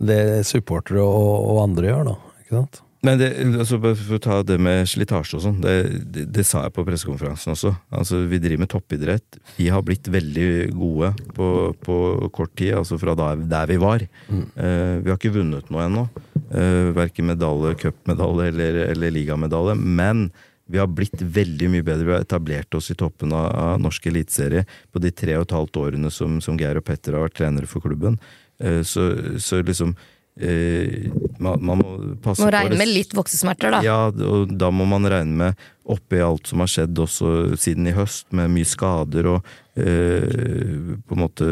det 0.00 0.46
supportere 0.48 1.02
og, 1.04 1.50
og 1.50 1.62
andre 1.68 1.90
gjør, 1.92 2.04
da. 2.12 2.16
Ikke 2.44 2.56
sant? 2.62 2.80
Men 3.06 3.16
det, 3.16 3.30
altså, 3.62 3.78
for 3.80 4.16
å 4.18 4.20
ta 4.20 4.38
det 4.44 4.58
med 4.60 4.84
slitasje 4.90 5.38
og 5.38 5.44
sånn, 5.46 5.60
det, 5.64 5.76
det, 6.12 6.26
det 6.36 6.44
sa 6.44 6.66
jeg 6.66 6.74
på 6.76 6.84
pressekonferansen 6.84 7.54
også. 7.54 7.72
Altså, 7.96 8.20
vi 8.28 8.40
driver 8.42 8.66
med 8.66 8.72
toppidrett. 8.74 9.38
Vi 9.56 9.70
har 9.72 9.84
blitt 9.86 10.10
veldig 10.12 10.48
gode 10.76 11.14
på, 11.36 11.48
på 11.80 11.96
kort 12.36 12.52
tid, 12.60 12.74
altså 12.82 13.00
fra 13.00 13.16
da, 13.16 13.32
der 13.40 13.72
vi 13.72 13.78
var. 13.80 14.04
Eh, 14.04 15.00
vi 15.00 15.08
har 15.08 15.16
ikke 15.16 15.32
vunnet 15.38 15.72
noe 15.72 15.86
ennå. 15.88 16.04
Uh, 16.50 16.90
verken 16.96 17.28
medalje, 17.30 17.76
cupmedalje 17.78 18.48
eller, 18.50 18.78
eller 18.90 19.12
ligamedalje. 19.14 19.78
Men 19.80 20.26
vi 20.70 20.78
har 20.78 20.90
blitt 20.90 21.22
veldig 21.22 21.72
mye 21.72 21.86
bedre. 21.86 22.06
Vi 22.06 22.14
har 22.14 22.24
etablert 22.24 22.74
oss 22.78 22.92
i 22.92 22.98
toppen 22.98 23.32
av, 23.34 23.48
av 23.48 23.82
norsk 23.82 24.06
eliteserie 24.12 24.66
på 24.92 25.02
de 25.02 25.10
tre 25.14 25.34
og 25.38 25.48
et 25.48 25.56
halvt 25.56 25.80
årene 25.82 26.12
som, 26.14 26.36
som 26.44 26.58
Geir 26.60 26.78
og 26.78 26.86
Petter 26.86 27.16
har 27.16 27.26
vært 27.26 27.38
trenere 27.40 27.70
for 27.70 27.82
klubben. 27.82 28.20
Eh, 28.62 28.82
så, 28.86 29.08
så 29.42 29.62
liksom 29.64 29.96
eh, 29.96 30.16
man, 30.38 31.58
man 31.60 31.80
må 31.82 31.88
passe 32.22 32.44
Må 32.44 32.50
regne 32.54 32.78
med 32.78 32.88
litt 32.88 33.12
voksesmerter, 33.16 33.74
da. 33.76 33.80
ja, 33.84 33.98
og 34.08 34.54
da 34.56 34.70
må 34.72 34.86
man 34.88 35.08
regne 35.10 35.36
med, 35.36 35.66
oppi 35.84 36.20
alt 36.22 36.46
som 36.46 36.60
har 36.60 36.68
skjedd 36.70 36.98
også 37.02 37.56
siden 37.58 37.86
i 37.88 37.96
høst, 37.96 38.26
med 38.36 38.50
mye 38.52 38.68
skader 38.68 39.26
og 39.26 39.46
eh, 39.80 40.94
på 41.08 41.16
en 41.16 41.22
måte 41.24 41.46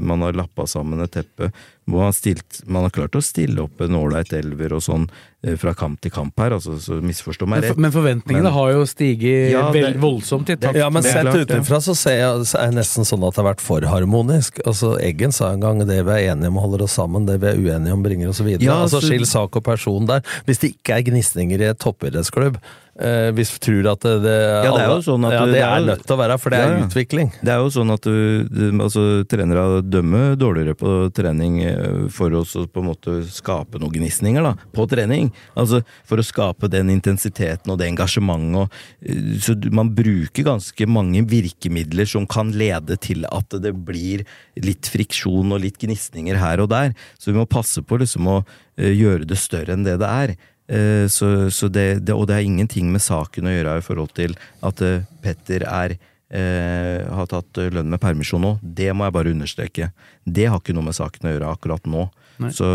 Man 0.00 0.22
har 0.24 0.32
lappa 0.36 0.66
sammen 0.66 1.02
et 1.04 1.12
teppe. 1.14 1.50
Man 1.86 2.06
har, 2.06 2.14
stilt, 2.16 2.62
man 2.66 2.86
har 2.86 2.92
klart 2.94 3.16
å 3.18 3.20
stille 3.22 3.60
opp 3.60 3.82
en 3.84 3.96
ålreit 3.98 4.32
elver 4.32 4.72
og 4.72 4.80
sånn 4.86 5.02
eh, 5.44 5.52
fra 5.60 5.74
kamp 5.76 6.00
til 6.00 6.10
kamp 6.14 6.38
her, 6.40 6.54
altså, 6.56 6.78
så 6.80 6.96
misforstå 7.04 7.44
meg 7.46 7.60
Men, 7.60 7.68
for, 7.74 7.82
men 7.84 7.92
forventningene 7.92 8.46
Men- 8.48 8.56
har 8.56 8.70
jo 8.72 8.86
stiget 8.88 9.50
Ja, 9.52 9.66
det- 9.70 9.82
vel 9.84 9.98
voldsomt 10.00 10.48
i 10.48 10.56
takt 10.56 10.78
Ja, 10.80 10.88
men 10.90 11.04
sett 11.04 11.28
utenfra 11.28 11.82
så 11.84 11.94
ser 11.98 12.16
jeg, 12.22 12.46
så 12.48 12.62
er 12.62 12.72
det 12.72 12.78
nesten 12.80 13.04
sånn 13.04 13.26
at 13.28 13.36
det 13.36 13.42
har 13.44 13.50
vært 13.52 13.64
for 13.64 13.84
harmonisk. 13.84 14.62
Altså, 14.64 14.94
Eggen 15.04 15.32
sa 15.36 15.52
en 15.52 15.60
gang 15.60 15.84
det 15.84 16.00
vi 16.08 16.16
er 16.16 16.32
enige 16.32 16.48
om 16.54 16.62
holder 16.64 16.86
oss 16.88 16.96
sammen, 16.96 17.26
det 17.28 17.36
vi 17.44 17.52
er 17.52 17.60
uenige 17.60 17.92
om 17.92 18.02
bringer 18.02 18.32
oss 18.32 18.40
videre. 18.40 18.64
Ja, 18.64 18.80
altså 18.86 19.02
Skill 19.04 19.26
sak 19.28 19.60
og 19.60 19.64
person 19.68 20.08
der. 20.08 20.24
Hvis 20.48 20.64
det 20.64 20.72
ikke 20.78 20.96
er 20.96 21.04
gnisninger 21.10 21.60
i 21.60 21.68
et 21.74 21.78
toppidrettsklubb, 21.84 22.56
eh, 23.00 23.30
hvis 23.34 23.52
vi 23.54 23.60
tror 23.66 23.88
at 23.94 24.04
det, 24.04 24.14
det, 24.24 24.34
Ja, 24.64 24.72
det 24.74 24.82
er 24.84 24.92
jo 24.92 25.02
sånn 25.04 25.26
at 25.28 25.34
ja, 25.34 25.42
det 25.46 25.54
det 25.56 25.62
er 25.66 25.86
nødt 25.88 26.04
til 26.06 26.14
å 26.14 26.18
være, 26.20 26.36
for 26.40 26.54
det 26.54 26.60
er 26.60 26.72
Ja, 26.74 26.84
utvikling. 26.86 27.32
Det 27.40 27.52
er 27.54 27.62
jo 27.62 27.72
sånn 27.74 27.92
at 27.94 28.06
du, 28.06 28.44
du, 28.50 28.64
altså, 28.84 29.04
trenere 29.30 29.82
dømmer 29.82 30.38
dårligere 30.40 30.76
på 30.78 30.94
trening 31.16 31.60
eh, 31.66 32.04
for 32.14 32.34
å 32.34 32.44
på 32.44 32.82
en 32.82 32.88
måte 32.88 33.16
skape 33.30 33.80
noen 33.82 33.94
gnisninger 33.96 34.44
da, 34.44 34.54
på 34.74 34.86
trening. 34.90 35.32
Altså 35.58 35.82
For 36.08 36.20
å 36.20 36.26
skape 36.26 36.70
den 36.72 36.92
intensiteten 36.94 37.72
og 37.72 37.80
det 37.80 37.90
engasjementet. 37.92 38.32
Og, 38.64 38.80
eh, 39.02 39.36
så 39.42 39.56
man 39.74 39.92
bruker 39.94 40.46
ganske 40.46 40.88
mange 40.90 41.24
virkemidler 41.30 42.08
som 42.08 42.28
kan 42.30 42.52
lede 42.54 42.98
til 43.00 43.26
at 43.30 43.58
det 43.62 43.74
blir 43.86 44.24
litt 44.60 44.90
friksjon 44.90 45.54
og 45.54 45.62
litt 45.64 45.78
gnisninger 45.82 46.38
her 46.40 46.62
og 46.64 46.70
der. 46.72 46.94
Så 47.18 47.32
vi 47.32 47.38
må 47.38 47.46
passe 47.50 47.82
på 47.82 47.98
liksom 48.00 48.30
å 48.30 48.38
gjøre 48.74 49.26
det 49.28 49.38
større 49.38 49.76
enn 49.76 49.84
det 49.86 49.98
det 50.02 50.08
er. 50.10 50.34
Eh, 50.68 51.06
Så, 51.12 51.50
så 51.50 51.68
det, 51.68 52.04
det, 52.06 52.14
og 52.14 52.26
det 52.26 52.38
har 52.38 52.46
ingenting 52.46 52.90
med 52.92 53.02
saken 53.04 53.46
å 53.46 53.52
gjøre 53.52 53.78
i 53.78 53.84
forhold 53.84 54.14
til 54.16 54.36
at 54.64 54.80
eh, 54.80 55.02
Petter 55.22 55.66
er 55.68 55.96
eh, 56.32 57.04
har 57.04 57.28
tatt 57.28 57.58
eh, 57.60 57.70
lønn 57.72 57.90
med 57.92 58.00
permisjon 58.00 58.40
nå. 58.40 58.54
Det 58.62 58.90
må 58.96 59.04
jeg 59.04 59.16
bare 59.16 59.34
understreke. 59.34 59.90
Det 60.24 60.46
har 60.48 60.60
ikke 60.62 60.74
noe 60.76 60.88
med 60.88 60.96
saken 60.96 61.28
å 61.28 61.34
gjøre 61.34 61.52
akkurat 61.52 61.84
nå. 61.86 62.06
Nei. 62.40 62.50
Så, 62.50 62.70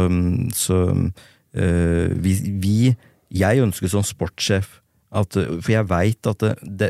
så 0.56 0.78
eh, 1.54 2.14
vi, 2.16 2.36
vi 2.62 2.76
Jeg 3.36 3.60
ønsker 3.62 3.92
som 3.92 4.06
sportssjef 4.06 4.78
at 5.12 5.34
For 5.36 5.72
jeg 5.74 5.88
veit 5.90 6.28
at 6.30 6.40
det, 6.40 6.54
det 6.64 6.88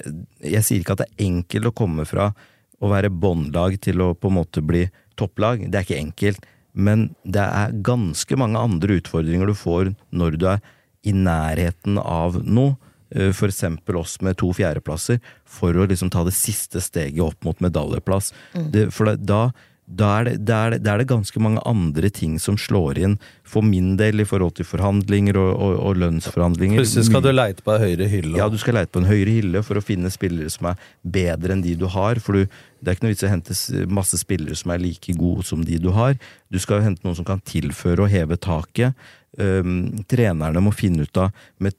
Jeg 0.52 0.66
sier 0.68 0.84
ikke 0.84 0.94
at 0.94 1.02
det 1.02 1.08
er 1.08 1.26
enkelt 1.26 1.70
å 1.72 1.76
komme 1.76 2.06
fra 2.06 2.34
å 2.80 2.92
være 2.92 3.10
båndlag 3.12 3.80
til 3.82 4.04
å 4.04 4.14
på 4.14 4.30
en 4.30 4.38
måte 4.38 4.62
bli 4.64 4.86
topplag. 5.20 5.66
Det 5.68 5.80
er 5.80 5.88
ikke 5.88 6.00
enkelt. 6.04 6.46
Men 6.80 7.10
det 7.24 7.42
er 7.44 7.74
ganske 7.84 8.38
mange 8.40 8.60
andre 8.60 9.00
utfordringer 9.02 9.50
du 9.50 9.56
får 9.58 9.94
når 10.16 10.38
du 10.40 10.46
er 10.52 10.62
i 11.08 11.16
nærheten 11.16 12.00
av 12.02 12.42
noe. 12.44 12.76
Eh, 13.16 13.32
For 13.34 13.50
eksempel 13.50 13.98
oss 13.98 14.20
med 14.22 14.38
to 14.38 14.52
fjerdeplasser, 14.54 15.18
for 15.46 15.74
å 15.74 15.88
liksom 15.90 16.12
ta 16.14 16.22
det 16.28 16.36
siste 16.38 16.82
steget 16.84 17.24
opp 17.26 17.44
mot 17.48 17.58
medaljeplass. 17.60 18.34
Mm. 18.54 18.70
Det, 18.72 18.84
for 18.94 19.10
da, 19.18 19.50
da, 19.90 20.10
er 20.20 20.28
det, 20.28 20.34
da, 20.46 20.60
er 20.68 20.76
det, 20.76 20.84
da 20.86 20.94
er 20.94 21.02
det 21.02 21.08
ganske 21.10 21.42
mange 21.42 21.64
andre 21.66 22.12
ting 22.14 22.38
som 22.38 22.60
slår 22.62 23.00
inn, 23.02 23.16
for 23.50 23.66
min 23.66 23.96
del, 23.98 24.22
i 24.22 24.28
forhold 24.30 24.60
til 24.60 24.68
forhandlinger 24.70 25.40
og, 25.42 25.50
og, 25.58 25.74
og 25.88 25.98
lønnsforhandlinger. 26.04 26.84
Plutselig 26.84 27.08
skal 27.08 27.24
du 27.26 27.32
leite 27.34 27.66
på 27.66 27.74
ei 27.74 27.88
høyere 27.88 28.10
hylle. 28.12 28.38
Ja, 28.38 28.46
du 28.46 28.60
skal 28.62 28.78
leite 28.78 28.94
på 28.94 29.02
en 29.02 29.10
høyere 29.10 29.40
hylle 29.40 29.64
for 29.66 29.80
å 29.80 29.82
finne 29.82 30.12
spillere 30.14 30.54
som 30.54 30.70
er 30.70 30.84
bedre 31.02 31.56
enn 31.58 31.66
de 31.66 31.74
du 31.80 31.88
har. 31.90 32.22
For 32.22 32.38
du, 32.38 32.60
det 32.78 32.92
er 32.92 33.00
ikke 33.00 33.08
noe 33.08 33.16
vits 33.16 33.26
i 33.26 33.32
å 33.32 33.34
hente 33.34 33.58
masse 33.90 34.22
spillere 34.22 34.54
som 34.60 34.76
er 34.76 34.84
like 34.86 35.18
gode 35.18 35.48
som 35.50 35.66
de 35.66 35.82
du 35.82 35.90
har. 35.98 36.14
Du 36.54 36.62
skal 36.62 36.78
jo 36.78 36.92
hente 36.92 37.02
noen 37.08 37.18
som 37.18 37.26
kan 37.26 37.42
tilføre 37.42 38.06
og 38.06 38.14
heve 38.14 38.38
taket. 38.38 38.94
Um, 39.38 40.04
trenerne 40.10 40.60
må 40.64 40.72
finne 40.74 41.06
ut 41.06 41.18
av 41.22 41.30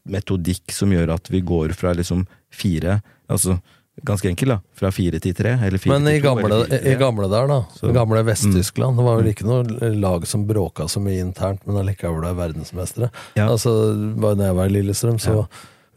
metodikk 0.07 0.71
som 0.73 0.93
gjør 0.95 1.15
at 1.17 1.29
vi 1.33 1.41
går 1.43 1.75
fra 1.77 1.93
liksom 1.99 2.27
fire 2.53 3.01
Altså 3.31 3.61
ganske 4.07 4.29
enkelt, 4.31 4.49
da. 4.49 4.59
Fra 4.75 4.89
fire 4.91 5.19
til 5.21 5.35
tre. 5.37 5.51
Eller 5.63 5.79
fire 5.79 5.93
Men 5.99 6.09
i 6.09 6.15
til 6.19 6.23
to, 6.23 6.29
gamle, 6.35 6.61
fire 6.71 6.93
i 6.93 6.95
gamle 6.99 7.29
der, 7.31 7.47
da. 7.51 7.59
Så- 7.77 7.93
gamle 7.93 8.23
Vest-Tyskland. 8.25 8.97
Det 8.97 9.05
var 9.05 9.17
Mm. 9.19 9.23
vel 9.23 9.33
ikke 9.35 9.47
noe 9.47 9.91
lag 10.01 10.27
som 10.27 10.47
bråka 10.47 10.89
så 10.89 11.01
mye 11.03 11.21
internt, 11.21 11.67
men 11.67 11.77
allikevel 11.77 12.25
er 12.25 12.35
verdensmestere. 12.35 13.11
Ja. 13.37 13.49
Altså, 13.49 13.71
bare 14.19 14.35
når 14.37 14.45
jeg 14.47 14.57
var 14.57 14.65
i 14.65 14.69
Lillestrøm, 14.71 15.19
så 15.21 15.47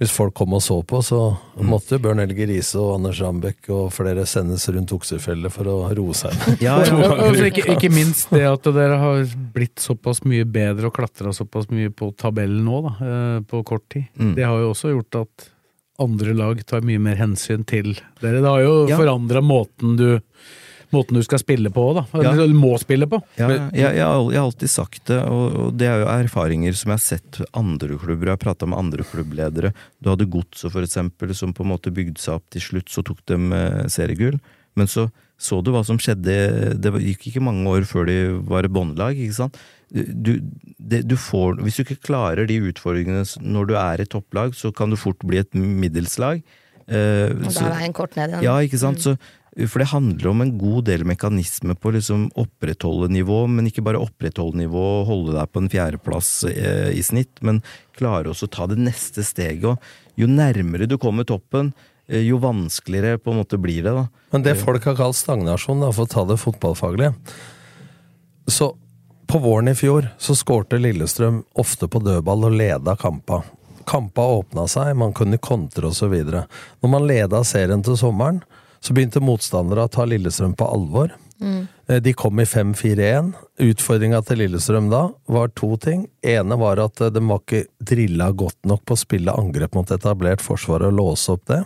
hvis 0.02 0.12
folk 0.12 0.34
kom 0.36 0.54
og 0.58 0.62
så 0.66 0.80
på, 0.84 1.00
så 1.06 1.38
Mm. 1.56 1.68
måtte 1.70 1.96
jo 1.96 2.00
Bjørn 2.00 2.20
Helge 2.20 2.48
Riise 2.50 2.76
og 2.82 2.96
Anders 2.98 3.20
Rambekk 3.22 3.70
og 3.70 3.92
flere 3.94 4.26
sendes 4.26 4.66
rundt 4.74 4.92
oksefellet 4.92 5.52
for 5.54 5.64
å 5.70 5.76
roe 5.96 6.14
seg 6.18 6.34
ned. 6.34 6.62
Ja, 6.66 6.80
ja. 6.84 7.12
Og 7.30 7.36
ikke, 7.38 7.68
ikke 7.76 7.92
minst 7.94 8.30
det 8.34 8.42
at 8.50 8.64
dere 8.74 8.98
har 8.98 9.24
blitt 9.54 9.78
såpass 9.80 10.24
mye 10.26 10.44
bedre 10.50 10.88
og 10.90 10.96
klatra 10.98 11.32
såpass 11.32 11.70
mye 11.70 11.90
på 11.94 12.10
tabellen 12.18 12.66
nå, 12.66 12.82
da, 12.90 12.94
eh, 13.06 13.40
på 13.48 13.64
kort 13.64 13.86
tid. 13.94 14.10
Mm. 14.18 14.34
Det 14.36 14.44
har 14.50 14.58
jo 14.60 14.72
også 14.74 14.92
gjort 14.96 15.22
at 15.22 15.50
andre 16.02 16.34
lag 16.34 16.66
tar 16.66 16.82
mye 16.82 17.00
mer 17.00 17.16
hensyn 17.22 17.64
til 17.70 17.94
dere. 18.20 18.42
Det 18.42 18.50
har 18.50 18.62
jo 18.66 18.88
Ja. 18.90 18.98
forandra 18.98 19.42
måten 19.46 19.96
du 19.96 20.20
Måten 20.94 21.18
du 21.18 21.24
skal 21.26 21.42
spille 21.42 21.72
på, 21.74 21.86
da. 21.98 22.06
Ja. 22.14 22.32
Eller 22.34 22.54
må 22.58 22.74
spille 22.82 23.08
på. 23.10 23.20
Ja, 23.40 23.50
jeg, 23.50 23.68
jeg, 23.82 23.98
jeg, 24.00 24.06
har 24.38 24.44
alltid 24.44 24.72
sagt 24.72 25.04
det, 25.10 25.20
og, 25.26 25.58
og 25.66 25.76
det 25.80 25.90
er 25.90 26.04
jo 26.04 26.10
erfaringer 26.14 26.78
som 26.78 26.94
jeg 26.94 27.02
har 27.02 27.06
sett 27.08 27.42
andre 27.58 27.98
klubber. 27.98 28.30
Jeg 28.30 28.38
har 28.38 28.44
prata 28.46 28.70
med 28.70 28.80
andre 28.80 29.08
klubbledere. 29.10 29.74
Du 30.00 30.14
hadde 30.14 30.30
Godset, 30.30 30.70
for 30.70 30.86
eksempel, 30.86 31.34
som 31.38 31.56
på 31.56 31.66
en 31.66 31.74
måte 31.74 31.94
bygde 31.94 32.22
seg 32.22 32.40
opp 32.40 32.48
til 32.54 32.64
slutt. 32.70 32.94
Så 32.94 33.06
tok 33.06 33.24
de 33.30 33.40
eh, 33.58 33.84
seriegull. 33.92 34.40
Men 34.78 34.90
så 34.90 35.10
så 35.44 35.60
du 35.64 35.74
hva 35.74 35.84
som 35.86 36.00
skjedde. 36.02 36.34
Det 36.80 36.92
gikk 37.04 37.30
ikke 37.32 37.44
mange 37.44 37.68
år 37.72 37.88
før 37.90 38.08
de 38.10 38.18
var 38.48 38.68
et 38.68 38.74
båndlag, 38.74 39.20
ikke 39.20 39.36
sant. 39.36 39.60
Du, 39.94 40.38
det, 40.80 41.04
du 41.10 41.16
får, 41.20 41.60
hvis 41.62 41.78
du 41.78 41.84
ikke 41.84 42.02
klarer 42.08 42.48
de 42.50 42.58
utfordringene 42.72 43.26
når 43.44 43.70
du 43.70 43.76
er 43.78 44.04
i 44.04 44.10
topplag, 44.10 44.56
så 44.58 44.72
kan 44.74 44.94
du 44.94 44.98
fort 45.00 45.22
bli 45.26 45.42
et 45.42 45.54
middelslag. 45.58 46.42
Eh, 46.88 47.30
Og 47.34 47.50
da 47.50 47.68
er 47.68 47.76
veien 47.78 47.96
kort 47.96 48.18
ned 48.20 48.34
igjen. 48.34 48.46
ja, 48.48 48.56
ikke 48.66 48.80
sant? 48.82 49.04
Så, 49.04 49.16
for 49.54 49.84
det 49.84 49.92
handler 49.92 50.32
om 50.32 50.42
en 50.42 50.52
god 50.58 50.88
del 50.90 51.04
mekanismer 51.06 51.78
på 51.78 51.92
å 51.92 51.94
liksom 51.94 52.26
opprettholde 52.42 53.12
nivå, 53.14 53.44
men 53.52 53.68
ikke 53.70 53.84
bare 53.86 54.02
opprettholde 54.02 54.58
nivå 54.64 54.82
og 54.82 55.10
holde 55.12 55.36
deg 55.36 55.52
på 55.54 55.62
en 55.62 55.70
fjerdeplass 55.70 56.30
eh, 56.50 56.90
i 56.98 57.04
snitt, 57.06 57.38
men 57.46 57.62
klare 57.98 58.32
også 58.32 58.50
å 58.50 58.54
ta 58.56 58.68
det 58.72 58.80
neste 58.82 59.26
steget. 59.26 59.68
Og 59.70 60.20
jo 60.20 60.30
nærmere 60.30 60.90
du 60.90 60.98
kommer 61.02 61.28
toppen, 61.30 61.70
eh, 62.10 62.24
jo 62.26 62.40
vanskeligere 62.42 63.22
på 63.22 63.34
en 63.34 63.44
måte 63.44 63.60
blir 63.62 63.86
det. 63.86 63.94
da. 63.94 64.08
Men 64.34 64.46
det 64.48 64.56
folk 64.62 64.88
har 64.90 64.98
kalt 64.98 65.20
stagnasjon, 65.20 65.86
da, 65.86 65.92
for 65.94 66.08
å 66.08 66.14
ta 66.16 66.26
det 66.26 66.40
fotballfaglige 66.42 67.14
Så 68.50 68.74
på 69.30 69.40
våren 69.40 69.70
i 69.70 69.76
fjor 69.78 70.10
så 70.18 70.34
skårte 70.36 70.82
Lillestrøm 70.82 71.44
ofte 71.62 71.88
på 71.88 72.02
dødball 72.02 72.50
og 72.50 72.58
leda 72.58 72.98
kampa. 72.98 73.44
Kampa 73.86 74.26
åpna 74.40 74.66
seg, 74.72 74.96
man 74.98 75.14
kunne 75.14 75.38
kontre 75.38 75.94
osv. 75.94 76.18
Når 76.26 76.90
man 76.90 77.08
leda 77.08 77.44
serien 77.46 77.86
til 77.86 77.98
sommeren, 78.00 78.42
så 78.84 78.96
begynte 78.96 79.24
motstandere 79.24 79.86
å 79.86 79.92
ta 79.92 80.04
Lillestrøm 80.08 80.58
på 80.60 80.68
alvor. 80.68 81.14
Mm. 81.40 81.68
De 82.04 82.14
kom 82.16 82.40
i 82.40 82.46
5-4-1. 82.48 83.32
Utfordringa 83.64 84.20
til 84.28 84.42
Lillestrøm 84.44 84.90
da 84.92 85.06
var 85.32 85.54
to 85.56 85.74
ting. 85.80 86.08
ene 86.22 86.58
var 86.60 86.82
at 86.84 87.02
eh, 87.02 87.12
de 87.14 87.24
var 87.28 87.42
ikke 87.42 87.66
drilla 87.80 88.32
godt 88.32 88.60
nok 88.68 88.84
på 88.86 88.96
å 88.96 89.00
spille 89.00 89.36
angrep 89.40 89.76
mot 89.76 89.92
etablert 89.92 90.44
forsvar 90.44 90.84
og 90.88 90.96
låse 91.00 91.32
opp 91.32 91.46
det. 91.52 91.64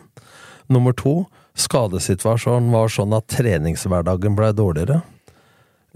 Nummer 0.70 0.93
to 0.97 1.24
skadesituasjonen 1.57 2.70
var 2.74 2.91
sånn 2.93 3.15
at 3.18 3.30
treningshverdagen 3.34 4.36
ble 4.38 4.51
dårligere. 4.53 5.01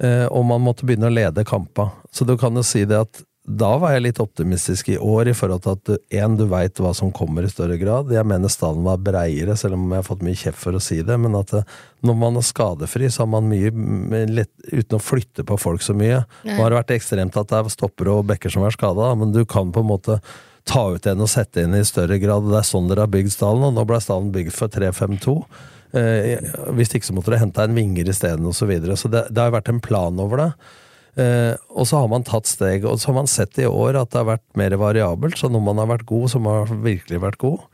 Eh, 0.02 0.26
og 0.26 0.46
man 0.50 0.64
måtte 0.66 0.88
begynne 0.88 1.12
å 1.12 1.14
lede 1.14 1.46
kampa. 1.46 1.92
Så 2.12 2.26
du 2.26 2.38
kan 2.42 2.58
jo 2.58 2.66
si 2.66 2.86
det 2.90 3.02
at 3.06 3.22
da 3.42 3.72
var 3.82 3.96
jeg 3.96 4.04
litt 4.06 4.20
optimistisk 4.22 4.92
i 4.94 5.00
år 5.02 5.32
i 5.32 5.34
forhold 5.34 5.64
til 5.66 5.74
at 5.74 5.88
du, 5.88 5.96
en, 6.22 6.36
du 6.38 6.44
veit 6.50 6.78
hva 6.78 6.92
som 6.94 7.10
kommer 7.16 7.42
i 7.46 7.50
større 7.50 7.74
grad. 7.82 8.12
Jeg 8.14 8.28
mener 8.30 8.52
stallen 8.54 8.86
var 8.86 9.02
breiere, 9.02 9.56
selv 9.58 9.80
om 9.80 9.88
jeg 9.90 9.98
har 9.98 10.06
fått 10.06 10.22
mye 10.26 10.38
kjeft 10.38 10.62
for 10.62 10.78
å 10.78 10.82
si 10.84 11.00
det. 11.06 11.18
Men 11.18 11.34
at 11.40 11.50
det, 11.56 11.64
når 12.06 12.20
man 12.22 12.38
er 12.38 12.46
skadefri, 12.46 13.10
så 13.10 13.24
har 13.24 13.32
man 13.34 13.50
mye 13.50 14.22
lett, 14.30 14.54
uten 14.70 15.00
å 15.00 15.02
flytte 15.02 15.46
på 15.48 15.58
folk 15.58 15.82
så 15.82 15.98
mye. 15.98 16.22
Nå 16.46 16.60
har 16.60 16.70
det 16.70 16.80
vært 16.84 16.94
ekstremt 17.00 17.40
at 17.42 17.50
det 17.50 17.58
er 17.58 17.74
stoppere 17.74 18.14
og 18.20 18.30
bekker 18.30 18.54
som 18.54 18.68
er 18.68 18.78
skada, 18.78 19.10
men 19.18 19.34
du 19.34 19.42
kan 19.50 19.74
på 19.74 19.82
en 19.82 19.90
måte 19.90 20.20
ta 20.70 20.86
ut 20.94 21.10
en 21.10 21.26
og 21.26 21.34
sette 21.34 21.66
inn 21.66 21.74
i 21.74 21.82
større 21.88 22.22
grad. 22.22 22.46
Det 22.46 22.62
er 22.62 22.70
sånn 22.70 22.94
dere 22.94 23.08
har 23.08 23.14
bygd 23.16 23.34
stallen, 23.34 23.66
og 23.72 23.74
nå 23.74 23.88
ble 23.90 23.98
stallen 24.06 24.30
bygd 24.36 24.54
for 24.54 24.70
3-5-2. 24.70 25.36
Eh, 25.98 26.54
hvis 26.78 26.94
ikke 26.94 27.10
så 27.10 27.18
måtte 27.18 27.34
dere 27.34 27.42
hente 27.42 27.66
en 27.66 27.76
vinger 27.76 28.14
isteden, 28.14 28.46
osv. 28.46 28.62
Så, 28.62 28.70
videre. 28.70 29.02
så 29.02 29.10
det, 29.12 29.26
det 29.34 29.42
har 29.42 29.58
vært 29.58 29.74
en 29.74 29.82
plan 29.82 30.22
over 30.22 30.46
det. 30.46 30.50
Eh, 31.20 31.54
og 31.70 31.88
så 31.90 32.00
har 32.00 32.12
man 32.12 32.24
tatt 32.28 32.48
steg, 32.48 32.86
og 32.88 33.00
så 33.00 33.12
har 33.12 33.18
man 33.20 33.32
sett 33.32 33.60
i 33.60 33.68
år 33.68 34.00
at 34.00 34.12
det 34.14 34.22
har 34.22 34.30
vært 34.34 34.46
mer 34.60 34.76
variabelt. 34.80 35.40
Så 35.40 35.52
når 35.52 35.66
man 35.66 35.82
har 35.82 35.90
vært 35.92 36.08
god, 36.10 36.30
så 36.32 36.40
har 36.40 36.46
man 36.48 36.86
virkelig 36.86 37.24
vært 37.24 37.42
god. 37.42 37.66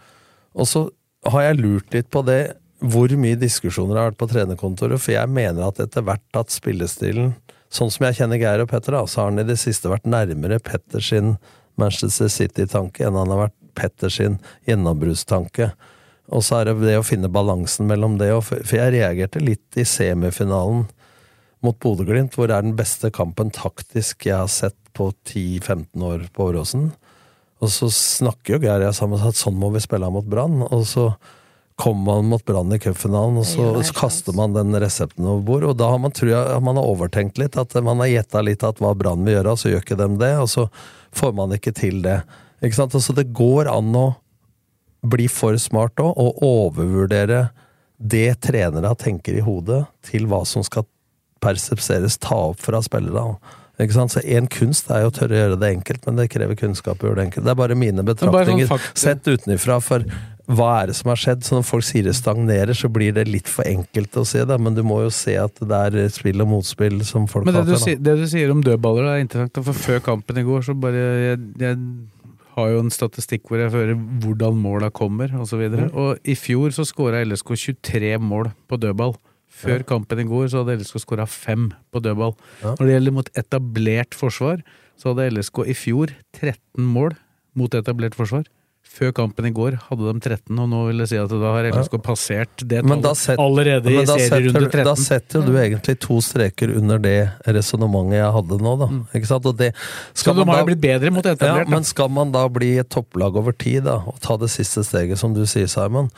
Og 0.58 0.70
så 0.70 0.88
har 1.28 1.50
jeg 1.50 1.60
lurt 1.62 1.94
litt 1.94 2.10
på 2.14 2.24
det, 2.26 2.42
hvor 2.78 3.12
mye 3.18 3.38
diskusjoner 3.40 3.98
har 3.98 4.12
vært 4.12 4.22
på 4.22 4.30
trenerkontoret, 4.30 5.02
for 5.02 5.16
jeg 5.16 5.34
mener 5.34 5.66
at 5.66 5.80
etter 5.82 6.06
hvert 6.06 6.40
at 6.40 6.54
spillestilen 6.54 7.36
Sånn 7.68 7.90
som 7.92 8.06
jeg 8.08 8.16
kjenner 8.22 8.40
Geir 8.40 8.62
og 8.64 8.70
Petter, 8.72 8.96
så 9.12 9.20
har 9.20 9.26
han 9.28 9.42
i 9.42 9.44
det 9.44 9.58
siste 9.60 9.90
vært 9.92 10.06
nærmere 10.08 10.56
Petter 10.64 11.04
sin 11.04 11.34
Manchester 11.76 12.30
City-tanke 12.32 13.04
enn 13.04 13.18
han 13.20 13.34
har 13.34 13.42
vært 13.42 13.58
Petter 13.76 14.14
sin 14.14 14.38
gjennombruddstanke. 14.70 15.74
Og 16.32 16.46
så 16.48 16.62
er 16.62 16.70
det 16.70 16.78
det 16.86 16.96
å 17.00 17.04
finne 17.04 17.28
balansen 17.32 17.88
mellom 17.88 18.18
det 18.20 18.30
og 18.36 18.46
For 18.48 18.76
jeg 18.76 18.96
reagerte 18.96 19.44
litt 19.44 19.76
i 19.80 19.84
semifinalen 19.88 20.86
mot 21.66 21.78
Bodø-Glimt, 21.82 22.36
hvor 22.38 22.49
det 22.49 22.58
er 22.58 22.66
den 22.66 22.78
beste 22.78 23.12
kampen 23.14 23.49
taktisk 23.53 24.28
jeg 24.28 24.38
har 24.38 24.51
sett 24.51 24.78
på 24.97 25.10
10-15 25.30 26.05
år 26.05 26.28
på 26.34 26.49
Åråsen. 26.51 26.91
Og 27.64 27.74
så 27.74 27.89
snakker 27.93 28.55
jo 28.55 28.62
Geir 28.66 28.84
og 28.84 28.89
jeg 28.89 28.97
sammen 28.99 29.24
at 29.26 29.38
sånn 29.38 29.58
må 29.58 29.72
vi 29.74 29.82
spille 29.82 30.10
mot 30.14 30.26
Brann. 30.30 30.62
Og 30.68 30.86
så 30.89 31.10
kommer 31.78 32.18
man 32.18 32.30
mot 32.32 32.45
Brann 32.45 32.74
i 32.74 32.80
cupfinalen, 32.82 33.38
og 33.38 33.45
så, 33.45 33.70
så 33.86 33.93
kaster 33.97 34.34
man 34.38 34.55
den 34.55 34.74
resepten 34.82 35.26
over 35.26 35.43
bord. 35.45 35.68
Og 35.72 35.78
da 35.78 35.91
har 35.93 36.01
man, 36.01 36.14
tror 36.14 36.32
jeg 36.34 36.62
man 36.66 36.80
har 36.80 36.89
overtenkt 36.89 37.41
litt, 37.41 37.58
at 37.58 37.74
man 37.86 38.01
har 38.01 38.10
gjetta 38.12 38.41
litt 38.45 38.66
at 38.66 38.82
hva 38.82 38.93
Brann 38.97 39.26
vil 39.26 39.38
gjøre, 39.38 39.53
og 39.53 39.62
så 39.62 39.74
gjør 39.74 39.86
ikke 39.86 39.99
dem 39.99 40.18
det, 40.22 40.34
og 40.41 40.49
så 40.53 40.68
får 41.18 41.36
man 41.38 41.53
ikke 41.58 41.74
til 41.78 42.01
det. 42.05 42.20
Ikke 42.66 42.80
sant? 42.80 42.97
Altså, 42.97 43.14
det 43.18 43.30
går 43.38 43.70
an 43.70 43.93
å 43.97 44.08
bli 45.05 45.28
for 45.30 45.58
smart 45.62 46.01
òg, 46.01 46.18
og 46.18 46.41
overvurdere 46.45 47.47
det 47.97 48.30
trenere 48.45 48.93
tenker 48.97 49.38
i 49.38 49.45
hodet, 49.45 49.84
til 50.05 50.26
hva 50.30 50.43
som 50.49 50.66
skal 50.66 50.86
persepseres, 51.44 52.18
ta 52.22 52.38
opp 52.52 52.62
fra 52.64 52.82
spillere. 52.86 53.38
Ikke 53.78 53.94
sant? 53.94 54.14
Så 54.16 54.24
Én 54.26 54.48
kunst 54.50 54.90
er 54.90 55.04
jo 55.04 55.12
å 55.12 55.14
tørre 55.14 55.36
å 55.36 55.42
gjøre 55.44 55.60
det 55.62 55.70
enkelt, 55.76 56.08
men 56.08 56.18
det 56.18 56.32
krever 56.34 56.58
kunnskap 56.58 57.04
å 57.04 57.10
gjøre 57.12 57.20
det 57.22 57.28
enkelt. 57.28 57.46
Det 57.46 57.54
er 57.54 57.60
bare 57.60 57.78
mine 57.78 58.06
bare 58.08 58.58
sånn 58.58 58.90
sett 58.98 59.30
utenfra. 59.30 59.78
For 59.86 60.06
hva 60.48 60.70
er 60.82 60.90
det 60.90 60.96
som 60.98 61.12
har 61.12 61.20
skjedd? 61.22 61.44
Så 61.46 61.58
når 61.58 61.66
folk 61.68 61.86
sier 61.86 62.08
det 62.08 62.16
stagnerer, 62.18 62.74
så 62.78 62.90
blir 62.90 63.14
det 63.14 63.28
litt 63.30 63.52
for 63.52 63.68
enkelt 63.70 64.18
å 64.18 64.26
se 64.26 64.42
det. 64.50 64.58
Men 64.64 64.78
du 64.78 64.82
må 64.88 65.04
jo 65.04 65.14
se 65.14 65.36
at 65.38 65.62
det 65.62 65.82
er 65.92 66.10
spill 66.14 66.42
og 66.42 66.50
motspill 66.56 67.04
som 67.06 67.30
folk 67.30 67.46
Men 67.46 67.54
det 67.60 67.66
hater. 67.68 67.78
Du, 67.78 67.84
sier- 67.86 68.02
det 68.02 68.18
du 68.24 68.26
sier 68.32 68.54
om 68.56 68.64
dødballer 68.66 69.12
er 69.12 69.22
interessant, 69.22 69.62
for 69.70 69.78
før 69.78 70.02
kampen 70.10 70.42
i 70.42 70.48
går 70.48 70.66
så 70.66 70.78
bare 70.78 71.06
Jeg, 71.28 71.40
jeg 71.62 71.78
har 72.58 72.74
jo 72.74 72.82
en 72.82 72.90
statistikk 72.90 73.46
hvor 73.46 73.62
jeg 73.62 73.70
fører 73.76 73.94
hvordan 74.24 74.58
måla 74.58 74.90
kommer, 74.90 75.30
osv. 75.38 75.44
Og, 75.44 75.50
så 75.52 75.62
videre. 75.62 75.90
og 75.94 76.18
i 76.26 76.34
fjor 76.34 76.74
så 76.74 76.88
skåra 76.88 77.22
LSK 77.28 77.54
23 77.54 78.16
mål 78.18 78.50
på 78.66 78.80
dødball. 78.82 79.14
Før 79.58 79.82
kampen 79.89 80.22
i 80.22 80.28
går 80.30 80.51
så 80.53 80.62
hadde 80.62 80.78
LSK 80.82 80.99
skåra 81.01 81.26
fem 81.30 81.72
på 81.93 82.01
dødball. 82.05 82.36
Ja. 82.62 82.76
Når 82.76 82.84
det 82.86 82.93
gjelder 82.97 83.16
mot 83.16 83.32
etablert 83.41 84.18
forsvar, 84.18 84.62
så 84.97 85.14
hadde 85.14 85.32
LSK 85.34 85.64
i 85.66 85.78
fjor 85.78 86.14
13 86.38 86.86
mål 86.86 87.18
mot 87.58 87.74
etablert 87.78 88.18
forsvar. 88.18 88.45
Før 88.88 89.12
kampen 89.12 89.45
i 89.45 89.51
går 89.51 89.76
hadde 89.89 90.05
de 90.08 90.22
13, 90.24 90.58
og 90.64 90.70
nå 90.72 90.78
vil 90.88 91.01
jeg 91.03 91.10
si 91.12 91.18
at 91.20 91.34
da 91.34 91.49
har 91.58 91.66
LSK 91.74 91.97
passert 92.05 92.64
det 92.72 92.80
tallet 92.88 93.41
allerede 93.43 93.91
i 93.91 94.05
serierunde 94.08 94.62
setter, 94.64 94.70
13. 94.72 94.86
da 94.88 94.93
setter 95.01 95.43
du 95.43 95.51
egentlig 95.60 95.95
to 96.05 96.18
streker 96.24 96.72
under 96.80 97.01
det 97.03 97.18
resonnementet 97.58 98.22
jeg 98.22 98.32
hadde 98.38 98.60
nå, 98.64 98.74
da. 98.80 98.88
Ikke 99.18 99.30
sant? 99.30 99.49
Og 99.51 99.58
det, 99.60 99.74
Mm. 99.78 100.16
Så 100.18 100.34
de 100.34 100.39
man 100.39 100.53
har 100.53 100.64
jo 100.64 100.70
blitt 100.72 100.82
bedre 100.82 101.12
mot 101.14 101.26
etablert, 101.26 101.68
Ja, 101.68 101.76
men 101.76 101.84
skal 101.84 102.10
man 102.10 102.32
da 102.32 102.47
bli 102.47 102.78
et 102.80 102.89
topplag 102.89 103.36
over 103.36 103.51
tid, 103.51 103.84
da, 103.84 103.97
og 104.08 104.22
ta 104.24 104.38
det 104.38 104.49
siste 104.49 104.86
steget, 104.88 105.20
som 105.20 105.34
du 105.36 105.43
sier, 105.45 105.68
Simon, 105.68 106.10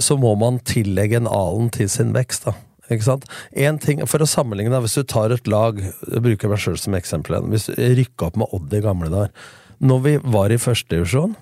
så 0.00 0.16
må 0.18 0.32
man 0.38 0.58
tillegge 0.64 1.20
en 1.20 1.28
alen 1.28 1.70
til 1.70 1.88
sin 1.92 2.14
vekst, 2.16 2.48
da. 2.48 2.56
Ikke 2.88 3.04
sant? 3.04 3.26
En 3.52 3.78
ting, 3.82 4.00
For 4.08 4.24
å 4.24 4.28
sammenligne, 4.28 4.72
da, 4.72 4.80
hvis 4.84 4.96
du 4.96 5.04
tar 5.04 5.32
et 5.34 5.48
lag 5.50 5.76
Jeg 5.80 6.22
bruker 6.24 6.48
meg 6.48 6.62
sjøl 6.62 6.78
som 6.80 6.96
eksempel 6.96 7.36
igjen. 7.36 7.52
Hvis 7.52 7.68
du 7.68 7.76
rykka 7.76 8.30
opp 8.30 8.38
med 8.40 8.54
Odd 8.56 8.72
i 8.72 8.82
gamle 8.84 9.10
dager. 9.12 9.52
Når 9.78 10.00
vi 10.06 10.14
var 10.24 10.50
i 10.50 10.58
førstedivisjon, 10.58 11.36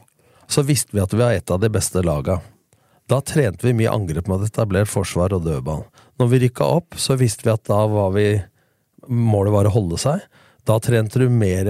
så 0.51 0.63
visste 0.67 0.93
vi 0.93 1.03
at 1.03 1.15
vi 1.15 1.23
var 1.23 1.37
et 1.37 1.51
av 1.51 1.63
de 1.63 1.71
beste 1.73 2.03
laga. 2.05 2.41
Da 3.09 3.21
trente 3.23 3.65
vi 3.65 3.75
mye 3.79 3.93
angrep 3.93 4.29
med 4.29 4.45
etablert 4.45 4.91
forsvar 4.91 5.35
og 5.37 5.47
dødball. 5.47 5.85
Når 6.19 6.31
vi 6.33 6.43
rykka 6.45 6.67
opp, 6.67 6.99
så 6.99 7.17
visste 7.19 7.47
vi 7.47 7.55
at 7.55 7.65
da 7.71 7.85
var 7.91 8.13
vi 8.17 8.29
Målet 9.07 9.53
var 9.55 9.69
å 9.69 9.71
holde 9.71 10.01
seg. 10.03 10.25
Da 10.67 10.81
trente 10.83 11.21
du 11.23 11.29
mer 11.31 11.69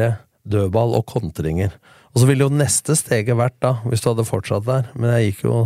dødball 0.49 0.95
og 0.97 1.05
kontringer. 1.11 1.75
Og 2.15 2.23
så 2.23 2.29
ville 2.31 2.47
jo 2.47 2.55
neste 2.55 2.97
steget 2.97 3.37
vært 3.37 3.59
da, 3.61 3.75
hvis 3.85 4.01
du 4.01 4.09
hadde 4.09 4.25
fortsatt 4.25 4.65
der, 4.65 4.87
men 4.97 5.13
jeg 5.13 5.27
gikk 5.27 5.43
jo 5.45 5.59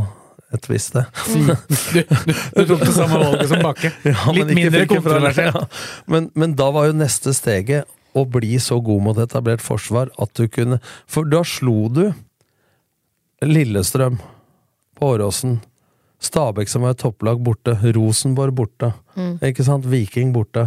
et 0.54 0.66
visst 0.70 0.92
sted. 0.92 1.06
Du, 1.30 2.00
du, 2.00 2.32
du 2.32 2.64
tok 2.66 2.82
det 2.82 2.94
samme 2.96 3.20
valget 3.22 3.50
som 3.52 3.62
Bakke. 3.64 3.92
Ja, 4.10 4.34
Litt 4.34 4.52
mindre 4.56 4.84
kontroversielt. 4.90 5.56
Ja. 5.56 5.64
Men, 6.10 6.30
men 6.34 6.56
da 6.58 6.70
var 6.74 6.90
jo 6.90 6.96
neste 6.98 7.34
steget 7.36 7.88
å 8.18 8.24
bli 8.26 8.58
så 8.62 8.80
god 8.82 9.04
mot 9.06 9.20
etablert 9.22 9.62
forsvar 9.62 10.10
at 10.18 10.32
du 10.34 10.48
kunne 10.50 10.80
For 11.06 11.28
da 11.30 11.44
slo 11.46 11.84
du 11.94 12.08
Lillestrøm 13.46 14.18
på 14.98 15.12
Åråsen. 15.14 15.60
Stabæk 16.20 16.68
som 16.68 16.84
var 16.84 16.92
et 16.92 17.00
topplag 17.00 17.38
borte. 17.40 17.72
Rosenborg 17.96 18.52
borte. 18.58 18.90
Mm. 19.16 19.38
Ikke 19.48 19.64
sant? 19.64 19.86
Viking 19.88 20.34
borte. 20.34 20.66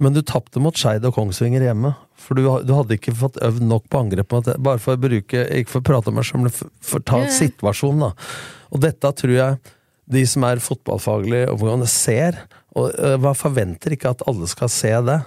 Men 0.00 0.16
du 0.16 0.24
tapte 0.26 0.58
mot 0.58 0.74
Skeid 0.74 1.06
og 1.06 1.14
Kongsvinger 1.14 1.62
hjemme. 1.68 1.92
For 2.20 2.38
du, 2.38 2.44
du 2.66 2.72
hadde 2.76 2.96
ikke 2.98 3.16
fått 3.16 3.40
øvd 3.42 3.64
nok 3.64 3.88
på 3.90 4.04
angrep. 4.04 4.34
Bare 4.60 4.80
for 4.82 4.94
å 4.96 5.00
bruke 5.00 5.44
Ikke 5.56 5.74
for 5.74 5.82
å 5.82 5.88
prate 5.88 6.12
om 6.12 6.18
meg 6.20 6.28
sjøl, 6.28 6.44
men 6.44 6.54
for, 6.54 6.70
for 6.84 7.04
ta 7.06 7.22
ja. 7.24 7.32
situasjonen, 7.32 8.10
da. 8.10 8.30
Og 8.70 8.82
dette 8.84 9.12
tror 9.22 9.34
jeg 9.34 9.74
de 10.10 10.22
som 10.26 10.44
er 10.46 10.62
fotballfaglige 10.62 11.50
overgående, 11.52 11.88
ser. 11.90 12.38
Og 12.78 12.90
hva 13.22 13.32
forventer 13.38 13.94
ikke 13.94 14.12
at 14.14 14.24
alle 14.30 14.48
skal 14.50 14.70
se 14.72 14.92
det. 15.06 15.18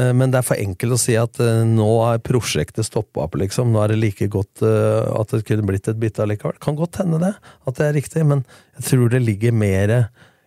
Eh, 0.00 0.12
Men 0.16 0.32
det 0.32 0.40
er 0.40 0.46
for 0.48 0.60
enkelt 0.60 0.96
å 0.96 1.00
si 1.00 1.16
at 1.20 1.40
øh, 1.44 1.62
nå 1.68 1.88
er 2.08 2.22
prosjektet 2.24 2.88
stoppa 2.88 3.26
opp, 3.26 3.38
liksom. 3.40 3.72
Nå 3.72 3.82
er 3.84 3.94
det 3.94 4.00
like 4.02 4.28
godt 4.32 4.64
at 4.64 5.34
det 5.34 5.44
kunne 5.48 5.66
blitt 5.68 5.88
et 5.92 6.00
bytte 6.00 6.24
allikevel. 6.24 6.60
Kan 6.62 6.78
godt 6.80 7.02
hende 7.02 7.20
det, 7.22 7.34
at 7.64 7.80
det 7.80 7.88
er 7.88 7.98
riktig, 8.00 8.24
men 8.28 8.46
jeg 8.78 8.88
tror 8.90 9.12
det 9.12 9.24
ligger 9.24 9.56
mer 9.56 9.98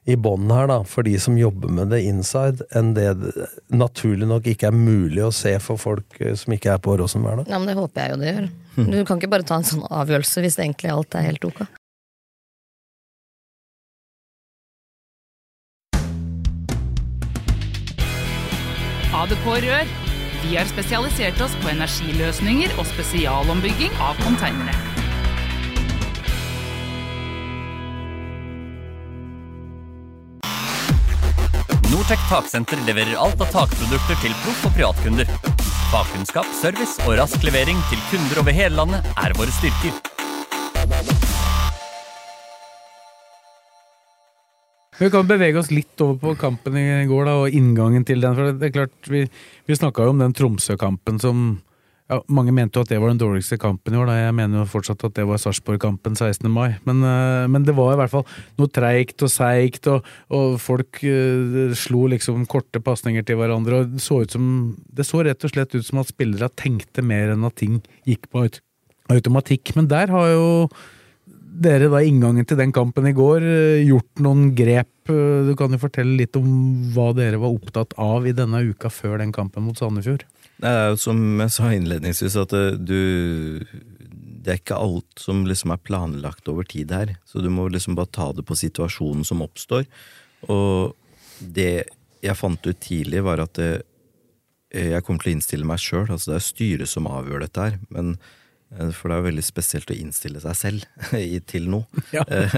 i 0.07 0.15
bånn 0.15 0.47
her, 0.53 0.69
da, 0.71 0.77
for 0.87 1.03
de 1.03 1.17
som 1.19 1.35
jobber 1.39 1.71
med 1.73 1.91
det 1.91 1.99
inside, 2.07 2.63
enn 2.75 2.93
det 2.95 3.09
naturlig 3.67 4.29
nok 4.29 4.47
ikke 4.47 4.69
er 4.69 4.77
mulig 4.77 5.25
å 5.25 5.33
se 5.35 5.51
for 5.63 5.79
folk 5.81 6.15
øh, 6.21 6.31
som 6.39 6.55
ikke 6.55 6.71
er 6.77 6.79
på 6.83 6.93
Åråsen 6.95 7.25
hver 7.25 7.41
dag. 7.41 7.51
Ja, 7.51 7.59
men 7.59 7.67
det 7.67 7.75
håper 7.75 8.05
jeg 8.05 8.15
jo 8.15 8.21
det 8.21 8.31
gjør. 8.31 8.47
Du 8.77 8.97
kan 9.09 9.19
ikke 9.19 9.33
bare 9.33 9.47
ta 9.47 9.57
en 9.59 9.67
sånn 9.67 9.83
avgjørelse 9.83 10.45
hvis 10.45 10.59
egentlig 10.61 10.93
alt 10.93 11.17
er 11.17 11.27
helt 11.27 11.47
ok. 11.49 11.65
ADK 19.17 19.47
Rør. 19.65 19.95
Vi 20.43 20.53
har 20.55 20.69
spesialisert 20.69 21.41
oss 21.41 21.55
på 21.63 21.71
energiløsninger 21.73 22.77
og 22.77 22.85
spesialombygging 22.93 23.97
av 24.05 24.21
konteinere. 24.21 24.96
Nortec 31.87 32.19
Taksenter 32.27 32.79
leverer 32.83 33.15
alt 33.15 33.39
av 33.39 33.47
takprodukter 33.53 34.17
til 34.19 34.33
proff- 34.41 34.65
og 34.67 34.73
privatkunder. 34.75 35.29
Fagkunnskap, 35.87 36.49
service 36.59 36.99
og 37.05 37.13
rask 37.15 37.45
levering 37.47 37.79
til 37.87 38.01
kunder 38.09 38.41
over 38.41 38.55
hele 38.55 38.75
landet 38.75 39.07
er 39.15 39.35
våre 39.39 39.53
styrker. 39.55 39.95
Vi 44.97 45.11
kan 45.13 45.29
bevege 45.29 45.61
oss 45.61 45.71
litt 45.71 46.03
over 46.03 46.19
på 46.19 46.35
kampen 46.41 46.75
i 46.81 47.05
går 47.07 47.29
da, 47.29 47.37
og 47.45 47.55
inngangen 47.55 48.03
til 48.03 48.19
den. 48.19 48.35
for 48.35 48.51
det 48.51 48.67
er 48.67 48.75
klart, 48.81 48.97
Vi, 49.07 49.23
vi 49.69 49.79
snakka 49.79 50.03
jo 50.03 50.15
om 50.15 50.19
den 50.25 50.35
Tromsø-kampen 50.35 51.21
som 51.23 51.61
ja, 52.07 52.21
Mange 52.31 52.53
mente 52.55 52.79
jo 52.79 52.85
at 52.85 52.91
det 52.91 52.99
var 53.03 53.11
den 53.11 53.19
dårligste 53.19 53.57
kampen 53.59 53.95
i 53.95 53.99
år. 53.99 54.07
da, 54.07 54.15
Jeg 54.15 54.35
mener 54.37 54.61
jo 54.61 54.69
fortsatt 54.71 55.03
at 55.03 55.15
det 55.17 55.25
var 55.27 55.41
Sarpsborg-kampen 55.41 56.15
16. 56.15 56.49
mai. 56.51 56.77
Men, 56.87 57.03
eh, 57.03 57.47
men 57.51 57.63
det 57.67 57.75
var 57.75 57.93
i 57.93 57.99
hvert 57.99 58.13
fall 58.13 58.25
noe 58.57 58.71
treigt 58.71 59.21
og 59.23 59.31
seigt, 59.31 59.87
og, 59.91 60.05
og 60.31 60.55
folk 60.61 61.01
uh, 61.03 61.73
slo 61.75 62.07
liksom 62.07 62.45
korte 62.47 62.79
pasninger 62.79 63.25
til 63.27 63.39
hverandre. 63.39 63.81
og 63.83 63.99
så, 63.99 64.23
som, 64.31 64.77
det 64.87 65.05
så 65.05 65.23
rett 65.25 65.43
og 65.43 65.51
slett 65.51 65.75
ut 65.75 65.85
som 65.85 65.99
at 65.99 66.13
spillere 66.13 66.49
tenkte 66.55 67.03
mer 67.03 67.33
enn 67.35 67.43
at 67.47 67.59
ting 67.59 67.81
gikk 68.07 68.29
på 68.31 68.47
automatikk. 69.11 69.75
Men 69.75 69.91
der 69.91 70.07
har 70.07 70.31
jo 70.31 70.47
dere 71.57 71.89
da 71.91 71.99
inngangen 72.05 72.45
til 72.47 72.59
den 72.59 72.71
kampen 72.71 73.07
i 73.09 73.15
går 73.17 73.43
eh, 73.43 73.83
gjort 73.87 74.23
noen 74.23 74.53
grep? 74.55 74.93
Du 75.07 75.53
kan 75.59 75.71
jo 75.71 75.79
fortelle 75.79 76.17
litt 76.19 76.35
om 76.35 76.47
hva 76.95 77.13
dere 77.15 77.39
var 77.39 77.51
opptatt 77.51 77.93
av 77.99 78.27
i 78.27 78.35
denne 78.35 78.63
uka 78.67 78.91
før 78.91 79.19
den 79.21 79.31
kampen 79.35 79.63
mot 79.63 79.79
Sandefjord. 79.79 80.25
Det 80.57 80.69
er 80.69 80.87
jo 80.91 80.99
som 81.01 81.19
jeg 81.43 81.53
sa 81.53 81.71
innledningsvis, 81.73 82.37
at 82.41 82.53
du 82.81 83.61
Det 84.47 84.53
er 84.53 84.61
ikke 84.61 84.79
alt 84.79 85.19
som 85.19 85.43
liksom 85.45 85.73
er 85.75 85.83
planlagt 85.83 86.47
over 86.47 86.63
tid 86.63 86.91
her. 86.95 87.17
Så 87.27 87.43
du 87.43 87.49
må 87.51 87.67
liksom 87.67 87.97
bare 87.97 88.13
ta 88.15 88.31
det 88.31 88.45
på 88.47 88.55
situasjonen 88.55 89.25
som 89.27 89.43
oppstår. 89.43 89.83
Og 90.47 90.95
det 91.41 91.83
jeg 92.23 92.39
fant 92.39 92.65
ut 92.65 92.79
tidlig, 92.79 93.21
var 93.27 93.43
at 93.43 93.53
det, 93.59 93.83
jeg 94.71 95.03
kommer 95.03 95.23
til 95.23 95.33
å 95.33 95.35
innstille 95.35 95.67
meg 95.67 95.81
sjøl. 95.83 96.07
Altså 96.07 96.31
det 96.31 96.37
er 96.39 96.47
styret 96.47 96.91
som 96.91 97.09
avgjør 97.11 97.43
dette 97.43 97.65
her. 97.65 97.77
Men 97.93 98.15
eh, 98.15 98.36
for 98.67 99.07
det 99.09 99.15
er 99.15 99.21
jo 99.21 99.25
veldig 99.29 99.43
spesielt 99.47 99.91
å 99.93 99.95
innstille 99.95 100.41
seg 100.43 100.55
selv 100.59 100.85
i- 101.17 101.39
til 101.47 101.69
noe. 101.71 101.85
Ja. 102.15 102.23
Eh, 102.27 102.55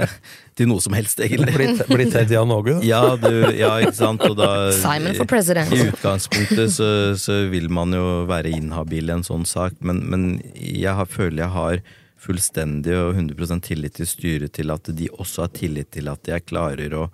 til 0.57 0.67
noe 0.71 0.81
som 0.83 0.93
helst, 0.97 1.19
egentlig. 1.21 1.53
Blitt- 1.55 1.85
blitt 1.89 2.11
Ted 2.15 2.31
Jan 2.33 2.51
Åge, 2.51 2.79
da? 2.79 2.83
Ja, 2.91 3.01
du, 3.19 3.29
ja, 3.55 3.75
ikke 3.83 3.93
sant. 3.99 4.25
Og 4.25 4.35
da, 4.39 4.49
Simon 4.75 5.15
for 5.19 5.29
president. 5.29 5.71
I 5.75 5.87
utgangspunktet 5.91 6.73
så, 6.75 6.89
så 7.19 7.39
vil 7.53 7.69
man 7.73 7.93
jo 7.95 8.25
være 8.29 8.51
inhabil 8.57 9.09
i 9.09 9.15
en 9.19 9.25
sånn 9.27 9.45
sak, 9.49 9.77
men, 9.85 10.01
men 10.09 10.27
jeg 10.57 10.93
har, 10.97 11.09
føler 11.09 11.45
jeg 11.45 11.53
har 11.55 11.81
fullstendig 12.19 12.95
og 12.99 13.13
100 13.15 13.61
tillit 13.63 13.95
til 13.95 14.07
styret 14.09 14.51
til 14.57 14.73
at 14.73 14.89
de 14.91 15.07
også 15.15 15.45
har 15.45 15.53
tillit 15.55 15.87
til 15.95 16.09
at 16.11 16.27
jeg 16.27 16.43
klarer 16.49 16.91
å, 16.99 17.05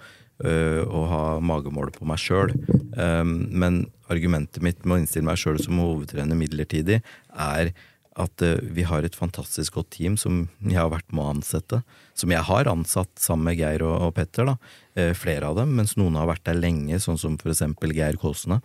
øh, 0.41 0.81
å 0.87 1.03
ha 1.11 1.19
magemålet 1.45 1.99
på 1.99 2.07
meg 2.09 2.17
sjøl. 2.23 2.55
men 2.95 3.83
argumentet 4.09 4.63
mitt 4.65 4.81
med 4.85 4.95
å 4.95 5.01
innstille 5.03 5.25
meg 5.27 5.37
sjøl 5.41 5.59
som 5.61 5.77
hovedtrener 5.81 6.37
midlertidig, 6.37 7.01
er 7.37 7.71
at 8.15 8.43
øh, 8.45 8.59
vi 8.75 8.85
har 8.87 9.03
et 9.03 9.15
fantastisk 9.17 9.75
godt 9.75 9.89
team 9.97 10.15
som 10.19 10.45
jeg 10.63 10.79
har 10.79 10.91
vært 10.93 11.11
med 11.11 11.23
å 11.23 11.33
ansette. 11.33 11.81
Som 12.15 12.31
jeg 12.31 12.47
har 12.47 12.69
ansatt 12.71 13.11
sammen 13.19 13.49
med 13.49 13.59
Geir 13.59 13.83
og, 13.83 14.13
Petter, 14.15 14.47
da. 14.47 14.55
Eh, 14.95 15.11
flere 15.17 15.49
av 15.49 15.59
dem, 15.59 15.73
mens 15.75 15.97
noen 15.99 16.15
har 16.15 16.29
vært 16.29 16.45
der 16.47 16.55
lenge, 16.55 16.99
sånn 17.03 17.19
som 17.19 17.35
for 17.41 17.51
eksempel 17.51 17.91
Geir 17.95 18.15
Kåsene. 18.21 18.61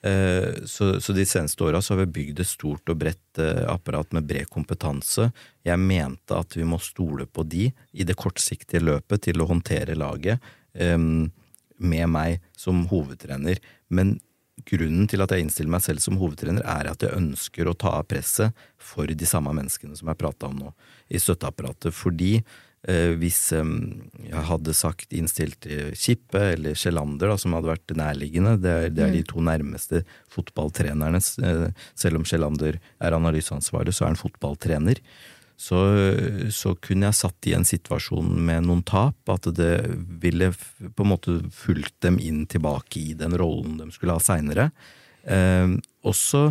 Eh, 0.00 0.64
så, 0.64 0.94
så 1.02 1.16
de 1.16 1.26
seneste 1.28 1.66
åra 1.66 1.82
har 1.84 2.00
vi 2.02 2.08
bygd 2.20 2.40
et 2.40 2.48
stort 2.48 2.88
og 2.92 3.00
bredt 3.02 3.42
eh, 3.42 3.64
apparat 3.68 4.16
med 4.16 4.28
bred 4.28 4.48
kompetanse. 4.52 5.28
Jeg 5.66 5.82
mente 5.82 6.36
at 6.36 6.56
vi 6.56 6.64
må 6.64 6.80
stole 6.80 7.28
på 7.28 7.44
de 7.44 7.68
i 7.68 8.06
det 8.08 8.16
kortsiktige 8.16 8.84
løpet 8.84 9.28
til 9.28 9.44
å 9.44 9.50
håndtere 9.50 9.98
laget 9.98 10.40
eh, 10.72 10.96
med 10.96 12.08
meg 12.08 12.40
som 12.56 12.86
hovedtrener. 12.88 13.60
Men 13.92 14.16
grunnen 14.64 15.08
til 15.10 15.22
at 15.22 15.32
jeg 15.34 15.44
innstiller 15.44 15.74
meg 15.76 15.84
selv 15.84 16.02
som 16.02 16.18
hovedtrener, 16.20 16.64
er 16.64 16.88
at 16.90 17.04
jeg 17.04 17.16
ønsker 17.16 17.68
å 17.68 17.76
ta 17.76 17.98
av 17.98 18.06
presset 18.08 18.56
for 18.80 19.10
de 19.10 19.28
samme 19.28 19.52
menneskene 19.56 19.98
som 19.98 20.08
jeg 20.08 20.20
prata 20.20 20.48
om 20.48 20.56
nå, 20.62 20.72
i 21.12 21.20
støtteapparatet. 21.20 21.92
Fordi 21.94 22.32
eh, 22.40 23.12
hvis 23.20 23.40
eh, 23.56 23.74
jeg 24.30 24.44
hadde 24.50 24.76
sagt 24.76 25.12
innstilt 25.16 25.68
Kippe 25.98 26.42
eller 26.54 26.78
Sjelander, 26.78 27.34
da, 27.34 27.38
som 27.40 27.56
hadde 27.58 27.74
vært 27.74 27.96
nærliggende, 28.00 28.56
det 28.62 28.74
er, 28.74 28.90
det 28.94 29.06
er 29.06 29.16
de 29.18 29.24
to 29.28 29.44
nærmeste 29.44 30.02
fotballtrenerne, 30.32 31.20
eh, 31.20 31.88
selv 31.98 32.22
om 32.22 32.28
Sjelander 32.28 32.80
er 32.80 33.18
analyseansvarlig, 33.20 33.94
så 33.96 34.06
er 34.06 34.14
han 34.14 34.22
fotballtrener. 34.24 35.04
Så, 35.56 35.78
så 36.52 36.74
kunne 36.84 37.08
jeg 37.08 37.16
satt 37.16 37.48
i 37.48 37.54
en 37.56 37.64
situasjon 37.64 38.28
med 38.44 38.66
noen 38.68 38.82
tap, 38.84 39.16
at 39.32 39.48
det 39.56 39.88
ville 40.20 40.50
på 40.52 41.04
en 41.04 41.10
måte 41.14 41.38
fulgt 41.56 41.96
dem 42.04 42.18
inn 42.20 42.44
tilbake 42.50 43.00
i 43.00 43.14
den 43.16 43.32
rollen 43.40 43.78
de 43.80 43.88
skulle 43.94 44.18
ha 44.18 44.22
seinere. 44.22 44.68
Eh, 45.24 45.72
og 46.04 46.16
så 46.16 46.50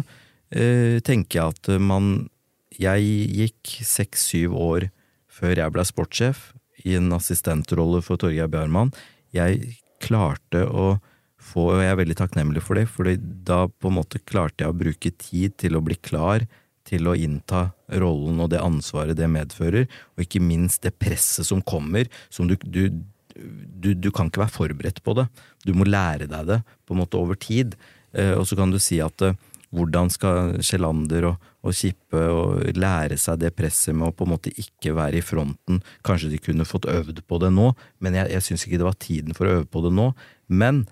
eh, 0.49 0.97
tenker 1.05 1.39
jeg 1.39 1.53
at 1.53 1.69
man 1.79 2.27
Jeg 2.75 3.05
gikk 3.31 3.77
seks-syv 3.87 4.55
år 4.59 4.89
før 5.31 5.61
jeg 5.61 5.71
ble 5.71 5.83
sportssjef, 5.87 6.49
i 6.83 6.97
en 6.97 7.13
assistentrolle 7.15 8.01
for 8.03 8.19
Torgeir 8.19 8.49
Bjarmann. 8.51 8.91
Jeg 9.31 9.77
klarte 10.03 10.65
å 10.67 10.97
få, 11.39 11.69
og 11.71 11.81
jeg 11.83 11.93
er 11.93 11.99
veldig 12.01 12.17
takknemlig 12.19 12.63
for 12.65 12.79
det, 12.79 12.87
for 12.91 13.07
da 13.15 13.65
på 13.69 13.91
en 13.91 13.97
måte 13.99 14.21
klarte 14.27 14.65
jeg 14.65 14.73
å 14.73 14.77
bruke 14.77 15.11
tid 15.21 15.55
til 15.61 15.77
å 15.77 15.83
bli 15.85 15.97
klar 16.03 16.45
til 16.85 17.09
å 17.09 17.15
innta 17.17 17.69
rollen 18.01 18.39
og 18.43 18.51
det 18.53 18.61
ansvaret 18.61 19.17
det 19.17 19.29
medfører, 19.31 19.89
og 20.15 20.25
ikke 20.25 20.43
minst 20.43 20.85
det 20.85 20.95
presset 21.01 21.47
som 21.47 21.63
kommer, 21.65 22.09
som 22.29 22.49
du, 22.49 22.55
du, 22.61 23.01
du, 23.33 23.93
du 23.93 24.11
kan 24.13 24.29
ikke 24.29 24.45
være 24.45 24.55
forberedt 24.55 25.01
på 25.05 25.17
det. 25.17 25.27
Du 25.65 25.73
må 25.77 25.87
lære 25.87 26.29
deg 26.29 26.51
det 26.51 26.61
på 26.85 26.95
en 26.95 27.01
måte 27.01 27.19
over 27.19 27.39
tid. 27.39 27.75
Eh, 28.15 28.33
og 28.37 28.45
så 28.47 28.57
kan 28.59 28.71
du 28.71 28.79
si 28.81 29.01
at 29.03 29.25
eh, 29.25 29.37
hvordan 29.75 30.11
skal 30.13 30.59
Sjelander 30.63 31.31
og, 31.31 31.47
og 31.65 31.75
Kippe 31.75 32.21
og 32.31 32.77
lære 32.77 33.17
seg 33.19 33.41
det 33.41 33.55
presset 33.57 33.95
med 33.97 34.11
å 34.11 34.15
på 34.15 34.27
en 34.27 34.35
måte 34.35 34.53
ikke 34.61 34.93
være 34.95 35.19
i 35.19 35.25
fronten? 35.25 35.81
Kanskje 36.05 36.31
de 36.31 36.41
kunne 36.43 36.67
fått 36.67 36.87
øvd 36.91 37.23
på 37.27 37.41
det 37.43 37.51
nå, 37.55 37.71
men 38.03 38.19
jeg, 38.21 38.31
jeg 38.37 38.47
syns 38.47 38.67
ikke 38.67 38.79
det 38.81 38.87
var 38.87 39.01
tiden 39.01 39.35
for 39.37 39.49
å 39.49 39.57
øve 39.57 39.67
på 39.71 39.83
det 39.87 39.91
nå. 39.97 40.11
Men 40.47 40.85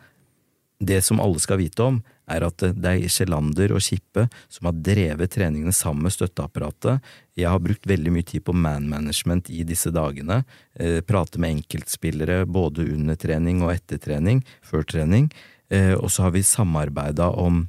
det 0.83 0.99
som 1.05 1.21
alle 1.23 1.39
skal 1.39 1.61
vite 1.61 1.85
om, 1.85 2.01
er 2.31 2.45
at 2.47 2.63
det 2.63 2.91
er 2.91 3.11
Sjelander 3.11 3.73
og 3.75 3.83
Kippe 3.83 4.27
som 4.51 4.69
har 4.69 4.77
drevet 4.85 5.33
treningene 5.33 5.73
sammen 5.75 6.07
med 6.07 6.15
støtteapparatet. 6.15 7.03
Jeg 7.39 7.49
har 7.51 7.61
brukt 7.63 7.87
veldig 7.89 8.13
mye 8.15 8.27
tid 8.27 8.45
på 8.47 8.55
man 8.55 8.87
management 8.89 9.49
i 9.49 9.63
disse 9.67 9.91
dagene. 9.93 10.43
Eh, 10.79 11.01
prate 11.05 11.41
med 11.41 11.57
enkeltspillere 11.57 12.43
både 12.45 12.87
under 12.93 13.19
trening 13.19 13.63
og 13.65 13.73
etter 13.75 14.01
trening, 14.01 14.43
før 14.63 14.85
trening. 14.87 15.29
Eh, 15.73 15.93
og 15.97 16.11
så 16.11 16.27
har 16.27 16.35
vi 16.37 16.45
samarbeida 16.47 17.29
om 17.29 17.67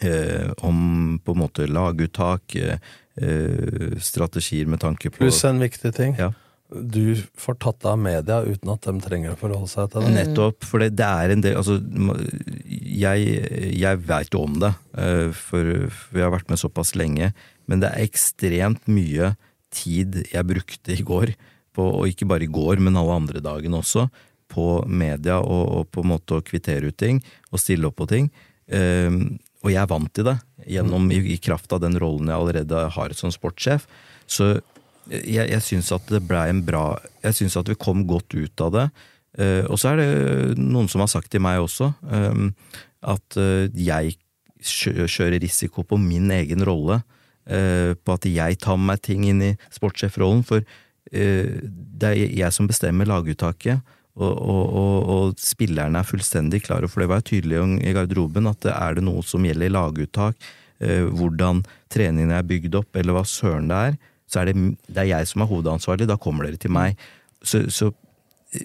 Eh, 0.00 0.50
om 0.60 1.18
på 1.24 1.32
en 1.32 1.38
måte 1.40 1.64
laguttak, 1.66 2.52
strategier 3.96 4.66
med 4.68 4.82
tanke 4.82 5.08
på 5.08 5.22
Pluss 5.22 5.38
en 5.48 5.56
viktig 5.56 5.94
ting. 5.96 6.12
Ja. 6.20 6.34
Du 6.66 7.14
får 7.38 7.58
tatt 7.62 7.84
av 7.86 7.98
media 8.00 8.40
uten 8.42 8.72
at 8.72 8.86
de 8.88 8.94
trenger 9.02 9.34
å 9.34 9.38
forholde 9.38 9.70
seg 9.70 9.90
til 9.92 10.02
det. 10.02 10.14
Nettopp, 10.16 10.64
for 10.66 10.82
det, 10.82 10.96
det 10.98 11.06
er 11.06 11.34
en 11.34 11.44
del 11.44 11.58
Altså, 11.60 11.76
jeg, 12.66 13.36
jeg 13.78 14.00
veit 14.08 14.34
jo 14.34 14.42
om 14.48 14.56
det, 14.62 14.72
eh, 14.98 15.28
for, 15.30 15.86
for 15.94 16.18
jeg 16.18 16.26
har 16.26 16.34
vært 16.34 16.50
med 16.50 16.62
såpass 16.62 16.96
lenge, 16.98 17.30
men 17.70 17.82
det 17.82 17.92
er 17.92 18.08
ekstremt 18.08 18.90
mye 18.90 19.36
tid 19.74 20.24
jeg 20.32 20.48
brukte 20.48 20.96
i 20.96 21.06
går, 21.06 21.36
på, 21.76 21.86
og 22.00 22.08
ikke 22.08 22.26
bare 22.30 22.46
i 22.46 22.50
går, 22.50 22.80
men 22.82 22.96
alle 22.98 23.18
andre 23.20 23.42
dagene 23.44 23.82
også, 23.82 24.08
på 24.50 24.66
media 24.88 25.40
og, 25.42 25.64
og 25.76 25.90
på 25.92 26.02
en 26.02 26.12
måte 26.14 26.38
å 26.38 26.44
kvittere 26.46 26.88
ut 26.88 26.96
ting 26.98 27.18
og 27.50 27.60
stille 27.60 27.86
opp 27.90 27.98
på 28.00 28.08
ting. 28.10 28.30
Eh, 28.66 29.10
og 29.62 29.72
jeg 29.72 29.82
er 29.82 29.90
vant 29.90 30.10
til 30.14 30.26
det, 30.28 30.38
gjennom 30.66 31.10
i, 31.14 31.20
i 31.34 31.38
kraft 31.42 31.70
av 31.74 31.82
den 31.82 31.98
rollen 31.98 32.30
jeg 32.30 32.38
allerede 32.38 32.88
har 32.94 33.14
som 33.18 33.32
sportssjef. 33.34 33.86
Så 34.26 34.56
jeg, 35.10 35.46
jeg 35.50 35.62
syns 35.64 35.92
at 35.94 36.08
det 36.10 36.24
blei 36.26 36.48
en 36.50 36.62
bra 36.66 36.96
Jeg 37.22 37.38
syns 37.38 37.56
at 37.58 37.68
vi 37.70 37.78
kom 37.78 38.04
godt 38.08 38.34
ut 38.36 38.64
av 38.64 38.72
det. 38.74 38.86
Uh, 39.36 39.64
og 39.68 39.76
så 39.80 39.92
er 39.92 40.00
det 40.00 40.60
noen 40.60 40.88
som 40.88 41.02
har 41.04 41.10
sagt 41.12 41.28
til 41.32 41.42
meg 41.44 41.60
også 41.60 41.90
um, 42.08 42.48
at 43.04 43.36
uh, 43.36 43.68
jeg 43.76 44.16
kjører 44.64 45.36
risiko 45.42 45.84
på 45.84 45.98
min 46.00 46.30
egen 46.32 46.64
rolle. 46.66 47.02
Uh, 47.46 47.92
på 48.00 48.16
at 48.16 48.26
jeg 48.26 48.58
tar 48.62 48.80
med 48.80 48.94
meg 48.94 49.04
ting 49.04 49.26
inn 49.28 49.44
i 49.44 49.52
sportssjefrollen. 49.74 50.42
For 50.46 50.64
det 51.06 52.08
er 52.08 52.32
jeg 52.34 52.50
som 52.50 52.66
bestemmer 52.66 53.06
laguttaket. 53.06 53.84
Og, 54.16 54.32
og, 54.32 54.62
og, 54.80 54.96
og 55.12 55.38
spillerne 55.38 56.00
er 56.00 56.08
fullstendig 56.08 56.62
klare, 56.64 56.88
for 56.88 57.04
det 57.04 57.10
var 57.12 57.22
tydelig 57.22 57.60
i 57.84 57.92
garderoben 57.94 58.48
at 58.50 58.64
er 58.72 58.96
det 58.96 59.04
noe 59.04 59.20
som 59.22 59.44
gjelder 59.44 59.70
laguttak, 59.70 60.48
hvordan 60.80 61.60
treningene 61.92 62.40
er 62.40 62.48
bygd 62.48 62.80
opp, 62.80 62.96
eller 62.96 63.14
hva 63.14 63.22
søren 63.28 63.68
det 63.70 63.82
er, 63.92 63.98
så 64.26 64.42
er 64.42 64.50
det, 64.50 64.56
det 64.88 65.02
er 65.04 65.10
jeg 65.12 65.30
som 65.30 65.44
er 65.44 65.50
hovedansvarlig, 65.50 66.08
da 66.10 66.16
kommer 66.20 66.48
dere 66.48 66.58
til 66.60 66.72
meg. 66.74 66.96
Så, 67.46 67.64
så, 67.70 67.92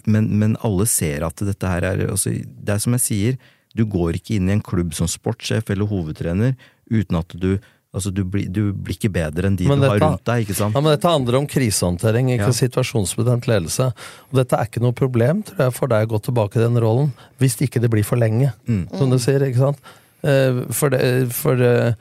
men, 0.09 0.29
men 0.41 0.55
alle 0.65 0.87
ser 0.89 1.25
at 1.27 1.43
dette 1.45 1.67
her 1.69 1.83
er 1.85 2.05
altså, 2.09 2.31
Det 2.33 2.73
er 2.73 2.79
som 2.81 2.95
jeg 2.97 3.03
sier, 3.05 3.37
du 3.77 3.85
går 3.87 4.17
ikke 4.17 4.37
inn 4.39 4.49
i 4.49 4.55
en 4.55 4.63
klubb 4.63 4.95
som 4.97 5.07
sportssjef 5.11 5.69
eller 5.71 5.87
hovedtrener 5.91 6.57
uten 6.91 7.19
at 7.21 7.37
du 7.39 7.53
Altså, 7.91 8.07
du 8.15 8.21
blir, 8.23 8.45
du 8.47 8.69
blir 8.71 8.95
ikke 8.95 9.09
bedre 9.11 9.49
enn 9.49 9.57
de 9.59 9.65
Men 9.67 9.81
du 9.83 9.87
har 9.89 9.99
rundt 9.99 10.23
deg, 10.23 10.45
ikke 10.45 10.55
sant? 10.55 10.71
Ja, 10.77 10.79
men 10.79 10.93
Dette 10.93 11.09
handler 11.11 11.35
om 11.41 11.47
krisehåndtering, 11.51 12.29
ikke 12.31 12.47
Ja. 12.47 12.55
situasjonsbestemt 12.55 13.49
ledelse. 13.51 13.89
Og 14.31 14.37
dette 14.39 14.55
er 14.55 14.69
ikke 14.69 14.79
noe 14.79 14.95
problem 14.95 15.41
tror 15.43 15.65
jeg, 15.65 15.73
for 15.75 15.91
deg 15.91 16.07
å 16.07 16.11
gå 16.13 16.21
tilbake 16.23 16.55
i 16.55 16.63
den 16.63 16.79
rollen, 16.79 17.11
hvis 17.43 17.57
ikke 17.59 17.81
det 17.83 17.89
blir 17.91 18.07
for 18.07 18.15
lenge. 18.15 18.53
Mm. 18.63 18.85
Som 18.95 19.11
du 19.11 19.17
sier, 19.19 19.43
ikke 19.43 19.59
sant? 19.59 19.77
Eh, 20.23 20.61
For, 20.71 20.87
det, 20.93 21.33
for 21.35 21.59
eh, 21.59 21.93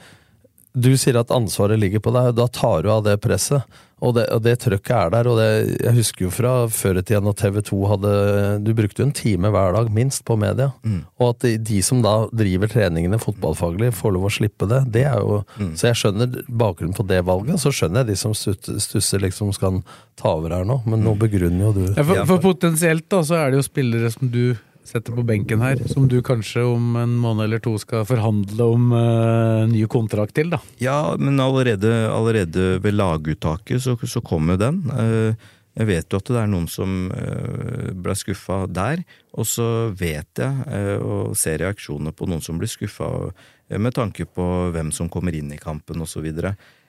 du 0.75 0.93
sier 0.97 1.17
at 1.19 1.33
ansvaret 1.35 1.79
ligger 1.81 1.99
på 2.05 2.13
deg, 2.15 2.35
da 2.39 2.47
tar 2.47 2.83
du 2.87 2.91
av 2.95 3.03
det 3.07 3.17
presset. 3.21 3.63
Og 4.01 4.15
det, 4.17 4.23
og 4.33 4.41
det 4.41 4.55
trøkket 4.63 4.95
er 4.97 5.11
der. 5.13 5.27
og 5.29 5.37
det, 5.37 5.49
Jeg 5.83 5.93
husker 5.99 6.25
jo 6.25 6.31
fra 6.33 6.53
før 6.73 6.97
i 6.97 7.03
tida 7.05 7.19
når 7.21 7.35
TV 7.37 7.59
2 7.69 7.81
hadde 7.91 8.13
Du 8.65 8.71
brukte 8.73 9.03
jo 9.03 9.07
en 9.11 9.13
time 9.13 9.51
hver 9.53 9.75
dag, 9.77 9.91
minst, 9.93 10.23
på 10.25 10.39
media. 10.41 10.71
Mm. 10.87 11.03
Og 11.21 11.27
at 11.35 11.45
de, 11.45 11.51
de 11.59 11.83
som 11.85 12.01
da 12.01 12.15
driver 12.33 12.71
treningene 12.73 13.19
fotballfaglig, 13.21 13.91
får 13.93 14.15
lov 14.17 14.25
å 14.25 14.33
slippe 14.33 14.69
det, 14.71 14.81
det 14.95 15.05
er 15.11 15.19
jo 15.21 15.43
Mm. 15.61 15.75
Så 15.77 15.91
jeg 15.91 15.99
skjønner 16.01 16.39
bakgrunnen 16.49 16.97
på 16.97 17.05
det 17.11 17.21
valget. 17.29 17.61
Så 17.61 17.75
skjønner 17.77 18.01
jeg 18.01 18.15
de 18.15 18.17
som 18.17 18.33
stusser 18.33 19.21
liksom 19.21 19.53
skal 19.53 19.83
ta 20.17 20.33
over 20.39 20.55
her 20.55 20.65
nå, 20.65 20.81
men 20.87 21.03
nå 21.05 21.13
Mm. 21.13 21.19
begrunner 21.21 21.61
jo 21.67 21.73
du 21.77 21.85
Ja, 21.93 22.03
for, 22.05 22.25
for 22.31 22.39
potensielt 22.55 23.05
da, 23.11 23.21
så 23.21 23.37
er 23.37 23.51
det 23.51 23.61
jo 23.61 23.67
spillere 23.69 24.11
som 24.15 24.31
du 24.33 24.57
setter 24.91 25.15
på 25.15 25.23
benken 25.27 25.63
her, 25.63 25.79
som 25.91 26.09
du 26.11 26.19
kanskje 26.27 26.65
om 26.67 26.97
en 26.99 27.15
måned 27.23 27.47
eller 27.47 27.63
to 27.63 27.77
skal 27.79 28.03
forhandle 28.09 28.67
om 28.75 28.91
uh, 28.93 29.69
ny 29.71 29.85
kontrakt 29.91 30.35
til, 30.37 30.51
da. 30.51 30.59
Ja, 30.83 31.15
men 31.21 31.41
allerede, 31.41 31.93
allerede 32.11 32.81
ved 32.83 32.97
laguttaket 32.99 33.85
så, 33.85 33.95
så 34.03 34.23
kom 34.25 34.51
den. 34.61 34.83
Uh, 34.91 35.35
Jeg 35.79 35.87
vet 35.87 36.11
jo 36.11 36.19
at 36.19 36.27
det 36.35 36.41
er 36.41 36.49
noen 36.51 36.67
som 36.69 37.13
uh, 37.15 37.93
ble 37.95 38.17
skuffa 38.19 38.65
der, 38.67 39.05
og 39.39 39.47
så 39.47 39.67
vet 39.95 40.43
jeg 40.43 40.99
og 40.99 41.37
ser 41.39 41.61
reaksjoner 41.63 42.11
på 42.11 42.27
noen 42.27 42.43
som 42.43 42.59
blir 42.59 42.69
skuffa 42.69 43.07
med 43.79 43.95
tanke 43.95 44.27
på 44.27 44.47
hvem 44.75 44.91
som 44.91 45.09
kommer 45.09 45.37
inn 45.39 45.53
i 45.55 45.61
kampen 45.63 46.03
osv. 46.03 46.27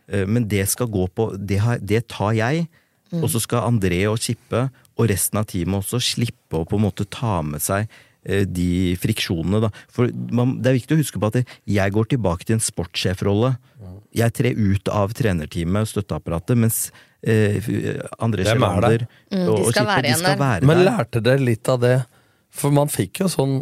Men 0.10 0.48
det 0.50 0.66
skal 0.72 0.90
gå 0.90 1.06
på 1.14 1.28
Det, 1.38 1.60
har, 1.62 1.78
det 1.78 2.08
tar 2.10 2.34
jeg, 2.34 2.66
Mm. 3.12 3.26
og 3.26 3.32
så 3.34 3.42
skal 3.44 3.68
André 3.68 4.06
og 4.08 4.22
Kippe 4.24 4.70
og 4.96 5.10
resten 5.12 5.42
av 5.42 5.50
teamet 5.50 5.82
også 5.82 6.00
slippe 6.04 6.62
å 6.62 6.68
på 6.68 6.78
en 6.80 6.86
måte 6.86 7.04
ta 7.12 7.42
med 7.44 7.64
seg 7.64 7.90
eh, 8.24 8.46
de 8.48 8.96
friksjonene, 9.02 9.60
da. 9.66 9.72
For 9.92 10.12
man, 10.32 10.58
det 10.64 10.72
er 10.72 10.78
viktig 10.80 10.96
å 10.96 11.02
huske 11.02 11.20
på 11.20 11.32
at 11.32 11.42
jeg 11.42 11.96
går 11.98 12.12
tilbake 12.14 12.48
til 12.48 12.60
en 12.60 12.64
sportssjefrolle. 12.64 13.56
Jeg 14.16 14.36
trer 14.38 14.60
ut 14.60 14.92
av 14.92 15.16
trenerteamet 15.16 15.88
og 15.88 15.92
støtteapparatet, 15.92 16.60
mens 16.60 16.80
eh, 17.24 17.60
André 18.20 18.48
Sjelander 18.48 19.02
er? 19.02 19.06
Mm, 19.32 19.48
og, 19.48 19.68
Kippe, 19.72 19.88
være 19.90 20.08
de 20.08 20.16
skal 20.20 20.40
være 20.40 20.62
der. 20.64 20.70
Men 20.72 20.86
lærte 20.88 21.24
dere 21.24 21.44
litt 21.44 21.72
av 21.72 21.84
det? 21.84 21.98
For 22.52 22.76
man 22.76 22.92
fikk 22.92 23.24
jo 23.24 23.32
sånn 23.32 23.60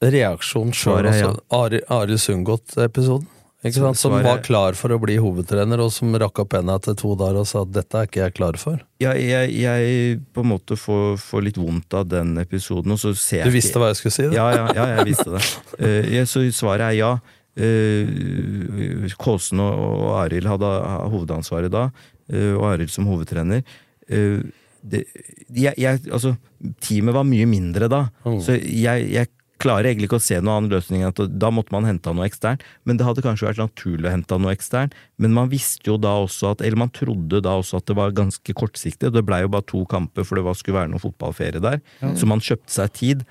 reaksjon 0.00 0.72
sjøl 0.76 1.08
også. 1.10 1.34
Ari, 1.56 1.82
Ari 1.92 2.16
Sundgodt-episoden. 2.20 3.28
Ikke 3.60 3.76
sant? 3.76 3.98
Som 4.00 4.14
var 4.24 4.40
klar 4.40 4.76
for 4.78 4.92
å 4.94 4.96
bli 5.02 5.18
hovedtrener, 5.20 5.82
og 5.84 5.90
som 5.92 6.14
rakk 6.16 6.40
opp 6.42 6.54
henda 6.56 6.78
til 6.80 6.94
to 6.96 7.10
dager 7.20 7.42
og 7.42 7.48
sa 7.48 7.60
at 7.66 7.72
dette 7.74 7.98
er 7.98 8.06
ikke 8.08 8.22
jeg 8.22 8.34
klar 8.38 8.56
for. 8.60 8.78
Ja, 9.02 9.12
jeg, 9.12 9.50
jeg 9.60 10.14
på 10.32 10.44
en 10.44 10.48
måte 10.54 10.78
får, 10.80 11.18
får 11.20 11.44
litt 11.44 11.58
vondt 11.60 11.96
av 11.98 12.06
den 12.08 12.32
episoden, 12.40 12.94
og 12.96 13.02
så 13.02 13.12
ser 13.12 13.42
jeg 13.42 13.52
Du 13.52 13.56
visste 13.58 13.82
hva 13.82 13.90
jeg 13.90 14.00
skulle 14.00 14.16
si? 14.16 14.28
Ja, 14.32 14.46
ja, 14.56 14.64
ja 14.78 14.86
jeg 14.94 15.10
visste 15.10 15.34
det. 15.34 15.42
uh, 15.84 16.08
ja, 16.08 16.24
så 16.30 16.46
svaret 16.56 16.86
er 16.88 16.96
ja. 16.96 17.12
Uh, 17.60 19.10
Kåsen 19.20 19.60
og, 19.60 19.74
og 19.76 20.14
Arild 20.22 20.48
hadde 20.48 20.70
hovedansvaret 21.12 21.74
da, 21.74 21.90
uh, 22.32 22.54
og 22.54 22.64
Arild 22.70 22.94
som 22.94 23.10
hovedtrener. 23.12 23.60
Uh, 24.08 24.40
det, 24.80 25.02
jeg, 25.52 25.76
jeg, 25.76 26.00
altså, 26.08 26.32
teamet 26.80 27.12
var 27.12 27.28
mye 27.28 27.44
mindre 27.44 27.90
da, 27.92 28.06
så 28.40 28.56
jeg, 28.56 29.10
jeg 29.12 29.28
klarer 29.60 29.90
egentlig 29.90 30.08
ikke 30.08 30.20
å 30.20 30.24
se 30.24 30.38
noen 30.40 30.54
annen 30.54 30.72
løsning 30.74 31.04
enn 31.04 31.12
at 31.12 31.20
da 31.42 31.50
måtte 31.54 31.74
man 31.74 31.86
hente 31.88 32.12
noe 32.16 32.26
eksternt. 32.28 32.64
Men 32.88 32.98
det 32.98 33.06
hadde 33.06 33.24
kanskje 33.24 33.48
vært 33.50 33.62
naturlig 33.62 34.08
å 34.08 34.14
hente 34.14 34.40
noe 34.40 34.54
eksternt. 34.56 34.96
Men 35.20 35.36
man 35.36 35.52
visste 35.52 35.92
jo 35.92 35.98
da 36.00 36.16
også 36.24 36.54
at, 36.54 36.64
eller 36.64 36.80
man 36.84 36.92
trodde 36.96 37.42
da 37.44 37.58
også 37.60 37.80
at 37.80 37.88
det 37.90 37.98
var 37.98 38.16
ganske 38.16 38.56
kortsiktig. 38.56 39.12
Det 39.14 39.24
blei 39.26 39.42
jo 39.44 39.52
bare 39.52 39.68
to 39.68 39.84
kamper, 39.90 40.26
for 40.26 40.40
det 40.40 40.46
var, 40.48 40.58
skulle 40.58 40.80
være 40.80 40.92
noe 40.94 41.02
fotballferie 41.02 41.62
der. 41.62 41.80
Ja. 42.00 42.12
Så 42.18 42.28
man 42.30 42.44
kjøpte 42.44 42.74
seg 42.74 42.92
tid. 42.96 43.24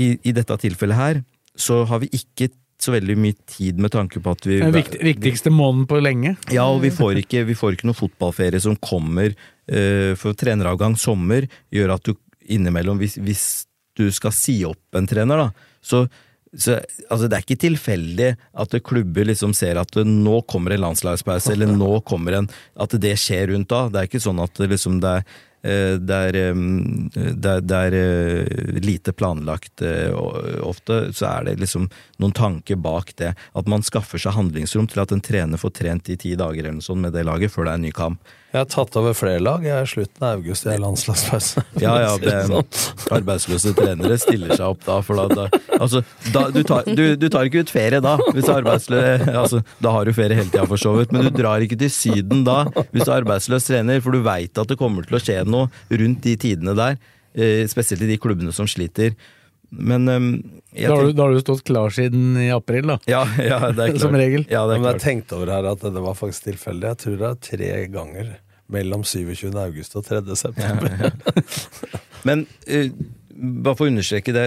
I, 0.00 0.14
I 0.24 0.34
dette 0.34 0.56
tilfellet 0.62 0.98
her 0.98 1.22
så 1.58 1.82
har 1.90 2.00
vi 2.00 2.08
ikke 2.16 2.48
så 2.82 2.94
veldig 2.94 3.16
mye 3.20 3.36
tid 3.46 3.78
med 3.82 3.92
tanke 3.94 4.18
på 4.22 4.32
at 4.34 4.46
vi 4.48 4.58
Den 4.58 4.74
viktig, 4.74 4.98
viktigste 5.06 5.52
måneden 5.54 5.86
på 5.86 6.00
lenge. 6.02 6.34
ja, 6.50 6.64
og 6.66 6.82
vi 6.82 6.90
får 6.90 7.20
ikke, 7.22 7.44
vi 7.46 7.54
får 7.58 7.76
ikke 7.76 7.86
noen 7.86 7.98
fotballferie 7.98 8.62
som 8.62 8.74
kommer 8.82 9.30
uh, 9.30 10.12
for 10.18 10.34
treneravgang 10.38 10.96
sommer, 10.98 11.46
gjør 11.70 11.94
at 11.94 12.08
du 12.08 12.16
innimellom, 12.50 12.98
hvis, 12.98 13.20
hvis 13.22 13.44
du 13.98 14.06
skal 14.14 14.34
si 14.34 14.62
opp 14.68 14.96
en 14.96 15.08
trener, 15.08 15.44
da, 15.46 15.68
så, 15.82 16.06
så 16.56 16.78
altså, 17.08 17.28
det 17.28 17.36
er 17.36 17.44
ikke 17.44 17.60
tilfeldig 17.66 18.32
at 18.64 18.76
klubber 18.86 19.28
liksom 19.28 19.54
ser 19.56 19.80
at 19.80 19.94
det, 19.96 20.04
nå 20.08 20.42
kommer 20.50 20.74
en 20.74 20.84
landslagspause, 20.86 21.54
eller 21.54 21.72
nå 21.72 21.94
kommer 22.08 22.40
en 22.40 22.50
At 22.76 22.94
det 23.00 23.14
skjer 23.20 23.50
rundt 23.52 23.70
da. 23.72 23.86
Det 23.88 24.00
er 24.00 24.10
ikke 24.10 24.22
sånn 24.22 24.42
at 24.42 24.54
det 24.60 24.68
liksom 24.74 25.00
det 25.02 25.14
er 25.18 25.24
eh, 25.62 25.94
det 25.96 26.18
er, 26.28 26.38
eh, 26.40 26.62
det 27.14 27.50
er, 27.54 27.64
det 27.64 27.80
er 27.86 27.96
eh, 27.98 28.78
lite 28.84 29.14
planlagt 29.16 29.84
ofte, 30.62 31.00
så 31.14 31.28
er 31.30 31.48
det 31.48 31.60
liksom 31.62 31.88
noen 32.22 32.36
tanker 32.36 32.80
bak 32.80 33.14
det. 33.20 33.32
At 33.54 33.70
man 33.70 33.84
skaffer 33.86 34.20
seg 34.20 34.36
handlingsrom 34.36 34.90
til 34.90 35.04
at 35.04 35.14
en 35.14 35.24
trener 35.24 35.60
får 35.60 35.76
trent 35.80 36.12
i 36.12 36.18
ti 36.20 36.36
dager 36.36 36.64
eller 36.64 36.80
noe 36.80 36.88
sånt 36.88 37.04
med 37.04 37.16
det 37.16 37.26
laget 37.28 37.54
før 37.54 37.68
det 37.68 37.74
er 37.74 37.80
en 37.80 37.86
ny 37.88 37.96
kamp. 37.96 38.34
Jeg 38.52 38.60
har 38.60 38.66
tatt 38.68 38.96
over 39.00 39.14
flere 39.16 39.40
lag. 39.40 39.62
Jeg 39.64 39.72
er 39.72 39.86
slutten 39.88 40.24
av 40.28 40.34
august, 40.36 40.66
jeg 40.68 40.76
er 40.76 40.82
landslagspause. 40.82 41.62
Ja, 41.80 41.94
ja, 42.04 42.10
arbeidsløse 43.16 43.72
trenere 43.76 44.18
stiller 44.20 44.52
seg 44.52 44.66
opp 44.74 44.82
da, 44.84 44.98
for 45.04 45.18
da, 45.18 45.24
da 45.48 45.78
Altså, 45.78 46.02
da, 46.34 46.44
du, 46.52 46.60
tar, 46.68 46.84
du, 46.86 47.04
du 47.18 47.26
tar 47.32 47.48
ikke 47.48 47.62
ut 47.64 47.72
ferie 47.72 48.02
da, 48.04 48.16
hvis 48.34 48.44
du 48.46 48.50
er 48.52 48.58
arbeidsløs. 48.60 49.24
Altså, 49.32 49.62
da 49.82 49.94
har 49.96 50.06
du 50.08 50.12
ferie 50.16 50.36
hele 50.38 50.50
tida, 50.52 50.66
for 50.68 50.80
så 50.80 50.92
vidt, 50.98 51.14
men 51.16 51.24
du 51.26 51.32
drar 51.34 51.64
ikke 51.64 51.78
til 51.80 51.90
Syden 51.92 52.44
da, 52.46 52.60
hvis 52.92 53.06
du 53.06 53.10
er 53.10 53.18
arbeidsløs 53.22 53.70
trener, 53.70 54.02
for 54.04 54.14
du 54.14 54.22
veit 54.26 54.60
at 54.60 54.68
det 54.70 54.78
kommer 54.80 55.08
til 55.08 55.18
å 55.18 55.22
skje 55.22 55.40
noe 55.48 55.70
rundt 56.02 56.22
de 56.28 56.36
tidene 56.44 56.76
der. 56.78 57.00
eh, 57.34 57.64
Spesielt 57.72 58.04
i 58.04 58.10
de 58.12 58.20
klubbene 58.20 58.52
som 58.54 58.68
sliter. 58.68 59.16
Men 59.72 60.08
um, 60.08 60.28
jeg 60.72 60.88
Da 60.88 60.96
har, 60.96 61.08
du, 61.08 61.16
da 61.16 61.26
har 61.26 61.34
du 61.36 61.40
stått 61.42 61.64
klar 61.68 61.92
siden 61.94 62.36
i 62.40 62.50
april, 62.52 62.92
da. 62.94 62.98
ja, 63.08 63.22
ja, 63.50 63.58
det 63.72 63.86
er 63.86 63.90
klart. 63.94 64.04
Som 64.04 64.16
regel. 64.18 64.46
Ja, 64.50 64.66
det 64.68 64.76
er 64.76 64.84
Men 64.84 64.90
jeg 64.92 65.04
tenkte 65.04 65.38
over 65.40 65.52
her 65.54 65.70
at 65.72 65.84
det 65.84 66.04
var 66.04 66.18
faktisk 66.18 66.50
tilfeldig. 66.50 66.92
Jeg 66.94 67.02
tror 67.04 67.18
det 67.22 67.30
er 67.30 67.40
tre 67.48 67.72
ganger 67.92 68.30
mellom 68.72 69.02
27. 69.04 69.50
august 69.52 69.98
og 70.00 70.06
3. 70.08 70.22
september. 70.38 71.10
Men 72.28 72.46
uh, 72.68 72.88
bare 73.36 73.76
for 73.76 73.88
å 73.88 73.92
understreke 73.92 74.36
det, 74.36 74.46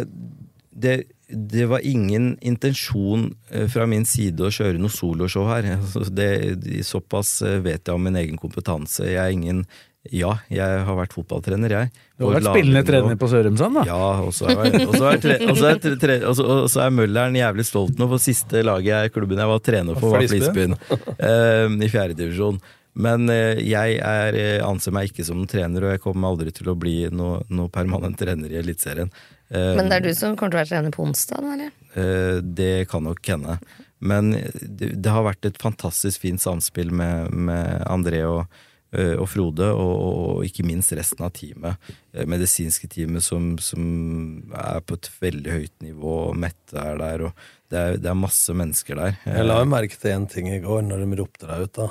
det 0.71 0.95
det 1.27 1.65
var 1.65 1.79
ingen 1.85 2.37
intensjon 2.41 3.35
eh, 3.49 3.67
fra 3.67 3.85
min 3.89 4.05
side 4.05 4.45
å 4.45 4.51
kjøre 4.53 4.79
noe 4.81 4.93
soloshow 4.93 5.47
her. 5.49 5.67
Altså, 5.79 6.05
Det, 6.13 6.83
såpass 6.85 7.39
eh, 7.41 7.59
vet 7.65 7.87
jeg 7.87 7.95
om 7.95 8.03
min 8.05 8.19
egen 8.19 8.37
kompetanse. 8.37 9.07
Jeg 9.09 9.21
er 9.21 9.33
ingen 9.33 9.65
Ja, 10.13 10.35
jeg 10.53 10.83
har 10.85 10.97
vært 10.99 11.13
fotballtrener, 11.15 11.71
jeg. 11.73 11.89
Du 12.19 12.27
har 12.27 12.35
vært 12.37 12.47
spillende 12.51 12.83
trener 12.85 13.17
på 13.19 13.29
Sørumsand, 13.31 13.79
da. 13.79 13.83
Ja, 13.89 14.21
og 14.21 14.33
så 14.35 14.47
er, 14.51 14.61
er, 14.69 15.99
er, 16.05 16.25
er 16.85 16.93
Mølleren 16.93 17.35
jævlig 17.39 17.65
stolt 17.67 17.97
nå, 17.99 18.07
for 18.11 18.21
siste 18.21 18.61
laget 18.65 19.09
i 19.09 19.13
klubben 19.15 19.41
jeg 19.41 19.49
var 19.51 19.61
trener 19.65 19.97
for, 19.99 20.13
var 20.13 20.25
Flisbyen. 20.25 20.75
Flisbyen. 20.77 21.15
eh, 21.17 21.85
I 21.87 21.91
fjerdedivisjon. 21.91 22.59
Men 22.95 23.27
eh, 23.33 23.59
jeg 23.67 23.97
er, 23.99 24.37
eh, 24.39 24.61
anser 24.63 24.93
meg 24.95 25.09
ikke 25.09 25.25
som 25.27 25.41
trener, 25.51 25.83
og 25.83 25.95
jeg 25.97 26.03
kommer 26.05 26.31
aldri 26.31 26.53
til 26.55 26.69
å 26.71 26.77
bli 26.79 26.93
noe, 27.11 27.41
noe 27.51 27.67
permanent 27.73 28.15
trener 28.21 28.53
i 28.53 28.61
Eliteserien. 28.61 29.09
Eh, 29.49 29.73
Men 29.75 29.89
det 29.91 29.97
er 29.99 30.05
du 30.07 30.13
som 30.15 30.37
kommer 30.39 30.53
til 30.53 30.61
å 30.61 30.63
være 30.63 30.71
trener 30.71 30.95
på 30.95 31.03
onsdag, 31.03 31.41
da, 31.43 31.57
eller? 31.57 31.73
Eh, 31.97 32.37
Det 32.61 32.71
kan 32.93 33.03
nok 33.09 33.19
hende. 33.33 33.57
Men 34.05 34.31
det, 34.31 34.93
det 35.01 35.11
har 35.11 35.25
vært 35.27 35.47
et 35.49 35.59
fantastisk 35.59 36.23
fint 36.23 36.39
samspill 36.43 36.91
med, 36.95 37.31
med 37.35 37.83
André 37.89 38.23
og, 38.29 38.45
og 39.19 39.27
Frode, 39.31 39.67
og, 39.73 39.93
og 40.05 40.45
ikke 40.47 40.65
minst 40.67 40.93
resten 40.97 41.25
av 41.27 41.33
teamet. 41.35 41.91
Eh, 42.13 42.25
Medisinske 42.29 42.87
teamet 42.91 43.23
som, 43.25 43.53
som 43.61 43.85
er 44.55 44.81
på 44.85 44.97
et 44.99 45.11
veldig 45.21 45.51
høyt 45.59 45.75
nivå, 45.85 46.15
og 46.29 46.35
Mette 46.41 46.79
er 46.81 46.97
der, 47.01 47.27
og 47.29 47.45
det 47.71 47.79
er, 47.81 47.97
det 48.01 48.11
er 48.11 48.19
masse 48.19 48.53
mennesker 48.55 48.99
der. 49.01 49.15
Jeg 49.25 49.45
la 49.49 49.61
jo 49.61 49.69
merke 49.71 49.97
til 49.99 50.13
én 50.15 50.27
ting 50.31 50.51
i 50.53 50.59
går, 50.63 50.83
når 50.89 51.05
de 51.05 51.21
ropte 51.21 51.47
deg 51.49 51.65
ut. 51.69 51.73
da 51.81 51.89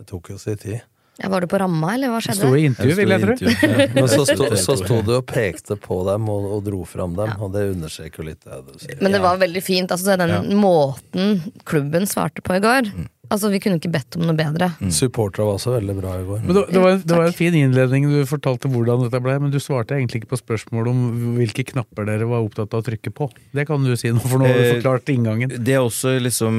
Det 0.00 0.06
tok 0.10 0.30
jo 0.34 0.38
sin 0.42 0.60
tid. 0.60 0.82
Ja, 1.22 1.28
var 1.30 1.44
du 1.44 1.46
på 1.46 1.58
ramma, 1.62 1.92
eller 1.94 2.10
hva 2.10 2.18
skjedde? 2.24 2.40
Sto 2.42 2.56
i 2.58 2.64
intervju, 2.66 2.94
vil 2.98 3.12
jeg 3.14 3.22
tro. 3.22 3.34
Men 3.94 4.08
så 4.10 4.24
sto, 4.26 4.48
så 4.58 4.74
sto 4.80 4.96
du 5.06 5.12
og 5.14 5.26
pekte 5.30 5.76
på 5.78 6.00
dem 6.08 6.26
og, 6.32 6.48
og 6.56 6.64
dro 6.66 6.80
fram 6.90 7.14
dem, 7.14 7.30
og 7.38 7.52
det 7.54 7.68
understreker 7.70 8.18
jo 8.24 8.26
litt 8.32 8.40
det 8.42 8.58
du 8.66 8.72
sier. 8.82 8.98
Men 8.98 9.14
det 9.14 9.20
var 9.22 9.38
veldig 9.38 9.62
fint. 9.62 9.94
Altså, 9.94 10.16
den 10.18 10.32
Ja. 10.34 10.40
måten 10.58 11.38
klubben 11.70 12.08
svarte 12.10 12.42
på 12.42 12.56
i 12.58 12.62
går. 12.64 12.90
Mm. 12.90 13.06
Altså, 13.30 13.48
Vi 13.52 13.60
kunne 13.62 13.78
ikke 13.78 13.92
bedt 13.94 14.18
om 14.18 14.26
noe 14.26 14.36
bedre. 14.36 14.72
Supportere 14.92 15.46
var 15.48 15.58
også 15.60 15.76
veldig 15.76 15.96
bra 16.00 16.16
i 16.20 16.26
går. 16.26 16.42
Men 16.44 16.58
det, 16.58 16.66
det, 16.74 16.82
var, 16.82 16.98
det 17.00 17.18
var 17.20 17.30
en 17.30 17.36
fin 17.36 17.56
innledning. 17.56 18.10
Du 18.10 18.20
fortalte 18.28 18.70
hvordan 18.70 19.06
dette 19.06 19.22
ble, 19.24 19.38
men 19.42 19.54
du 19.54 19.60
svarte 19.62 19.96
egentlig 19.96 20.22
ikke 20.22 20.34
på 20.34 20.40
spørsmålet 20.42 20.90
om 20.92 21.34
hvilke 21.38 21.66
knapper 21.70 22.10
dere 22.10 22.28
var 22.28 22.44
opptatt 22.44 22.74
av 22.74 22.82
å 22.82 22.88
trykke 22.90 23.14
på. 23.14 23.30
Det 23.54 23.66
kan 23.68 23.86
du 23.86 23.94
si 23.96 24.12
nå, 24.12 24.22
for 24.24 24.42
nå 24.42 24.50
har 24.50 24.58
du 24.58 24.64
Eh, 24.64 24.74
forklart 24.76 25.08
inngangen. 25.08 25.52
Det 25.64 25.76
er 25.76 25.82
også 25.82 26.16
liksom 26.22 26.56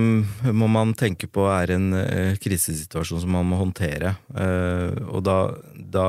må 0.53 0.69
man 0.71 0.93
tenke 0.97 1.27
på 1.31 1.47
er 1.51 1.75
en 1.75 1.89
uh, 1.95 2.37
krisesituasjon 2.41 3.23
som 3.23 3.35
man 3.35 3.47
må 3.49 3.59
håndtere. 3.59 4.15
Uh, 4.31 4.93
og 5.09 5.25
da, 5.27 5.39
da 5.75 6.07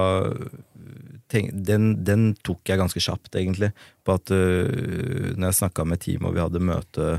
tenk, 1.33 1.53
den, 1.67 1.93
den 2.07 2.31
tok 2.47 2.67
jeg 2.69 2.81
ganske 2.81 3.03
kjapt, 3.03 3.35
egentlig. 3.39 3.73
På 4.07 4.17
at 4.19 4.33
uh, 4.33 5.35
når 5.35 5.51
jeg 5.51 5.61
snakka 5.63 5.87
med 5.89 6.03
teamet 6.05 6.31
og 6.31 6.37
vi 6.37 6.45
hadde 6.45 6.65
møte 6.73 7.11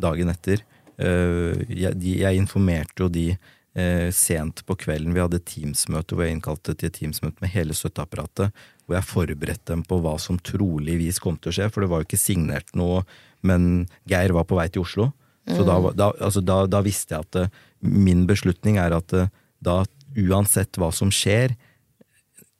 dagen 0.00 0.32
etter 0.32 0.64
jeg, 0.98 1.94
de, 1.98 2.14
jeg 2.22 2.38
informerte 2.38 3.02
jo 3.04 3.08
de 3.12 3.26
eh, 3.74 4.10
sent 4.14 4.62
på 4.66 4.76
kvelden. 4.84 5.14
Vi 5.16 5.22
hadde 5.22 5.42
Teams-møte 5.42 6.14
hvor 6.14 6.26
jeg 6.26 6.36
innkalte 6.36 6.74
til 6.78 6.90
et 6.90 6.96
Teams-møte 7.00 7.42
med 7.42 7.52
hele 7.54 7.74
støtteapparatet. 7.76 8.54
Hvor 8.84 8.98
jeg 8.98 9.08
forberedte 9.08 9.72
dem 9.72 9.82
på 9.88 9.98
hva 10.04 10.14
som 10.20 10.38
troligvis 10.38 11.18
kom 11.22 11.38
til 11.40 11.50
å 11.50 11.56
skje, 11.56 11.68
for 11.72 11.82
det 11.84 11.90
var 11.90 12.02
jo 12.02 12.08
ikke 12.10 12.20
signert 12.20 12.70
noe. 12.76 13.02
Men 13.42 13.86
Geir 14.08 14.34
var 14.36 14.46
på 14.48 14.58
vei 14.60 14.68
til 14.68 14.84
Oslo. 14.84 15.12
Så 15.44 15.60
Mm. 15.60 15.66
da, 15.68 15.90
da, 15.92 16.06
altså 16.24 16.40
da, 16.40 16.66
da 16.66 16.80
visste 16.80 17.12
jeg 17.12 17.20
at 17.26 17.36
eh, 17.36 17.48
min 17.84 18.22
beslutning 18.26 18.78
er 18.80 18.94
at 18.96 19.12
eh, 19.12 19.28
da 19.60 19.82
uansett 20.16 20.78
hva 20.80 20.88
som 20.94 21.10
skjer 21.12 21.52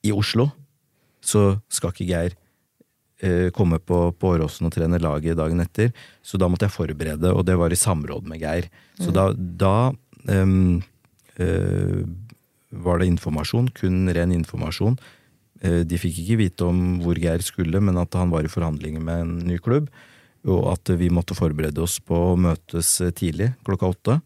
i 0.05 0.13
Oslo, 0.13 0.51
så 1.25 1.61
skal 1.73 1.95
ikke 1.95 2.09
Geir 2.11 2.35
eh, 2.35 2.39
komme 3.55 3.79
på, 3.79 3.99
på 4.19 4.33
Åråsen 4.35 4.67
og 4.67 4.73
trene 4.75 4.99
laget 5.01 5.39
dagen 5.39 5.61
etter. 5.63 5.93
Så 6.21 6.37
da 6.37 6.49
måtte 6.51 6.67
jeg 6.67 6.75
forberede, 6.75 7.31
og 7.33 7.45
det 7.47 7.55
var 7.57 7.73
i 7.73 7.79
samråd 7.79 8.27
med 8.29 8.41
Geir. 8.43 8.67
Så 8.99 9.09
Mm. 9.09 9.15
da, 9.15 9.25
da 9.33 9.77
um, 10.43 10.83
uh, 11.41 12.03
var 12.85 12.99
det 12.99 13.07
informasjon, 13.13 13.71
kun 13.75 14.09
ren 14.13 14.33
informasjon. 14.35 14.99
Uh, 15.63 15.83
de 15.87 16.01
fikk 16.01 16.19
ikke 16.25 16.41
vite 16.43 16.67
om 16.67 17.01
hvor 17.05 17.17
Geir 17.17 17.41
skulle, 17.47 17.81
men 17.81 17.97
at 17.97 18.13
han 18.19 18.31
var 18.35 18.45
i 18.45 18.51
forhandlinger 18.51 19.01
med 19.01 19.23
en 19.23 19.39
ny 19.47 19.59
klubb. 19.59 19.89
Og 20.45 20.73
at 20.75 20.91
vi 20.99 21.09
måtte 21.09 21.37
forberede 21.39 21.81
oss 21.81 22.01
på 22.05 22.35
å 22.35 22.37
møtes 22.37 23.01
eh, 23.01 23.15
tidlig, 23.17 23.55
klokka 23.65 23.89
åtte. 23.95 24.21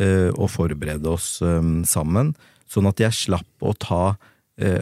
Uh, 0.00 0.30
Og 0.34 0.48
forberede 0.50 1.06
oss 1.06 1.40
um, 1.42 1.84
sammen. 1.84 2.34
Sånn 2.66 2.88
at 2.90 2.98
jeg 2.98 3.14
slapp 3.14 3.62
å 3.62 3.74
ta 3.78 4.16
eh, 4.16 4.26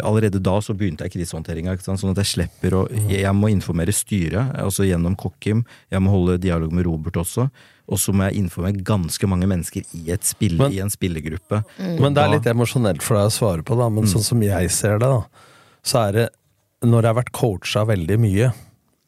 allerede 0.02 0.40
da 0.42 0.56
så 0.64 0.74
begynte 0.74 1.06
jeg 1.06 1.14
krisehåndteringa, 1.14 1.76
sånn 1.80 2.10
at 2.10 2.22
jeg 2.24 2.30
slipper 2.32 2.74
å 2.74 2.84
Jeg, 2.90 3.20
jeg 3.22 3.34
må 3.36 3.50
informere 3.52 3.94
styret, 3.94 4.54
altså 4.58 4.86
gjennom 4.88 5.14
Kokkim. 5.16 5.64
Jeg 5.90 6.02
må 6.02 6.10
holde 6.10 6.38
dialog 6.42 6.72
med 6.74 6.86
Robert 6.88 7.18
også. 7.20 7.48
Og 7.88 7.96
så 7.98 8.12
må 8.12 8.26
jeg 8.28 8.42
informere 8.42 8.82
ganske 8.84 9.28
mange 9.30 9.46
mennesker 9.48 9.84
i, 9.96 10.10
et 10.12 10.24
spill, 10.26 10.58
Men- 10.58 10.72
i 10.72 10.80
en 10.84 10.90
spillegruppe. 10.92 11.62
Men 11.78 12.12
det 12.14 12.22
er 12.24 12.34
litt 12.34 12.48
emosjonelt 12.50 13.00
for 13.02 13.16
deg 13.16 13.30
å 13.30 13.32
svare 13.32 13.62
på, 13.64 13.78
da. 13.78 13.88
Men 13.88 14.04
sånn 14.04 14.24
som 14.26 14.42
jeg 14.42 14.70
ser 14.70 14.98
det, 14.98 15.08
da, 15.08 15.22
så 15.82 16.08
er 16.08 16.12
det 16.12 16.28
når 16.84 17.02
jeg 17.02 17.14
har 17.14 17.22
vært 17.22 17.32
coacha 17.32 17.84
veldig 17.86 18.18
mye 18.22 18.52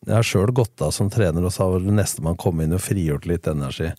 Jeg 0.07 0.15
har 0.17 0.23
sjøl 0.25 0.51
gått 0.57 0.81
av 0.81 0.95
som 0.97 1.11
trener, 1.13 1.45
og 1.45 1.53
så 1.53 1.67
har 1.69 1.79
det 1.85 1.93
nestemann 1.93 2.39
kommet 2.41 2.65
inn 2.65 2.73
og 2.73 2.81
frigjort 2.81 3.27
litt 3.29 3.47
energi. 3.47 3.91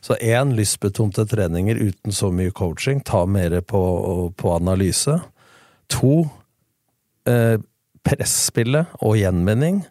Så 0.00 0.14
én, 0.22 0.52
lystbetonte 0.54 1.24
treninger 1.26 1.74
uten 1.74 2.12
så 2.14 2.30
mye 2.30 2.52
coaching, 2.54 3.00
ta 3.02 3.24
mer 3.26 3.60
på, 3.66 4.32
på 4.38 4.52
analyse. 4.54 5.16
To, 5.96 6.28
eh, 7.28 7.56
presspillet 8.04 8.86
og 9.00 9.16
gjenvinning. 9.20 9.82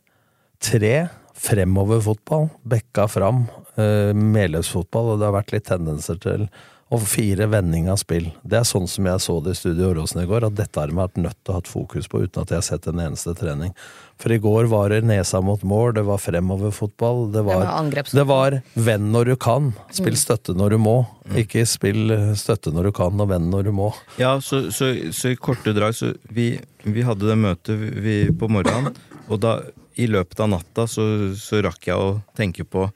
Tre, 0.61 1.09
fremoverfotball. 1.37 2.49
Bekka 2.67 3.07
fram. 3.09 3.47
Eh, 3.77 4.13
medløpsfotball, 4.13 5.13
og 5.13 5.19
det 5.19 5.29
har 5.29 5.37
vært 5.37 5.53
litt 5.53 5.69
tendenser 5.69 6.19
til 6.21 6.47
og 6.87 7.01
fire, 7.03 7.49
vending 7.51 7.89
av 7.91 7.97
spill. 7.99 8.29
Det 8.47 8.61
er 8.61 8.67
sånn 8.67 8.85
som 8.87 9.07
jeg 9.09 9.19
så 9.19 9.33
det 9.43 9.57
i 9.57 9.59
Studio 9.59 9.89
Åråsen 9.89 10.21
i 10.21 10.27
går, 10.29 10.45
at 10.47 10.55
dette 10.55 10.79
har 10.79 10.87
de 10.87 10.95
vært 10.95 11.17
nødt 11.19 11.35
til 11.43 11.51
å 11.51 11.57
ha 11.57 11.63
fokus 11.67 12.07
på 12.07 12.21
uten 12.23 12.45
at 12.45 12.53
jeg 12.53 12.61
har 12.61 12.67
sett 12.67 12.87
en 12.87 13.01
eneste 13.03 13.33
trening. 13.35 13.73
For 14.17 14.31
i 14.31 14.37
går 14.41 14.69
var 14.71 14.93
det 14.95 15.01
nesa 15.03 15.41
mot 15.43 15.61
mål, 15.67 15.91
det 15.97 16.05
var 16.07 16.21
fremoverfotball, 16.23 17.25
det 17.33 17.43
var, 17.43 17.65
var 17.67 17.91
det 17.91 18.23
var 18.29 18.57
venn 18.73 19.09
når 19.11 19.33
du 19.33 19.35
kan, 19.35 19.73
spill 19.91 20.15
Mm. 20.15 20.21
støtte 20.21 20.55
når 20.55 20.69
du 20.69 20.77
må. 20.79 20.95
Ikke 21.35 21.65
spill 21.67 22.09
eh, 22.15 22.31
støtte 22.39 22.71
når 22.71 22.87
du 22.87 22.91
kan, 22.95 23.19
og 23.19 23.29
venn 23.29 23.49
når 23.51 23.67
du 23.67 23.71
må. 23.75 23.89
Ja, 24.17 24.37
så, 24.39 24.71
så, 24.71 24.93
så 25.11 25.33
i 25.33 25.35
korte 25.35 25.73
drag 25.75 25.93
så 25.93 26.13
vi, 26.31 26.53
vi 26.87 27.03
hadde 27.03 27.27
det 27.27 27.35
møtet 27.37 27.75
vi, 27.99 28.31
på 28.31 28.47
morgenen, 28.47 28.95
og 29.27 29.41
da 29.43 29.57
i 29.99 30.07
løpet 30.07 30.39
av 30.39 30.49
natta 30.55 30.87
så, 30.87 31.03
så 31.35 31.59
rakk 31.65 31.87
jeg 31.89 31.99
å 31.99 32.21
tenke 32.37 32.63
på 32.63 32.87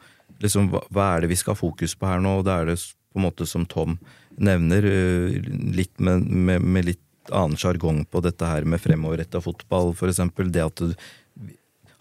liksom, 0.42 0.72
hva, 0.72 0.82
hva 0.94 1.12
er 1.18 1.22
det 1.26 1.32
vi 1.36 1.40
skal 1.44 1.58
ha 1.58 1.60
fokus 1.60 1.96
på 2.00 2.08
her 2.08 2.22
nå, 2.24 2.38
og 2.40 2.46
da 2.48 2.62
er 2.62 2.72
det 2.72 2.80
på 3.12 3.20
en 3.20 3.28
måte 3.28 3.48
som 3.50 3.68
Tom 3.70 3.98
nevner, 4.42 4.86
eh, 4.88 5.40
litt 5.76 6.00
med, 6.00 6.28
med, 6.28 6.62
med 6.62 6.92
litt 6.92 7.08
annen 7.32 7.58
sjargong 7.60 8.06
på 8.10 8.22
dette 8.26 8.48
her 8.48 8.66
med 8.66 8.82
fremoverretta 8.82 9.42
fotball, 9.44 9.94
eksempel. 10.10 10.52
Det 10.52 10.64
at 10.66 10.82
du 10.82 10.96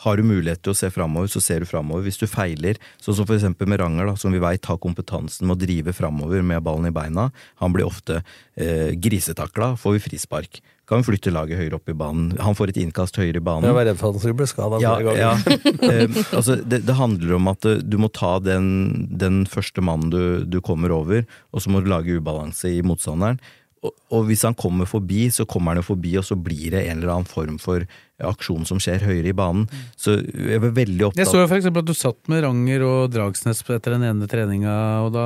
har 0.01 0.17
du 0.17 0.25
mulighet 0.25 0.63
til 0.65 0.73
å 0.73 0.79
se 0.79 0.89
framover, 0.93 1.29
så 1.29 1.43
ser 1.45 1.61
du 1.61 1.69
framover. 1.69 2.07
Hvis 2.07 2.21
du 2.21 2.25
feiler, 2.31 2.79
sånn 3.05 3.19
som 3.19 3.29
eksempel 3.37 3.69
med 3.69 3.83
Ranger, 3.83 4.09
da, 4.09 4.15
som 4.17 4.33
vi 4.33 4.41
veit 4.41 4.65
har 4.71 4.81
kompetansen 4.81 5.45
med 5.45 5.59
å 5.59 5.61
drive 5.61 5.93
framover 5.97 6.45
med 6.47 6.65
ballen 6.65 6.89
i 6.89 6.95
beina, 6.95 7.27
han 7.61 7.75
blir 7.75 7.85
ofte 7.85 8.23
eh, 8.57 8.97
grisetakla, 8.97 9.75
får 9.81 9.99
vi 9.99 10.05
frispark. 10.07 10.63
Kan 10.91 11.05
flytte 11.07 11.31
laget 11.31 11.61
høyere 11.61 11.79
opp 11.79 11.91
i 11.91 11.95
banen. 11.95 12.33
Han 12.43 12.57
får 12.59 12.73
et 12.73 12.81
innkast 12.83 13.19
høyere 13.21 13.39
i 13.39 13.45
banen. 13.47 13.69
Jeg 13.69 13.77
var 13.77 13.87
redd 13.87 14.01
for 14.01 14.11
at 14.11 14.19
han 14.19 14.25
skulle 14.25 14.41
bli 14.41 14.49
skada 14.51 14.81
Ja, 14.83 14.97
ja. 15.15 15.33
Eh, 15.91 16.11
altså, 16.37 16.57
det, 16.61 16.83
det 16.87 16.95
handler 16.99 17.37
om 17.39 17.49
at 17.51 17.67
eh, 17.67 17.79
du 17.83 17.97
må 18.03 18.11
ta 18.13 18.35
den, 18.43 19.07
den 19.21 19.45
første 19.49 19.83
mannen 19.85 20.11
du, 20.13 20.21
du 20.47 20.59
kommer 20.65 20.93
over, 20.95 21.25
og 21.55 21.63
så 21.63 21.71
må 21.73 21.81
du 21.83 21.89
lage 21.91 22.19
ubalanse 22.19 22.73
i 22.75 22.83
motstanderen. 22.87 23.39
Og, 23.81 23.95
og 24.13 24.27
hvis 24.29 24.43
han 24.45 24.53
kommer 24.59 24.85
forbi, 24.85 25.31
så 25.33 25.47
kommer 25.49 25.73
han 25.73 25.81
jo 25.81 25.87
forbi, 25.95 26.13
og 26.21 26.25
så 26.29 26.37
blir 26.37 26.75
det 26.75 26.83
en 26.91 26.99
eller 27.01 27.15
annen 27.15 27.29
form 27.31 27.57
for 27.63 27.87
aksjon 28.21 28.67
som 28.69 28.77
skjer 28.77 29.07
høyere 29.09 29.31
i 29.33 29.37
banen. 29.37 29.63
Så 29.97 30.19
jeg 30.21 30.61
var 30.61 30.75
veldig 30.77 31.07
opptatt 31.07 31.23
Jeg 31.23 31.31
så 31.31 31.41
jo 31.41 31.47
eksempel 31.57 31.81
at 31.81 31.89
du 31.89 31.95
satt 31.97 32.29
med 32.29 32.43
Ranger 32.45 32.85
og 32.85 33.15
Dragsnes 33.15 33.63
etter 33.65 33.95
den 33.97 34.05
ene 34.05 34.29
treninga, 34.29 34.75
og 35.07 35.15
da 35.17 35.25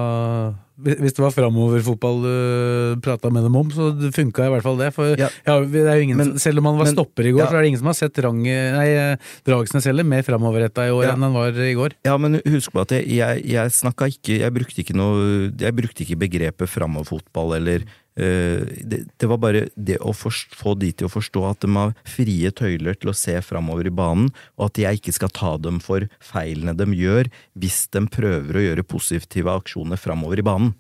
Hvis 0.75 1.15
det 1.15 1.23
var 1.23 1.31
framoverfotball 1.31 2.17
du 2.25 3.01
prata 3.03 3.31
med 3.31 3.45
dem 3.47 3.55
om, 3.59 3.69
så 3.71 3.93
funka 4.15 4.47
i 4.47 4.51
hvert 4.51 4.63
fall 4.63 4.79
det. 4.79 4.89
For 4.95 5.15
Ja. 5.19 5.29
ja, 5.47 5.59
det 5.61 5.83
er 5.87 5.99
jo 5.99 6.03
ingen, 6.03 6.17
Men- 6.17 6.39
selv 6.39 6.59
om 6.59 6.65
han 6.67 6.79
var 6.79 6.87
men- 6.87 6.95
stopper 6.95 7.27
i 7.27 7.31
går, 7.31 7.39
ja. 7.43 7.47
så 7.47 7.55
er 7.59 7.63
det 7.63 7.69
ingen 7.69 7.79
som 7.79 7.87
har 7.87 7.95
sett 7.95 8.19
Range, 8.19 8.57
nei, 8.79 9.17
Dragsnes 9.47 9.85
heller 9.85 10.05
mer 10.05 10.23
framoverretta 10.23 10.87
i 10.87 10.91
år 10.91 11.13
enn 11.13 11.23
han 11.23 11.33
var 11.33 11.51
i 11.51 11.75
går. 11.75 11.93
Ja, 12.05 12.17
men 12.19 12.41
husk 12.47 12.73
på 12.73 12.81
at 12.83 12.91
jeg, 12.91 13.07
jeg, 13.07 13.47
jeg 13.47 13.71
snakka 13.71 14.07
ikke 14.11 14.39
Jeg 14.39 14.53
brukte 14.53 14.79
ikke 14.83 14.95
noe 14.95 15.51
Jeg 15.59 15.75
brukte 15.75 16.03
ikke 16.03 16.19
begrepet 16.19 16.69
framoverfotball 16.69 17.55
eller 17.57 17.83
eh, 17.83 17.87
det, 18.17 19.01
det 19.19 19.27
var 19.29 19.39
bare 19.43 19.65
det 19.75 19.97
å 19.99 20.13
forst- 20.15 20.55
få 20.55 20.77
de 20.79 20.93
til 20.93 21.09
å 21.09 21.11
forstå 21.13 21.43
at 21.51 21.61
de 21.65 21.71
har 21.75 21.95
frie 22.07 22.51
tøyler 22.55 22.95
til 22.95 23.11
å 23.11 23.15
se 23.19 23.35
framover 23.43 23.87
i 23.91 23.95
banen, 23.95 24.31
og 24.59 24.67
at 24.71 24.79
jeg 24.85 25.01
ikke 25.01 25.13
skal 25.17 25.33
ta 25.35 25.57
dem 25.59 25.81
for 25.83 26.07
feilene 26.23 26.77
de 26.79 26.87
gjør, 26.95 27.27
hvis 27.59 27.89
de 27.91 28.05
prøver 28.07 28.55
å 28.61 28.65
gjøre 28.69 28.87
positive 28.87 29.51
aksjoner 29.59 29.99
framover 29.99 30.39
i 30.39 30.47
banen. 30.47 30.75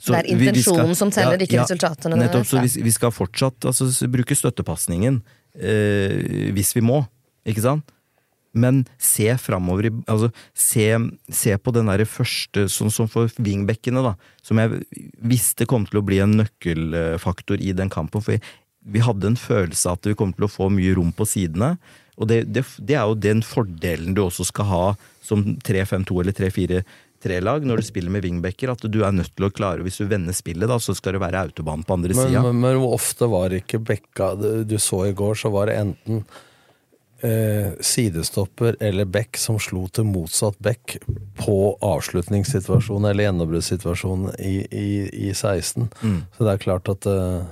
Så 0.00 0.12
Det 0.14 0.30
er 0.30 0.36
vi- 0.36 0.50
vi 0.52 0.62
skal- 0.62 0.74
intensjonen 0.78 0.96
som 0.96 1.10
teller, 1.10 1.38
ikke 1.38 1.58
resultatene 1.60 2.16
Nettopp, 2.16 2.46
så 2.46 2.62
vi, 2.62 2.82
vi 2.82 2.90
skal 2.90 3.10
fortsatt 3.10 3.58
altså, 3.66 3.84
bruke 4.08 4.34
støttepasningen 4.36 5.20
eh, 5.60 6.52
hvis 6.54 6.72
vi 6.74 6.80
må, 6.80 7.06
ikke 7.44 7.60
sant? 7.64 7.84
Men 8.58 8.84
se 8.98 9.30
framover 9.40 9.88
i 9.88 9.92
Altså, 10.08 10.30
se, 10.56 10.86
se 11.32 11.56
på 11.58 11.74
den 11.76 11.90
derre 11.90 12.06
første, 12.08 12.66
sånn 12.72 12.92
som 12.94 13.08
for 13.10 13.30
wingbackene, 13.38 14.02
da, 14.04 14.14
som 14.44 14.60
jeg 14.60 14.82
visste 15.18 15.66
kom 15.68 15.86
til 15.88 16.00
å 16.00 16.06
bli 16.06 16.20
en 16.24 16.38
nøkkelfaktor 16.42 17.60
i 17.62 17.74
den 17.76 17.92
kampen. 17.92 18.24
For 18.24 18.38
vi, 18.38 19.02
hadde 19.04 19.32
en 19.32 19.38
følelse 19.40 19.90
av 19.90 19.98
at 19.98 20.10
vi 20.10 20.16
kom 20.18 20.32
til 20.36 20.46
å 20.48 20.52
få 20.52 20.70
mye 20.72 20.94
rom 20.96 21.12
på 21.16 21.26
sidene. 21.28 21.74
Og 22.18 22.30
det, 22.30 22.44
det, 22.50 22.64
det 22.82 22.96
er 22.98 23.06
jo 23.06 23.18
den 23.18 23.44
fordelen 23.46 24.16
du 24.16 24.24
også 24.24 24.48
skal 24.48 24.68
ha 24.72 24.86
som 25.22 25.44
3-5-2 25.62 26.22
eller 26.22 26.34
3-4-3-lag 26.34 27.66
når 27.68 27.82
du 27.82 27.86
spiller 27.86 28.14
med 28.14 28.24
wingbacker, 28.26 28.72
at 28.72 28.82
du 28.88 29.00
er 29.06 29.14
nødt 29.14 29.34
til 29.36 29.46
å 29.46 29.52
klare 29.54 29.84
Hvis 29.86 30.00
du 30.00 30.08
vender 30.10 30.34
spillet, 30.34 30.66
da, 30.70 30.80
så 30.82 30.96
skal 30.98 31.14
det 31.14 31.22
være 31.22 31.44
autobahn 31.46 31.84
på 31.86 31.98
andre 31.98 32.16
Men, 32.16 32.30
sida. 32.30 32.42
men, 32.48 32.60
men 32.64 32.80
hvor 32.80 32.96
ofte 32.98 33.28
var 33.30 33.54
ikke 33.54 33.82
Bekka 33.84 34.32
Du 34.66 34.76
så 34.82 35.04
i 35.06 35.14
går, 35.16 35.38
så 35.38 35.52
var 35.54 35.70
det 35.70 35.78
enten 35.84 36.24
eh, 37.22 37.72
sidestopper 37.80 38.76
eller 38.80 39.04
back 39.04 39.36
som 39.36 39.58
slo 39.58 39.86
til 39.88 40.04
motsatt 40.04 40.58
back 40.58 40.96
på 41.38 41.56
avslutningssituasjonen 41.82 43.10
eller 43.10 43.24
gjennombruddssituasjonen 43.28 44.34
i, 44.38 44.54
i, 44.70 44.88
i 45.28 45.34
16. 45.34 45.88
Mm. 46.02 46.20
Så 46.36 46.44
det 46.46 46.52
er 46.54 46.62
klart 46.66 46.88
at 46.92 47.06
eh, 47.06 47.42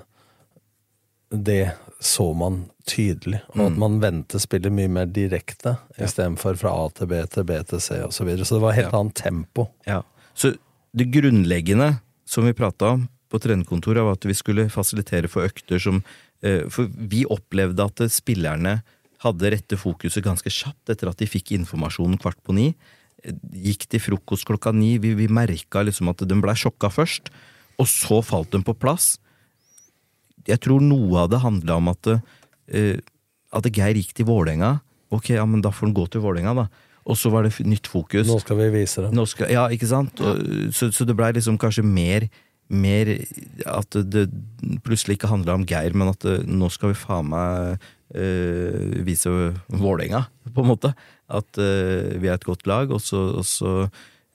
det 1.30 1.70
så 2.01 2.32
man 2.36 2.64
tydelig. 2.86 3.40
Og 3.48 3.56
Mm. 3.56 3.66
at 3.66 3.78
man 3.78 4.01
vendte 4.01 4.38
spillet 4.38 4.72
mye 4.72 4.88
mer 4.88 5.06
direkte, 5.10 5.76
istedenfor 5.98 6.55
fra 6.60 6.70
A 6.84 6.88
til 6.94 7.06
B 7.10 7.22
til 7.26 7.44
B 7.44 7.56
til 7.66 7.80
C 7.80 7.90
osv. 8.05 8.12
Så, 8.12 8.24
videre. 8.24 8.44
så 8.44 8.55
det 8.59 8.62
var 8.62 8.72
helt 8.76 8.93
Ja. 8.93 8.98
annet 9.01 9.14
tempo. 9.14 9.68
Ja. 9.86 10.02
Så 10.34 10.55
det 10.97 11.10
grunnleggende 11.10 11.98
som 12.26 12.44
vi 12.44 12.52
prata 12.52 12.86
om 12.94 13.09
på 13.30 13.38
trenerkontoret, 13.40 14.05
var 14.05 14.12
at 14.12 14.24
vi 14.24 14.34
skulle 14.34 14.68
fasilitere 14.70 15.28
for 15.28 15.43
økter 15.43 15.78
som 15.82 16.02
eh, 16.43 16.68
For 16.68 16.86
vi 16.94 17.24
opplevde 17.24 17.82
at 17.82 18.12
spillerne 18.12 18.82
hadde 19.27 19.53
rette 19.55 19.78
fokuset 19.81 20.24
ganske 20.24 20.51
kjapt 20.53 20.94
etter 20.94 21.11
at 21.11 21.20
de 21.20 21.28
fikk 21.28 21.55
informasjonen 21.59 22.19
kvart 22.23 22.40
på 22.47 22.55
ni. 22.57 22.70
Eh, 23.24 23.36
Gikk 23.66 23.89
til 23.90 24.03
frokost 24.03 24.47
klokka 24.48 24.73
ni. 24.74 24.97
Vi, 25.03 25.15
vi 25.19 25.28
merka 25.28 25.85
liksom 25.86 26.12
at 26.12 26.24
de 26.24 26.40
blei 26.43 26.57
sjokka 26.59 26.90
først, 26.93 27.31
og 27.81 27.90
så 27.90 28.23
falt 28.24 28.55
de 28.55 28.62
på 28.65 28.77
plass. 28.78 29.16
Jeg 30.47 30.62
tror 30.62 30.82
noe 30.85 31.24
av 31.24 31.31
det 31.32 31.43
handla 31.43 31.78
om 31.81 31.90
at, 31.90 32.09
uh, 32.09 32.98
at 33.59 33.66
Geir 33.74 33.98
gikk 33.98 34.12
til 34.15 34.28
Vålerenga. 34.28 34.77
Ok, 35.11 35.32
ja, 35.35 35.43
men 35.48 35.62
da 35.65 35.73
får 35.74 35.89
han 35.89 35.97
gå 35.97 36.05
til 36.11 36.23
Vålerenga, 36.23 36.55
da. 36.55 36.86
Og 37.07 37.19
så 37.19 37.31
var 37.31 37.47
det 37.47 37.55
nytt 37.66 37.86
fokus. 37.90 38.27
Nå 38.27 38.39
skal 38.43 38.59
vi 38.61 38.70
vise 38.74 39.05
det. 39.05 39.12
Nå 39.15 39.27
skal, 39.31 39.51
ja, 39.55 39.66
ikke 39.70 39.89
sant? 39.90 40.23
Og, 40.23 40.70
så, 40.74 40.90
så 40.94 41.07
det 41.07 41.15
blei 41.19 41.32
liksom 41.36 41.59
kanskje 41.62 41.85
mer, 41.86 42.27
mer 42.66 43.12
At 43.70 43.94
det, 43.94 44.24
det 44.27 44.81
plutselig 44.86 45.20
ikke 45.20 45.31
handla 45.31 45.55
om 45.55 45.66
Geir, 45.69 45.94
men 45.94 46.11
at 46.11 46.27
det, 46.27 46.40
nå 46.51 46.70
skal 46.74 46.90
vi 46.90 46.98
faen 46.98 47.31
meg 47.31 47.85
eh, 48.15 49.03
vise 49.07 49.31
Vålerenga, 49.66 50.27
på 50.53 50.65
en 50.65 50.70
måte. 50.70 50.93
At 51.27 51.59
eh, 51.59 52.16
vi 52.20 52.31
er 52.31 52.37
et 52.37 52.47
godt 52.47 52.66
lag, 52.69 52.93
og 52.93 53.03
så, 53.03 53.23
og 53.41 53.47
så 53.49 53.74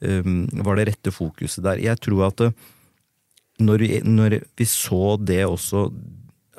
eh, 0.04 0.26
var 0.66 0.80
det 0.80 0.90
rette 0.92 1.14
fokuset 1.16 1.64
der. 1.66 1.82
Jeg 1.84 2.02
tror 2.04 2.28
at 2.32 2.48
når, 3.62 3.86
vi, 3.86 4.02
når 4.04 4.42
vi 4.58 4.68
så 4.68 5.16
det 5.22 5.44
også, 5.46 5.90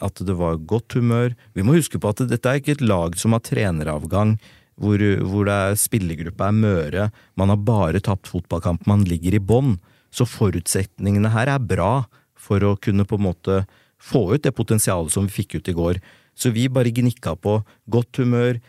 at 0.02 0.22
det 0.26 0.34
var 0.34 0.56
godt 0.66 0.96
humør 0.98 1.34
Vi 1.54 1.62
må 1.62 1.76
huske 1.76 1.98
på 2.00 2.10
at 2.10 2.24
dette 2.26 2.48
er 2.48 2.58
ikke 2.58 2.74
et 2.74 2.84
lag 2.84 3.14
som 3.18 3.34
har 3.36 3.42
treneravgang, 3.46 4.36
hvor, 4.80 4.98
hvor 4.98 5.46
det 5.46 5.54
er 5.54 5.78
spillergruppa 5.78 6.48
er 6.48 6.56
møre, 6.56 7.04
man 7.38 7.52
har 7.52 7.60
bare 7.60 8.00
tapt 8.02 8.30
fotballkamp, 8.30 8.86
man 8.88 9.04
ligger 9.06 9.36
i 9.36 9.42
bånn. 9.42 9.76
Så 10.12 10.26
forutsetningene 10.28 11.30
her 11.32 11.50
er 11.52 11.62
bra 11.62 12.04
for 12.36 12.64
å 12.66 12.74
kunne 12.80 13.06
på 13.08 13.18
en 13.20 13.26
måte 13.28 13.62
få 14.02 14.24
ut 14.34 14.42
det 14.42 14.54
potensialet 14.56 15.14
som 15.14 15.28
vi 15.28 15.36
fikk 15.42 15.60
ut 15.60 15.70
i 15.70 15.76
går. 15.76 16.00
Så 16.34 16.52
vi 16.54 16.68
bare 16.72 16.92
gnikka 16.94 17.34
på 17.40 17.58
godt 17.92 18.22
humør, 18.22 18.60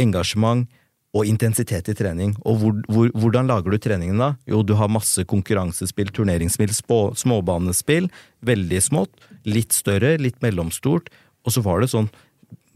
engasjement 0.00 0.66
og 1.16 1.28
intensitet 1.28 1.88
i 1.88 1.96
trening. 1.96 2.34
Og 2.44 2.60
hvor, 2.60 2.76
hvor, 2.92 3.10
hvordan 3.16 3.48
lager 3.48 3.72
du 3.72 3.80
treningen 3.80 4.20
da? 4.20 4.34
Jo, 4.50 4.60
du 4.66 4.74
har 4.76 4.92
masse 4.92 5.24
konkurransespill, 5.28 6.12
turneringsspill, 6.12 6.74
spå, 6.76 7.00
småbanespill. 7.16 8.10
Veldig 8.46 8.82
smått. 8.84 9.28
Litt 9.48 9.76
større, 9.76 10.16
litt 10.20 10.42
mellomstort. 10.44 11.08
Og 11.46 11.54
så 11.54 11.62
var 11.64 11.80
det 11.80 11.92
sånn 11.94 12.10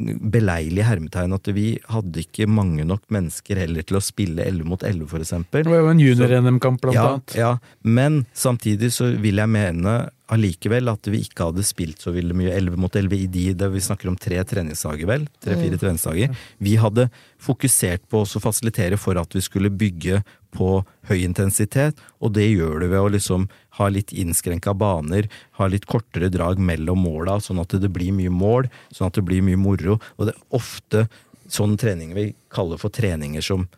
beleilig 0.00 0.84
hermetegn 0.86 1.34
at 1.36 1.48
vi 1.52 1.74
hadde 1.92 2.22
ikke 2.22 2.46
mange 2.48 2.86
nok 2.88 3.02
mennesker 3.12 3.58
heller 3.60 3.84
til 3.86 3.98
å 3.98 4.04
spille 4.04 4.46
11 4.46 4.68
mot 4.68 4.84
11, 4.86 5.08
for 5.10 5.24
eksempel. 5.24 5.66
Det 5.66 5.72
var 5.72 5.82
jo 5.82 5.90
en 5.92 6.00
junior-NM-kamp, 6.00 6.80
blant 6.80 6.96
ja, 6.96 7.06
annet. 7.10 7.36
Ja, 7.36 7.50
men 7.84 8.22
samtidig 8.32 8.92
så 8.96 9.10
vil 9.20 9.42
jeg 9.42 9.52
mene 9.52 9.98
allikevel 10.30 10.88
at 10.92 11.08
vi 11.10 11.20
ikke 11.24 11.48
hadde 11.48 11.64
spilt 11.66 12.02
så 12.04 12.12
veldig 12.14 12.36
mye 12.38 12.52
11 12.54 12.76
mot 12.80 12.94
11 12.96 13.16
i 13.18 13.26
de 13.30 13.44
der 13.58 13.72
vi 13.72 13.82
snakker 13.82 14.08
om 14.10 14.16
tre 14.20 14.38
treningsdager, 14.46 15.06
vel. 15.10 15.24
Tre-fire 15.42 15.74
Mm. 15.74 15.80
treningsdager. 15.82 16.36
Vi 16.62 16.76
hadde 16.78 17.08
fokusert 17.40 18.04
på 18.08 18.22
å 18.22 18.40
fasilitere 18.42 18.98
for 18.98 19.18
at 19.18 19.32
vi 19.34 19.40
skulle 19.42 19.70
bygge 19.70 20.22
på 20.54 20.84
høy 21.08 21.22
intensitet, 21.24 21.98
og 22.20 22.32
det 22.34 22.48
gjør 22.50 22.80
du 22.80 22.86
ved 22.88 23.00
å 23.00 23.10
liksom 23.10 23.48
ha 23.78 23.88
litt 23.88 24.10
innskrenka 24.12 24.74
baner, 24.76 25.28
ha 25.58 25.66
litt 25.66 25.86
kortere 25.86 26.30
drag 26.30 26.58
mellom 26.58 26.98
måla, 27.06 27.38
sånn 27.40 27.60
at 27.60 27.68
det 27.80 27.90
blir 27.92 28.12
mye 28.12 28.30
mål, 28.30 28.70
sånn 28.92 29.06
at 29.10 29.14
det 29.14 29.24
blir 29.24 29.42
mye 29.42 29.56
moro. 29.58 29.98
Og 30.18 30.26
det 30.26 30.34
er 30.34 30.56
ofte 30.58 31.08
sånne 31.50 31.78
treninger 31.78 32.14
vi 32.14 32.34
kaller 32.50 32.78
for 32.78 32.90
treninger 32.90 33.42
som 33.42 33.68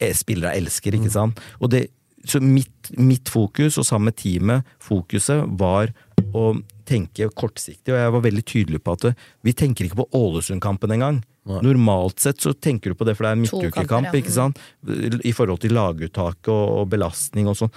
eh, 0.00 0.12
spillere 0.12 0.56
elsker, 0.56 0.92
ikke 0.98 1.12
sant. 1.12 1.40
Og 1.60 1.70
det, 1.70 1.86
så 2.24 2.40
mitt, 2.40 2.90
mitt 2.98 3.28
fokus, 3.28 3.78
og 3.78 3.84
sammen 3.88 4.10
med 4.10 4.16
teamet, 4.16 4.64
fokuset 4.82 5.44
var 5.58 5.92
å 6.34 6.44
tenke 6.88 7.28
kortsiktig, 7.36 7.92
og 7.92 7.98
jeg 8.00 8.14
var 8.14 8.24
veldig 8.24 8.44
tydelig 8.48 8.82
på 8.82 8.96
at 8.96 9.08
vi 9.46 9.52
tenker 9.56 9.86
ikke 9.86 10.02
på 10.02 10.08
Ålesund-kampen 10.18 10.94
engang. 10.96 11.22
Normalt 11.46 12.22
sett 12.22 12.40
så 12.42 12.52
tenker 12.54 12.92
du 12.92 12.98
på 12.98 13.06
det, 13.08 13.16
for 13.18 13.26
det 13.26 13.32
er 13.34 13.40
midtukekamp, 13.40 14.12
ja. 14.12 14.20
ikke 14.20 14.34
sant? 14.34 14.60
I 14.86 15.32
forhold 15.34 15.62
til 15.64 15.74
laguttaket 15.74 16.52
og, 16.52 16.76
og 16.82 16.92
belastning 16.92 17.50
og 17.50 17.58
sånn. 17.58 17.72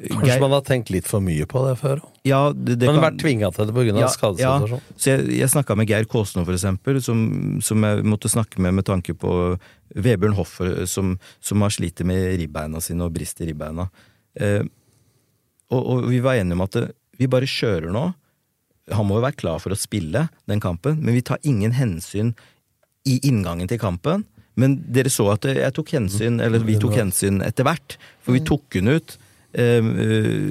Kanskje 0.00 0.38
man 0.40 0.54
har 0.54 0.62
tenkt 0.64 0.88
litt 0.88 1.04
for 1.04 1.20
mye 1.20 1.44
på 1.44 1.60
det 1.66 1.74
før? 1.76 2.00
Ja, 2.24 2.54
det, 2.56 2.78
det 2.80 2.86
Man 2.88 2.96
har 2.96 3.02
kan- 3.02 3.10
vært 3.10 3.20
tvinga 3.20 3.50
til 3.52 3.66
det 3.68 3.74
pga. 3.76 3.98
Ja, 4.00 4.08
skadesituasjonen. 4.08 4.78
Ja. 4.80 4.96
Så 4.96 5.10
jeg, 5.12 5.26
jeg 5.42 5.52
snakka 5.52 5.76
med 5.76 5.90
Geir 5.92 6.08
Kåsno, 6.08 6.44
for 6.48 6.56
eksempel, 6.56 7.02
som, 7.04 7.20
som 7.60 7.84
jeg 7.84 8.06
måtte 8.08 8.30
snakke 8.32 8.62
med 8.64 8.78
med 8.78 8.86
tanke 8.88 9.12
på 9.12 9.34
Vebjørn 10.00 10.38
Hoff, 10.38 10.56
som, 10.88 11.18
som 11.44 11.66
har 11.66 11.74
slitt 11.74 12.00
med 12.08 12.38
ribbeina 12.40 12.80
sine 12.80 13.04
og 13.04 13.12
brist 13.12 13.42
i 13.44 13.50
ribbeina. 13.50 13.90
Eh, 14.40 14.62
og, 15.70 15.82
og 15.84 16.08
vi 16.08 16.22
var 16.24 16.40
enige 16.40 16.56
om 16.56 16.64
at 16.64 16.78
det, 16.78 16.86
vi 17.20 17.28
bare 17.30 17.48
kjører 17.48 17.92
nå. 17.92 18.10
Han 18.96 19.06
må 19.06 19.18
jo 19.18 19.24
være 19.26 19.38
klar 19.38 19.60
for 19.62 19.74
å 19.74 19.78
spille 19.78 20.26
den 20.50 20.62
kampen, 20.62 20.98
men 21.04 21.14
vi 21.14 21.24
tar 21.26 21.40
ingen 21.46 21.74
hensyn 21.76 22.32
i 23.08 23.20
inngangen 23.28 23.68
til 23.70 23.80
kampen. 23.80 24.24
Men 24.58 24.78
dere 24.92 25.12
så 25.12 25.28
at 25.32 25.46
jeg 25.46 25.72
tok 25.76 25.92
hensyn, 25.94 26.40
eller 26.42 26.64
vi 26.66 26.76
tok 26.80 26.96
hensyn 26.98 27.40
etter 27.46 27.64
hvert, 27.68 27.96
for 28.24 28.36
vi 28.36 28.42
tok 28.44 28.80
hun 28.80 28.96
ut. 28.96 29.16
Uh, 29.50 29.82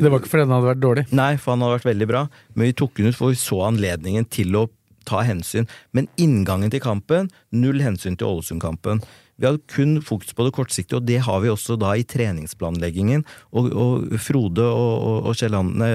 Det 0.02 0.10
var 0.10 0.20
ikke 0.20 0.32
fordi 0.32 0.46
den 0.46 0.56
hadde 0.56 0.72
vært 0.72 0.84
dårlig? 0.84 1.06
Nei, 1.16 1.34
for 1.40 1.54
han 1.54 1.64
hadde 1.64 1.78
vært 1.78 1.90
veldig 1.92 2.08
bra. 2.10 2.26
Men 2.56 2.70
vi 2.70 2.78
tok 2.82 2.98
den 2.98 3.12
ut 3.12 3.18
for 3.18 3.34
vi 3.34 3.40
så 3.40 3.62
anledningen 3.68 4.28
til 4.32 4.58
å 4.60 4.66
ta 5.10 5.24
hensyn. 5.26 5.70
Men 5.96 6.10
inngangen 6.22 6.72
til 6.74 6.84
kampen, 6.84 7.30
null 7.56 7.82
hensyn 7.84 8.18
til 8.20 8.30
Ålesund-kampen. 8.30 9.04
Vi 9.40 9.48
hadde 9.48 9.64
kun 9.72 9.98
fokus 10.04 10.36
på 10.36 10.46
det 10.46 10.54
kortsiktige, 10.56 11.00
og 11.00 11.08
det 11.08 11.22
har 11.24 11.40
vi 11.44 11.52
også 11.52 11.78
da 11.80 11.94
i 11.96 12.04
treningsplanleggingen. 12.04 13.24
Og, 13.56 13.72
og 13.72 14.20
Frode 14.22 14.66
og, 14.68 14.96
og, 15.00 15.32
og 15.32 15.44
Anne, 15.48 15.90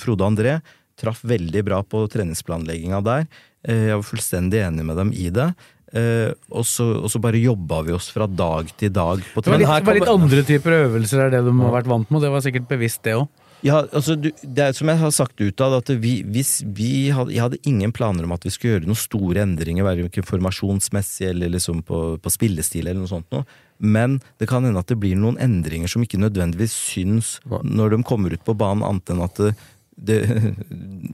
Frode 0.00 0.28
André 0.28 0.58
traff 1.00 1.22
veldig 1.24 1.64
bra 1.64 1.80
på 1.80 2.04
treningsplanlegginga 2.12 3.00
der. 3.06 3.28
Eh, 3.64 3.86
Jeg 3.88 4.00
var 4.00 4.08
fullstendig 4.10 4.60
enig 4.66 4.84
med 4.84 5.00
dem 5.00 5.14
i 5.16 5.30
det. 5.32 5.52
Uh, 5.90 6.30
Og 6.54 6.62
så, 6.70 6.84
og 7.02 7.08
så 7.10 7.18
bare 7.18 7.40
jobba 7.42 7.80
vi 7.82 7.90
oss 7.90 8.12
fra 8.14 8.28
dag 8.30 8.68
til 8.78 8.92
dag 8.94 9.24
på 9.32 9.42
Det 9.42 9.50
var 9.50 9.58
litt, 9.58 9.66
det 9.66 9.88
var 9.88 9.96
litt 9.98 10.12
andre 10.12 10.44
typer 10.46 10.76
øvelser 10.84 11.24
er 11.24 11.32
det 11.34 11.40
de 11.48 11.54
har 11.64 11.72
vært 11.74 11.90
vant 11.90 12.06
med, 12.06 12.20
og 12.20 12.22
det 12.22 12.30
var 12.30 12.44
sikkert 12.44 12.68
bevisst 12.70 13.02
det 13.02 13.16
òg. 13.18 13.26
Ja, 13.66 13.82
altså 13.92 14.16
du, 14.16 14.30
det 14.40 14.64
er 14.64 14.76
som 14.76 14.88
jeg 14.88 15.00
har 15.00 15.10
sagt 15.14 15.40
utad, 15.40 15.74
at 15.76 15.90
vi, 16.00 16.20
hvis 16.24 16.60
vi 16.64 17.10
hadde, 17.14 17.34
jeg 17.34 17.44
hadde 17.44 17.60
ingen 17.68 17.92
planer 17.92 18.24
om 18.24 18.32
at 18.36 18.46
vi 18.46 18.52
skulle 18.54 18.78
gjøre 18.78 18.88
noen 18.88 19.00
store 19.00 19.42
endringer, 19.44 19.86
verken 19.86 20.26
formasjonsmessig 20.26 21.28
eller 21.32 21.52
liksom 21.56 21.82
på, 21.86 22.00
på 22.22 22.32
spillestil 22.32 22.86
eller 22.86 23.02
noe 23.02 23.10
sånt 23.10 23.28
noe. 23.34 23.44
Men 23.80 24.18
det 24.40 24.48
kan 24.50 24.64
hende 24.64 24.80
at 24.80 24.88
det 24.92 24.98
blir 25.00 25.16
noen 25.16 25.38
endringer 25.40 25.88
som 25.88 26.04
ikke 26.04 26.20
nødvendigvis 26.20 26.72
syns 26.76 27.38
når 27.44 27.94
de 27.94 28.02
kommer 28.04 28.32
ut 28.32 28.44
på 28.44 28.56
banen, 28.56 28.84
annet 28.84 29.12
enn 29.12 29.22
at 29.24 29.40
det, 29.40 29.54
det, 30.00 30.18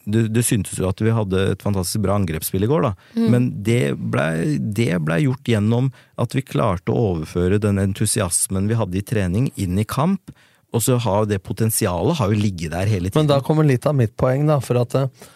det, 0.04 0.24
det 0.34 0.42
syntes 0.46 0.78
jo 0.78 0.88
at 0.88 1.02
vi 1.02 1.14
hadde 1.14 1.44
et 1.52 1.62
fantastisk 1.62 2.04
bra 2.04 2.16
angrepsspill 2.18 2.66
i 2.66 2.70
går, 2.70 2.88
da. 2.88 2.92
Mm. 3.18 3.28
Men 3.34 3.48
det 3.66 3.80
blei 3.98 4.58
det 4.58 4.92
ble 5.02 5.20
gjort 5.24 5.50
gjennom 5.50 5.90
at 6.22 6.36
vi 6.36 6.46
klarte 6.46 6.94
å 6.94 7.12
overføre 7.12 7.62
den 7.62 7.82
entusiasmen 7.82 8.70
vi 8.70 8.78
hadde 8.78 9.00
i 9.00 9.06
trening, 9.06 9.50
inn 9.58 9.78
i 9.82 9.86
kamp. 9.88 10.34
Og 10.74 10.82
så 10.82 10.98
har 11.00 11.28
det 11.30 11.42
potensialet 11.46 12.18
har 12.18 12.32
jo 12.32 12.38
ligget 12.40 12.74
der 12.74 12.90
hele 12.90 13.10
tiden. 13.10 13.22
Men 13.22 13.30
da 13.30 13.40
kommer 13.44 13.66
litt 13.66 13.86
av 13.86 13.96
mitt 13.96 14.16
poeng, 14.18 14.46
da. 14.48 14.58
For 14.64 14.80
at 14.80 14.96
eh, 14.98 15.28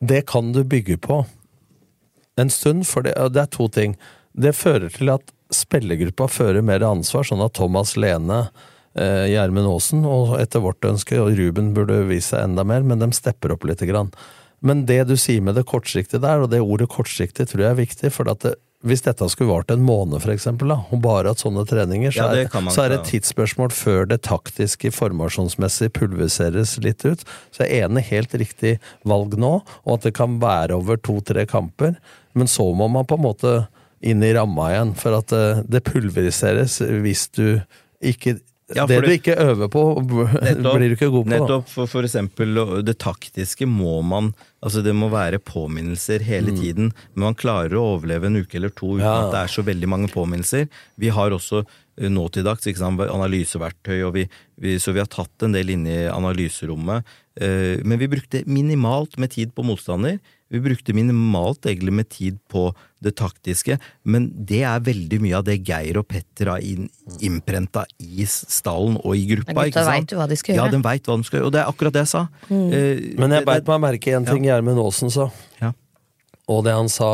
det 0.00 0.24
kan 0.30 0.52
du 0.54 0.62
bygge 0.64 0.98
på 1.02 1.24
en 2.40 2.52
stund. 2.52 2.86
For 2.88 3.06
det, 3.06 3.16
det 3.34 3.42
er 3.42 3.50
to 3.52 3.68
ting. 3.72 3.96
Det 4.36 4.54
fører 4.56 4.92
til 4.92 5.12
at 5.14 5.32
spillergruppa 5.54 6.28
fører 6.30 6.64
mer 6.64 6.84
ansvar, 6.86 7.26
sånn 7.26 7.44
at 7.44 7.54
Thomas 7.58 7.94
Lene, 7.98 8.46
eh, 8.98 9.26
Gjermund 9.32 9.70
Aasen 9.70 10.06
og 10.08 10.36
etter 10.40 10.64
vårt 10.64 10.84
ønske, 10.86 11.18
og 11.22 11.36
Ruben 11.38 11.72
burde 11.76 12.02
vise 12.08 12.34
seg 12.34 12.48
enda 12.48 12.64
mer, 12.66 12.82
men 12.86 13.02
de 13.02 13.10
stepper 13.14 13.54
opp 13.54 13.66
lite 13.68 13.88
grann. 13.88 14.10
Men 14.66 14.86
det 14.88 15.04
du 15.10 15.14
sier 15.20 15.44
med 15.44 15.58
det 15.58 15.66
kortsiktige 15.68 16.22
der, 16.22 16.42
og 16.42 16.50
det 16.50 16.62
ordet 16.64 16.88
kortsiktig 16.90 17.46
tror 17.50 17.62
jeg 17.62 17.74
er 17.74 17.82
viktig, 17.82 18.12
for 18.14 18.30
at 18.32 18.42
det, 18.46 18.56
hvis 18.84 19.02
dette 19.06 19.26
skulle 19.32 19.50
vart 19.50 19.70
en 19.72 19.84
måned, 19.86 20.18
for 20.22 20.32
eksempel, 20.34 20.68
da, 20.70 20.78
og 20.92 21.00
bare 21.04 21.32
hatt 21.32 21.42
sånne 21.42 21.64
treninger, 21.68 22.12
så, 22.12 22.26
Ja, 22.26 22.34
det 22.34 22.48
er, 22.48 22.68
så 22.74 22.84
er 22.84 22.92
det 22.92 22.98
et 23.00 23.10
tidsspørsmål 23.14 23.72
før 23.74 24.10
det 24.10 24.20
taktiske 24.26 24.92
formasjonsmessig 24.94 25.90
pulveriseres 25.96 26.76
litt 26.84 27.06
ut. 27.06 27.24
Så 27.54 27.64
jeg 27.64 27.80
er 27.80 27.88
enig 27.88 28.04
helt 28.10 28.36
riktig 28.36 28.76
valg 29.08 29.38
nå, 29.40 29.54
og 29.64 29.96
at 29.96 30.06
det 30.08 30.14
kan 30.18 30.36
være 30.42 30.76
over 30.76 31.00
to-tre 31.00 31.46
kamper. 31.48 31.96
Men 32.36 32.50
så 32.52 32.68
må 32.76 32.90
man 32.92 33.08
på 33.08 33.18
en 33.18 33.26
måte 33.26 33.54
inn 34.04 34.22
i 34.22 34.34
ramma 34.36 34.68
igjen, 34.74 34.92
for 34.98 35.16
at 35.18 35.32
eh, 35.32 35.64
det 35.64 35.84
pulveriseres 35.88 36.78
hvis 36.84 37.28
du 37.32 37.46
ikke 38.04 38.36
Ja, 38.74 38.82
Det 38.86 38.96
du 39.04 39.10
ikke 39.14 39.36
øver 39.38 39.68
på, 39.70 39.82
blir 40.02 40.88
du 40.90 40.94
ikke 40.96 41.10
god 41.12 41.24
på. 41.28 41.30
Nettopp, 41.30 41.68
for, 41.70 41.86
for 41.86 42.02
eksempel 42.02 42.56
det 42.82 42.96
taktiske 42.98 43.66
må 43.70 44.00
man 44.02 44.32
Altså 44.66 44.80
det 44.82 44.94
må 44.98 45.06
være 45.12 45.38
påminnelser 45.38 46.24
hele 46.26 46.50
Mm. 46.50 46.56
tiden, 46.58 46.86
men 47.14 47.22
man 47.28 47.36
klarer 47.38 47.76
å 47.78 47.84
overleve 47.94 48.26
en 48.26 48.40
uke 48.40 48.56
eller 48.58 48.72
to 48.74 48.96
uten 48.96 49.04
Ja. 49.04 49.26
at 49.28 49.30
det 49.30 49.38
er 49.44 49.52
så 49.52 49.62
veldig 49.62 49.86
mange 49.86 50.08
påminnelser. 50.10 50.66
Vi 50.98 51.08
har 51.14 51.30
også 51.30 51.60
eh, 51.62 52.08
nå 52.10 52.24
til 52.34 52.42
dags 52.42 52.66
analyseverktøy, 52.66 54.02
og 54.08 54.14
vi, 54.16 54.24
vi, 54.58 54.74
så 54.82 54.92
vi 54.92 54.98
har 54.98 55.06
tatt 55.06 55.44
en 55.46 55.52
del 55.54 55.70
inn 55.70 55.86
i 55.86 56.08
analyserommet. 56.10 57.04
Eh, 57.38 57.78
men 57.84 57.98
vi 58.00 58.08
brukte 58.10 58.42
minimalt 58.48 59.16
med 59.18 59.30
tid 59.36 59.54
på 59.54 59.62
motstander. 59.62 60.18
Vi 60.48 60.60
brukte 60.62 60.94
minimalt 60.94 61.66
egentlig 61.66 61.92
med 61.92 62.08
tid 62.08 62.36
på 62.52 62.68
det 63.02 63.16
taktiske, 63.18 63.78
men 64.06 64.28
det 64.48 64.60
er 64.66 64.84
veldig 64.86 65.18
mye 65.24 65.38
av 65.40 65.46
det 65.48 65.56
Geir 65.66 65.98
og 66.00 66.06
Petter 66.08 66.52
har 66.52 66.62
inn, 66.64 66.86
innprenta 67.18 67.82
i 68.02 68.26
stallen 68.30 68.96
og 69.02 69.18
i 69.18 69.24
gruppa. 69.32 69.56
Men 69.58 69.72
gutta 69.72 69.86
veit 69.88 70.14
jo 70.14 70.20
hva 70.20 70.28
de 70.30 70.38
skal 70.38 70.54
gjøre. 70.54 70.68
Ja, 70.68 70.74
de 70.76 70.80
veit 70.86 71.10
hva 71.10 71.16
de 71.18 71.26
skal 71.28 71.40
gjøre, 71.40 71.50
og 71.50 71.56
det 71.56 71.62
er 71.62 71.72
akkurat 71.72 71.96
det 71.96 72.04
jeg 72.04 72.12
sa. 72.12 72.22
Mm. 72.46 72.62
Eh, 72.70 73.02
Men 73.18 73.36
jeg 73.36 73.48
beit 73.50 73.72
meg 73.72 73.82
merke 73.88 74.12
i 74.12 74.16
en 74.20 74.28
ting 74.28 74.46
Gjermund 74.46 74.82
Aasen 74.84 75.12
sa. 75.12 75.28
Ja. 75.60 75.72
Og 76.46 76.62
det 76.66 76.76
han 76.78 76.88
sa 76.92 77.10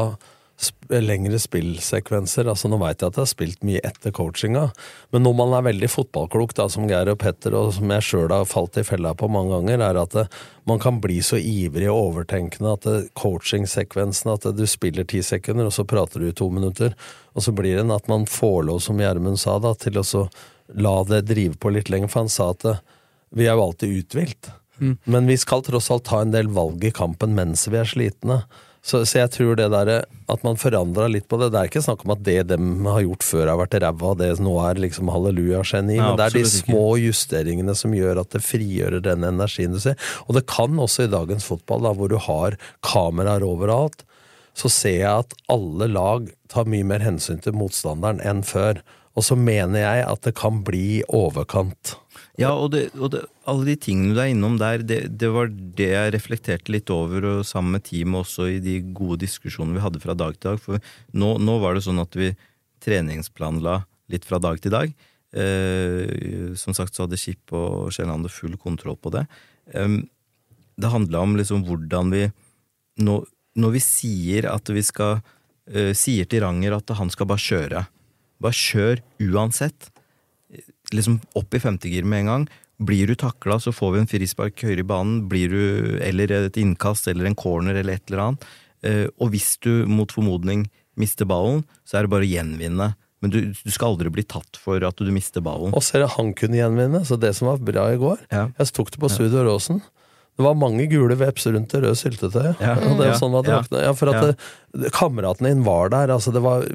sp 0.63 0.93
lengre 1.03 1.39
spillsekvenser. 1.41 2.49
Altså 2.51 2.69
Nå 2.71 2.79
veit 2.83 3.01
jeg 3.01 3.11
at 3.11 3.19
jeg 3.19 3.25
har 3.25 3.31
spilt 3.31 3.65
mye 3.67 3.83
etter 3.87 4.15
coachinga, 4.15 4.69
men 5.15 5.25
når 5.27 5.37
man 5.39 5.57
er 5.57 5.67
veldig 5.67 5.91
fotballklok, 5.91 6.55
da, 6.59 6.69
som 6.73 6.87
Geir 6.91 7.11
og 7.13 7.19
Petter, 7.23 7.57
og 7.59 7.73
som 7.77 7.91
jeg 7.95 8.07
sjøl 8.07 8.35
har 8.35 8.49
falt 8.49 8.79
i 8.81 8.87
fella 8.87 9.15
på 9.19 9.31
mange 9.33 9.57
ganger, 9.57 9.85
er 9.89 10.01
at 10.03 10.17
det, 10.17 10.27
man 10.69 10.79
kan 10.83 11.01
bli 11.03 11.19
så 11.25 11.41
ivrig 11.41 11.89
og 11.91 12.13
overtenkende 12.13 12.77
at 12.77 12.89
coachingsekvensen 13.19 14.31
At 14.31 14.47
det, 14.47 14.57
du 14.61 14.67
spiller 14.71 15.09
ti 15.09 15.23
sekunder, 15.27 15.69
og 15.69 15.75
så 15.75 15.87
prater 15.89 16.23
du 16.23 16.29
i 16.31 16.37
to 16.37 16.51
minutter. 16.55 16.95
Og 17.35 17.47
så 17.47 17.55
blir 17.57 17.77
det 17.77 17.87
en 17.87 17.97
at 17.97 18.11
man 18.13 18.29
får 18.31 18.67
lov, 18.69 18.83
som 18.85 19.01
Gjermund 19.01 19.41
sa, 19.41 19.59
da, 19.63 19.75
til 19.75 19.99
å 19.99 20.07
så 20.07 20.27
la 20.73 20.97
det 21.09 21.25
drive 21.33 21.59
på 21.59 21.73
litt 21.75 21.91
lenger. 21.93 22.13
For 22.13 22.25
han 22.25 22.33
sa 22.33 22.53
at 22.55 22.67
det, 22.67 22.77
vi 23.33 23.49
er 23.49 23.57
jo 23.57 23.71
alltid 23.71 24.03
uthvilt. 24.03 24.53
Mm. 24.83 24.97
Men 25.05 25.27
vi 25.27 25.39
skal 25.39 25.63
tross 25.65 25.91
alt 25.91 26.05
ta 26.09 26.21
en 26.23 26.35
del 26.35 26.51
valg 26.53 26.85
i 26.85 26.93
kampen 26.95 27.37
mens 27.37 27.67
vi 27.71 27.79
er 27.81 27.89
slitne. 27.89 28.43
Så, 28.83 29.05
så 29.07 29.21
jeg 29.21 29.31
tror 29.31 29.55
det 29.59 29.69
der 29.71 29.91
at 30.03 30.43
man 30.43 30.59
forandra 30.59 31.07
litt 31.07 31.29
på 31.31 31.39
det 31.39 31.53
Det 31.53 31.59
er 31.61 31.69
ikke 31.71 31.85
snakk 31.85 32.01
om 32.03 32.15
at 32.17 32.23
det 32.27 32.41
de 32.51 32.57
har 32.59 33.05
gjort 33.05 33.23
før 33.23 33.51
har 33.53 33.61
vært 33.61 33.77
ræva, 33.85 34.15
det 34.19 34.31
nå 34.43 34.57
er 34.65 34.81
liksom 34.83 35.11
halleluja-geni, 35.13 36.01
men 36.01 36.19
det 36.19 36.25
er 36.27 36.35
de 36.35 36.43
ikke. 36.43 36.65
små 36.65 36.87
justeringene 36.99 37.77
som 37.79 37.95
gjør 37.95 38.25
at 38.25 38.35
det 38.35 38.43
frigjør 38.43 38.99
den 39.05 39.29
energien 39.29 39.77
du 39.77 39.79
ser. 39.83 39.95
Og 40.27 40.35
det 40.35 40.49
kan 40.51 40.75
også 40.83 41.07
i 41.07 41.13
dagens 41.13 41.47
fotball, 41.47 41.87
da, 41.87 41.95
hvor 41.95 42.11
du 42.11 42.19
har 42.19 42.59
kameraer 42.83 43.47
overalt, 43.47 44.03
så 44.59 44.69
ser 44.73 44.99
jeg 44.99 45.27
at 45.29 45.39
alle 45.53 45.87
lag 45.89 46.27
tar 46.53 46.67
mye 46.69 46.85
mer 46.85 47.07
hensyn 47.07 47.41
til 47.41 47.55
motstanderen 47.57 48.21
enn 48.27 48.43
før. 48.45 48.83
Og 49.15 49.25
så 49.29 49.37
mener 49.39 49.85
jeg 49.85 50.07
at 50.09 50.27
det 50.27 50.35
kan 50.41 50.63
bli 50.67 51.03
overkant. 51.07 51.97
Ja, 52.41 52.55
og, 52.57 52.71
det, 52.73 52.87
og 52.97 53.11
det, 53.13 53.27
alle 53.45 53.67
de 53.69 53.75
tingene 53.77 54.15
du 54.17 54.21
er 54.23 54.31
innom 54.33 54.55
der, 54.61 54.81
det, 54.89 55.03
det 55.21 55.29
var 55.35 55.51
det 55.53 55.91
jeg 55.91 56.13
reflekterte 56.15 56.73
litt 56.73 56.89
over, 56.93 57.27
og 57.29 57.45
sammen 57.45 57.77
med 57.77 57.85
teamet 57.85 58.25
også 58.25 58.47
i 58.55 58.61
de 58.65 58.79
gode 58.97 59.21
diskusjonene 59.27 59.77
vi 59.77 59.85
hadde 59.85 60.01
fra 60.01 60.17
dag 60.17 60.39
til 60.39 60.55
dag. 60.55 60.63
For 60.63 60.81
nå, 61.13 61.35
nå 61.45 61.59
var 61.61 61.77
det 61.77 61.85
sånn 61.85 62.01
at 62.01 62.17
vi 62.17 62.31
treningsplanla 62.83 63.83
litt 64.13 64.25
fra 64.29 64.41
dag 64.43 64.63
til 64.65 64.73
dag. 64.73 64.97
Eh, 65.33 66.57
som 66.61 66.77
sagt 66.77 66.97
så 66.97 67.07
hadde 67.07 67.21
Skip 67.21 67.53
og 67.57 67.93
Kielland 67.93 68.29
full 68.33 68.57
kontroll 68.61 68.97
på 69.01 69.13
det. 69.13 69.27
Eh, 69.77 70.01
det 70.81 70.93
handla 70.93 71.23
om 71.25 71.37
liksom 71.37 71.67
hvordan 71.69 72.13
vi 72.13 72.27
nå, 73.05 73.23
Når 73.57 73.71
vi 73.73 73.81
sier 73.85 74.47
at 74.49 74.69
vi 74.73 74.81
skal 74.85 75.21
eh, 75.69 75.93
Sier 75.93 76.25
til 76.25 76.41
Ranger 76.45 76.79
at 76.79 76.93
han 76.97 77.13
skal 77.13 77.29
bare 77.29 77.45
kjøre. 77.45 77.83
Bare 78.41 78.57
kjør 78.57 79.03
uansett 79.21 79.92
liksom 80.93 81.21
opp 81.39 81.55
i 81.55 81.61
femtegir 81.63 82.05
med 82.05 82.21
en 82.25 82.27
gang. 82.33 82.49
blir 82.83 83.07
du 83.07 83.15
takla, 83.15 83.61
så 83.63 83.71
får 83.71 83.93
vi 83.93 83.99
en 84.01 84.09
frispark 84.11 84.59
høyere 84.65 84.83
i 84.83 84.87
banen, 84.89 85.29
blir 85.31 85.49
du, 85.53 85.99
eller 86.03 86.33
et 86.35 86.57
innkast 86.59 87.07
eller 87.07 87.27
en 87.29 87.37
corner 87.39 87.77
eller 87.79 87.95
et 87.95 88.11
eller 88.11 88.23
annet. 88.25 88.47
Eh, 88.83 89.07
og 89.23 89.31
hvis 89.31 89.53
du 89.63 89.85
mot 89.87 90.11
formodning 90.11 90.65
mister 90.99 91.25
ballen, 91.29 91.63
så 91.87 91.99
er 92.01 92.03
det 92.03 92.11
bare 92.11 92.27
å 92.27 92.33
gjenvinne. 92.33 92.89
Men 93.23 93.31
du, 93.31 93.39
du 93.55 93.71
skal 93.71 93.93
aldri 93.93 94.11
bli 94.11 94.25
tatt 94.27 94.59
for 94.59 94.83
at 94.83 94.99
du 94.99 95.13
mister 95.15 95.41
ballen. 95.45 95.71
Og 95.79 95.85
jeg 95.87 96.09
han 96.17 96.33
kunne 96.35 96.59
gjenvinne, 96.59 97.05
så 97.07 97.15
det 97.23 97.37
som 97.39 97.53
var 97.53 97.63
bra 97.63 97.85
i 97.93 98.01
går 98.03 98.19
Jeg 98.33 98.73
tok 98.75 98.91
det 98.91 98.99
på 99.05 99.13
Studio 99.13 99.45
Råsen. 99.47 99.79
Det 100.35 100.43
var 100.43 100.57
mange 100.59 100.89
gule 100.91 101.15
veps 101.21 101.47
rundt 101.47 101.71
det 101.71 101.85
røde 101.85 101.95
syltetøyet. 102.03 102.59
Ja. 102.59 102.75
Og 102.83 102.97
det 102.99 103.05
var 103.05 103.13
Ja. 103.13 103.19
sånn 103.21 103.39
at 103.39 103.47
det 103.47 103.55
Ja. 103.79 103.85
ja, 103.87 103.93
for 103.95 104.11
at 104.11 104.15
Ja. 104.19 104.33
det, 104.75 104.91
kameraten 104.97 105.47
din 105.47 105.63
var 105.63 105.89
der. 105.95 106.09
Altså 106.17 106.33
det 106.35 106.43
var 106.43 106.67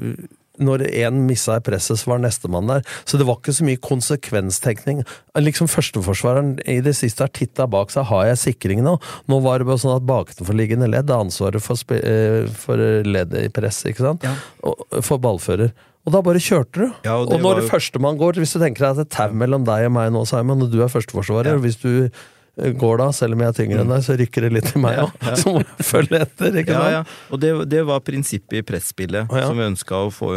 når 0.60 0.86
én 0.90 1.22
missa 1.28 1.56
i 1.58 1.64
presset, 1.64 2.00
så 2.00 2.12
var 2.12 2.22
nestemann 2.22 2.70
der. 2.70 2.84
Så 3.08 3.18
det 3.20 3.26
var 3.28 3.38
ikke 3.40 3.54
så 3.56 3.66
mye 3.66 3.80
konsekvenstenkning. 3.80 5.02
Liksom 5.38 5.70
Førsteforsvareren 5.70 6.56
i 6.68 6.80
det 6.84 6.94
siste 6.98 7.24
har 7.26 7.32
titta 7.34 7.66
bak 7.70 7.92
seg, 7.94 8.08
har 8.10 8.26
jeg 8.30 8.40
sikring 8.44 8.82
nå? 8.86 8.96
Nå 9.30 9.40
var 9.44 9.60
det 9.60 9.68
bare 9.68 9.82
sånn 9.82 9.96
at 9.96 10.06
bakenforliggende 10.08 10.88
ledd 10.90 11.10
har 11.12 11.24
ansvaret 11.26 11.62
for, 11.62 11.76
eh, 11.94 12.46
for 12.48 12.76
leddet 13.06 13.46
i 13.46 13.52
press, 13.54 13.84
ikke 13.88 14.06
sant? 14.06 14.26
Og, 14.62 14.82
for 15.04 15.18
ballfører. 15.22 15.72
Og 16.08 16.14
da 16.14 16.22
bare 16.24 16.40
kjørte 16.40 16.72
du. 16.80 16.86
Ja, 17.04 17.18
og 17.18 17.28
og 17.28 17.36
det 17.36 17.42
når 17.44 17.62
jo- 17.62 17.68
førstemann 17.68 18.18
går, 18.18 18.40
hvis 18.40 18.54
du 18.54 18.60
tenker 18.62 18.80
deg 18.86 18.90
at 18.90 18.96
det 18.96 19.04
er 19.04 19.08
et 19.10 19.16
tau 19.18 19.36
mellom 19.36 19.64
deg 19.64 19.86
og 19.86 19.92
meg 19.92 20.12
nå, 20.14 20.26
Simon, 20.26 20.62
og 20.62 20.70
du 20.72 20.80
er 20.82 20.88
førsteforsvarer, 20.88 21.52
ja. 21.52 21.58
hvis 21.58 21.76
du 21.82 22.10
går 22.58 22.98
da, 22.98 23.08
selv 23.14 23.36
om 23.36 23.44
jeg 23.44 23.52
er 23.52 23.56
tyngre 23.60 23.82
enn 23.84 23.92
deg, 23.92 24.04
så 24.06 24.16
rykker 24.18 24.46
det 24.46 24.50
litt 24.56 24.72
i 24.74 24.82
meg 24.82 25.00
òg. 25.04 25.14
Ja, 25.22 25.30
ja. 25.30 25.38
Så 25.40 25.54
må 25.54 25.62
jeg 25.62 25.86
følge 25.86 26.20
etter, 26.24 26.60
ikke 26.62 26.74
sant? 26.74 26.90
ja. 26.90 26.98
ja. 26.98 27.16
Og 27.30 27.42
det, 27.44 27.54
det 27.70 27.82
var 27.86 28.04
prinsippet 28.06 28.60
i 28.60 28.64
presspillet 28.66 29.30
ja. 29.30 29.46
som 29.46 29.58
vi 29.58 29.66
ønska 29.68 30.04
å 30.08 30.12
få, 30.14 30.34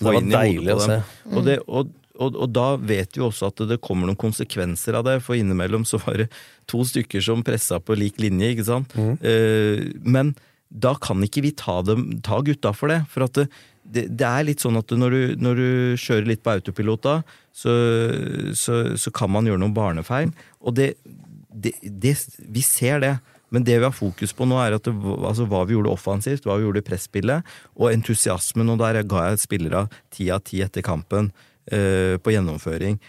få 0.00 0.18
inn 0.18 0.32
i 0.32 0.42
hodet 0.58 0.78
på 0.78 0.88
dem. 0.88 1.08
Og, 1.28 1.40
det, 1.44 1.58
og, 1.66 1.94
og, 2.16 2.38
og 2.46 2.52
da 2.56 2.68
vet 2.80 3.18
vi 3.18 3.24
også 3.26 3.52
at 3.52 3.64
det 3.70 3.80
kommer 3.84 4.08
noen 4.08 4.20
konsekvenser 4.20 4.96
av 4.98 5.06
det, 5.08 5.18
for 5.26 5.38
innimellom 5.38 5.84
så 5.88 6.00
var 6.06 6.22
det 6.24 6.30
to 6.70 6.82
stykker 6.88 7.24
som 7.24 7.44
pressa 7.46 7.80
på 7.80 7.96
lik 7.98 8.20
linje, 8.22 8.54
ikke 8.54 8.68
sant. 8.68 8.96
Mm. 8.96 9.16
Eh, 9.20 9.84
men 10.08 10.34
da 10.68 10.94
kan 11.00 11.20
ikke 11.24 11.44
vi 11.44 11.52
ta, 11.56 11.80
dem, 11.84 12.18
ta 12.24 12.40
gutta 12.44 12.74
for 12.76 12.92
det. 12.92 13.02
For 13.12 13.24
at 13.28 13.36
det, 13.38 13.46
det, 13.88 14.08
det 14.20 14.28
er 14.28 14.48
litt 14.48 14.64
sånn 14.64 14.76
at 14.80 14.92
når 14.92 15.14
du, 15.14 15.22
når 15.40 15.60
du 15.60 15.70
kjører 16.00 16.28
litt 16.28 16.42
på 16.44 16.52
autopilot 16.56 17.06
da, 17.06 17.14
så, 17.56 17.72
så, 18.56 18.82
så 19.00 19.12
kan 19.14 19.32
man 19.32 19.48
gjøre 19.48 19.62
noen 19.62 19.76
barnefeil. 19.76 20.34
Og 20.60 20.76
det, 20.76 20.92
det, 21.64 21.74
det 21.82 22.14
Vi 22.38 22.62
ser 22.64 23.02
det. 23.04 23.16
Men 23.48 23.64
det 23.64 23.78
vi 23.78 23.86
har 23.86 23.94
fokus 23.96 24.34
på 24.36 24.44
nå, 24.44 24.58
er 24.60 24.76
det, 24.76 24.92
altså, 24.92 25.46
hva 25.48 25.62
vi 25.64 25.76
gjorde 25.76 25.92
offensivt, 25.94 26.44
hva 26.44 26.58
vi 26.58 26.66
gjorde 26.66 26.82
i 26.82 26.88
presspillet, 26.88 27.54
og 27.78 27.92
entusiasmen. 27.94 28.74
Og 28.74 28.80
der 28.82 29.00
ga 29.08 29.30
jeg 29.30 29.44
spillere 29.44 29.86
ti 30.14 30.28
av 30.34 30.42
ti 30.44 30.60
etter 30.64 30.84
kampen 30.84 31.30
uh, 31.72 32.16
på 32.20 32.34
gjennomføring. 32.34 33.00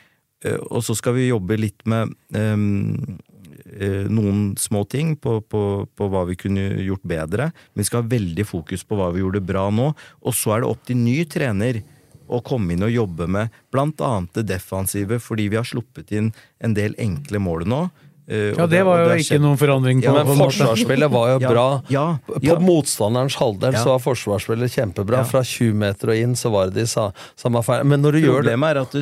Uh, 0.45 0.59
og 0.69 0.85
så 0.87 0.95
skal 0.95 1.17
vi 1.17 1.27
jobbe 1.27 1.59
litt 1.59 1.83
med 1.91 2.15
um, 2.31 3.19
uh, 3.67 4.07
noen 4.07 4.53
små 4.59 4.85
ting 4.87 5.17
på, 5.19 5.41
på, 5.43 5.63
på 5.91 6.11
hva 6.13 6.23
vi 6.31 6.39
kunne 6.39 6.69
gjort 6.87 7.03
bedre. 7.03 7.51
Men 7.73 7.83
vi 7.83 7.91
skal 7.91 8.05
ha 8.05 8.13
veldig 8.15 8.47
fokus 8.47 8.87
på 8.87 8.99
hva 8.99 9.11
vi 9.11 9.25
gjorde 9.25 9.43
bra 9.43 9.67
nå. 9.75 9.91
Og 10.23 10.39
så 10.39 10.55
er 10.55 10.63
det 10.63 10.71
opp 10.71 10.87
til 10.87 11.03
ny 11.03 11.19
trener 11.27 11.83
å 12.29 12.39
komme 12.45 12.75
inn 12.75 12.85
og 12.85 12.93
jobbe 12.93 13.25
med 13.27 13.49
annet 13.73 14.35
det 14.37 14.45
defensive, 14.51 15.17
fordi 15.19 15.47
vi 15.49 15.57
har 15.57 15.65
sluppet 15.65 16.13
inn 16.13 16.29
en 16.61 16.75
del 16.77 16.95
enkle 17.01 17.41
mål 17.41 17.65
nå. 17.67 17.87
Eh, 18.29 18.51
Ja, 18.57 18.67
det 18.69 18.83
var 18.85 18.99
jo 19.01 19.07
det 19.09 19.23
ikke 19.23 19.39
noen 19.41 19.57
forandring 19.57 20.01
på. 20.03 20.05
Ja, 20.05 20.13
Men 20.19 20.27
på 20.29 20.35
forsvarsspillet 20.37 21.09
var 21.09 21.31
jo 21.31 21.37
Ja, 21.45 21.49
bra. 21.49 21.67
ja, 21.89 22.03
På 22.29 22.59
motstanderens 22.61 23.35
halvdel 23.41 23.73
Ja. 23.73 23.81
så 23.83 23.95
var 23.95 24.03
forsvarsspillet 24.03 24.69
kjempebra. 24.75 25.23
Ja. 25.23 25.29
Fra 25.31 25.41
20 25.41 25.73
meter 25.81 26.11
og 26.13 26.19
inn 26.21 26.35
så 26.37 26.51
var 26.53 26.69
det 26.69 26.75
de 26.83 26.85
sa, 26.87 27.07
samme 27.35 27.63
feil. 27.65 27.83
Men 27.89 28.03
når 28.05 28.11
du 28.11 28.19
gjør 28.27 28.43
det 28.45 28.53
Problemet 28.53 28.69
er 28.69 28.81
at 28.83 28.91
du, 28.93 29.01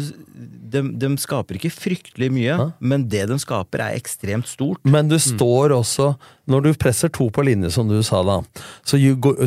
de, 0.68 0.82
de 1.04 1.10
skaper 1.20 1.60
ikke 1.60 1.72
fryktelig 1.72 2.30
mye, 2.32 2.56
men 2.80 3.04
det 3.12 3.26
de 3.30 3.38
skaper 3.40 3.84
er 3.84 4.00
ekstremt 4.00 4.48
stort. 4.48 4.80
Men 4.88 5.08
du 5.12 5.16
står 5.20 5.72
også 5.76 6.14
Når 6.48 6.64
du 6.64 6.72
presser 6.80 7.12
to 7.12 7.28
på 7.30 7.44
linje, 7.44 7.70
som 7.76 7.88
du 7.92 8.00
sa 8.04 8.24
da, 8.24 8.40
så, 8.88 8.96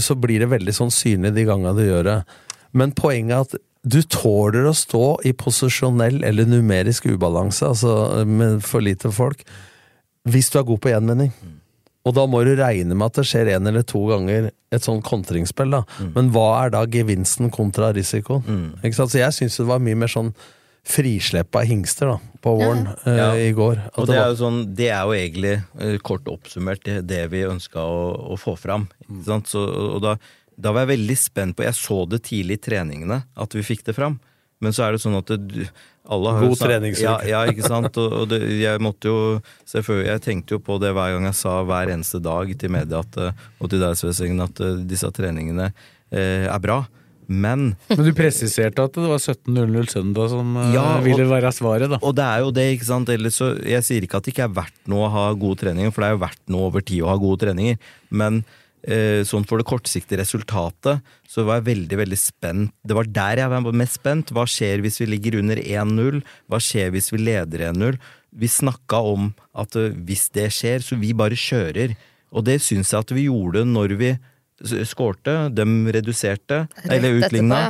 så 0.01 0.15
blir 0.21 0.41
det 0.45 0.51
veldig 0.53 0.75
sånn 0.77 0.93
synlig 0.93 1.33
de 1.37 1.45
gangene 1.49 1.73
du 1.77 1.87
gjør 1.89 2.05
det. 2.05 2.19
Men 2.77 2.93
poenget 2.93 3.33
er 3.33 3.41
at 3.49 3.55
du 3.83 4.03
tåler 4.05 4.67
å 4.69 4.75
stå 4.77 5.23
i 5.25 5.33
posisjonell 5.33 6.21
eller 6.29 6.45
numerisk 6.45 7.07
ubalanse, 7.09 7.65
altså 7.73 8.27
med 8.29 8.61
for 8.61 8.85
lite 8.85 9.09
folk, 9.17 9.41
hvis 10.29 10.51
du 10.53 10.59
er 10.61 10.67
god 10.69 10.81
på 10.85 10.91
gjenvinning. 10.93 11.33
Og 12.09 12.15
da 12.17 12.25
må 12.27 12.41
du 12.45 12.55
regne 12.57 12.97
med 12.97 13.11
at 13.11 13.19
det 13.21 13.27
skjer 13.29 13.51
én 13.57 13.69
eller 13.69 13.85
to 13.85 14.01
ganger 14.09 14.51
et 14.73 14.83
sånn 14.87 15.03
kontringsspill. 15.05 15.71
da. 15.71 15.83
Men 16.15 16.31
hva 16.33 16.65
er 16.65 16.71
da 16.73 16.87
gevinsten 16.89 17.51
kontra 17.53 17.91
risikoen? 17.93 18.73
Ikke 18.81 18.97
sant? 18.97 19.13
Så 19.13 19.21
jeg 19.21 19.37
syns 19.37 19.59
det 19.61 19.67
var 19.69 19.83
mye 19.85 19.99
mer 20.01 20.09
sånn 20.09 20.33
frislepp 20.91 21.55
av 21.61 21.67
hingster 21.69 22.09
da, 22.15 22.15
på 22.41 22.55
våren 22.57 22.87
eh, 23.05 23.17
Ja. 23.19 23.27
i 23.37 23.51
går. 23.53 23.83
At 23.91 23.99
Og 24.01 24.07
det 24.09 24.15
det 24.15 24.21
er 24.23 24.31
jo, 24.33 24.37
sånn, 24.41 24.61
det 24.75 24.89
er 24.89 25.03
jo 25.05 25.13
egentlig, 25.13 25.55
uh, 25.77 25.99
kort 26.01 26.25
oppsummert, 26.33 26.83
det, 26.89 27.03
det 27.07 27.21
vi 27.31 27.43
ønska 27.45 27.85
å, 27.85 28.33
å 28.33 28.39
få 28.41 28.57
fram. 28.57 28.89
Ikke 29.05 29.27
sant? 29.29 29.51
Så, 29.53 29.61
og 29.61 30.01
da, 30.03 30.15
da 30.57 30.73
var 30.73 30.87
jeg 30.87 30.95
veldig 30.97 31.17
spent 31.21 31.57
på 31.59 31.67
Jeg 31.69 31.77
så 31.77 32.01
det 32.09 32.23
tidlig 32.31 32.57
i 32.59 32.65
treningene, 32.71 33.21
at 33.37 33.55
vi 33.55 33.63
fikk 33.67 33.85
det 33.91 33.95
fram. 33.99 34.17
Men 34.61 34.75
så 34.77 34.85
er 34.87 34.93
det 34.97 35.01
sånn 35.01 35.17
at 35.17 35.31
det, 35.33 35.67
alle 36.11 36.33
har 36.37 36.45
God 36.45 36.59
treningsuke. 36.61 37.05
Ja, 37.07 37.17
ja, 37.25 37.41
ikke 37.49 37.65
sant. 37.65 37.97
Og, 37.97 38.13
og 38.23 38.29
det, 38.29 38.43
jeg 38.61 38.81
måtte 38.85 39.09
jo 39.09 39.19
selvfølgelig, 39.71 40.07
Jeg 40.11 40.23
tenkte 40.27 40.57
jo 40.59 40.61
på 40.67 40.77
det 40.83 40.91
hver 40.97 41.15
gang 41.17 41.29
jeg 41.31 41.39
sa 41.39 41.59
hver 41.65 41.93
eneste 41.95 42.21
dag 42.25 42.53
til 42.61 42.73
media 42.77 43.01
at, 43.05 43.17
eh, 43.17 43.45
og 43.61 43.71
til 43.73 43.81
deg, 43.81 43.97
Svesingen, 44.01 44.43
at 44.45 44.61
eh, 44.61 44.81
disse 44.91 45.09
treningene 45.17 45.71
eh, 46.13 46.45
er 46.51 46.59
bra. 46.61 46.83
Men 47.31 47.77
Men 47.89 48.01
du 48.03 48.11
presiserte 48.19 48.83
at 48.83 48.97
det 48.99 49.07
var 49.07 49.21
17.00 49.23 49.93
søndag 49.93 50.33
som 50.33 50.57
eh, 50.59 50.73
Ja, 50.75 50.97
og- 50.99 51.05
ville 51.07 51.29
være 51.31 51.53
svaret, 51.55 51.89
da. 51.93 52.01
Og 52.03 52.17
det 52.19 52.25
er 52.27 52.41
jo 52.45 52.51
det, 52.57 52.65
ikke 52.77 52.89
sant. 52.91 53.09
Ellers 53.15 53.39
så, 53.39 53.53
jeg 53.65 53.87
sier 53.87 54.03
ikke 54.05 54.19
at 54.19 54.27
det 54.27 54.35
ikke 54.35 54.49
er 54.49 54.57
verdt 54.61 54.81
noe 54.91 55.07
å 55.07 55.13
ha 55.15 55.29
gode 55.39 55.63
treninger, 55.63 55.95
for 55.95 56.03
det 56.03 56.09
er 56.11 56.17
jo 56.19 56.25
verdt 56.27 56.43
noe 56.51 56.67
over 56.73 56.83
tid 56.83 57.05
å 57.07 57.13
ha 57.13 57.17
gode 57.23 57.45
treninger. 57.47 57.79
Men 58.11 58.43
eh, 58.43 58.60
sånn 59.29 59.45
for 59.45 59.61
det 59.61 59.67
kortsiktige 59.69 60.23
resultatet, 60.23 61.03
så 61.29 61.45
var 61.45 61.59
jeg 61.59 61.67
veldig, 61.67 61.99
veldig 62.01 62.19
spent. 62.19 62.73
Det 62.81 62.97
var 62.97 63.11
der 63.13 63.43
jeg 63.43 63.53
var 63.53 63.77
mest 63.77 63.99
spent. 63.99 64.33
Hva 64.33 64.47
skjer 64.49 64.81
hvis 64.85 65.01
vi 65.03 65.11
ligger 65.11 65.37
under 65.43 65.61
1-0? 65.61 66.23
Hva 66.49 66.61
skjer 66.65 66.95
hvis 66.95 67.11
vi 67.13 67.21
leder 67.21 67.67
1-0? 67.69 67.99
Vi 68.41 68.49
snakka 68.49 69.03
om 69.05 69.31
at 69.59 69.77
eh, 69.77 69.93
hvis 70.07 70.29
det 70.35 70.49
skjer, 70.57 70.81
så 70.87 70.97
vi 71.01 71.13
bare 71.17 71.39
kjører. 71.39 71.97
Og 72.31 72.47
det 72.47 72.61
syns 72.65 72.95
jeg 72.95 73.05
at 73.05 73.13
vi 73.15 73.27
gjorde 73.27 73.67
når 73.69 73.97
vi 74.01 74.15
skårte. 74.89 75.51
Dem 75.55 75.85
reduserte, 75.93 76.65
eller 76.85 77.21
utligna. 77.21 77.61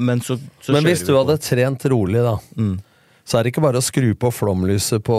Men 0.00 0.22
så, 0.24 0.38
så 0.62 0.72
Men 0.72 0.86
hvis 0.88 1.04
du 1.04 1.12
hadde 1.16 1.36
trent 1.44 1.84
rolig, 1.92 2.22
da, 2.24 2.38
så 3.28 3.38
er 3.38 3.44
det 3.44 3.52
ikke 3.52 3.64
bare 3.64 3.80
å 3.80 3.84
skru 3.84 4.12
på 4.18 4.30
flomlyset 4.32 5.04
på 5.04 5.16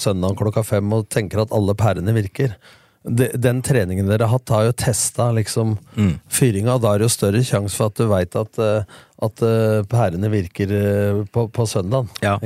søndag 0.00 0.36
klokka 0.38 0.62
fem 0.66 0.94
og 0.94 1.08
tenker 1.10 1.42
at 1.42 1.54
alle 1.54 1.74
pærene 1.78 2.14
virker. 2.14 2.54
De, 3.02 3.26
den 3.34 3.62
treningen 3.66 4.06
dere 4.06 4.28
har 4.28 4.38
hatt, 4.38 4.50
har 4.54 4.68
jo 4.68 4.74
testa 4.78 5.32
liksom 5.34 5.74
fyringa, 6.30 6.76
og 6.76 6.84
da 6.84 6.92
er 6.92 7.02
det 7.02 7.08
jo 7.08 7.14
større 7.16 7.42
sjanse 7.42 7.74
for 7.74 7.90
at 7.90 7.98
du 7.98 8.04
veit 8.06 8.36
at, 8.38 8.60
eh, 8.62 8.84
at 9.26 9.42
eh, 9.42 9.80
pærene 9.90 10.30
virker 10.30 10.74
eh, 10.78 11.22
på, 11.34 11.48
på 11.50 11.66
søndagen. 11.66 12.12
Ja. 12.22 12.36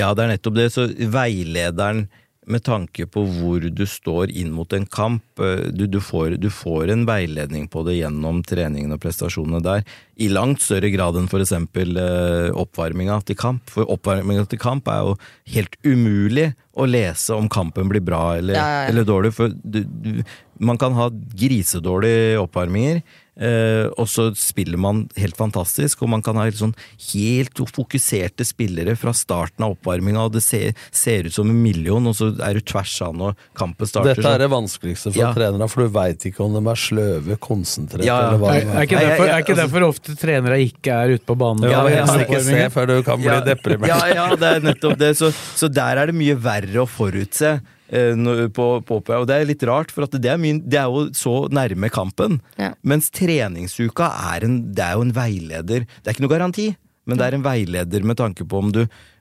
Ja, 0.00 0.14
det 0.16 0.24
er 0.24 0.32
nettopp 0.32 0.56
det. 0.56 0.70
Så 0.72 0.86
veilederen 0.88 2.06
med 2.46 2.62
tanke 2.66 3.06
på 3.10 3.24
hvor 3.26 3.64
du 3.64 3.82
står 3.90 4.30
inn 4.30 4.52
mot 4.54 4.70
en 4.76 4.86
kamp, 4.86 5.24
eh, 5.42 5.66
du, 5.74 5.86
du, 5.90 5.98
får, 6.02 6.36
du 6.38 6.48
får 6.52 6.92
en 6.94 7.02
veiledning 7.08 7.66
på 7.70 7.82
det 7.86 7.98
gjennom 7.98 8.42
treningen 8.46 8.94
og 8.94 9.02
prestasjonene 9.02 9.62
der, 9.64 9.82
i 10.16 10.30
langt 10.32 10.62
større 10.64 10.90
grad 10.94 11.18
enn 11.18 11.28
eksempel 11.28 11.98
eh, 12.00 12.48
oppvarminga 12.54 13.18
til 13.26 13.38
kamp. 13.40 13.66
For 13.72 13.88
oppvarminga 13.92 14.46
til 14.50 14.62
kamp 14.62 14.88
er 14.92 15.02
jo 15.08 15.16
helt 15.56 15.76
umulig 15.84 16.52
å 16.76 16.86
lese 16.86 17.34
om 17.34 17.50
kampen 17.50 17.90
blir 17.90 18.04
bra 18.04 18.36
eller, 18.38 18.54
Ja, 18.54 18.66
ja, 18.66 18.80
ja. 18.84 18.88
eller 18.92 19.08
dårlig, 19.08 19.34
for 19.34 19.50
du, 19.50 19.82
man 20.62 20.78
kan 20.78 20.94
ha 20.96 21.10
grisedårlige 21.10 22.38
oppvarminger, 22.40 23.02
og 23.36 24.06
så 24.08 24.30
spiller 24.38 24.78
man 24.80 25.02
helt 25.20 25.36
fantastisk, 25.36 26.00
og 26.02 26.08
man 26.08 26.22
kan 26.24 26.38
ha 26.40 26.46
helt, 26.46 26.56
sånn, 26.56 26.72
helt 27.12 27.60
fokuserte 27.76 28.46
spillere 28.48 28.94
fra 28.96 29.12
starten 29.12 29.66
av 29.66 29.74
oppvarminga, 29.76 30.22
og 30.24 30.32
det 30.38 30.42
ser, 30.44 30.72
ser 30.90 31.28
ut 31.28 31.34
som 31.36 31.50
en 31.52 31.58
million, 31.62 32.06
og 32.08 32.16
så 32.16 32.30
er 32.40 32.56
du 32.56 32.60
tvers 32.64 32.94
av 33.04 33.12
når 33.18 33.36
kampen 33.58 33.90
starter. 33.90 34.14
Dette 34.16 34.32
er 34.32 34.44
det 34.46 34.48
vanskeligste 34.54 35.12
for 35.12 35.20
Ja. 35.20 35.32
trenere, 35.36 35.68
for 35.68 35.84
du 35.84 35.92
veit 35.98 36.24
ikke 36.30 36.40
om 36.46 36.56
de 36.56 36.62
er 36.70 36.80
sløve, 36.80 37.36
konsentrerte 37.38 38.06
Ja, 38.08 38.16
ja. 38.20 38.28
eller 38.30 38.38
hva 38.40 38.54
Er, 38.56 38.64
er 38.72 38.88
ikke 38.88 39.00
derfor, 39.04 39.26
er 39.28 39.38
ikke 39.42 39.52
altså- 39.52 39.62
derfor 39.66 39.88
ofte 39.90 40.16
trenere 40.16 40.58
ikke 40.64 40.96
er 40.96 41.14
ute 41.16 41.26
på 41.26 41.36
banen? 41.36 41.70
Ja, 41.70 41.82
på 41.82 41.92
helst 41.92 42.20
ikke 42.26 42.42
se 42.42 42.70
før 42.72 42.86
du 42.86 43.02
kan 43.02 43.18
bli 43.20 43.26
Ja, 43.26 43.40
deprimert. 43.44 43.88
Ja, 43.88 44.06
ja, 44.14 44.26
det 44.36 44.42
er 44.56 44.60
nettopp 44.72 44.96
det. 44.98 45.12
Så, 45.16 45.30
så 45.56 45.68
der 45.72 45.96
er 45.98 46.06
det 46.06 46.14
mye 46.14 46.34
verre 46.40 46.82
å 46.84 46.88
forutse. 46.88 47.60
Eh, 47.88 48.48
På, 48.52 48.66
på, 48.80 49.00
på, 49.00 49.18
og 49.20 49.26
det 49.28 49.36
er 49.36 49.48
litt 49.48 49.66
rart, 49.68 49.92
for 49.94 50.06
at 50.06 50.16
det 50.16 50.30
er, 50.32 50.40
min, 50.40 50.62
det 50.64 50.80
er 50.80 50.90
jo 50.90 51.08
så 51.16 51.48
nærme 51.52 51.90
kampen. 51.92 52.40
Ja. 52.58 52.72
Mens 52.82 53.10
treningsuka 53.14 54.10
er, 54.34 54.46
en, 54.48 54.60
det 54.74 54.84
er 54.84 54.96
jo 54.96 55.06
en 55.06 55.16
veileder. 55.16 55.86
Det 55.86 56.06
er 56.06 56.16
ikke 56.16 56.26
noe 56.26 56.36
garanti, 56.36 56.70
men 57.06 57.20
det 57.20 57.26
er 57.28 57.36
en 57.36 57.44
veileder 57.46 58.02
med 58.02 58.18
tanke 58.18 58.42
på 58.48 58.58
om 58.58 58.72
du, 58.74 58.80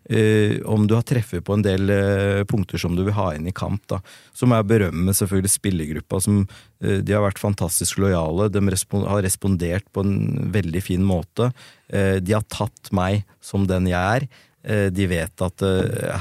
eh, 0.09 0.55
om 0.65 0.87
du 0.89 0.95
har 0.97 1.05
treffet 1.05 1.43
på 1.45 1.53
en 1.53 1.65
del 1.65 1.91
eh, 1.93 2.41
punkter 2.49 2.81
som 2.81 2.95
du 2.97 3.03
vil 3.05 3.13
ha 3.13 3.27
inn 3.35 3.45
i 3.45 3.53
kamp. 3.53 3.83
Da. 3.91 3.99
Så 4.33 4.49
må 4.49 4.57
jeg 4.57 4.69
berømme 4.71 5.13
selvfølgelig 5.13 5.53
spillergruppa, 5.53 6.21
som 6.25 6.39
eh, 6.81 6.97
de 7.05 7.13
har 7.13 7.21
vært 7.27 7.41
fantastisk 7.43 8.01
lojale. 8.01 8.49
De 8.49 8.63
respon 8.73 9.05
har 9.05 9.21
respondert 9.25 9.85
på 9.93 10.01
en 10.01 10.49
veldig 10.55 10.81
fin 10.81 11.05
måte. 11.05 11.51
Eh, 11.93 12.17
de 12.25 12.33
har 12.33 12.47
tatt 12.49 12.89
meg 12.89 13.21
som 13.37 13.69
den 13.69 13.91
jeg 13.91 14.01
er. 14.01 14.25
Eh, 14.65 14.87
de 14.89 15.05
vet 15.11 15.45
at 15.45 15.69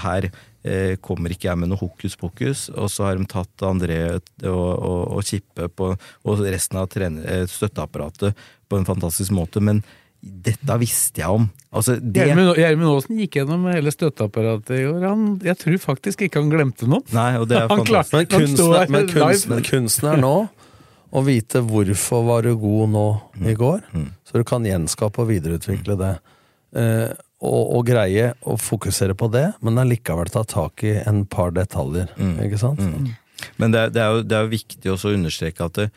her 0.04 0.28
kommer 1.04 1.30
ikke 1.34 1.50
jeg 1.50 1.58
med 1.60 1.68
noe 1.68 1.78
hokus 1.80 2.14
pokus. 2.16 2.68
Og 2.72 2.88
så 2.92 3.04
har 3.08 3.16
de 3.20 3.26
tatt 3.28 3.64
André 3.68 3.98
og, 4.14 4.22
og, 4.48 5.02
og 5.18 5.22
Kippe 5.28 5.68
på, 5.68 5.90
og 6.24 6.40
resten 6.46 6.78
av 6.80 6.88
trener, 6.92 7.26
eh, 7.28 7.44
støtteapparatet 7.50 8.34
på 8.68 8.78
en 8.80 8.86
fantastisk 8.88 9.30
måte. 9.36 9.60
Men 9.60 9.82
dette 10.24 10.78
visste 10.80 11.20
jeg 11.20 11.28
om. 11.28 11.50
Altså, 11.74 11.98
det, 12.00 12.22
Gjermund 12.30 12.88
Aasen 12.88 13.18
gikk 13.20 13.36
gjennom 13.42 13.66
hele 13.68 13.92
støtteapparatet 13.92 14.78
i 14.78 14.86
år. 14.88 15.02
Han, 15.04 15.26
jeg 15.44 15.58
tror 15.60 15.76
faktisk 15.82 16.22
ikke 16.24 16.40
han 16.40 16.48
glemte 16.54 16.88
noe. 16.88 17.04
Nei, 17.12 17.34
og 17.36 17.44
det 17.50 17.58
er 17.60 17.68
Han 17.74 17.84
klarte- 17.84 18.16
Men 18.16 18.24
han 18.30 18.40
kunsten, 18.40 18.56
står 18.62 18.76
er- 18.86 18.94
men, 18.94 19.04
live. 19.10 19.18
kunsten, 19.20 19.52
men 19.52 19.66
kunsten 19.68 20.08
er 20.14 20.22
nå 20.24 20.34
å 21.14 21.20
vite 21.22 21.60
hvorfor 21.62 22.24
var 22.26 22.42
du 22.48 22.54
god 22.58 22.88
nå 22.96 23.04
Mm. 23.34 23.46
i 23.50 23.54
går, 23.58 23.80
så 24.24 24.38
du 24.40 24.44
kan 24.48 24.64
gjenskape 24.66 25.18
og 25.20 25.28
videreutvikle 25.28 25.94
det. 26.00 26.12
Eh, 26.78 27.12
og, 27.44 27.82
greie 27.88 28.30
å 28.48 28.56
fokusere 28.60 29.14
på 29.18 29.28
det, 29.32 29.46
men 29.64 29.78
allikevel 29.82 30.30
ta 30.32 30.42
tak 30.48 30.84
i 30.86 30.94
en 31.02 31.24
par 31.30 31.52
detaljer. 31.56 32.10
Mm. 32.16 32.34
Ikke 32.46 32.60
sant? 32.60 32.80
Men 33.60 33.74
det, 33.74 33.80
er- 33.86 33.94
det, 33.94 34.02
er 34.02 34.10
jo, 34.16 34.22
det 34.24 34.36
er 34.38 34.46
jo 34.46 34.52
viktig 34.54 34.92
også 34.94 35.10
å 35.12 35.16
understreke 35.18 35.66
at 35.68 35.80
det, 35.82 35.88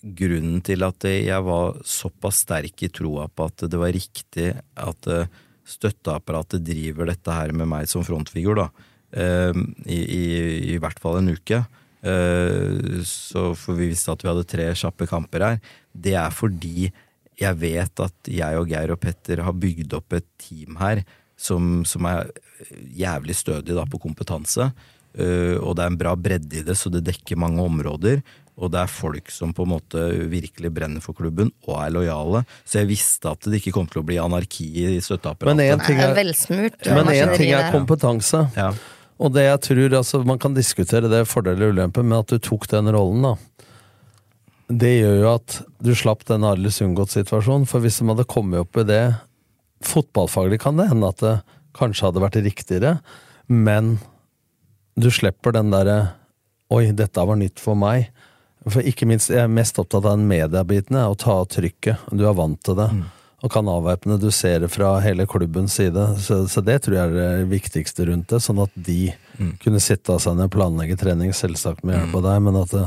grunnen 0.00 0.62
til 0.64 0.80
at 0.86 1.04
jeg 1.04 1.44
var 1.44 1.74
såpass 1.84 2.38
sterk 2.46 2.86
i 2.86 2.88
troa 2.88 3.26
på 3.28 3.50
at 3.50 3.66
det 3.68 3.76
var 3.80 3.92
riktig 3.92 4.46
at 4.80 5.08
eh, 5.12 5.26
støtteapparatet 5.68 6.62
driver 6.64 7.10
dette 7.10 7.34
her 7.36 7.52
med 7.52 7.68
meg 7.68 7.90
som 7.90 8.04
frontfigur, 8.06 8.62
da, 8.62 8.68
eh, 9.12 9.52
i, 9.92 9.98
i, 10.00 10.24
i 10.72 10.78
hvert 10.80 10.98
fall 11.02 11.18
en 11.20 11.28
uke, 11.34 11.60
eh, 12.00 13.04
så 13.04 13.50
for 13.58 13.76
vi 13.76 13.90
visste 13.92 14.14
at 14.14 14.24
vi 14.24 14.30
hadde 14.32 14.48
tre 14.48 14.70
kjappe 14.72 15.08
kamper 15.10 15.44
her, 15.50 15.60
det 15.92 16.16
er 16.16 16.32
fordi 16.32 16.88
jeg 17.40 17.56
vet 17.60 18.04
at 18.04 18.30
jeg 18.30 18.60
og 18.60 18.68
Geir 18.70 18.92
og 18.94 19.00
Petter 19.00 19.42
har 19.46 19.56
bygd 19.56 19.96
opp 19.96 20.16
et 20.18 20.26
team 20.40 20.76
her 20.80 21.02
som, 21.40 21.80
som 21.88 22.04
er 22.08 22.28
jævlig 22.96 23.36
stødig 23.38 23.76
da, 23.76 23.86
på 23.88 24.00
kompetanse. 24.02 24.70
Uh, 25.10 25.56
og 25.64 25.74
det 25.74 25.82
er 25.82 25.90
en 25.90 25.98
bra 25.98 26.12
bredde 26.14 26.60
i 26.60 26.62
det, 26.66 26.76
så 26.78 26.92
det 26.92 27.02
dekker 27.08 27.40
mange 27.40 27.64
områder. 27.64 28.20
Og 28.60 28.68
det 28.74 28.82
er 28.82 28.92
folk 28.92 29.30
som 29.32 29.54
på 29.56 29.64
en 29.64 29.72
måte 29.72 30.04
virkelig 30.28 30.68
brenner 30.76 31.00
for 31.00 31.16
klubben 31.16 31.48
og 31.64 31.78
er 31.80 31.94
lojale. 31.94 32.42
Så 32.68 32.82
jeg 32.82 32.90
visste 32.90 33.32
at 33.32 33.48
det 33.48 33.62
ikke 33.62 33.72
kom 33.78 33.88
til 33.88 34.02
å 34.02 34.06
bli 34.06 34.18
anarki 34.20 34.68
i 34.84 35.00
støtteapparatet. 35.00 35.56
Men 35.56 35.64
én 35.64 35.84
ting 35.86 36.02
er 36.04 36.12
men 36.92 37.12
en 37.14 37.32
ting 37.38 37.54
er 37.56 37.70
kompetanse. 37.72 38.44
Ja. 38.58 38.74
Og 39.20 39.32
det 39.32 39.46
jeg 39.46 39.60
tror, 39.64 39.96
altså 39.98 40.22
Man 40.24 40.38
kan 40.40 40.54
diskutere 40.56 41.08
det 41.12 41.26
fordeler 41.28 41.70
og 41.70 41.76
ulemper, 41.76 42.04
men 42.04 42.20
at 42.20 42.32
du 42.32 42.38
tok 42.40 42.68
den 42.72 42.92
rollen, 42.92 43.24
da. 43.24 43.59
Det 44.70 44.92
gjør 45.00 45.16
jo 45.18 45.30
at 45.32 45.56
du 45.82 45.90
slapp 45.98 46.22
den 46.28 46.46
Arle 46.46 46.70
Sundgodt-situasjonen. 46.70 47.66
For 47.66 47.82
hvis 47.82 47.98
de 47.98 48.06
hadde 48.12 48.28
kommet 48.30 48.62
opp 48.62 48.78
i 48.78 48.86
det 48.86 49.02
Fotballfaglig 49.80 50.58
kan 50.60 50.76
det 50.76 50.90
hende 50.90 51.08
at 51.08 51.22
det 51.24 51.38
kanskje 51.78 52.10
hadde 52.10 52.20
vært 52.20 52.36
riktigere, 52.44 52.98
men 53.48 53.94
du 55.00 55.08
slipper 55.14 55.54
den 55.56 55.70
derre 55.72 56.00
Oi, 56.70 56.92
dette 56.94 57.22
var 57.26 57.38
nytt 57.40 57.58
for 57.58 57.74
meg. 57.74 58.12
For 58.68 58.84
ikke 58.86 59.08
minst, 59.08 59.32
Jeg 59.32 59.42
er 59.42 59.48
mest 59.50 59.78
opptatt 59.80 60.04
av 60.04 60.12
den 60.12 60.28
mediebiten, 60.30 61.00
å 61.02 61.16
ta 61.18 61.40
av 61.40 61.48
trykket. 61.50 62.04
Du 62.12 62.22
er 62.28 62.36
vant 62.36 62.60
til 62.62 62.76
det. 62.78 62.86
Og 63.42 63.50
kan 63.50 63.66
avvæpne. 63.66 64.20
du 64.20 64.30
ser 64.30 64.60
det 64.60 64.68
fra 64.70 65.00
hele 65.00 65.26
klubbens 65.26 65.74
side. 65.74 66.04
Så, 66.20 66.46
så 66.46 66.60
det 66.60 66.82
tror 66.84 66.94
jeg 66.94 67.08
er 67.08 67.40
det 67.40 67.48
viktigste 67.50 68.06
rundt 68.06 68.28
det. 68.28 68.38
Sånn 68.44 68.60
at 68.62 68.70
de 68.76 69.14
kunne 69.64 69.80
sitte 69.80 70.12
av 70.12 70.20
seg 70.22 70.36
ned 70.36 70.46
og 70.46 70.54
planlegge 70.54 70.98
trening, 71.00 71.32
selvsagt 71.32 71.82
med 71.82 71.96
hjelp 71.96 72.20
av 72.20 72.28
deg, 72.28 72.42
men 72.46 72.60
at 72.60 72.76
det, 72.76 72.84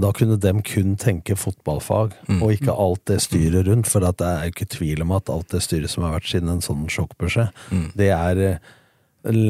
da 0.00 0.12
kunne 0.16 0.38
dem 0.40 0.62
kun 0.64 0.96
tenke 0.96 1.36
fotballfag, 1.36 2.14
og 2.40 2.52
ikke 2.52 2.72
alt 2.72 3.02
det 3.06 3.20
styret 3.22 3.66
rundt. 3.68 3.86
For 3.86 4.04
at 4.08 4.18
det 4.18 4.26
er 4.26 4.46
jo 4.46 4.52
ikke 4.54 4.70
tvil 4.78 5.02
om 5.02 5.12
at 5.12 5.28
alt 5.28 5.50
det 5.52 5.62
styret 5.62 5.90
som 5.90 6.04
har 6.06 6.14
vært 6.16 6.30
siden 6.30 6.48
en 6.48 6.64
sånn 6.64 6.86
sjokkbeskjed, 6.88 7.52
det 7.98 8.08
er 8.16 8.40
eh, 8.40 8.56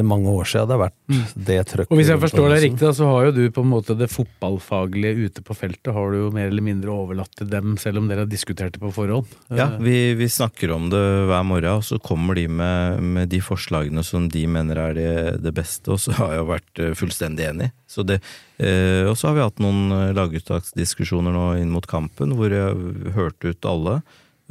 mange 0.05 0.28
år 0.28 0.44
siden 0.44 0.69
det 0.69 0.77
har 0.77 0.82
vært 0.82 1.36
det 1.49 1.59
trøkket. 1.70 1.90
Og 1.90 1.99
hvis 1.99 2.11
jeg 2.12 2.20
forstår 2.20 2.49
deg 2.53 2.62
riktig, 2.66 2.90
så 2.99 3.09
har 3.09 3.28
jo 3.28 3.35
du 3.39 3.43
på 3.57 3.65
en 3.65 3.70
måte 3.73 3.97
det 3.97 4.11
fotballfaglige 4.12 5.28
ute 5.31 5.44
på 5.47 5.57
feltet 5.57 5.93
har 5.97 6.12
du 6.12 6.19
jo 6.27 6.31
mer 6.35 6.51
eller 6.51 6.65
mindre 6.66 6.93
overlatt 6.93 7.32
til 7.39 7.49
dem, 7.51 7.77
selv 7.81 8.03
om 8.03 8.11
dere 8.11 8.27
har 8.27 8.31
diskutert 8.31 8.77
det 8.77 8.82
på 8.82 8.93
forhånd. 8.94 9.32
Ja, 9.49 9.62
Eh, 9.73 9.78
vi, 9.81 10.15
vi 10.15 10.28
snakker 10.28 10.73
om 10.74 10.89
det 10.90 11.01
hver 11.28 11.44
morgen, 11.47 11.78
og 11.81 11.85
så 11.86 11.99
kommer 12.03 12.35
de 12.35 12.47
med, 12.49 13.03
med 13.03 13.28
de 13.32 13.40
forslagene 13.44 14.03
som 14.05 14.28
de 14.32 14.44
mener 14.51 14.78
er 14.78 14.97
det, 14.97 15.12
det 15.44 15.53
beste, 15.57 15.93
og 15.94 16.01
så 16.03 16.15
har 16.19 16.35
jeg 16.35 16.43
jo 16.43 16.49
vært 16.51 16.82
eh, 16.82 16.94
fullstendig 16.99 17.47
enig. 17.49 17.70
Så 17.89 18.05
det, 18.07 18.20
eh, 18.59 19.05
og 19.09 19.16
så 19.19 19.31
har 19.31 19.39
vi 19.39 19.47
hatt 19.47 19.62
noen 19.62 19.93
eh, 19.93 20.12
laguttaksdiskusjoner 20.16 21.35
nå 21.35 21.47
inn 21.62 21.73
mot 21.73 21.86
kampen, 21.89 22.35
hvor 22.39 22.53
jeg 22.53 23.15
hørte 23.16 23.53
ut 23.53 23.69
alle, 23.69 23.97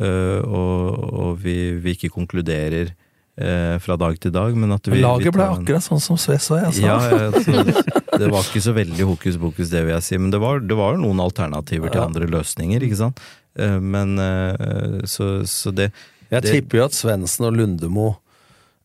eh, 0.01 0.39
og, 0.41 0.99
og 1.11 1.39
vi, 1.43 1.57
vi 1.81 1.95
ikke 1.97 2.13
konkluderer 2.15 2.93
eh, 3.41 3.75
fra 3.83 3.97
dag 3.99 4.15
til 4.21 4.31
dag, 4.35 4.55
men 4.57 4.71
at 4.77 4.87
vi 4.91 5.01
Laget 5.01 5.25
vi 5.27 5.33
ble 5.35 5.43
tar 5.47 5.55
en- 5.57 5.65
akkurat 5.65 5.85
sånn 5.87 6.01
som 6.01 6.17
Sves 6.21 6.47
og 6.53 6.61
jeg 6.61 6.73
sa. 6.77 6.85
ja, 6.85 6.97
altså, 7.27 7.65
det 8.21 8.29
var 8.31 8.41
ikke 8.47 8.61
så 8.63 8.73
veldig 8.77 9.07
hokus 9.11 9.37
pokus, 9.41 9.69
det 9.73 9.83
vil 9.85 9.95
jeg 9.95 10.03
si. 10.07 10.17
Men 10.21 10.31
det 10.33 10.39
var, 10.43 10.59
det 10.61 10.77
var 10.77 10.97
noen 11.01 11.19
alternativer 11.23 11.91
til 11.93 12.01
andre 12.05 12.27
løsninger, 12.29 12.83
ikke 12.87 13.01
sant. 13.05 13.21
Eh, 13.59 13.77
Men 13.83 14.17
eh, 14.19 15.01
så, 15.05 15.41
så 15.49 15.73
det 15.75 15.91
Jeg 16.31 16.41
det, 16.45 16.51
tipper 16.53 16.77
jo 16.77 16.85
at 16.85 16.95
Svendsen 16.95 17.49
og 17.49 17.57
Lundemo 17.59 18.13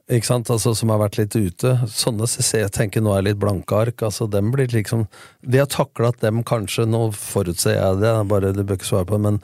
ikke 0.06 0.26
sant, 0.28 0.46
altså, 0.54 0.70
som 0.78 0.90
har 0.94 1.00
vært 1.02 1.16
litt 1.18 1.34
ute 1.34 1.72
Sånne 1.90 2.28
ser 2.30 2.60
jeg 2.60 2.70
tenker 2.76 3.02
nå 3.02 3.10
er 3.16 3.24
litt 3.26 3.40
blanke 3.42 3.74
ark. 3.74 4.04
altså 4.06 4.28
dem 4.30 4.52
blir 4.54 4.68
liksom 4.70 5.08
De 5.42 5.58
har 5.58 5.66
takla 5.66 6.12
at 6.12 6.20
dem 6.22 6.44
kanskje, 6.46 6.84
nå 6.86 7.08
forutser 7.18 7.74
jeg 7.74 7.98
det, 8.04 8.12
bare 8.30 8.52
du 8.54 8.62
bør 8.62 8.78
ikke 8.78 8.86
svare 8.86 9.08
på 9.08 9.16
det, 9.18 9.22
men 9.24 9.40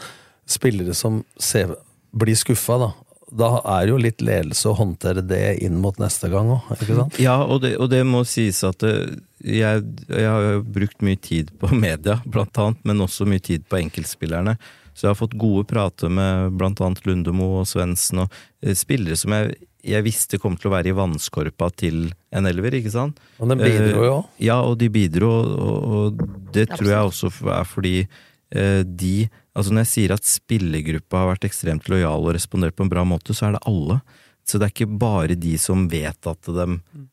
spillere 0.46 0.94
som 0.94 1.24
ser, 1.38 1.74
blir 2.14 2.38
skuffa, 2.38 2.76
da. 2.78 2.88
Da 3.32 3.48
er 3.78 3.88
jo 3.88 3.96
litt 4.00 4.20
ledelse 4.20 4.68
å 4.68 4.74
håndtere 4.76 5.22
det 5.24 5.40
inn 5.64 5.78
mot 5.80 5.96
neste 6.00 6.28
gang 6.32 6.50
òg, 6.58 6.66
ikke 6.76 6.98
sant? 6.98 7.16
Ja, 7.22 7.38
og 7.44 7.62
det, 7.64 7.74
og 7.80 7.88
det 7.92 8.02
må 8.04 8.20
sies 8.28 8.60
at 8.68 8.82
det, 8.84 8.92
jeg, 9.40 9.82
jeg 10.12 10.28
har 10.28 10.44
jo 10.50 10.62
brukt 10.76 11.00
mye 11.06 11.16
tid 11.16 11.50
på 11.62 11.70
media, 11.86 12.18
blant 12.28 12.60
annet, 12.60 12.82
men 12.84 13.00
også 13.06 13.24
mye 13.28 13.40
tid 13.42 13.64
på 13.72 13.80
enkeltspillerne. 13.80 14.58
Så 14.92 15.06
jeg 15.06 15.14
har 15.14 15.20
fått 15.22 15.38
gode 15.40 15.64
prater 15.70 16.12
med 16.12 16.52
blant 16.60 16.80
annet 16.84 17.00
Lundemo 17.08 17.46
og 17.62 17.68
Svendsen, 17.70 18.26
og 18.26 18.40
eh, 18.60 18.74
spillere 18.76 19.16
som 19.16 19.32
jeg, 19.32 19.54
jeg 19.88 20.04
visste 20.04 20.38
kom 20.38 20.58
til 20.60 20.68
å 20.68 20.74
være 20.76 20.92
i 20.92 20.96
vannskorpa 20.98 21.70
til 21.80 22.10
en 22.36 22.46
elver, 22.50 22.76
ikke 22.82 22.92
sant? 22.92 23.16
Og 23.40 23.48
de 23.48 23.56
bidro 23.64 24.04
jo. 24.10 24.18
Eh, 24.36 24.44
Ja, 24.50 24.60
og 24.68 24.76
de 24.84 24.90
bidro, 24.92 25.32
og, 25.32 25.78
og 25.96 26.26
det 26.52 26.68
tror 26.74 26.90
jeg 26.92 27.08
også 27.08 27.32
er 27.56 27.64
fordi 27.72 27.94
eh, 28.04 28.82
de 28.84 29.14
Altså 29.52 29.72
når 29.72 29.84
jeg 29.84 29.92
sier 29.92 30.14
at 30.14 30.28
spillergruppa 30.28 31.22
har 31.22 31.32
vært 31.34 31.48
ekstremt 31.50 31.88
lojal 31.92 32.24
og 32.24 32.36
respondert 32.36 32.76
på 32.76 32.86
en 32.86 32.92
bra 32.92 33.04
måte, 33.04 33.36
så 33.36 33.50
er 33.50 33.56
det 33.56 33.66
alle. 33.68 34.00
Så 34.42 34.58
det 34.58 34.66
er 34.66 34.72
ikke 34.72 34.98
bare 34.98 35.36
de 35.38 35.52
som 35.60 35.84
vet 35.90 36.26
at 36.26 36.48
de 36.50 36.64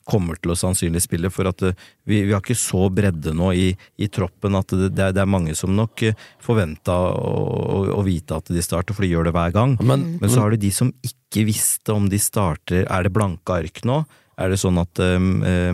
kommer 0.10 0.40
til 0.40 0.53
å 0.53 0.57
sannsynlig 0.57 1.03
spille, 1.03 1.30
for 1.30 1.49
at 1.52 1.61
vi, 1.61 2.24
vi 2.24 2.32
har 2.34 2.41
ikke 2.41 2.57
så 2.57 2.88
bredde 2.94 3.36
nå 3.38 3.52
i, 3.53 3.68
i 4.02 4.10
troppen 4.10 4.57
at 4.57 4.74
det, 4.74 4.90
det, 4.95 5.03
er, 5.10 5.14
det 5.14 5.22
er 5.22 5.30
mange 5.30 5.53
som 5.57 5.76
nok 5.78 6.07
forventa 6.41 6.95
å, 6.98 7.36
å, 7.76 7.84
å 7.99 8.06
vite 8.07 8.40
at 8.40 8.49
de 8.49 8.64
starter, 8.66 8.98
for 8.98 9.06
de 9.06 9.11
gjør 9.11 9.30
det 9.30 9.36
hver 9.38 9.53
gang. 9.53 9.78
Men, 9.84 10.16
Men 10.24 10.34
så 10.34 10.41
har 10.41 10.56
du 10.56 10.64
de 10.64 10.74
som 10.74 10.90
ikke 11.06 11.45
visste 11.45 11.94
om 11.94 12.07
de 12.10 12.18
starter 12.18 12.88
Er 12.90 13.06
det 13.06 13.14
blanke 13.14 13.60
ark 13.60 13.84
nå? 13.86 14.02
Er 14.40 14.49
det 14.53 14.60
sånn 14.61 14.78
at 14.80 14.99
eh, 15.03 15.20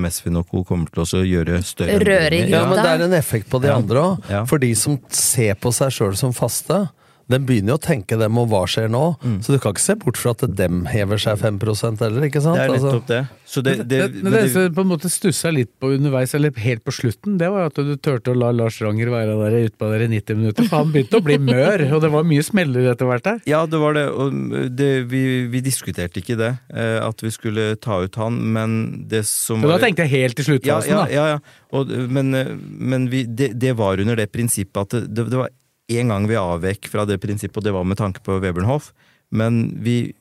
Mesfin 0.01 0.39
og 0.39 0.47
co. 0.49 0.63
kommer 0.65 0.89
til 0.89 1.03
å 1.05 1.21
gjøre 1.21 1.59
større 1.63 1.99
Røre 2.01 2.33
i? 2.39 2.49
Ja, 2.49 2.63
men 2.65 2.79
det 2.81 2.91
er 2.95 3.03
en 3.05 3.13
effekt 3.13 3.49
på 3.51 3.59
de 3.61 3.69
Ja. 3.69 3.75
andre 3.77 4.01
òg. 4.01 4.29
Ja. 4.31 4.43
For 4.49 4.57
de 4.57 4.71
som 4.75 4.97
ser 5.13 5.53
på 5.61 5.71
seg 5.75 5.93
sjøl 5.93 6.15
som 6.17 6.33
faste, 6.33 6.87
den 7.31 7.45
begynner 7.47 7.73
jo 7.73 7.79
å 7.79 7.81
tenke 7.81 8.17
dem 8.19 8.37
om 8.37 8.49
hva 8.51 8.63
skjer 8.69 8.89
nå. 8.91 9.03
Så 9.41 9.55
du 9.55 9.59
kan 9.61 9.73
ikke 9.73 9.83
se 9.83 9.95
bort 10.01 10.19
fra 10.21 10.33
at 10.35 10.43
dem 10.57 10.83
hever 10.91 11.17
seg 11.21 11.39
5 11.41 11.57
heller, 12.01 12.27
ikke 12.27 12.41
sant? 12.43 12.59
Det 12.59 12.65
er 12.67 12.73
Altså- 12.75 12.91
nettopp 12.91 13.07
det. 13.07 13.21
Så 13.45 13.61
det, 13.61 13.73
det, 13.77 13.87
det, 13.87 13.97
det, 14.13 14.23
men 14.25 14.33
det, 14.33 14.41
jeg 14.53 14.71
på 14.73 14.81
en 14.81 14.89
måte 14.89 15.09
stussa 15.09 15.51
litt 15.53 15.69
på 15.79 15.91
underveis, 15.93 16.33
eller 16.33 16.51
helt 16.63 16.83
på 16.83 16.91
slutten, 16.91 17.37
det 17.37 17.49
var 17.53 17.67
at 17.69 17.77
du 17.77 17.93
turte 17.97 18.33
å 18.33 18.37
la 18.37 18.49
Lars 18.51 18.79
Ranger 18.81 19.11
være 19.13 19.35
der 19.37 19.69
utpå 19.69 19.89
der 19.91 20.05
i 20.05 20.09
90 20.15 20.39
minutter. 20.39 20.67
For 20.69 20.81
han 20.81 20.93
begynte 20.93 21.19
å 21.21 21.25
bli 21.25 21.37
mør, 21.37 21.85
og 21.93 22.01
det 22.01 22.11
var 22.13 22.25
mye 22.25 22.45
smeller 22.45 22.89
etter 22.91 23.09
hvert 23.09 23.25
der. 23.27 23.41
Ja, 23.49 23.63
det 23.69 23.81
var 23.81 23.93
det. 23.97 24.07
Og 24.09 24.33
det, 24.75 24.89
vi, 25.11 25.23
vi 25.53 25.61
diskuterte 25.65 26.21
ikke 26.21 26.37
det, 26.41 26.51
eh, 26.73 26.97
at 27.05 27.21
vi 27.21 27.33
skulle 27.33 27.75
ta 27.81 28.01
ut 28.05 28.17
han, 28.21 28.41
men 28.55 28.79
det 29.09 29.25
som 29.29 29.61
Så 29.61 29.69
da 29.69 29.77
tenkte 29.81 30.05
jeg 30.07 30.25
helt 30.25 30.39
til 30.39 30.45
ja, 30.45 30.49
sluttfasen, 30.53 30.95
ja, 30.97 31.03
da. 31.05 31.13
ja, 31.13 31.27
ja. 31.35 31.61
Og, 31.75 31.89
men 32.09 32.33
eh, 32.37 32.53
men 32.55 33.09
vi, 33.11 33.23
det, 33.25 33.53
det 33.59 33.75
var 33.77 34.01
under 34.01 34.17
det 34.19 34.31
prinsippet 34.33 34.81
at 34.81 34.97
det, 34.97 35.05
det, 35.13 35.29
det 35.33 35.39
var 35.39 35.53
én 35.91 36.09
gang 36.09 36.25
vi 36.29 36.37
avvek 36.39 36.87
fra 36.89 37.05
det 37.05 37.19
prinsippet, 37.21 37.57
og 37.61 37.63
det 37.67 37.73
var 37.75 37.85
med 37.85 37.97
tanke 37.97 38.23
på 38.25 38.39
Webernhoff, 38.41 38.91
Men 39.31 39.81
vi, 39.83 40.13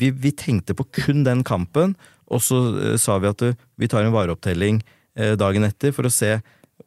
vi, 0.00 0.10
vi 0.10 0.30
tenkte 0.32 0.74
på 0.74 0.84
kun 0.84 1.24
den 1.24 1.44
kampen, 1.44 1.96
og 2.28 2.40
så 2.42 2.56
uh, 2.76 2.96
sa 2.96 3.18
vi 3.18 3.28
at 3.28 3.42
uh, 3.42 3.56
vi 3.76 3.88
tar 3.88 4.04
en 4.04 4.12
vareopptelling 4.12 4.80
uh, 5.20 5.34
dagen 5.36 5.64
etter 5.64 5.92
for 5.92 6.08
å 6.08 6.12
se 6.12 6.38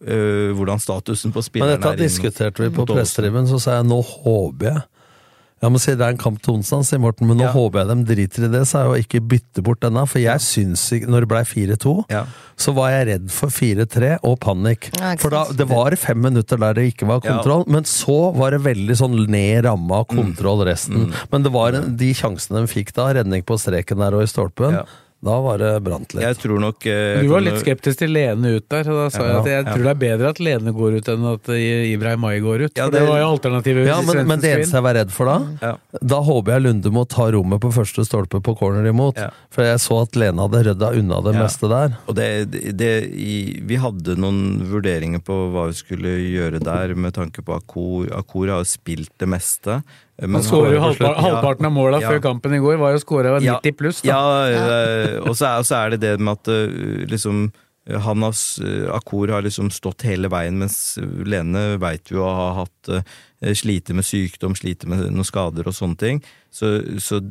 hvordan 0.02 0.80
statusen 0.80 1.34
på 1.36 1.42
Men 1.42 1.46
spillerne 1.46 1.76
dette 1.76 1.90
er. 1.90 1.94
inn 1.94 2.00
mot- 2.00 2.08
diskuterte 2.08 2.64
vi 2.64 2.70
på 2.74 2.86
pressetribunen, 2.88 3.46
så 3.46 3.60
sa 3.62 3.74
jeg 3.76 3.86
nå 3.90 4.00
håper 4.02 4.66
jeg 4.70 4.82
Jeg 5.62 5.70
men 5.70 5.78
si 5.78 5.92
det 5.94 6.02
er 6.02 6.16
en 6.16 6.18
kamp 6.18 6.40
til 6.42 6.56
onsdag, 6.56 6.82
sier 6.88 6.98
Morten, 7.04 7.28
men 7.30 7.38
nå 7.38 7.44
Ja. 7.46 7.52
håper 7.54 7.84
jeg 7.86 7.88
de 7.92 8.16
driter 8.16 8.46
i 8.48 8.48
det, 8.50 8.62
så 8.66 8.80
jeg, 8.82 8.88
og 8.90 8.98
ikke 9.06 9.20
bytter 9.30 9.62
bort 9.62 9.80
denne. 9.82 10.08
For 10.10 10.18
jeg 10.20 10.40
syns 10.42 10.82
ikke 10.98 11.06
Når 11.08 11.20
det 11.22 11.30
ble 11.30 11.44
4-2, 11.46 12.06
Ja. 12.10 12.24
så 12.58 12.74
var 12.74 12.90
jeg 12.90 13.08
redd 13.12 13.30
for 13.32 13.50
4-3 13.50 14.18
og 14.24 14.40
panikk. 14.40 14.90
Ja, 15.00 15.16
For 15.18 15.30
da, 15.30 15.44
det 15.54 15.68
var 15.70 15.92
fem 15.96 16.18
minutter 16.20 16.58
der 16.58 16.74
det 16.74 16.96
ikke 16.96 17.06
var 17.06 17.22
Ja. 17.24 17.38
kontroll, 17.38 17.66
men 17.68 17.84
så 17.84 18.34
var 18.36 18.50
det 18.52 18.62
veldig 18.64 18.96
sånn 18.98 19.28
ned 19.30 19.64
ramma 19.66 20.04
kontroll 20.08 20.66
resten. 20.66 21.14
Men 21.32 21.44
det 21.44 21.52
var 21.54 21.74
en, 21.76 21.96
de 21.96 22.12
sjansene 22.12 22.66
de 22.66 22.68
fikk 22.68 22.94
da, 22.94 23.14
redning 23.14 23.44
på 23.46 23.54
streken 23.60 23.98
der 24.00 24.16
og 24.18 24.24
i 24.24 24.26
stolpen, 24.26 24.72
Ja. 24.74 24.84
Da 25.22 25.36
var 25.46 25.60
det 25.62 25.70
brant 25.86 26.16
litt. 26.16 26.24
Jeg 26.26 26.38
tror 26.42 26.60
nok 26.64 26.86
eh, 26.90 27.20
Du 27.22 27.28
var 27.30 27.44
litt 27.46 27.60
skeptisk 27.62 28.00
til 28.02 28.10
Lene 28.10 28.56
ut 28.58 28.66
der, 28.74 28.88
da 28.90 29.04
sa 29.14 29.22
jeg 29.28 29.36
at 29.38 29.50
jeg 29.52 29.66
Ja. 29.68 29.74
tror 29.76 29.84
det 29.86 29.92
er 29.92 30.00
bedre 30.02 30.30
at 30.34 30.40
Lene 30.42 30.74
går 30.74 30.96
ut 30.98 31.10
enn 31.14 31.26
at 31.34 31.50
Ibrahim 31.54 32.20
Mai 32.26 32.40
går 32.42 32.64
ut. 32.66 32.72
Ja, 32.76 32.88
det 32.90 33.00
det- 33.00 33.08
var 33.08 33.20
jo 33.22 33.28
alternativet. 33.38 33.86
Ja, 33.86 34.00
men, 34.02 34.26
men 34.28 34.40
det 34.42 34.50
eneste 34.56 34.80
jeg 34.80 34.84
var 34.88 34.96
redd 34.98 35.12
for 35.14 35.26
da, 35.30 35.38
Ja. 35.62 35.76
da 36.02 36.22
håper 36.26 36.56
jeg 36.58 36.64
Lunde 36.66 36.90
må 36.92 37.06
ta 37.08 37.30
rommet 37.32 37.62
på 37.62 37.70
første 37.72 38.02
stolpe 38.08 38.42
på 38.42 38.58
corner 38.58 38.90
imot. 38.90 39.16
Ja. 39.22 39.30
For 39.52 39.62
jeg 39.64 39.78
så 39.78 40.02
at 40.02 40.16
Lene 40.16 40.42
hadde 40.42 40.64
rydda 40.72 40.90
unna 40.98 41.22
det 41.22 41.36
Ja. 41.36 41.44
meste 41.46 41.70
der. 41.70 41.98
Og 42.08 42.16
det, 42.16 42.50
det, 42.52 42.78
det, 42.78 42.92
vi 43.62 43.76
hadde 43.78 44.18
noen 44.18 44.66
vurderinger 44.74 45.22
på 45.22 45.52
hva 45.54 45.68
vi 45.70 45.74
skulle 45.78 46.18
gjøre 46.34 46.60
der, 46.66 46.96
med 46.96 47.14
tanke 47.14 47.46
på 47.46 47.54
Akor. 47.62 48.10
Akor 48.18 48.48
har 48.50 48.66
jo 48.66 48.70
spilt 48.74 49.14
det 49.20 49.30
meste. 49.30 49.84
Men 50.22 50.38
Han 50.38 50.46
skårer 50.46 50.76
jo 50.76 50.84
halvpart, 50.84 51.18
Ja, 51.18 51.26
halvparten 51.26 51.68
av 51.68 51.74
måla 51.74 52.00
ja. 52.04 52.12
før 52.14 52.22
kampen 52.28 52.54
i 52.54 52.62
går, 52.62 52.78
var 52.82 52.94
jo 52.94 53.02
skåra 53.02 53.34
90 53.42 53.78
pluss. 53.80 54.04
Da. 54.06 54.14
Ja, 54.14 54.24
eh, 54.54 55.18
og 55.24 55.34
så 55.38 55.50
er, 55.50 55.66
er 55.80 55.96
det 55.96 56.02
det 56.04 56.16
med 56.22 56.38
at 56.38 56.52
eh, 56.54 57.06
liksom 57.10 57.50
han 57.90 58.22
har, 58.22 58.36
Akor 58.94 59.32
har 59.34 59.42
liksom 59.42 59.72
stått 59.74 60.06
hele 60.06 60.30
veien, 60.30 60.60
mens 60.62 61.00
Lene 61.02 61.80
veit 61.82 62.12
jo 62.14 62.22
har 62.22 62.54
hatt 62.60 62.92
eh, 62.94 63.56
sliter 63.58 63.98
med 63.98 64.06
sykdom, 64.06 64.54
sliter 64.56 64.92
med 64.92 65.08
noen 65.10 65.26
skader 65.26 65.66
og 65.66 65.74
sånne 65.74 65.98
ting. 65.98 66.22
Så, 66.54 66.76
så, 67.02 67.22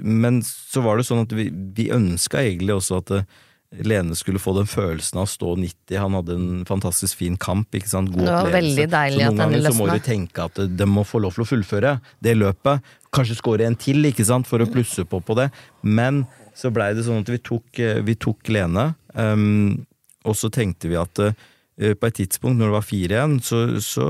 men 0.00 0.40
så 0.46 0.80
var 0.84 0.96
det 0.96 1.06
sånn 1.08 1.26
at 1.26 1.34
vi, 1.36 1.50
vi 1.52 1.90
ønska 1.92 2.40
egentlig 2.40 2.78
også 2.78 3.02
at 3.02 3.14
eh, 3.18 3.40
Lene 3.80 4.16
skulle 4.18 4.40
få 4.42 4.52
den 4.58 4.68
følelsen 4.68 5.22
av 5.22 5.24
å 5.24 5.30
stå 5.32 5.54
90. 5.56 5.96
Han 5.96 6.16
hadde 6.18 6.34
en 6.36 6.64
fantastisk 6.68 7.22
fin 7.22 7.38
kamp. 7.40 7.72
ikke 7.72 7.88
sant? 7.88 8.10
God 8.12 8.26
Det 8.26 8.28
var 8.28 8.48
opplevelse. 8.50 8.84
så 8.90 9.30
noen 9.30 9.40
ganger 9.40 9.64
så 9.64 9.74
må 9.78 9.86
du 9.88 10.02
tenke 10.04 10.44
at 10.44 10.60
de 10.76 10.88
må 10.88 11.06
få 11.08 11.22
lov 11.24 11.32
til 11.36 11.46
å 11.46 11.48
fullføre 11.48 11.94
det 12.20 12.36
løpet. 12.36 12.92
Kanskje 13.12 13.38
skåre 13.40 13.66
en 13.66 13.76
til, 13.76 14.04
ikke 14.04 14.26
sant, 14.28 14.48
for 14.48 14.60
å 14.60 14.68
plusse 14.68 15.06
på 15.08 15.22
på 15.24 15.36
det. 15.40 15.48
Men 15.82 16.26
så 16.56 16.72
blei 16.72 16.92
det 16.92 17.06
sånn 17.06 17.24
at 17.24 17.32
vi 17.32 17.40
tok, 17.40 17.78
eh, 17.80 18.02
vi 18.04 18.16
tok 18.20 18.52
Lene, 18.52 18.92
um, 19.14 19.86
og 20.28 20.36
så 20.36 20.50
tenkte 20.52 20.90
vi 20.90 20.98
at 21.00 21.18
uh, 21.24 21.32
på 21.80 22.08
et 22.08 22.18
tidspunkt 22.20 22.60
når 22.60 22.68
det 22.68 22.76
var 22.76 22.86
fire 22.86 23.16
igjen, 23.16 23.38
så, 23.40 23.62
så, 23.80 24.06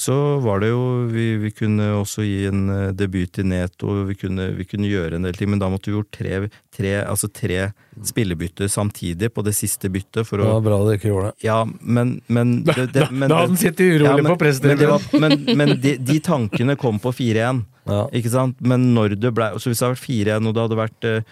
så 0.00 0.14
var 0.40 0.62
det 0.62 0.70
jo 0.70 0.80
vi, 1.12 1.26
vi 1.42 1.50
kunne 1.52 1.90
også 1.98 2.24
gi 2.24 2.46
en 2.48 2.62
eh, 2.72 2.92
debut 2.96 3.28
til 3.36 3.44
Neto, 3.50 3.98
vi 4.08 4.14
kunne, 4.16 4.46
vi 4.56 4.64
kunne 4.64 4.88
gjøre 4.88 5.18
en 5.18 5.26
del 5.28 5.36
ting, 5.36 5.50
men 5.52 5.60
da 5.60 5.68
måtte 5.68 5.90
vi 5.92 5.96
gjort 5.98 6.10
tre, 6.16 6.38
tre, 6.72 6.94
altså 7.04 7.28
tre 7.28 7.66
spillebytter 8.08 8.70
samtidig 8.72 9.28
på 9.34 9.44
det 9.44 9.52
siste 9.58 9.90
byttet. 9.92 10.24
For 10.28 10.40
Det 10.40 10.46
var 10.48 10.64
bra 10.64 10.78
du 10.86 10.92
ikke 10.94 11.10
gjorde 11.12 11.32
det. 11.34 11.44
ja, 11.44 11.58
men, 11.80 12.14
men 12.32 12.62
det, 12.68 12.86
det, 12.94 13.10
men, 13.12 13.28
da 13.28 13.42
hadde 13.42 13.52
han 13.52 13.60
sittet 13.60 13.98
urolig 14.00 14.24
men, 14.24 14.30
på 14.32 14.38
pressetribunen. 14.40 14.78
Men, 14.78 14.80
det 14.80 14.88
var- 14.94 15.20
men, 15.20 15.58
men 15.60 15.76
de, 15.84 15.96
de 16.00 16.18
tankene 16.24 16.78
kom 16.80 16.98
på 17.02 17.12
4-1, 17.20 17.66
Ja. 17.90 18.04
ikke 18.14 18.30
sant? 18.30 18.58
Men 18.60 18.84
når 18.94 19.16
det 19.18 19.30
ble 19.34 19.46
Så 19.58 19.70
hvis 19.72 19.80
det 19.80 19.86
hadde 19.88 19.96
vært 19.96 20.04
4-1, 20.06 20.46
og 20.46 20.54
det 20.54 20.62
hadde 20.62 20.76
vært 20.78 21.06
eh, 21.08 21.22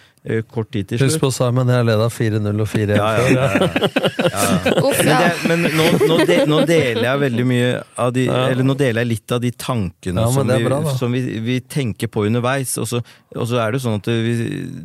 kort 0.53 0.71
tid 0.75 0.89
til 0.91 0.99
slutt. 1.01 1.13
Husk 1.15 1.23
på 1.23 1.31
Simon, 1.35 1.71
jeg 1.73 1.87
leda 1.89 2.09
4-0 2.13 2.63
og 2.65 2.69
4-1 2.69 2.95
ja, 2.99 3.09
ja, 3.17 3.29
ja, 3.33 3.49
ja. 3.59 3.79
Men, 4.99 5.07
det, 5.09 5.29
men 5.49 5.63
nå, 5.77 5.85
nå, 6.09 6.17
de, 6.29 6.37
nå 6.49 6.59
deler 6.69 7.05
jeg 7.05 7.21
veldig 7.23 7.45
mye 7.49 7.69
av 8.01 8.11
de 8.15 8.25
Eller 8.29 8.67
nå 8.67 8.75
deler 8.79 9.03
jeg 9.05 9.11
litt 9.13 9.35
av 9.35 9.41
de 9.43 9.51
tankene 9.55 10.25
Ja, 10.25 10.33
som, 10.35 10.51
er 10.51 10.61
vi, 10.61 10.67
bra, 10.69 10.79
som 10.99 11.15
vi, 11.15 11.23
vi 11.45 11.57
tenker 11.65 12.11
på 12.13 12.25
underveis. 12.29 12.75
Og 12.81 12.89
så, 12.91 13.01
og 13.37 13.47
så 13.49 13.61
er 13.63 13.75
det 13.75 13.81
sånn 13.85 13.99
at 14.01 14.09
vi, 14.11 14.35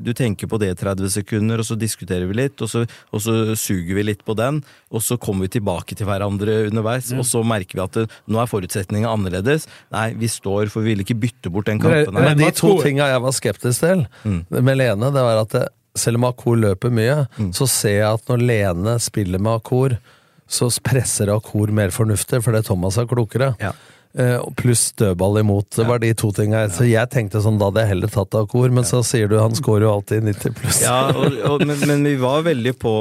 du 0.05 0.11
tenker 0.17 0.49
på 0.51 0.59
det 0.61 0.71
i 0.73 0.77
30 0.79 1.11
sekunder, 1.17 1.61
og 1.63 1.67
så 1.67 1.77
diskuterer 1.79 2.27
vi 2.29 2.37
litt, 2.37 2.63
og 2.63 2.71
så, 2.71 2.83
og 3.11 3.23
så 3.23 3.35
suger 3.59 3.97
vi 3.99 4.05
litt 4.07 4.23
på 4.27 4.35
den, 4.39 4.61
og 4.93 5.03
så 5.05 5.17
kommer 5.21 5.47
vi 5.47 5.55
tilbake 5.57 5.97
til 5.99 6.07
hverandre 6.09 6.63
underveis, 6.69 7.11
og 7.17 7.25
så 7.27 7.43
merker 7.47 7.79
vi 7.79 7.83
at 7.85 7.99
det, 7.99 8.05
nå 8.31 8.41
er 8.43 8.51
forutsetningene 8.51 9.11
annerledes. 9.11 9.67
Nei, 9.93 10.09
vi 10.19 10.29
står, 10.31 10.71
for 10.73 10.85
vi 10.85 10.93
vil 10.93 11.03
ikke 11.05 11.19
bytte 11.23 11.51
bort 11.53 11.69
den 11.71 11.81
kampen 11.83 12.15
her. 12.19 12.31
Men 12.31 12.39
de 12.39 12.51
to 12.51 12.73
tingene 12.77 12.83
tinga 12.93 13.09
jeg 13.13 13.23
var 13.27 13.37
skeptisk 13.41 13.83
til 13.87 14.05
Mm. 14.23 14.45
med 14.63 14.77
Lene, 14.77 15.09
det 15.13 15.21
var 15.25 15.32
at 15.41 15.49
det, 15.55 15.63
selv 15.95 16.17
om 16.21 16.23
Akor 16.29 16.55
løper 16.57 16.89
mye, 16.93 17.27
Mm. 17.39 17.51
så 17.53 17.67
ser 17.69 17.97
jeg 17.99 18.13
at 18.13 18.27
når 18.29 18.41
Lene 18.45 18.99
spiller 18.99 19.39
med 19.39 19.59
Akor, 19.61 19.97
så 20.49 20.69
presser 20.83 21.29
Akor 21.33 21.67
mer 21.73 21.89
fornuftig, 21.89 22.43
fordi 22.43 22.63
Thomas 22.65 22.97
er 22.97 23.05
klokere. 23.09 23.55
Ja. 23.61 23.71
Uh, 24.13 24.43
pluss 24.53 24.91
dødball 24.93 25.39
imot. 25.41 25.71
Det 25.73 25.87
var 25.89 25.97
de 25.97 26.11
to 26.13 26.29
tinga. 26.31 26.67
Så 26.69 26.85
jeg 26.85 27.09
tenkte 27.09 27.39
sånn, 27.41 27.57
da 27.57 27.71
hadde 27.71 27.81
jeg 27.81 27.89
heller 27.95 28.11
tatt 28.13 28.35
Akor, 28.37 28.69
men 28.69 28.83
så 28.85 28.99
sier 29.01 29.27
du 29.27 29.39
han 29.39 29.55
scorer 29.57 29.87
jo 29.87 29.93
alltid 29.95 30.21
90 30.27 30.53
pluss. 30.59 30.81
Ja, 30.85 31.07
og, 31.09 31.33
og, 31.49 31.63
men, 31.65 31.79
men 31.89 32.03
vi 32.05 32.13
var 32.21 32.43
veldig 32.45 32.75
på 32.77 32.91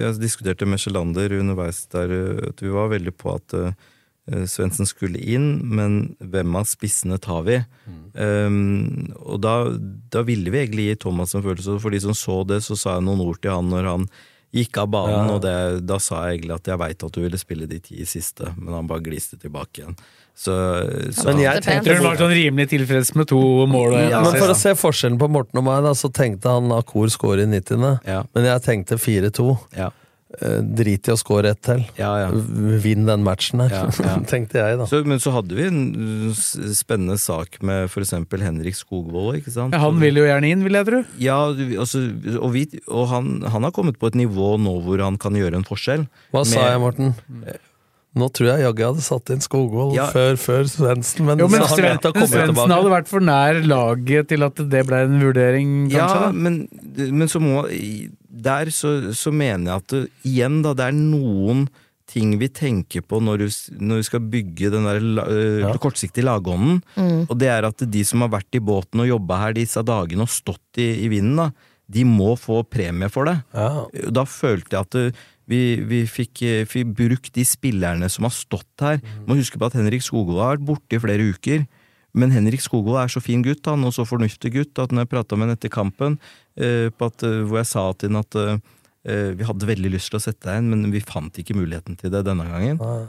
Jeg 0.00 0.16
diskuterte 0.22 0.64
med 0.64 0.80
Sjelander 0.80 1.34
underveis 1.40 1.82
der 1.92 2.14
at 2.48 2.62
vi 2.64 2.72
var 2.72 2.88
veldig 2.94 3.12
på 3.20 3.34
at 3.36 3.52
uh, 3.58 3.74
Svendsen 4.24 4.86
skulle 4.88 5.20
inn, 5.20 5.58
men 5.76 6.16
hvem 6.18 6.54
av 6.56 6.64
spissene 6.70 7.18
tar 7.20 7.42
vi? 7.44 7.58
Um, 8.14 9.10
og 9.20 9.40
da, 9.44 9.54
da 10.14 10.22
ville 10.24 10.52
vi 10.54 10.62
egentlig 10.62 10.86
gi 10.92 11.00
Thomas 11.04 11.34
en 11.36 11.44
følelse, 11.44 11.78
for 11.82 11.92
de 11.92 12.00
som 12.00 12.14
så 12.16 12.38
det, 12.48 12.62
så 12.64 12.76
sa 12.78 12.94
jeg 12.98 13.04
noen 13.08 13.20
ord 13.26 13.40
til 13.42 13.52
han 13.52 13.68
når 13.72 13.90
han 13.90 14.06
gikk 14.54 14.78
av 14.78 14.86
banen, 14.94 15.26
Ja. 15.28 15.34
og 15.34 15.40
det, 15.42 15.54
da 15.84 15.96
sa 15.98 16.20
jeg 16.28 16.38
egentlig 16.38 16.54
at 16.54 16.68
jeg 16.70 16.78
veit 16.78 17.02
at 17.02 17.16
du 17.16 17.20
ville 17.24 17.40
spille 17.40 17.66
de 17.66 17.80
ti 17.82 18.04
siste, 18.06 18.52
men 18.56 18.76
han 18.76 18.86
bare 18.86 19.02
gliste 19.02 19.34
tilbake 19.42 19.82
igjen. 19.82 19.96
Så, 20.34 20.54
så 21.14 21.26
Men 21.30 21.42
jeg 21.42 21.62
tenkte 21.66 21.94
han 21.94 22.06
var 22.06 22.16
sånn 22.18 22.32
rimelig 22.34 22.68
tilfreds 22.70 23.12
med 23.18 23.28
to 23.30 23.40
mål. 23.70 23.96
Ja, 24.10 24.22
men 24.22 24.38
for 24.38 24.50
å 24.50 24.56
se 24.58 24.72
forskjellen 24.78 25.18
på 25.18 25.28
Morten 25.30 25.58
og 25.60 25.66
meg, 25.66 25.82
da, 25.86 25.92
så 25.98 26.08
tenkte 26.14 26.54
han 26.54 26.70
Akor 26.74 27.10
score 27.10 27.42
i 27.44 27.50
90. 27.50 28.00
Ja. 28.06 28.22
Men 28.34 28.48
jeg 28.48 28.64
tenkte 28.66 28.98
4-2. 28.98 29.50
ja, 29.76 29.90
Eh, 29.90 30.03
Drit 30.76 31.08
i 31.08 31.12
å 31.14 31.16
score 31.20 31.50
ett 31.54 31.60
til. 31.66 31.84
ja, 31.98 32.10
ja. 32.24 32.30
Vinn 32.84 33.06
den 33.08 33.22
matchen 33.26 33.60
her, 33.64 33.70
Ja, 33.74 33.82
ja. 34.08 34.14
tenkte 34.30 34.58
jeg, 34.62 34.78
da. 34.80 34.86
Så, 34.90 35.02
men 35.06 35.20
så 35.22 35.32
hadde 35.36 35.54
vi 35.58 35.66
en 35.68 35.82
spennende 36.74 37.18
sak 37.20 37.60
med 37.62 37.90
for 37.92 38.04
eksempel 38.04 38.42
Henrik 38.44 38.76
Skogvold, 38.78 39.40
ikke 39.42 39.52
sant? 39.54 39.74
Ja, 39.76 39.82
han 39.86 40.00
vil 40.02 40.18
jo 40.22 40.24
gjerne 40.26 40.50
inn, 40.54 40.64
vil 40.66 40.78
jeg 40.80 40.88
tro. 40.90 41.02
Ja, 41.22 41.38
altså, 41.80 42.02
og, 42.40 42.50
vi, 42.56 42.66
og 42.88 43.06
han, 43.12 43.36
han 43.50 43.68
har 43.68 43.74
kommet 43.76 43.98
på 44.00 44.10
et 44.12 44.18
nivå 44.18 44.54
nå 44.60 44.78
hvor 44.86 45.02
han 45.04 45.20
kan 45.20 45.36
gjøre 45.38 45.60
en 45.60 45.68
forskjell. 45.68 46.08
Hva 46.34 46.42
sa 46.48 46.68
jeg, 46.72 46.82
Morten? 46.82 47.14
Nå 48.14 48.28
tror 48.30 48.46
jeg 48.52 48.62
jaggu 48.62 48.78
jeg 48.78 48.90
hadde 48.92 49.02
satt 49.02 49.30
inn 49.34 49.40
Skogvold 49.42 49.96
Ja. 49.96 50.04
før, 50.14 50.36
før 50.38 50.68
Svendsen, 50.70 51.24
men, 51.26 51.40
Jo, 51.42 51.48
men 51.50 51.64
Svendsen 51.66 52.70
hadde 52.70 52.92
vært 52.92 53.08
for 53.10 53.24
nær 53.26 53.58
laget 53.66 54.28
til 54.30 54.44
at 54.46 54.60
det 54.70 54.84
ble 54.86 55.00
en 55.08 55.16
vurdering, 55.18 55.72
kanskje? 55.90 56.20
Ja, 56.22 56.28
men, 56.30 56.60
men 57.10 57.26
så 57.32 57.42
må 57.42 57.64
Der 58.34 58.70
så, 58.74 59.12
så 59.14 59.30
mener 59.32 59.70
jeg 59.70 59.82
at 59.82 59.92
det, 59.94 60.02
igjen, 60.26 60.62
da, 60.64 60.72
det 60.74 60.88
er 60.90 60.96
noen 60.96 61.66
ting 62.10 62.34
vi 62.36 62.50
tenker 62.52 63.00
på 63.08 63.16
når, 63.24 63.38
du, 63.40 63.46
når 63.80 64.00
vi 64.02 64.06
skal 64.10 64.24
bygge 64.32 64.70
den 64.74 64.84
der 64.88 65.06
øh, 65.24 65.60
Ja. 65.62 65.70
kortsiktige 65.80 66.26
lagånden. 66.26 66.82
Og 67.30 67.38
det 67.40 67.48
er 67.48 67.64
at 67.64 67.80
de 67.90 68.02
som 68.04 68.20
har 68.26 68.32
vært 68.34 68.58
i 68.58 68.60
båten 68.60 69.00
og 69.00 69.08
jobba 69.08 69.38
her 69.46 69.54
disse 69.56 69.80
dagene 69.86 70.26
og 70.26 70.32
stått 70.32 70.80
i, 70.82 70.90
i 71.06 71.08
vinden, 71.12 71.38
da, 71.40 71.46
de 71.88 72.04
må 72.08 72.34
få 72.40 72.62
premie 72.68 73.08
for 73.12 73.28
det. 73.30 73.38
Ja. 73.54 73.86
Da 74.12 74.24
følte 74.28 74.76
jeg 74.76 74.84
at 74.88 74.98
eh, 75.00 75.22
vi, 75.48 75.62
vi 75.84 76.02
fikk, 76.08 76.40
fikk 76.68 76.92
brukt 76.96 77.32
de 77.36 77.44
spillerne 77.44 78.08
som 78.12 78.24
har 78.28 78.32
stått 78.36 78.80
her. 78.84 79.00
Må 79.28 79.36
huske 79.36 79.58
på 79.60 79.66
at 79.68 79.76
Henrik 79.76 80.04
Skogvold 80.04 80.40
har 80.40 80.54
vært 80.58 80.68
borte 80.70 80.96
i 80.96 81.02
flere 81.02 81.26
uker. 81.34 81.66
Men 82.16 82.30
Henrik 82.32 82.62
Skogvold 82.64 83.00
er 83.02 83.10
så 83.12 83.20
fin 83.20 83.42
gutt 83.44 83.66
han, 83.66 83.82
og 83.84 83.92
så 83.96 84.04
fornuftig 84.06 84.52
gutt 84.54 84.78
at 84.80 84.92
når 84.94 85.04
jeg 85.04 85.10
prata 85.16 85.36
med 85.36 85.48
han 85.50 85.56
etter 85.58 85.72
kampen, 85.74 86.16
at, 86.56 87.26
eh, 87.26 87.42
hvor 87.42 87.60
jeg 87.60 87.70
sa 87.70 87.88
til 87.98 88.10
henne 88.10 88.22
at 88.24 88.38
eh, 88.38 88.58
eh, 89.10 89.32
vi 89.38 89.46
hadde 89.48 89.70
veldig 89.70 89.90
lyst 89.96 90.12
til 90.12 90.20
å 90.20 90.22
sette 90.22 90.46
deg 90.46 90.62
inn, 90.62 90.70
men 90.70 90.94
vi 90.94 91.02
fant 91.04 91.34
ikke 91.40 91.56
muligheten 91.56 91.98
til 92.00 92.12
det 92.14 92.24
denne 92.26 92.46
gangen. 92.50 92.78
Ah. 92.82 93.08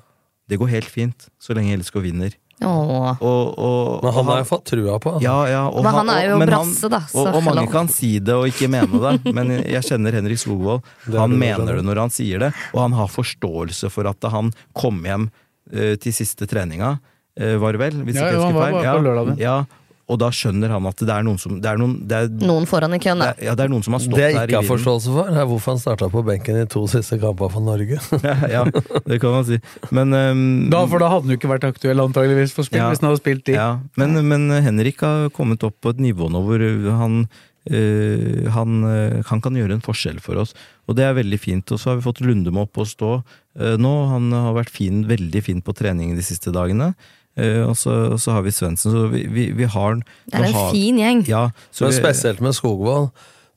Det 0.50 0.60
går 0.62 0.74
helt 0.74 0.90
fint, 0.90 1.30
så 1.42 1.56
lenge 1.58 1.78
LSK 1.80 2.02
vinner. 2.04 2.36
Og, 2.64 3.50
og, 3.60 4.04
Men 4.06 4.14
han 4.16 4.28
har 4.30 4.38
jeg 4.40 4.48
fått 4.48 4.70
trua 4.70 4.96
på. 5.04 5.18
ja, 5.24 5.36
ja, 5.52 5.64
og 5.68 5.84
Men 5.84 5.98
han 5.98 6.12
er 6.14 6.22
jo 6.30 6.38
brasse, 6.40 6.90
da, 6.92 7.02
så 7.12 7.26
Og, 7.26 7.34
og 7.36 7.44
mange 7.44 7.66
kan 7.74 7.90
si 7.92 8.14
det 8.24 8.36
og 8.38 8.48
ikke 8.48 8.70
mene 8.72 9.02
det, 9.02 9.34
men 9.36 9.52
jeg 9.60 9.84
kjenner 9.84 10.16
Henrik 10.16 10.40
Skogvold. 10.40 10.86
Han 11.12 11.36
det, 11.36 11.42
mener 11.42 11.74
det 11.74 11.82
det 11.82 11.88
når 11.90 12.06
han 12.06 12.14
sier 12.16 12.46
det, 12.46 12.54
og 12.72 12.80
han 12.86 12.96
har 12.96 13.12
forståelse 13.12 13.92
for 13.92 14.08
at 14.08 14.30
han 14.32 14.54
kom 14.78 15.04
hjem 15.04 15.28
uh, 15.28 15.96
til 16.00 16.16
siste 16.16 16.48
treninga, 16.48 16.96
uh, 16.96 17.56
var 17.62 17.76
det 17.76 17.84
vel? 17.84 18.00
Hvis 18.08 18.22
Ja, 18.22 18.30
ikke 18.30 18.40
jeg 18.40 18.46
husker 18.46 18.62
feil. 18.64 19.36
ja, 19.44 19.58
og 20.06 20.20
da 20.22 20.28
skjønner 20.30 20.70
han 20.70 20.86
at 20.86 21.00
det 21.02 21.10
er 21.10 21.24
noen 21.26 21.40
som 21.42 21.56
Det 21.58 21.70
er 21.72 21.80
noen, 21.82 21.96
det 22.06 22.18
er, 22.18 22.28
Noen 22.46 22.68
foran 22.70 22.94
i 22.94 23.00
køen, 23.02 23.18
det 23.24 23.26
da. 23.26 23.32
er, 23.34 23.48
ja, 23.48 23.56
det 23.58 23.64
er 23.66 23.72
noen 23.74 23.86
som 23.88 23.96
har 23.98 24.04
stått 24.04 24.20
Det 24.20 24.28
jeg 24.28 24.36
der 24.36 24.52
ikke 24.52 24.60
har 24.60 24.68
i 24.68 24.70
forståelse 24.70 25.16
for, 25.16 25.32
er 25.32 25.48
hvorfor 25.50 25.74
han 25.74 25.82
starta 25.82 26.10
på 26.14 26.22
benken 26.28 26.60
i 26.62 26.68
to 26.70 26.84
siste 26.92 27.18
kamper 27.22 27.50
for 27.54 27.66
Norge. 27.66 27.98
ja, 28.56 28.62
det 29.08 29.18
kan 29.24 29.34
man 29.40 29.48
si. 29.48 29.58
Men 29.90 30.14
um, 30.14 30.46
Da, 30.70 30.84
for 30.92 31.02
da 31.02 31.10
hadde 31.10 31.26
han 31.26 31.34
jo 31.34 31.40
ikke 31.40 31.50
vært 31.56 31.66
aktuell 31.72 32.06
antageligvis 32.06 32.54
for 32.54 32.68
spill 32.68 32.84
Ja. 32.84 32.92
hvis 32.94 33.02
han 33.02 33.10
hadde 33.10 33.24
spilt 33.24 33.46
de. 33.50 33.58
Ja, 33.58 33.72
men, 33.98 34.14
men 34.30 34.46
Henrik 34.66 35.02
har 35.02 35.32
kommet 35.34 35.66
opp 35.66 35.80
på 35.82 35.96
et 35.96 36.02
nivå 36.06 36.30
nå 36.30 36.46
hvor 36.46 36.70
han, 37.02 37.26
Uh, 37.66 38.46
han, 38.54 38.84
uh, 38.86 39.24
han 39.26 39.40
kan 39.42 39.56
gjøre 39.58 39.74
en 39.74 39.82
forskjell 39.82 40.20
for 40.22 40.38
oss. 40.38 40.52
Og 40.86 41.00
det 41.00 41.08
er 41.08 41.16
veldig 41.18 41.40
fint. 41.42 41.72
Og 41.74 41.80
så 41.82 41.90
har 41.90 41.98
vi 41.98 42.06
fått 42.06 42.22
Lundemo 42.22 42.68
opp 42.68 42.78
å 42.78 42.86
stå 42.86 43.10
uh, 43.18 43.74
nå. 43.82 43.94
Han 44.12 44.30
har 44.36 44.54
vært 44.54 44.70
fin, 44.70 45.00
veldig 45.10 45.42
fin 45.42 45.64
på 45.66 45.74
trening 45.74 46.14
de 46.14 46.26
siste 46.26 46.54
dagene. 46.54 46.92
Eh, 47.38 47.62
og, 47.68 47.76
så, 47.76 47.92
og 48.14 48.20
så 48.24 48.32
har 48.38 48.44
vi 48.46 48.52
Svendsen. 48.56 48.92
Så 48.96 49.08
vi, 49.12 49.26
vi, 49.28 49.50
vi 49.52 49.66
har 49.68 49.96
Det 50.00 50.34
er 50.40 50.44
en 50.50 50.54
har- 50.54 50.72
fin 50.72 50.98
gjeng. 51.02 51.26
Ja, 51.28 51.50
så 51.72 51.90
Men 51.90 51.98
spesielt 51.98 52.40
med 52.42 52.56
Skogvold, 52.56 53.10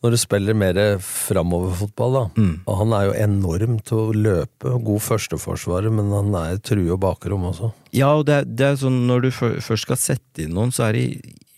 når 0.03 0.11
du 0.15 0.17
spiller 0.21 0.55
mer 0.55 0.75
framoverfotball, 1.03 2.13
da. 2.15 2.25
Mm. 2.39 2.53
Og 2.71 2.77
han 2.83 2.93
er 2.95 3.07
jo 3.09 3.15
enorm 3.25 3.79
til 3.87 3.99
å 3.99 4.13
løpe, 4.15 4.75
god 4.87 5.03
førsteforsvarer, 5.03 5.91
men 5.95 6.11
han 6.15 6.35
er 6.39 6.61
true 6.63 6.93
og 6.95 7.01
bakrom 7.03 7.49
også. 7.51 7.73
Ja, 7.97 8.13
og 8.19 8.27
det 8.29 8.35
er, 8.41 8.45
det 8.47 8.67
er 8.73 8.79
sånn 8.83 9.01
når 9.09 9.27
du 9.27 9.31
først 9.35 9.87
skal 9.89 9.99
sette 9.99 10.45
inn 10.47 10.55
noen, 10.55 10.71
så 10.75 10.87
er 10.89 10.99
det 10.99 11.07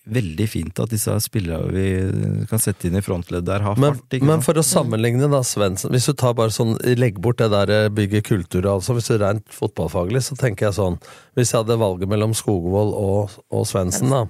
veldig 0.09 0.47
fint 0.49 0.81
at 0.81 0.93
disse 0.93 1.13
spillerne 1.23 1.73
vi 1.75 2.47
kan 2.49 2.63
sette 2.63 2.89
inn 2.89 2.97
i 2.97 3.03
frontledd 3.05 3.45
der, 3.47 3.61
har 3.67 3.77
Men, 3.81 3.99
fart. 3.99 4.17
men 4.25 4.45
for 4.45 4.57
å 4.57 4.65
sammenligne, 4.65 5.29
da, 5.31 5.43
Svendsen 5.45 5.93
Hvis 5.93 6.09
du 6.09 6.15
tar 6.17 6.33
bare 6.39 6.55
sånn, 6.55 6.77
legg 6.97 7.21
bort 7.21 7.43
det 7.43 7.51
der 7.53 7.93
bygget 7.93 8.27
kultur, 8.31 8.67
altså 8.71 8.97
hvis 8.97 9.11
du 9.11 9.19
er 9.19 9.25
rent 9.27 9.53
fotballfaglig, 9.55 10.25
så 10.25 10.39
tenker 10.41 10.71
jeg 10.71 10.79
sånn 10.79 10.99
Hvis 11.39 11.53
jeg 11.53 11.63
hadde 11.63 11.79
valget 11.83 12.11
mellom 12.11 12.35
Skogvold 12.37 12.97
og, 12.97 13.39
og 13.53 13.69
Svendsen, 13.69 14.11
da 14.15 14.25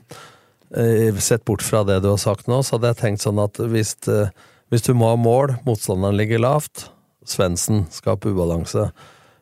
eh, 0.76 1.14
Sett 1.22 1.44
bort 1.48 1.62
fra 1.62 1.84
det 1.86 2.00
du 2.04 2.10
har 2.10 2.20
sagt 2.20 2.50
nå, 2.50 2.62
så 2.62 2.76
hadde 2.76 2.92
jeg 2.92 3.00
tenkt 3.02 3.24
sånn 3.24 3.40
at 3.42 3.60
hvis, 3.70 3.94
eh, 4.10 4.34
hvis 4.74 4.86
du 4.86 4.92
må 4.94 5.12
ha 5.12 5.18
mål, 5.18 5.56
motstanderen 5.66 6.18
ligger 6.18 6.42
lavt, 6.42 6.88
Svendsen 7.26 7.84
skaper 7.92 8.32
ubalanse. 8.34 8.90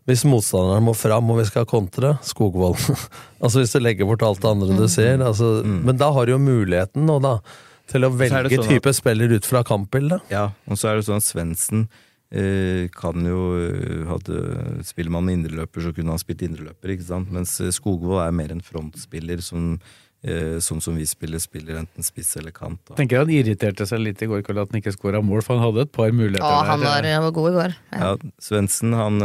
Hvis 0.08 0.22
motstanderen 0.24 0.86
må 0.86 0.94
fram 0.96 1.28
og 1.34 1.36
vi 1.42 1.44
skal 1.50 1.66
kontre, 1.68 2.14
Skogvold. 2.24 2.80
altså 3.44 3.60
hvis 3.60 3.74
du 3.76 3.80
legger 3.84 4.08
bort 4.08 4.22
alt 4.24 4.40
det 4.40 4.48
andre 4.54 4.72
du 4.78 4.86
ser. 4.88 5.20
Altså, 5.20 5.58
Men 5.66 5.98
da 6.00 6.08
har 6.16 6.24
du 6.26 6.32
jo 6.32 6.38
muligheten 6.40 7.04
nå, 7.04 7.18
da, 7.20 7.34
til 7.92 8.04
å 8.08 8.10
Mm. 8.12 8.18
Velge 8.24 8.50
sånn 8.56 8.64
at- 8.64 8.70
type 8.72 8.94
spiller 8.96 9.36
ut 9.36 9.44
fra 9.44 9.62
kampbildet. 9.64 10.22
Ja, 10.32 10.46
og 10.68 10.76
så 10.80 10.88
er 10.90 10.96
det 10.96 11.04
sånn 11.08 11.20
at 11.20 11.28
Svendsen 11.28 11.86
eh, 12.32 12.88
kan 12.92 13.20
jo 13.24 13.38
eh, 13.60 14.02
hadde, 14.08 14.82
Spiller 14.84 15.10
man 15.12 15.28
indreløper, 15.32 15.80
så 15.84 15.92
kunne 15.96 16.12
han 16.16 16.20
spilt 16.20 16.42
indreløper, 16.44 16.92
ikke 16.96 17.06
sant? 17.08 17.30
Mens 17.32 17.54
eh, 17.60 17.70
Skogvold 17.72 18.20
er 18.26 18.32
mer 18.36 18.52
en 18.52 18.60
frontspiller 18.64 19.40
som 19.44 19.78
eh, 20.24 20.56
sånn 20.60 20.80
som 20.84 20.96
vi 20.98 21.04
spiller, 21.08 21.38
spiller 21.40 21.78
enten 21.80 22.04
spiss 22.04 22.34
eller 22.40 22.52
kant. 22.52 22.80
Da. 22.88 22.96
Tenker 23.00 23.20
han 23.22 23.32
irriterte 23.32 23.86
seg 23.88 24.00
litt 24.04 24.20
i 24.24 24.28
går 24.28 24.40
kveld 24.44 24.60
at 24.64 24.72
han 24.72 24.80
ikke 24.82 24.92
skåra 24.96 25.20
mål, 25.24 25.40
for 25.44 25.56
han 25.56 25.68
hadde 25.68 25.84
et 25.86 25.92
par 25.96 26.10
muligheter 26.12 26.44
Ja, 26.44 26.64
han 26.72 26.80
der. 26.80 26.88
var, 26.96 27.08
han 27.12 27.22
var 27.28 27.36
god 27.38 27.48
i 27.52 27.56
går. 27.60 27.76
Ja. 27.92 28.00
Ja, 28.00 28.32
Svendsen, 28.48 28.92
han 28.98 29.20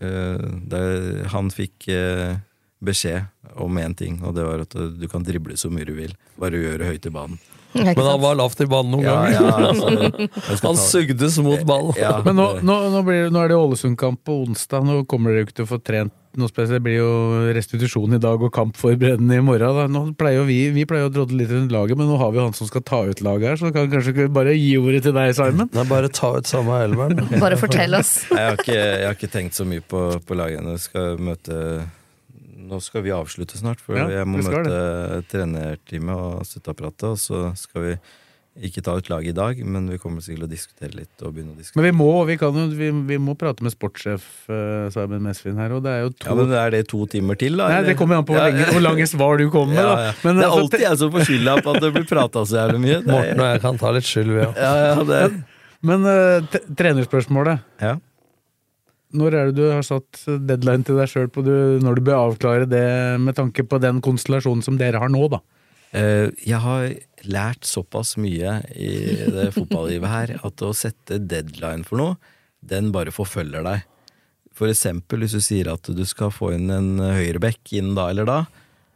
eh, 0.00 0.44
eh, 0.80 1.26
Han 1.32 1.50
fikk 1.54 1.88
eh, 1.92 2.38
beskjed 2.80 3.56
om 3.60 3.78
én 3.78 3.94
ting, 3.96 4.20
og 4.24 4.34
det 4.36 4.46
var 4.46 4.64
at 4.64 4.74
du 4.74 5.06
kan 5.10 5.24
drible 5.26 5.56
så 5.60 5.70
mye 5.72 5.88
du 5.88 5.94
vil, 5.98 6.14
bare 6.40 6.60
gjøre 6.60 6.88
høyt 6.88 7.08
i 7.08 7.12
banen. 7.12 7.40
Men 7.74 7.94
han 8.02 8.20
var 8.22 8.34
lavt 8.40 8.60
i 8.60 8.66
banen 8.70 8.90
noen 8.96 9.04
Ja, 9.06 9.16
ganger. 9.20 9.34
ja, 9.34 10.30
altså, 10.48 10.62
han 10.68 10.78
sugdes 10.80 11.36
mot 11.44 11.62
ball. 11.68 11.92
Ja, 11.98 12.16
Men 12.26 12.36
nå, 12.40 12.48
nå, 12.66 12.78
nå, 12.94 13.02
blir, 13.06 13.26
det- 13.28 13.34
nå 13.34 13.44
er 13.44 13.52
det 13.52 13.58
Ålesund-kamp 13.60 14.24
på 14.26 14.40
onsdag. 14.46 14.82
Nå 14.88 15.04
kommer 15.10 15.30
dere 15.34 15.44
jo 15.44 15.48
ikke 15.50 15.58
til 15.60 15.68
å 15.68 15.70
få 15.74 15.78
trent 15.86 16.16
noe 16.38 16.46
spesielt. 16.50 16.76
Det 16.78 16.84
blir 16.86 16.98
jo 17.00 17.12
restitusjon 17.56 18.14
i 18.14 18.20
dag 18.22 18.42
og 18.46 18.52
kampforberedende 18.54 19.38
i 19.38 19.42
morgen. 19.42 19.78
Da. 19.80 19.86
Nå 19.90 20.02
pleier 20.18 20.44
vi, 20.46 20.58
vi 20.74 20.84
pleier 20.86 21.08
å 21.08 21.12
drodle 21.14 21.40
litt 21.42 21.50
rundt 21.54 21.74
laget, 21.74 21.98
men 21.98 22.06
nå 22.10 22.18
har 22.20 22.30
vi 22.34 22.38
jo 22.42 22.48
han 22.48 22.54
som 22.58 22.68
skal 22.70 22.84
ta 22.86 23.00
ut 23.10 23.22
laget 23.26 23.48
her, 23.52 23.58
så 23.62 23.72
kan 23.74 23.90
kanskje 23.90 24.28
bare 24.34 24.54
gi 24.58 24.74
ordet 24.78 25.02
til 25.08 25.14
deg, 25.16 25.32
Simon? 25.38 25.70
Nei, 25.74 25.86
bare 25.90 26.10
ta 26.14 26.32
ut 26.38 26.50
samme 26.50 26.78
elveren. 26.86 27.22
Bare 27.42 27.58
fortell 27.58 27.98
oss. 27.98 28.12
Jeg 28.30 28.38
har 28.50 28.58
ikke, 28.58 28.76
jeg 28.78 29.06
har 29.08 29.18
ikke 29.18 29.32
tenkt 29.34 29.58
så 29.58 29.66
mye 29.66 29.82
på, 29.82 30.04
på 30.26 30.38
laget 30.38 30.62
ennå. 30.62 30.76
Jeg 30.78 30.86
skal 30.86 31.18
møte 31.30 31.58
Nå 32.70 32.78
skal 32.84 33.02
vi 33.02 33.10
avslutte 33.14 33.58
snart, 33.58 33.80
for 33.82 33.98
Ja, 33.98 34.06
jeg 34.20 34.26
må 34.30 34.40
møte 34.46 35.22
trenerteamet 35.30 36.14
og 36.16 36.44
støtteapparatet. 36.46 37.08
Og 37.10 37.18
så 37.18 37.48
skal 37.58 37.82
vi 37.88 37.94
ikke 38.66 38.82
ta 38.84 38.96
ut 38.98 39.06
laget 39.08 39.30
i 39.30 39.36
dag, 39.36 39.60
men 39.64 39.86
vi 39.88 39.96
kommer 40.02 40.20
sikkert 40.24 40.42
til 40.42 40.46
å 40.46 40.50
diskutere 40.50 40.96
litt. 40.98 41.12
Og 41.22 41.32
begynne 41.36 41.54
å 41.54 41.58
diskutere. 41.58 41.80
Men 41.80 41.86
vi 41.88 41.92
må, 42.00 42.08
vi 42.28 42.36
kan 42.40 42.56
jo, 42.58 42.64
vi, 42.76 42.88
vi 43.10 43.18
må 43.22 43.34
prate 43.38 43.62
med 43.64 43.72
sportssjef 43.74 44.24
uh, 44.50 44.88
Simon 44.92 45.22
Mesvin 45.24 45.58
her, 45.62 45.74
og 45.76 45.84
det 45.86 45.92
er 45.94 46.02
jo 46.04 46.10
to 46.14 46.28
Ja, 46.32 46.34
men 46.40 46.52
Er 46.58 46.74
det 46.74 46.82
to 46.90 47.04
timer 47.10 47.38
til, 47.40 47.56
da? 47.60 47.70
Nei, 47.72 47.84
det 47.86 47.94
kommer 48.00 48.18
an 48.20 48.26
på 48.28 48.34
hvor, 48.34 48.42
Ja, 48.42 48.50
lenge, 48.50 48.66
hvor 48.74 48.84
lange 48.84 49.06
svar 49.10 49.38
du 49.40 49.46
kommer 49.54 49.74
med, 49.74 49.80
ja, 49.86 50.10
ja. 50.10 50.12
Men, 50.26 50.36
det 50.42 50.44
er 50.44 50.50
altså, 50.50 50.66
alltid 50.66 50.84
jeg 50.86 51.00
som 51.04 51.14
får 51.14 51.26
skylda 51.30 51.56
på 51.62 51.74
at 51.76 51.86
det 51.86 51.92
blir 51.96 52.06
prata 52.10 52.44
så 52.50 52.58
jævlig 52.60 52.82
mye. 52.84 53.00
Morten 53.06 53.42
og 53.46 53.48
jeg 53.54 53.62
kan 53.64 53.80
ta 53.86 53.94
litt 53.96 54.10
skyld, 54.10 54.34
vi 54.34 54.44
òg. 54.48 54.60
Ja, 54.66 54.74
ja, 54.90 55.08
det 55.12 55.22
er- 55.28 55.40
Men 55.80 56.04
uh, 56.04 56.58
trenerspørsmålet. 56.76 57.62
Ja. 57.80 57.94
Når 59.16 59.34
er 59.34 59.48
det 59.50 59.56
du 59.58 59.64
har 59.72 59.82
satt 59.86 60.20
deadline 60.46 60.84
til 60.86 60.98
deg 61.00 61.08
sjøl 61.10 61.30
på 61.34 61.42
du, 61.46 61.52
når 61.82 61.98
du 61.98 62.02
bør 62.06 62.20
avklare 62.28 62.68
det 62.70 62.84
med 63.22 63.34
tanke 63.38 63.64
på 63.66 63.80
den 63.82 63.98
konstellasjonen 64.04 64.62
som 64.62 64.76
dere 64.78 65.00
har 65.02 65.10
nå, 65.10 65.24
da? 65.32 65.40
Eh, 65.90 66.28
Jeg 66.46 66.60
har 66.62 66.84
lært 67.26 67.66
såpass 67.66 68.14
mye 68.22 68.60
i 68.78 68.92
det 69.34 69.48
fotballivet 69.56 70.12
her 70.12 70.34
at 70.46 70.62
å 70.62 70.70
sette 70.76 71.18
deadline 71.18 71.82
for 71.88 71.98
noe, 71.98 72.16
den 72.62 72.92
bare 72.94 73.10
forfølger 73.10 73.66
deg. 73.66 73.82
For 74.54 74.70
eksempel 74.70 75.24
hvis 75.24 75.34
du 75.34 75.40
sier 75.42 75.72
at 75.72 75.88
du 75.90 76.02
skal 76.06 76.30
få 76.34 76.52
inn 76.54 76.70
en 76.70 76.90
høyreback 77.00 77.72
innen 77.74 77.96
da 77.98 78.10
eller 78.12 78.28
da, 78.28 78.38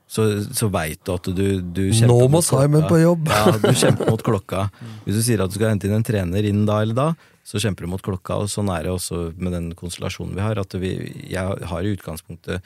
så, 0.07 0.27
så 0.55 0.69
veit 0.71 1.01
du 1.09 1.15
at 1.15 1.27
du, 1.35 1.47
du 1.75 1.85
kjemper 1.89 2.11
Nå 2.13 2.27
må. 2.31 2.43
Simon 2.45 2.85
på 2.87 2.99
jobb. 3.01 3.31
Ja, 3.33 3.55
du 3.57 3.71
kjemper 3.73 4.11
mot 4.13 4.23
klokka. 4.23 4.67
Hvis 5.07 5.17
du 5.19 5.23
sier 5.25 5.41
at 5.43 5.51
du 5.51 5.57
skal 5.57 5.73
hente 5.73 5.89
inn 5.89 5.97
en 5.97 6.05
trener 6.07 6.45
innen 6.47 6.67
da 6.69 6.83
eller 6.85 6.95
da, 6.99 7.07
så 7.45 7.61
kjemper 7.61 7.85
du 7.85 7.93
mot 7.93 8.03
klokka. 8.03 8.41
Og 8.41 8.51
sånn 8.53 8.73
er 8.73 8.87
det 8.87 8.95
også 8.95 9.29
med 9.37 9.53
den 9.53 9.69
konstellasjonen 9.77 10.35
vi 10.39 10.45
har. 10.45 10.61
At 10.61 10.75
vi, 10.81 10.95
jeg 11.29 11.69
har 11.71 11.85
i 11.85 11.93
utgangspunktet 11.93 12.65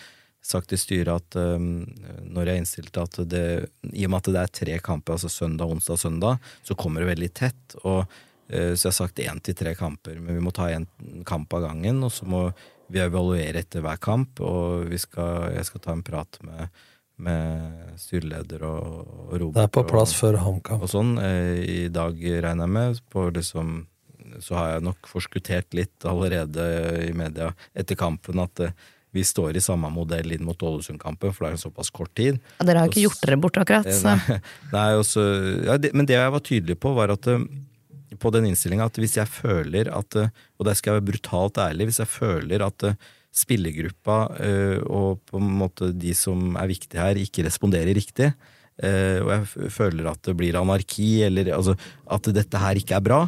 sagt 0.48 0.70
til 0.70 0.78
styret 0.78 1.10
at 1.18 1.36
um, 1.58 1.82
når 2.30 2.52
jeg 2.52 2.62
innstilte 2.62 3.02
at 3.02 3.18
det 3.28 3.42
I 3.90 4.06
og 4.06 4.12
med 4.12 4.20
at 4.20 4.30
det 4.32 4.42
er 4.44 4.52
tre 4.60 4.76
kamper, 4.86 5.16
altså 5.16 5.30
søndag, 5.32 5.66
onsdag, 5.74 5.98
søndag, 5.98 6.38
så 6.62 6.76
kommer 6.78 7.02
det 7.02 7.10
veldig 7.10 7.30
tett. 7.34 7.78
Og, 7.82 8.06
eh, 8.46 8.72
så 8.78 8.86
jeg 8.86 8.92
har 8.92 8.98
sagt 9.00 9.22
én 9.24 9.42
til 9.42 9.58
tre 9.58 9.74
kamper, 9.76 10.20
men 10.22 10.38
vi 10.38 10.44
må 10.46 10.54
ta 10.54 10.70
én 10.70 10.86
kamp 11.26 11.58
av 11.58 11.66
gangen. 11.66 12.00
Og 12.06 12.14
så 12.14 12.28
må 12.30 12.46
vi 12.88 13.02
evaluere 13.02 13.60
etter 13.60 13.82
hver 13.84 13.98
kamp, 14.00 14.40
og 14.40 14.86
vi 14.88 15.02
skal, 15.02 15.50
jeg 15.58 15.66
skal 15.68 15.84
ta 15.84 15.92
en 15.92 16.06
prat 16.06 16.38
med, 16.46 16.80
med 17.18 17.98
styreleder 18.00 18.62
og, 18.64 19.10
og 19.26 19.34
Robert. 19.34 19.58
Det 19.58 19.66
er 19.66 19.74
på 19.74 19.86
plass 19.90 20.14
og, 20.14 20.22
før 20.22 20.42
HamKam. 20.46 20.86
og 20.86 20.94
sånn. 20.94 21.16
eh, 21.18 21.58
I 21.66 21.78
dag 21.92 22.14
regner 22.14 22.64
jeg 22.64 22.76
med. 22.78 23.02
På 23.12 23.26
liksom, 23.34 23.80
så 24.44 24.58
har 24.58 24.70
jeg 24.74 24.86
nok 24.88 25.10
forskuttert 25.10 25.76
litt 25.76 26.06
allerede 26.08 26.64
i 27.06 27.12
media 27.16 27.52
etter 27.78 27.98
kampen 27.98 28.40
at 28.42 28.64
eh, 28.64 28.86
vi 29.16 29.24
står 29.24 29.56
i 29.56 29.62
samme 29.64 29.88
modell 29.92 30.34
inn 30.34 30.44
mot 30.44 30.60
Ålesund-kampen, 30.60 31.32
for 31.32 31.44
det 31.44 31.50
er 31.50 31.56
en 31.56 31.62
såpass 31.62 31.90
kort 31.94 32.12
tid. 32.18 32.36
Ja, 32.58 32.66
dere 32.68 32.82
har 32.82 32.88
jo 32.88 32.92
ikke 32.92 33.06
gjort 33.06 33.22
dere 33.24 33.38
bort, 33.40 33.60
akkurat. 33.62 33.88
Så. 33.88 34.12
Nei, 34.12 34.38
nei, 34.76 34.88
også, 35.00 35.24
ja, 35.64 35.78
det, 35.80 35.94
men 35.96 36.08
det 36.08 36.18
jeg 36.18 36.34
var 36.34 36.44
tydelig 36.44 36.76
på, 36.82 36.92
var 36.98 37.14
at 37.14 37.30
eh, 37.32 37.46
på 38.20 38.32
den 38.34 38.50
innstillinga 38.50 38.88
at 38.88 39.00
hvis 39.00 39.16
jeg 39.18 39.30
føler 39.30 39.90
at 39.92 40.16
eh, 40.16 40.30
Og 40.58 40.66
der 40.66 40.76
skal 40.76 40.94
jeg 40.94 41.00
være 41.00 41.08
brutalt 41.12 41.58
ærlig. 41.60 41.90
Hvis 41.90 42.00
jeg 42.02 42.10
føler 42.10 42.64
at 42.66 42.84
eh, 42.88 43.08
spillergruppa 43.38 44.20
eh, 44.42 44.78
og 44.84 45.20
på 45.28 45.40
en 45.40 45.50
måte 45.60 45.92
de 45.94 46.14
som 46.16 46.56
er 46.58 46.70
viktige 46.70 47.02
her, 47.02 47.20
ikke 47.20 47.44
responderer 47.46 47.94
riktig, 47.96 48.32
eh, 48.82 49.18
og 49.22 49.32
jeg 49.34 49.72
føler 49.74 50.08
at 50.10 50.22
det 50.26 50.34
blir 50.38 50.58
anarki, 50.58 51.10
eller 51.28 51.52
altså, 51.56 51.76
at 52.08 52.30
dette 52.34 52.62
her 52.62 52.80
ikke 52.80 52.96
er 52.98 53.04
bra, 53.04 53.20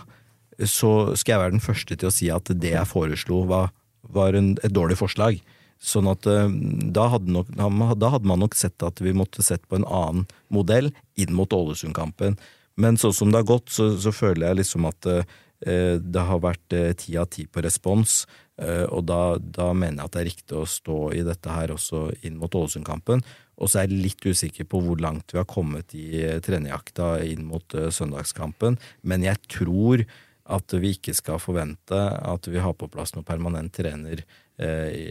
så 0.69 1.15
skal 1.17 1.35
jeg 1.35 1.43
være 1.45 1.57
den 1.57 1.65
første 1.65 1.97
til 1.97 2.11
å 2.11 2.15
si 2.15 2.29
at 2.33 2.51
det 2.53 2.75
jeg 2.75 2.91
foreslo, 2.91 3.45
var, 3.49 3.71
var 4.03 4.37
en, 4.39 4.55
et 4.65 4.75
dårlig 4.75 4.99
forslag. 5.01 5.41
Sånn 5.81 6.11
at 6.11 6.27
eh, 6.29 6.49
da 6.93 7.07
hadde, 7.15 7.33
nok, 7.33 7.53
da 7.57 8.13
hadde 8.13 8.29
man 8.29 8.43
nok 8.45 8.57
sett 8.59 8.83
at 8.85 9.01
vi 9.01 9.15
måtte 9.17 9.45
sett 9.45 9.65
på 9.69 9.79
en 9.81 9.89
annen 9.89 10.27
modell 10.53 10.91
inn 11.17 11.33
mot 11.37 11.53
Ålesund-kampen. 11.57 12.37
Men 12.81 13.01
sånn 13.01 13.17
som 13.17 13.33
det 13.33 13.41
har 13.41 13.49
gått, 13.49 13.73
så, 13.73 13.95
så 14.01 14.13
føler 14.13 14.51
jeg 14.51 14.61
liksom 14.61 14.89
at 14.89 15.09
eh, 15.09 15.97
det 16.01 16.27
har 16.29 16.45
vært 16.45 16.77
eh, 16.77 16.93
ti 16.97 17.17
av 17.21 17.31
ti 17.33 17.47
på 17.49 17.65
respons. 17.65 18.27
eh, 18.61 18.85
og 18.89 19.07
da, 19.09 19.37
da 19.41 19.73
mener 19.73 20.03
jeg 20.03 20.11
at 20.11 20.17
det 20.17 20.21
er 20.21 20.31
riktig 20.31 20.59
å 20.61 20.69
stå 20.69 20.99
i 21.17 21.25
dette 21.25 21.57
her 21.57 21.73
også 21.73 22.11
inn 22.29 22.37
mot 22.41 22.55
Ålesund-kampen. 22.61 23.25
Og 23.61 23.69
så 23.69 23.81
er 23.83 23.89
jeg 23.89 24.05
litt 24.07 24.25
usikker 24.25 24.69
på 24.69 24.81
hvor 24.85 25.01
langt 25.01 25.35
vi 25.35 25.41
har 25.41 25.49
kommet 25.49 25.93
i 25.97 26.25
eh, 26.25 26.41
trenerjakta 26.45 27.19
inn 27.29 27.45
mot 27.49 27.77
eh, 27.77 27.91
søndagskampen. 27.93 28.79
Men 29.05 29.25
jeg 29.27 29.41
tror 29.53 30.05
at 30.51 30.75
vi 30.83 30.95
ikke 30.97 31.15
skal 31.17 31.41
forvente 31.43 31.97
at 31.97 32.49
vi 32.51 32.63
har 32.63 32.75
på 32.79 32.89
plass 32.91 33.15
noen 33.15 33.27
permanent 33.27 33.73
trener 33.75 34.25
eh, 34.59 34.91
i, 34.91 35.09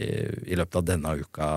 i 0.52 0.58
løpet 0.58 0.80
av 0.80 0.86
denne 0.92 1.16
uka 1.22 1.48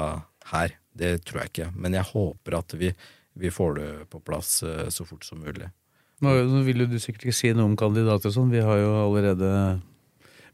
her. 0.54 0.78
Det 0.94 1.16
tror 1.28 1.44
jeg 1.44 1.54
ikke. 1.54 1.72
Men 1.76 1.98
jeg 1.98 2.10
håper 2.12 2.60
at 2.60 2.76
vi, 2.80 2.92
vi 3.40 3.54
får 3.54 3.80
det 3.80 3.90
på 4.14 4.22
plass 4.24 4.62
eh, 4.68 4.86
så 4.94 5.08
fort 5.08 5.26
som 5.28 5.42
mulig. 5.44 5.70
Nå, 6.24 6.36
nå 6.48 6.62
vil 6.64 6.86
jo 6.86 6.92
du 6.94 7.00
sikkert 7.02 7.28
ikke 7.28 7.36
si 7.36 7.52
noe 7.56 7.68
om 7.68 7.80
kandidater 7.80 8.32
og 8.32 8.38
sånn, 8.38 8.54
vi 8.54 8.62
har 8.64 8.80
jo 8.80 8.94
allerede 9.02 9.50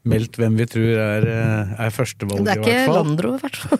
meldt 0.08 0.38
hvem 0.40 0.56
vi 0.56 0.66
tror 0.70 1.00
er, 1.02 1.26
eh, 1.28 1.72
er 1.84 1.92
førstevalget, 1.92 2.46
Det 2.46 2.52
er 2.54 2.60
ikke. 2.64 2.94
Landro, 2.94 3.34
i 3.36 3.42
hvert 3.42 3.56
fall. 3.56 3.78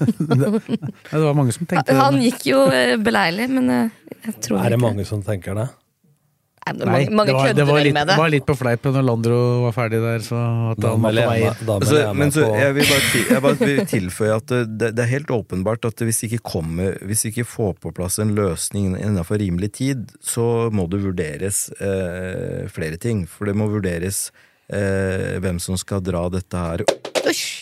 Det 1.10 1.22
var 1.24 1.36
mange 1.36 1.54
som 1.56 1.66
tenkte 1.66 1.92
det. 1.92 2.00
Han 2.00 2.20
gikk 2.20 2.46
jo 2.50 2.64
eh, 2.68 2.96
beleilig, 3.00 3.48
men 3.56 3.70
eh, 3.70 3.94
jeg 4.26 4.36
tror 4.44 4.58
ikke 4.58 4.66
Er 4.66 4.74
det 4.74 4.78
ikke 4.78 4.84
mange 4.84 5.06
som 5.08 5.22
tenker 5.24 5.56
det? 5.56 5.68
Nei, 6.76 6.86
mange, 6.86 7.14
mange 7.18 7.30
det 7.30 7.36
var, 7.36 7.46
kødder 7.48 7.68
vel 7.70 7.84
litt, 7.86 7.94
med 7.96 8.10
det. 8.10 8.16
var 8.20 8.32
litt 8.32 8.46
på 8.48 8.56
fleip 8.58 8.88
når 8.90 9.06
Landro 9.06 9.38
var 9.66 9.74
ferdig 9.76 10.00
der, 10.02 10.24
så 10.24 10.40
at 10.72 10.84
han 10.86 11.04
var 11.04 11.16
på 11.16 11.28
vei 11.30 11.38
Altså, 11.76 12.02
men 12.16 12.34
så 12.34 12.44
jeg 12.56 12.76
vil 12.76 12.88
bare, 12.90 13.06
til, 13.12 13.24
jeg 13.30 13.44
bare 13.46 13.58
vil 13.60 13.80
tilføye 13.94 14.36
at 14.36 14.54
det, 14.80 14.90
det 14.96 15.04
er 15.04 15.10
helt 15.14 15.32
åpenbart 15.34 15.88
at 15.88 16.04
hvis 16.06 16.24
ikke 16.28 16.42
kommer 16.52 16.98
Hvis 17.06 17.26
ikke 17.30 17.46
får 17.48 17.74
på 17.82 17.92
plass 17.96 18.18
en 18.22 18.34
løsning 18.36 18.94
innenfor 18.98 19.40
rimelig 19.40 19.72
tid, 19.78 20.04
så 20.22 20.68
må 20.74 20.86
det 20.90 21.02
vurderes 21.04 21.68
eh, 21.80 22.66
flere 22.72 22.98
ting. 23.00 23.24
For 23.30 23.48
det 23.48 23.56
må 23.58 23.68
vurderes 23.70 24.28
eh, 24.72 25.38
hvem 25.42 25.60
som 25.62 25.78
skal 25.80 26.02
dra 26.04 26.26
dette 26.32 26.60
her 26.66 26.84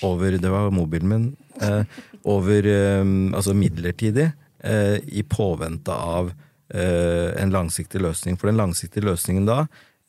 over 0.06 0.36
Det 0.38 0.50
var 0.52 0.70
mobilen 0.74 1.12
min. 1.12 1.28
Eh, 1.62 1.82
over 2.28 2.66
eh, 2.66 3.04
Altså 3.34 3.54
midlertidig, 3.56 4.30
eh, 4.64 4.98
i 5.06 5.24
påvente 5.28 5.94
av 5.94 6.32
eh, 6.32 6.44
en 6.74 7.52
langsiktig 7.54 8.02
løsning. 8.02 8.36
For 8.36 8.50
den 8.50 8.58
langsiktige 8.60 9.06
løsningen 9.06 9.46
da, 9.48 9.62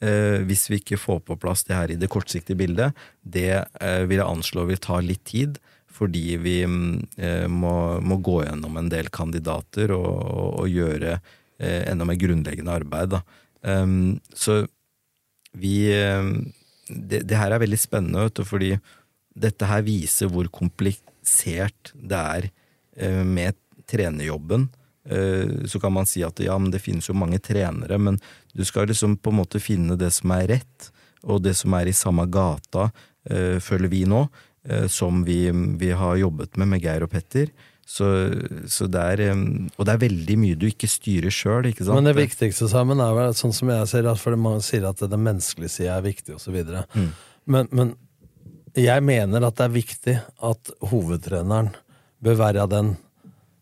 eh, 0.04 0.40
hvis 0.48 0.70
vi 0.70 0.80
ikke 0.80 1.00
får 1.00 1.24
på 1.28 1.38
plass 1.40 1.66
det 1.68 1.78
her 1.78 1.92
i 1.92 2.00
det 2.00 2.10
kortsiktige 2.12 2.60
bildet, 2.60 2.96
det 3.24 3.52
eh, 3.82 4.04
vil 4.08 4.20
jeg 4.20 4.28
anslå 4.28 4.66
vil 4.70 4.82
ta 4.82 5.00
litt 5.04 5.26
tid. 5.30 5.60
Fordi 6.00 6.38
vi 6.40 6.62
mm, 6.64 6.96
eh, 7.18 7.48
må, 7.52 8.00
må 8.00 8.20
gå 8.24 8.42
gjennom 8.46 8.78
en 8.80 8.90
del 8.92 9.10
kandidater 9.12 9.92
og, 9.96 10.08
og, 10.08 10.50
og 10.64 10.72
gjøre 10.72 11.18
eh, 11.18 11.82
enda 11.92 12.08
mer 12.08 12.20
grunnleggende 12.20 12.76
arbeid. 12.80 13.18
Da. 13.18 13.24
Um, 13.60 14.20
så 14.32 14.62
vi 15.60 15.90
det, 15.90 17.24
det, 17.26 17.36
her 17.36 17.52
er 17.52 17.60
veldig 17.60 17.80
spennende, 17.82 18.46
fordi 18.46 18.76
dette 19.36 19.68
her 19.68 19.82
viser 19.84 20.30
hvor 20.32 20.48
komplisert 20.54 21.92
det 21.98 22.20
er 22.20 23.24
med 23.26 23.58
trenerjobben. 23.90 24.68
Uh, 25.10 25.66
så 25.66 25.80
kan 25.82 25.94
man 25.96 26.06
si 26.10 26.24
at 26.26 26.40
ja, 26.44 26.58
men 26.62 26.72
det 26.74 26.84
finnes 26.84 27.10
jo 27.10 27.18
mange 27.18 27.40
trenere, 27.42 27.98
men 27.98 28.20
du 28.54 28.66
skal 28.68 28.90
liksom 28.90 29.18
på 29.18 29.34
en 29.34 29.40
måte 29.42 29.62
finne 29.64 29.98
det 30.00 30.12
som 30.16 30.36
er 30.36 30.48
rett, 30.56 30.92
og 31.26 31.42
det 31.44 31.56
som 31.60 31.74
er 31.76 31.90
i 31.90 31.96
samme 31.96 32.28
gata, 32.32 32.90
uh, 33.32 33.58
føler 33.64 33.92
vi 33.92 34.06
nå, 34.10 34.28
som 34.92 35.22
vi, 35.24 35.48
vi, 35.80 35.88
har 35.96 36.18
jobbet 36.20 36.58
med 36.60 36.68
med 36.68 36.82
Geir 36.84 37.06
og 37.06 37.10
Petter. 37.10 37.48
Så, 37.88 38.06
så 38.70 38.86
det 38.92 39.02
er, 39.16 39.32
og 39.32 39.88
det 39.88 39.94
er 39.94 40.02
veldig 40.04 40.36
mye 40.38 40.58
du 40.60 40.68
ikke 40.68 40.90
styrer 40.92 41.34
sjøl. 41.34 41.72
Men 41.88 42.10
det 42.10 42.14
viktigste 42.20 42.68
sammen 42.70 43.00
er 43.02 43.16
vel 43.16 43.32
sånn 43.40 43.56
som 43.56 43.72
jeg 43.72 43.88
ser 43.90 44.10
at 44.12 44.20
for 44.22 44.36
mange 44.38 44.62
sier 44.68 44.86
at 44.92 45.00
det 45.00 45.18
menneskelige 45.18 45.74
sida 45.74 45.96
er 45.96 46.06
viktig, 46.06 46.36
osv. 46.36 46.60
Mm. 46.92 47.08
Men, 47.50 47.72
men 47.72 47.96
jeg 48.78 49.06
mener 49.06 49.48
at 49.48 49.58
det 49.58 49.66
er 49.66 49.74
viktig 49.74 50.16
at 50.52 50.74
hovedtreneren 50.92 51.72
bør 52.24 52.40
være 52.40 52.68
den 52.70 52.94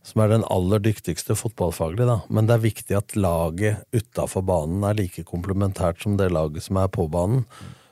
som 0.08 0.22
er 0.24 0.32
den 0.32 0.46
aller 0.48 0.80
dyktigste 0.80 1.36
fotballfaglig, 1.36 2.06
da. 2.08 2.22
Men 2.32 2.48
det 2.48 2.56
er 2.56 2.64
viktig 2.64 2.96
at 2.96 3.18
laget 3.20 3.84
utafor 3.92 4.46
banen 4.48 4.86
er 4.88 4.96
like 4.96 5.26
komplementært 5.28 6.00
som 6.04 6.16
det 6.20 6.30
laget 6.32 6.64
som 6.64 6.80
er 6.80 6.88
på 6.94 7.10
banen. 7.12 7.44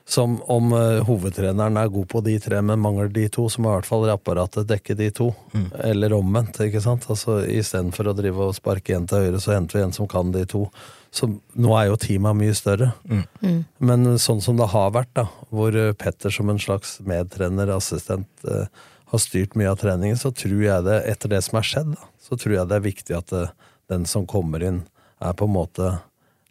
Som 0.08 0.36
om 0.52 0.70
uh, 0.70 1.02
hovedtreneren 1.02 1.76
er 1.76 1.90
god 1.90 2.06
på 2.12 2.22
de 2.22 2.36
tre, 2.40 2.60
men 2.62 2.78
mangler 2.78 3.10
de 3.10 3.26
to, 3.32 3.48
så 3.50 3.60
må 3.60 3.72
i 3.72 3.74
hvert 3.74 3.88
fall 3.88 4.06
apparatet 4.12 4.68
dekke 4.70 4.94
de 4.96 5.10
to. 5.10 5.32
Mm. 5.50 5.66
Eller 5.90 6.14
omvendt, 6.14 6.60
ikke 6.62 6.80
sant. 6.84 7.08
Altså 7.10 7.40
Istedenfor 7.42 8.12
å 8.12 8.16
drive 8.16 8.46
og 8.46 8.54
sparke 8.56 8.94
en 8.94 9.08
til 9.10 9.26
høyre, 9.26 9.42
så 9.42 9.56
henter 9.56 9.80
vi 9.80 9.84
en 9.88 9.96
som 9.96 10.08
kan 10.08 10.30
de 10.32 10.46
to. 10.48 10.62
Så 11.10 11.28
nå 11.58 11.74
er 11.76 11.90
jo 11.90 11.98
teamet 12.00 12.38
mye 12.38 12.54
større. 12.56 12.92
Mm. 13.10 13.24
Mm. 13.42 13.62
Men 13.90 14.12
sånn 14.22 14.44
som 14.44 14.56
det 14.60 14.70
har 14.72 14.94
vært, 14.94 15.10
da, 15.18 15.26
hvor 15.50 15.74
eh, 15.74 15.92
Petter 15.98 16.32
som 16.32 16.54
en 16.54 16.62
slags 16.62 17.00
medtrener, 17.04 17.74
assistent, 17.74 18.30
uh, 18.46 18.70
har 19.12 19.22
styrt 19.22 19.54
mye 19.58 19.70
av 19.70 19.78
treningen, 19.80 20.18
så 20.18 20.32
tror 20.34 20.62
jeg 20.64 20.86
det, 20.86 20.98
etter 21.10 21.30
det 21.36 21.42
som 21.46 21.60
er 21.60 21.66
skjedd, 21.68 21.94
da, 21.94 22.08
så 22.22 22.38
tror 22.38 22.56
jeg 22.56 22.70
det 22.70 22.78
er 22.78 22.86
viktig 22.88 23.16
at 23.16 23.30
det, 23.32 23.46
den 23.92 24.06
som 24.10 24.26
kommer 24.26 24.64
inn, 24.66 24.82
er 25.22 25.36
på 25.36 25.46
en 25.46 25.54
måte 25.54 25.92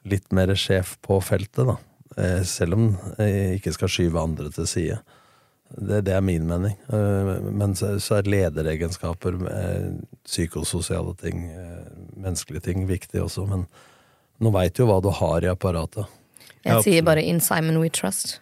litt 0.07 0.31
mer 0.35 0.53
sjef 0.57 0.95
på 1.05 1.19
feltet, 1.21 1.65
da. 1.67 1.75
Eh, 2.15 2.41
selv 2.47 2.77
om 2.77 2.89
jeg 3.19 3.59
ikke 3.59 3.73
skal 3.75 3.91
skyve 3.91 4.21
andre 4.21 4.51
til 4.55 4.67
side. 4.69 4.99
Det, 5.75 6.03
det 6.07 6.13
er 6.15 6.23
min 6.23 6.45
mening. 6.47 6.77
Eh, 6.87 7.31
men 7.51 7.75
så, 7.75 7.95
så 7.99 8.19
er 8.19 8.29
lederegenskaper, 8.29 9.39
eh, 9.51 9.89
psykososiale 10.23 11.15
ting, 11.19 11.49
menneskelige 12.15 12.69
ting, 12.69 12.85
viktig 12.87 13.23
også. 13.25 13.47
Men 13.49 13.65
nå 14.39 14.53
veit 14.55 14.79
jo 14.79 14.87
hva 14.89 15.01
du 15.03 15.11
har 15.17 15.43
i 15.43 15.51
apparatet. 15.51 16.05
Jeg 16.65 16.81
sier 16.81 17.03
bare 17.05 17.21
'In 17.21 17.39
Simon 17.39 17.77
We 17.77 17.91
Trust'. 17.93 18.39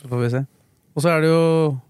Så 0.00 0.08
får 0.08 0.20
vi 0.20 0.30
se. 0.30 0.44
Og 0.94 1.02
så 1.02 1.08
er 1.10 1.20
det 1.20 1.30
jo 1.30 1.80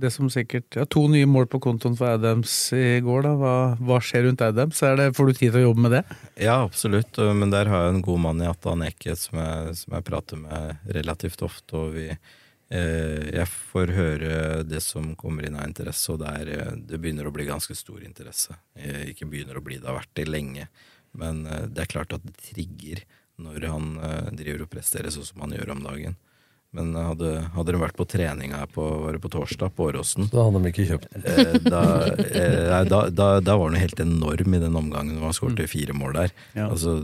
det 0.00 0.10
som 0.14 0.30
sikkert 0.32 0.78
ja, 0.78 0.86
To 0.88 1.04
nye 1.10 1.28
mål 1.28 1.48
på 1.50 1.60
kontoen 1.62 1.96
for 1.98 2.14
Adams 2.16 2.54
i 2.76 3.00
går. 3.04 3.22
da. 3.26 3.34
Hva, 3.40 3.54
hva 3.82 4.00
skjer 4.04 4.26
rundt 4.28 4.44
Adams? 4.44 4.80
Det, 4.80 5.10
får 5.16 5.30
du 5.30 5.34
tid 5.34 5.52
til 5.52 5.60
å 5.60 5.64
jobbe 5.68 5.84
med 5.86 5.96
det? 5.98 6.02
Ja, 6.48 6.58
absolutt. 6.62 7.18
Men 7.18 7.54
der 7.54 7.70
har 7.70 7.86
jeg 7.86 7.96
en 7.96 8.04
god 8.06 8.22
mann 8.26 8.42
i 8.42 8.50
Atan 8.50 8.84
Eke 8.86 9.16
som, 9.18 9.40
som, 9.78 9.96
jeg 9.98 10.06
prater 10.08 10.40
med 10.40 10.92
relativt 10.98 11.42
ofte. 11.46 11.76
og 11.78 11.96
vi, 11.96 12.08
eh, 12.10 13.24
Jeg 13.34 13.48
får 13.48 13.94
høre 13.96 14.36
det 14.68 14.82
som 14.84 15.14
kommer 15.18 15.46
inn 15.48 15.58
av 15.58 15.66
interesse, 15.68 16.12
og 16.14 16.22
det, 16.22 16.36
eh, 16.54 16.76
det 16.78 17.00
begynner 17.02 17.28
å 17.28 17.34
bli 17.34 17.48
ganske 17.48 17.76
stor 17.76 18.04
interesse. 18.04 18.56
Jeg 18.78 19.14
ikke 19.14 19.30
begynner 19.30 19.58
å 19.58 19.64
bli, 19.64 19.80
det 19.80 19.90
har 19.90 20.00
vært 20.00 20.14
det 20.18 20.28
lenge. 20.30 20.68
Men 21.18 21.46
eh, 21.46 21.66
det 21.68 21.84
er 21.84 21.92
klart 21.96 22.14
at 22.16 22.24
det 22.26 22.36
trigger 22.50 23.04
når 23.38 23.68
han 23.70 23.92
eh, 24.02 24.30
driver 24.38 24.66
og 24.66 24.72
presterer 24.72 25.14
sånn 25.14 25.26
som 25.26 25.44
han 25.46 25.54
gjør 25.56 25.76
om 25.76 25.84
dagen. 25.86 26.18
Men 26.76 26.92
hadde, 27.00 27.30
hadde 27.54 27.72
de 27.72 27.78
vært 27.80 27.96
på 27.96 28.04
trening 28.04 28.52
her 28.52 28.68
på, 28.68 28.84
på 29.22 29.30
torsdag 29.32 29.72
på 29.72 29.86
Åråsen 29.88 30.26
Da 30.28 30.42
hadde 30.44 30.60
de 30.60 30.68
ikke 30.68 30.84
kjøpt 30.90 31.14
den. 31.14 31.24
Eh, 31.24 31.54
da, 31.64 31.82
eh, 32.28 32.82
da, 32.84 32.98
da, 33.08 33.28
da, 33.40 33.54
var 33.56 33.72
den 33.72 33.80
helt 33.80 34.00
enorm 34.04 34.52
i 34.52 34.60
den 34.60 34.76
omgangen 34.76 35.16
hvor 35.16 35.30
han 35.30 35.36
skåret 35.38 35.62
mm. 35.64 35.70
fire 35.72 35.96
mål 35.96 36.18
der. 36.18 36.34
Ja. 36.52 36.66
Altså, 36.68 36.98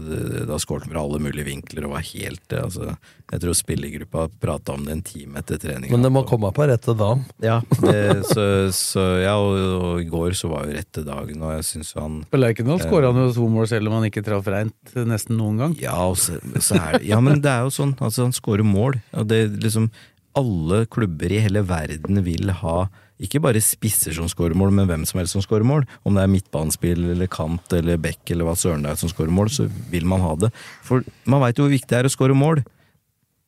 da 0.45 0.59
skåret 0.61 0.85
han 0.85 0.93
fra 0.93 1.05
alle 1.07 1.23
mulige 1.25 1.49
vinkler 1.49 1.89
og 1.89 1.95
var 1.95 2.05
helt 2.11 2.53
eh, 2.53 2.61
altså, 2.61 2.91
Jeg 3.33 3.41
tror 3.41 3.57
spillergruppa 3.57 4.27
prata 4.43 4.75
om 4.77 4.85
det 4.85 4.99
en 4.99 5.03
time 5.07 5.41
etter 5.41 5.63
trening. 5.63 5.89
Men 5.95 6.05
det 6.05 6.13
må 6.13 6.27
komme 6.29 6.53
på 6.53 6.69
rette 6.69 6.93
dagen 7.01 7.25
Ja, 7.41 7.63
det, 7.81 8.27
så, 8.29 8.45
så, 8.77 9.07
ja 9.25 9.39
og, 9.41 9.57
og, 9.57 10.05
i 10.05 10.09
går 10.13 10.37
så 10.37 10.53
var 10.53 10.69
jo 10.69 10.77
rette 10.77 11.07
dagen, 11.09 11.41
og 11.41 11.57
jeg 11.57 11.67
syns 11.71 11.95
han 11.97 12.21
På 12.29 12.43
Lerkendal 12.43 12.83
eh, 12.83 12.85
skåra 12.85 13.15
han 13.15 13.25
jo 13.25 13.33
to 13.41 13.49
mål 13.49 13.73
selv 13.73 13.89
om 13.89 13.97
han 13.97 14.11
ikke 14.11 14.27
traff 14.29 14.53
reint 14.53 14.95
nesten 15.09 15.41
noen 15.41 15.57
gang. 15.65 15.81
Ja, 15.81 15.97
så, 16.13 16.37
så 16.61 16.77
er, 16.77 17.01
ja 17.15 17.17
men 17.25 17.41
det 17.41 17.49
er 17.49 17.65
jo 17.65 17.73
sånn. 17.73 17.97
Altså, 18.05 18.29
han 18.29 18.37
skårer 18.37 18.67
mål. 18.69 19.01
og 19.17 19.33
det 19.33 19.54
liksom 19.63 19.91
alle 20.35 20.85
klubber 20.91 21.31
i 21.31 21.43
hele 21.45 21.63
verden 21.67 22.23
vil 22.27 22.51
ha 22.63 22.85
ikke 23.23 23.39
bare 23.45 23.63
spisser 23.63 24.15
som 24.17 24.27
skårer 24.31 24.57
mål, 24.59 24.73
men 24.75 24.89
hvem 24.91 25.05
som 25.07 25.21
helst 25.21 25.37
som 25.37 25.43
skårer 25.45 25.67
mål. 25.67 25.85
Om 26.03 26.17
det 26.17 26.25
er 26.25 26.33
midtbanespill 26.33 27.05
eller 27.15 27.31
kant 27.31 27.77
eller 27.77 28.01
back 28.03 28.31
eller 28.35 28.49
hva 28.49 28.57
søren 28.59 28.83
det 28.85 28.91
er 28.91 28.99
som 29.01 29.13
skårer 29.13 29.35
mål, 29.35 29.53
så 29.55 29.69
vil 29.93 30.09
man 30.11 30.25
ha 30.25 30.35
det. 30.43 30.51
For 30.85 31.07
man 31.31 31.45
veit 31.45 31.61
jo 31.61 31.69
hvor 31.69 31.75
viktig 31.77 31.93
det 31.93 32.01
er 32.01 32.11
å 32.11 32.13
skåre 32.13 32.37
mål. 32.37 32.65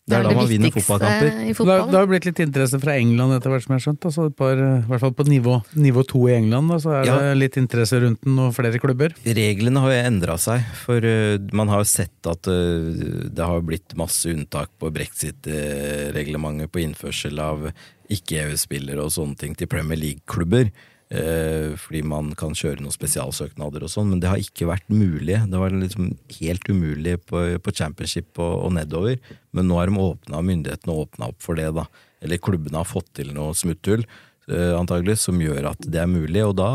Det 0.07 0.15
er, 0.15 0.23
det 0.23 0.29
er 0.31 0.37
da 0.37 0.39
man 0.39 0.47
vinner 0.47 0.71
fotballkamper. 0.71 1.31
Det 1.51 1.65
har, 1.67 1.81
det 1.91 1.99
har 1.99 2.05
blitt 2.07 2.27
litt 2.29 2.41
interesse 2.45 2.79
fra 2.79 2.93
England 2.95 3.35
etter 3.35 3.51
hvert, 3.51 3.65
som 3.65 3.73
jeg 3.75 3.81
har 3.81 3.85
skjønt. 3.89 4.05
Altså 4.07 4.27
par, 4.39 4.61
I 4.63 4.85
hvert 4.87 5.03
fall 5.03 5.15
på 5.19 5.27
nivå, 5.27 5.57
nivå 5.83 6.05
to 6.07 6.21
i 6.31 6.37
England, 6.37 6.71
da, 6.71 6.79
så 6.85 6.93
er 6.95 7.09
ja. 7.09 7.17
det 7.25 7.33
litt 7.41 7.59
interesse 7.59 7.99
rundt 8.05 8.23
den 8.23 8.39
og 8.45 8.53
flere 8.55 8.79
klubber. 8.79 9.17
Reglene 9.27 9.83
har 9.83 9.91
jo 9.91 10.05
endra 10.13 10.37
seg, 10.39 10.63
for 10.85 11.03
uh, 11.03 11.35
man 11.59 11.75
har 11.75 11.83
jo 11.83 11.91
sett 11.91 12.31
at 12.31 12.47
uh, 12.47 13.27
det 13.35 13.51
har 13.51 13.67
blitt 13.67 13.99
masse 13.99 14.31
unntak 14.31 14.71
på 14.79 14.93
brexit-reglementet 14.95 16.71
på 16.71 16.85
innførsel 16.85 17.43
av 17.43 17.67
ikke-EU-spillere 18.07 19.03
og 19.03 19.11
sånne 19.11 19.43
ting 19.43 19.59
til 19.59 19.67
Premier 19.75 19.99
League-klubber. 19.99 20.71
Eh, 21.07 21.77
fordi 21.79 22.01
man 22.03 22.33
kan 22.35 22.55
kjøre 22.57 22.83
noen 22.83 22.95
spesialsøknader 22.95 23.85
og 23.87 23.91
sånn, 23.93 24.09
men 24.11 24.23
det 24.23 24.31
har 24.31 24.43
ikke 24.43 24.67
vært 24.73 24.89
mulig. 24.91 25.39
Det 25.39 25.61
var 25.61 25.75
liksom 25.75 26.17
helt 26.41 26.67
umulig 26.67 27.21
på, 27.31 27.43
på 27.63 27.75
championship 27.75 28.33
og, 28.43 28.55
og, 28.65 28.73
nedover, 28.75 29.21
men 29.55 29.69
nå 29.71 29.79
har 29.79 29.87
de 29.87 30.01
åpna, 30.03 30.43
myndighetene 30.43 30.97
åpna 31.05 31.29
opp 31.31 31.45
for 31.45 31.59
det, 31.59 31.69
da. 31.77 31.85
Eller 32.25 32.43
klubbene 32.43 32.81
har 32.81 32.89
fått 32.91 33.13
til 33.21 33.31
noe 33.37 33.55
smutthull, 33.55 34.03
eh, 34.51 34.73
antagelig, 34.75 35.21
som 35.23 35.39
gjør 35.39 35.69
at 35.71 35.87
det 35.87 36.01
er 36.03 36.11
mulig. 36.11 36.43
Og 36.43 36.57
da, 36.59 36.73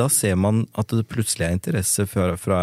da 0.00 0.06
ser 0.08 0.38
man 0.40 0.62
at 0.80 0.94
det 0.96 1.04
plutselig 1.10 1.44
er 1.44 1.58
interesse 1.58 2.06
fra, 2.08 2.30
fra, 2.40 2.62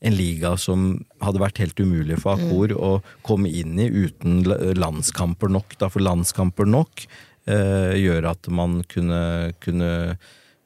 en 0.00 0.16
liga 0.16 0.54
som 0.56 0.94
hadde 1.20 1.42
vært 1.42 1.60
helt 1.60 1.82
umulig 1.82 2.16
for 2.22 2.40
Akor 2.40 2.72
mm. 2.72 2.80
å 2.80 2.94
komme 3.26 3.52
inn 3.52 3.76
i 3.84 3.90
uten 3.92 4.40
landskamper 4.80 5.52
nok, 5.52 5.76
da, 5.76 5.92
for 5.92 6.06
landskamper 6.08 6.72
nok 6.72 7.04
eh, 7.04 8.00
gjør 8.00 8.30
at 8.32 8.48
man 8.48 8.80
kunne, 8.88 9.20
kunne 9.60 9.92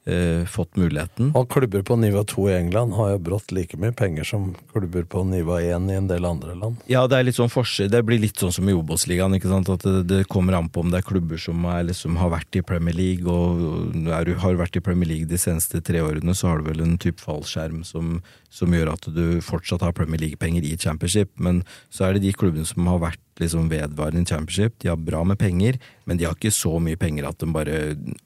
eh, 0.09 0.45
fått 0.49 0.77
muligheten. 0.79 1.31
Og 1.37 1.49
klubber 1.53 1.83
på 1.85 1.97
nivå 1.99 2.23
to 2.27 2.47
i 2.49 2.55
England 2.57 2.95
har 2.97 3.13
jo 3.13 3.21
brått 3.29 3.53
like 3.55 3.77
mye 3.79 3.93
penger 3.95 4.27
som 4.27 4.49
klubber 4.73 5.05
på 5.09 5.23
nivå 5.27 5.59
én 5.61 5.89
i 5.91 5.97
en 5.99 6.09
del 6.09 6.25
andre 6.25 6.55
land. 6.57 6.81
Ja, 6.91 7.05
det 7.07 7.19
er 7.19 7.27
litt 7.27 7.37
sånn 7.39 7.53
forskjell. 7.53 7.91
Det 7.93 8.01
blir 8.07 8.21
litt 8.21 8.41
sånn 8.41 8.53
som 8.55 8.69
i 8.69 8.75
Obos-ligaen. 8.75 9.37
At 9.39 9.85
det, 9.85 9.95
det, 10.09 10.23
kommer 10.29 10.57
an 10.57 10.69
på 10.69 10.83
om 10.83 10.91
det 10.91 11.01
er 11.01 11.07
klubber 11.07 11.39
som 11.41 11.63
er, 11.69 11.85
liksom, 11.89 12.17
har 12.19 12.33
vært 12.33 12.59
i 12.59 12.65
Premier 12.65 12.95
League, 12.95 13.29
og 13.29 14.09
er 14.09 14.27
du 14.27 14.35
har 14.41 14.59
vært 14.59 14.77
i 14.79 14.83
Premier 14.83 15.09
League 15.09 15.29
de 15.29 15.39
seneste 15.39 15.81
tre 15.85 16.03
årene, 16.03 16.35
så 16.35 16.51
har 16.51 16.59
du 16.59 16.69
vel 16.69 16.83
en 16.83 16.97
type 17.01 17.21
fallskjerm 17.23 17.83
som, 17.87 18.19
som 18.53 18.73
gjør 18.73 18.93
at 18.95 19.09
du 19.13 19.39
fortsatt 19.45 19.85
har 19.85 19.95
Premier 19.97 20.21
League-penger 20.21 20.65
i 20.65 20.75
championship. 20.77 21.31
Men 21.37 21.63
så 21.93 22.07
er 22.07 22.17
det 22.17 22.27
de 22.27 22.35
klubbene 22.35 22.67
som 22.67 22.87
har 22.89 23.01
vært 23.03 23.23
liksom 23.39 23.69
vedvarende 23.71 24.25
championship. 24.25 24.75
De 24.79 24.91
har 24.91 24.99
bra 24.99 25.23
med 25.23 25.39
penger, 25.39 25.79
men 26.05 26.19
de 26.19 26.27
har 26.27 26.35
ikke 26.37 26.53
så 26.53 26.75
mye 26.83 26.99
penger 26.99 27.29
at 27.29 27.39
de 27.39 27.49
bare 27.55 27.79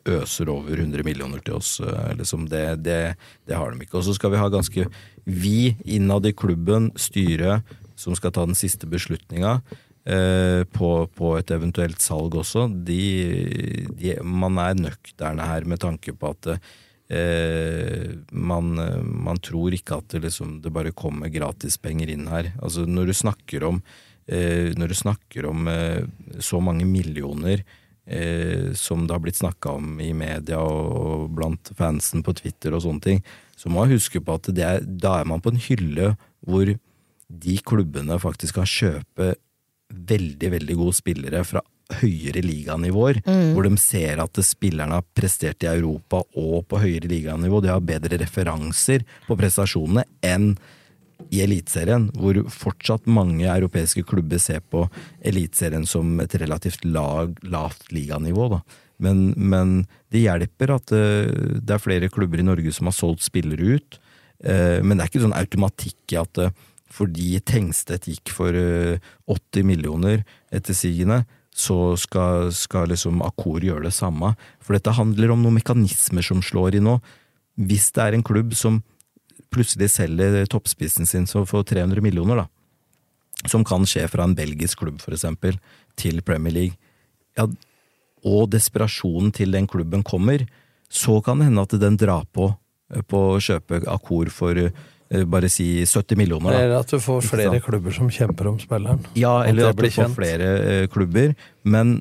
øser 0.09 0.51
over 0.51 0.77
100 0.77 1.05
millioner 1.05 1.43
til 1.45 1.59
oss. 1.59 1.77
Eh, 1.83 2.11
liksom 2.19 2.47
det, 2.51 2.65
det, 2.85 2.99
det 3.47 3.57
har 3.57 3.71
de 3.71 3.85
ikke. 3.85 3.99
Og 4.01 4.07
så 4.07 4.17
skal 4.17 4.33
vi 4.33 4.41
ha 4.41 4.51
ganske 4.53 4.89
Vi 5.23 5.75
innad 5.85 6.25
i 6.27 6.33
klubben, 6.35 6.91
styret, 6.99 7.63
som 7.95 8.15
skal 8.17 8.33
ta 8.35 8.43
den 8.45 8.57
siste 8.59 8.89
beslutninga. 8.89 9.61
Eh, 10.03 10.63
på, 10.67 10.89
på, 11.15 11.29
et 11.39 11.51
eventuelt 11.55 12.01
salg 12.03 12.35
også. 12.35 12.67
De, 12.83 13.03
de, 13.95 14.17
man 14.19 14.59
er 14.59 14.81
nøkterne 14.89 15.45
her 15.47 15.63
med 15.69 15.79
tanke 15.79 16.11
på 16.11 16.33
at 16.33 16.49
eh, 17.07 18.09
man, 18.35 18.73
man, 18.99 19.39
tror 19.39 19.71
ikke 19.77 20.01
at 20.01 20.09
det, 20.11 20.25
liksom, 20.25 20.57
det 20.65 20.73
bare 20.75 20.91
kommer 20.91 21.31
gratispenger 21.31 22.11
inn 22.11 22.27
her. 22.27 22.51
Altså 22.59 22.83
Når 22.83 23.07
du 23.07 23.15
snakker 23.15 23.69
om 23.69 23.79
når 24.27 24.91
du 24.91 24.95
snakker 24.95 25.47
om 25.49 25.67
eh, 25.67 26.03
så 26.39 26.61
mange 26.63 26.85
millioner 26.87 27.63
eh, 28.05 28.71
som 28.73 29.07
det 29.07 29.15
har 29.15 29.23
blitt 29.23 29.41
snakka 29.41 29.75
om 29.79 29.99
i 30.01 30.13
media 30.15 30.61
og 30.63 31.29
blant 31.35 31.73
fansen 31.77 32.23
på 32.23 32.35
Twitter 32.39 32.75
og 32.75 32.85
sånne 32.85 33.03
ting, 33.03 33.23
så 33.55 33.69
må 33.69 33.83
man 33.83 33.93
huske 33.95 34.21
på 34.23 34.37
at 34.37 34.51
er, 34.55 34.81
da 34.83 35.19
er 35.19 35.29
man 35.29 35.43
på 35.43 35.53
en 35.53 35.61
hylle 35.61 36.13
hvor 36.43 36.73
de 37.33 37.59
klubbene 37.65 38.19
faktisk 38.21 38.59
kan 38.59 38.69
kjøpe 38.69 39.33
veldig, 39.93 40.49
veldig 40.55 40.75
gode 40.79 40.97
spillere 40.97 41.43
fra 41.45 41.61
høyere 41.99 42.41
liganivåer, 42.45 43.19
mm. 43.25 43.51
hvor 43.53 43.67
de 43.67 43.77
ser 43.81 44.21
at 44.23 44.39
spillerne 44.45 44.97
har 44.97 45.05
prestert 45.15 45.65
i 45.65 45.69
Europa 45.69 46.23
og 46.39 46.63
på 46.69 46.79
høyere 46.81 47.11
liganivå. 47.11 47.59
De 47.61 47.71
har 47.73 47.83
bedre 47.83 48.17
referanser 48.21 49.03
på 49.27 49.37
prestasjonene 49.39 50.05
enn 50.25 50.53
i 51.33 51.41
Eliteserien, 51.41 52.09
hvor 52.17 52.37
fortsatt 52.53 53.07
mange 53.09 53.47
europeiske 53.49 54.05
klubber 54.05 54.41
ser 54.41 54.61
på 54.69 54.85
Eliteserien 55.25 55.87
som 55.89 56.19
et 56.21 56.35
relativt 56.41 56.85
lag, 56.85 57.33
lavt 57.41 57.89
liganivå. 57.95 58.49
Da. 58.53 58.61
Men, 59.03 59.31
men 59.37 59.73
det 60.13 60.25
hjelper 60.27 60.75
at 60.77 60.93
det, 60.93 61.07
det, 61.63 61.73
er 61.73 61.81
flere 61.81 62.11
klubber 62.13 62.41
i 62.41 62.45
Norge 62.45 62.73
som 62.75 62.89
har 62.89 62.97
solgt 62.97 63.25
spillere 63.25 63.79
ut. 63.79 63.99
Eh, 64.43 64.79
men 64.83 64.97
det 64.97 65.05
er 65.05 65.11
ikke 65.11 65.25
sånn 65.25 65.37
automatikk 65.37 66.15
i 66.15 66.21
at 66.21 66.43
eh, 66.43 66.53
fordi 66.93 67.39
Tengstedt 67.41 68.05
gikk 68.11 68.29
for 68.35 68.53
80 68.53 68.99
eh, 69.33 69.65
millioner 69.65 70.21
etter 70.53 70.77
sigende, 70.77 71.23
så 71.53 71.93
skal, 71.99 72.51
skal 72.53 72.89
liksom 72.91 73.21
Akor 73.25 73.63
gjøre 73.65 73.87
det 73.87 73.95
samme. 73.95 74.33
For 74.61 74.77
dette 74.77 74.93
handler 74.93 75.33
om 75.33 75.41
noen 75.41 75.59
mekanismer 75.59 76.25
som 76.25 76.41
slår 76.45 76.77
i 76.77 76.83
nå. 76.83 76.97
Hvis 77.61 77.91
det 77.93 78.05
er 78.05 78.17
en 78.17 78.25
klubb 78.25 78.55
som 78.57 78.81
plutselig 79.53 79.91
selger 79.93 80.43
toppspissen 80.51 81.09
sin 81.09 81.27
for 81.27 81.63
300 81.63 82.01
millioner, 82.03 82.43
da, 82.43 83.49
som 83.49 83.65
kan 83.67 83.85
skje 83.89 84.07
fra 84.11 84.25
en 84.27 84.35
belgisk 84.37 84.83
klubb, 84.83 85.01
for 85.03 85.15
eksempel, 85.15 85.59
til 85.99 86.21
Premier 86.25 86.53
League, 86.53 86.77
ja, 87.37 87.47
og 88.23 88.49
desperasjonen 88.53 89.33
til 89.35 89.51
den 89.51 89.67
klubben 89.67 90.03
kommer, 90.03 90.45
så 90.93 91.19
kan 91.25 91.39
det 91.39 91.49
hende 91.49 91.65
at 91.65 91.75
den 91.81 91.97
drar 91.97 92.25
på 92.31 92.51
eh, 92.93 93.01
på 93.01 93.21
å 93.33 93.41
kjøpe 93.41 93.81
Akor 93.89 94.29
for 94.31 94.59
eh, 94.59 94.71
bare 95.29 95.49
si 95.51 95.83
70 95.85 96.17
millioner. 96.17 96.53
Da. 96.53 96.61
Eller 96.61 96.79
at 96.83 96.93
du 96.93 97.01
får 97.01 97.25
flere 97.25 97.59
klubber 97.63 97.93
som 97.95 98.09
kjemper 98.13 98.49
om 98.53 98.59
spilleren. 98.61 99.01
Ja, 99.17 99.41
eller 99.45 99.71
at, 99.71 99.77
at 99.77 99.83
du 99.83 99.97
får 99.97 100.13
flere 100.15 100.49
uh, 100.63 100.87
klubber. 100.93 101.33
Men 101.65 101.99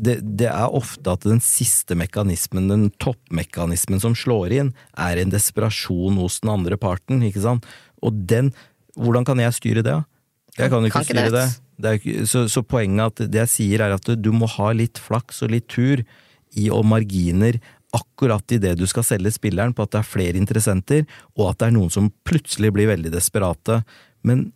det, 0.00 0.16
det, 0.40 0.48
er 0.48 0.76
ofte 0.76 1.12
at 1.12 1.24
den 1.28 1.42
siste 1.44 1.96
mekanismen, 1.98 2.70
den 2.70 2.86
toppmekanismen 3.02 4.00
som 4.02 4.16
slår 4.16 4.54
inn, 4.56 4.70
er 4.96 5.20
en 5.20 5.32
desperasjon 5.32 6.18
hos 6.20 6.40
den 6.44 6.52
andre 6.54 6.78
parten. 6.80 7.22
ikke 7.26 7.44
sant? 7.44 7.68
Og 8.02 8.26
den 8.28 8.54
Hvordan 9.00 9.24
kan 9.24 9.38
jeg 9.38 9.54
styre 9.54 9.82
det? 9.86 9.94
Jeg 10.58 10.68
kan 10.72 10.82
jo 10.82 10.88
ikke, 10.88 10.98
kan 10.98 11.04
ikke 11.06 11.14
styre 11.14 11.34
det. 11.36 11.44
det 11.78 11.92
ikke, 12.00 12.24
så, 12.26 12.40
så, 12.50 12.60
poenget 12.66 13.12
at 13.12 13.30
det 13.30 13.38
jeg 13.44 13.52
sier 13.52 13.84
er 13.86 13.94
at 13.94 14.08
du 14.18 14.32
må 14.34 14.48
ha 14.50 14.72
litt 14.76 14.98
flaks 14.98 15.44
og 15.46 15.52
litt 15.54 15.68
tur 15.70 16.02
i 16.58 16.66
og 16.74 16.82
marginer 16.90 17.60
akkurat 17.94 18.52
i 18.52 18.58
det 18.62 18.74
du 18.78 18.84
skal 18.90 19.06
selge 19.06 19.32
spilleren, 19.34 19.72
på 19.74 19.86
at 19.86 19.94
det 19.94 20.00
er 20.02 20.10
flere 20.10 20.38
interessenter, 20.38 21.06
og 21.38 21.52
at 21.52 21.60
det 21.62 21.68
er 21.70 21.76
noen 21.78 21.94
som 21.94 22.10
plutselig 22.26 22.72
blir 22.74 22.90
veldig 22.90 23.14
desperate. 23.14 23.80
Men 24.26 24.50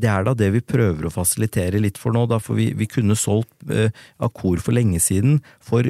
det 0.00 0.10
er 0.10 0.26
da 0.26 0.34
det 0.36 0.50
vi 0.54 0.62
prøver 0.64 1.06
å 1.06 1.12
fasilitere 1.14 1.80
litt 1.82 1.98
for 2.00 2.14
nå, 2.16 2.26
da, 2.30 2.40
for 2.42 2.58
vi, 2.58 2.70
vi 2.76 2.88
kunne 2.90 3.18
solgt 3.18 3.52
eh, 3.72 3.92
Akor 4.22 4.62
for 4.62 4.76
lenge 4.76 5.00
siden 5.02 5.40
for 5.64 5.88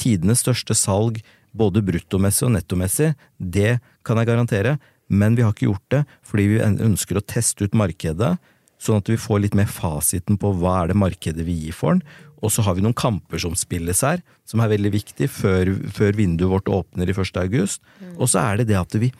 tidenes 0.00 0.42
største 0.44 0.76
salg, 0.78 1.20
både 1.52 1.82
bruttomessig 1.84 2.46
og 2.48 2.54
nettomessig. 2.56 3.12
Det 3.36 3.76
kan 4.06 4.18
jeg 4.18 4.30
garantere, 4.30 4.78
men 5.12 5.36
vi 5.36 5.44
har 5.44 5.52
ikke 5.52 5.68
gjort 5.68 5.88
det 5.92 6.02
fordi 6.26 6.48
vi 6.54 6.60
ønsker 6.64 7.20
å 7.20 7.26
teste 7.28 7.68
ut 7.68 7.76
markedet, 7.76 8.34
sånn 8.82 9.02
at 9.02 9.10
vi 9.12 9.20
får 9.20 9.44
litt 9.44 9.56
mer 9.58 9.70
fasiten 9.70 10.38
på 10.40 10.54
hva 10.58 10.80
er 10.80 10.90
det 10.90 10.98
markedet 10.98 11.44
vi 11.46 11.58
gir 11.66 11.76
for 11.76 11.94
den. 11.94 12.30
Og 12.42 12.50
så 12.50 12.64
har 12.66 12.74
vi 12.74 12.82
noen 12.82 12.96
kamper 12.98 13.38
som 13.38 13.54
spilles 13.54 14.00
her, 14.02 14.22
som 14.48 14.62
er 14.64 14.72
veldig 14.72 14.90
viktig 14.96 15.28
før, 15.30 15.70
før 15.94 16.16
vinduet 16.18 16.50
vårt 16.50 16.72
åpner 16.72 17.10
i 17.10 17.14
1. 17.14 17.36
august. 17.44 17.82
Mm. 18.00 18.16
Og 18.16 18.32
så 18.32 18.42
er 18.42 18.58
det 18.58 18.72
det 18.72 18.80
at 18.80 18.96
vi 18.98 19.12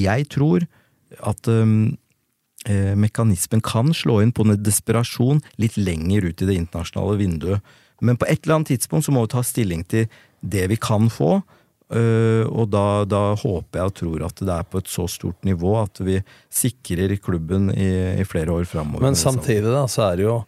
Jeg 0.00 0.28
tror 0.32 0.64
at 1.20 1.48
um, 1.52 1.98
mekanismen 2.96 3.62
kan 3.64 3.90
slå 3.96 4.20
inn 4.22 4.30
på 4.30 4.44
en 4.46 4.54
desperasjon 4.54 5.40
litt 5.58 5.74
lenger 5.80 6.28
ut 6.28 6.44
i 6.44 6.46
det 6.46 6.54
internasjonale 6.60 7.16
vinduet. 7.18 7.72
Men 8.02 8.18
på 8.18 8.26
et 8.26 8.44
eller 8.44 8.60
annet 8.60 8.72
tidspunkt 8.74 9.06
så 9.06 9.14
må 9.14 9.24
vi 9.24 9.32
ta 9.34 9.42
stilling 9.46 9.82
til 9.90 10.06
det 10.42 10.68
vi 10.70 10.78
kan 10.78 11.10
få. 11.12 11.40
Uh, 11.92 12.48
og 12.48 12.70
da, 12.72 13.04
da, 13.04 13.34
håper 13.36 13.78
jeg 13.78 13.90
og 13.90 13.96
tror 13.98 14.22
at 14.24 14.38
det 14.40 14.52
er 14.54 14.68
på 14.68 14.80
et 14.80 14.88
så 14.88 15.04
stort 15.12 15.42
nivå 15.44 15.74
at 15.76 16.00
vi 16.00 16.16
sikrer 16.48 17.12
klubben 17.20 17.68
i, 17.74 17.90
i 18.16 18.24
flere 18.24 18.54
år 18.54 18.64
framover. 18.68 19.04
Men 19.04 19.18
samtidig 19.18 19.68
da, 19.68 19.84
så 19.92 20.06
er 20.06 20.16
det 20.16 20.24
jo, 20.24 20.38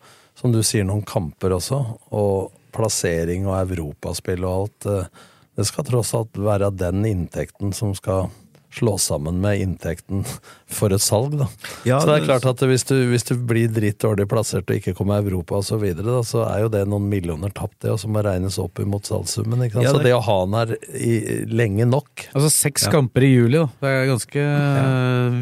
som 0.41 0.55
du 0.55 0.63
sier, 0.65 0.87
noen 0.89 1.05
kamper 1.05 1.53
også. 1.59 1.83
Og 2.17 2.55
plassering 2.75 3.45
og 3.47 3.59
europaspill 3.61 4.47
og 4.49 4.55
alt. 4.63 4.89
Uh, 4.89 5.29
det 5.55 5.69
skal 5.69 5.87
tross 5.87 6.15
alt 6.17 6.41
være 6.41 6.73
den 6.75 7.05
inntekten 7.07 7.77
som 7.77 7.93
skal 7.95 8.33
slå 8.75 8.97
sammen 8.99 9.41
med 9.43 9.61
inntekten 9.63 10.25
for 10.75 10.95
et 10.95 11.03
salg, 11.03 11.37
da. 11.39 11.47
Ja, 11.87 12.01
så 12.01 12.09
det 12.11 12.17
er 12.17 12.27
klart 12.27 12.47
at 12.51 12.63
hvis 12.67 12.87
du, 12.89 12.95
hvis 13.11 13.27
du 13.29 13.35
blir 13.39 13.71
dritt 13.73 14.01
dårlig 14.03 14.27
plassert 14.31 14.69
og 14.69 14.79
ikke 14.79 14.95
kommer 14.99 15.23
Europa 15.23 15.61
og 15.61 15.67
så 15.67 15.79
videre, 15.81 16.07
da, 16.09 16.23
så 16.27 16.43
er 16.49 16.65
jo 16.65 16.73
det 16.73 16.83
noen 16.91 17.07
millioner 17.11 17.53
tapt, 17.55 17.77
det, 17.85 17.93
og 17.95 18.01
som 18.03 18.15
må 18.15 18.25
regnes 18.25 18.59
opp 18.63 18.81
imot 18.83 19.07
salgssummen. 19.11 19.67
Ikke 19.67 19.79
sant? 19.79 19.87
Ja, 19.87 19.93
det... 19.95 20.01
Så 20.01 20.07
det 20.09 20.15
å 20.17 20.23
ha 20.27 20.39
den 20.45 20.59
her 20.59 20.75
i, 20.95 21.15
lenge 21.51 21.87
nok 21.89 22.27
Altså 22.33 22.51
seks 22.53 22.89
ja. 22.89 22.95
kamper 22.95 23.27
i 23.27 23.31
juli, 23.31 23.61
da. 23.61 23.69
Det 23.85 23.93
er 23.93 24.09
ganske 24.11 24.47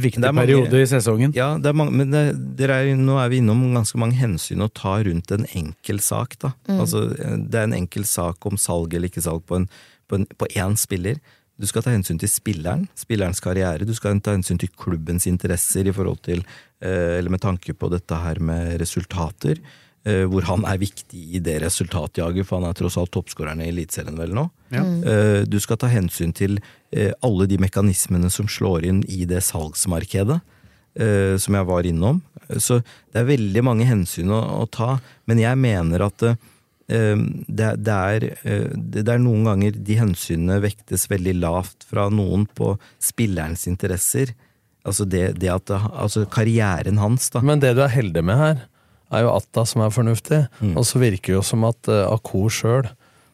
viktig 0.02 0.22
er 0.22 0.28
mange, 0.28 0.46
periode 0.46 0.82
i 0.82 0.88
sesongen. 0.90 1.36
Ja, 1.36 1.52
er 1.56 1.78
mange, 1.78 1.96
men 2.02 2.12
det, 2.12 2.68
er, 2.68 2.92
nå 2.98 3.18
er 3.22 3.32
vi 3.32 3.40
innom 3.42 3.64
ganske 3.76 4.00
mange 4.00 4.18
hensyn 4.20 4.64
å 4.64 4.70
ta 4.72 4.98
rundt 5.06 5.32
en 5.34 5.48
enkel 5.58 6.02
sak, 6.04 6.36
da. 6.42 6.52
Mm. 6.68 6.80
Altså, 6.82 7.06
det 7.12 7.60
er 7.60 7.70
en 7.70 7.78
enkel 7.82 8.06
sak 8.08 8.48
om 8.48 8.60
salg 8.60 8.94
eller 8.96 9.12
ikke 9.12 9.24
salg 9.24 9.44
på, 9.48 9.62
en, 9.62 9.68
på, 10.10 10.20
en, 10.20 10.28
på 10.38 10.50
én 10.58 10.76
spiller. 10.80 11.20
Du 11.62 11.68
skal 11.70 11.84
ta 11.84 11.92
hensyn 11.94 12.18
til 12.18 12.30
spilleren, 12.30 12.88
spillerens 12.98 13.38
karriere. 13.42 13.86
Du 13.86 13.94
skal 13.94 14.18
ta 14.18 14.34
hensyn 14.34 14.58
til 14.58 14.72
klubbens 14.74 15.28
interesser 15.30 15.86
i 15.86 15.94
forhold 15.94 16.18
til, 16.26 16.42
eh, 16.82 17.18
eller 17.20 17.30
med 17.30 17.40
tanke 17.40 17.72
på 17.72 17.88
dette 17.88 18.18
her 18.18 18.40
med 18.40 18.80
resultater. 18.80 19.60
Eh, 20.04 20.24
hvor 20.26 20.42
han 20.42 20.64
er 20.64 20.78
viktig 20.78 21.36
i 21.36 21.38
det 21.38 21.62
resultatjaget, 21.62 22.44
for 22.44 22.58
han 22.58 22.68
er 22.68 22.74
tross 22.74 22.96
alt 22.98 23.12
toppskåreren 23.12 23.62
i 23.62 23.68
Eliteserien 23.68 24.18
vel 24.18 24.34
nå. 24.34 24.50
Ja. 24.72 24.82
Eh, 24.82 25.44
du 25.44 25.60
skal 25.60 25.76
ta 25.76 25.86
hensyn 25.86 26.34
til 26.34 26.58
alle 27.22 27.46
de 27.46 27.56
mekanismene 27.56 28.28
som 28.28 28.46
slår 28.46 28.84
inn 28.84 29.04
i 29.08 29.24
det 29.24 29.40
salgsmarkedet. 29.40 30.42
Som 31.40 31.54
jeg 31.54 31.64
var 31.64 31.86
innom. 31.88 32.20
Så 32.60 32.82
det 32.84 33.16
er 33.16 33.24
veldig 33.24 33.62
mange 33.64 33.86
hensyn 33.86 34.28
å, 34.28 34.68
ta, 34.68 35.00
men 35.24 35.38
jeg 35.38 35.56
mener 35.56 36.02
at 36.04 36.36
det, 36.88 37.68
det, 37.86 37.92
er, 37.94 38.26
eh, 38.42 38.70
det, 38.74 39.04
er, 39.06 39.20
noen 39.22 39.46
ganger 39.48 39.76
de 39.76 39.98
hensynene 40.00 40.60
vektes 40.64 41.08
veldig 41.10 41.36
lavt 41.40 41.86
fra 41.88 42.08
noen 42.12 42.46
på 42.46 42.74
spillerens 43.02 43.66
interesser. 43.70 44.34
Altså, 44.82 45.06
det, 45.06 45.38
det 45.40 45.52
at, 45.52 45.70
altså 45.70 46.26
karrieren 46.26 46.98
hans, 46.98 47.30
da. 47.32 47.42
Men 47.44 47.62
det 47.62 47.76
du 47.78 47.84
er 47.84 47.94
heldig 47.94 48.24
med 48.26 48.40
her, 48.40 48.64
er 49.12 49.26
jo 49.26 49.34
Atta 49.34 49.64
som 49.68 49.84
er 49.84 49.94
fornuftig. 49.94 50.42
Mm. 50.60 50.74
Og 50.80 50.86
så 50.88 51.00
virker 51.02 51.34
det 51.34 51.38
jo 51.38 51.46
som 51.46 51.66
at 51.68 51.90
uh, 51.90 52.08
Akor 52.10 52.50
sjøl 52.52 52.88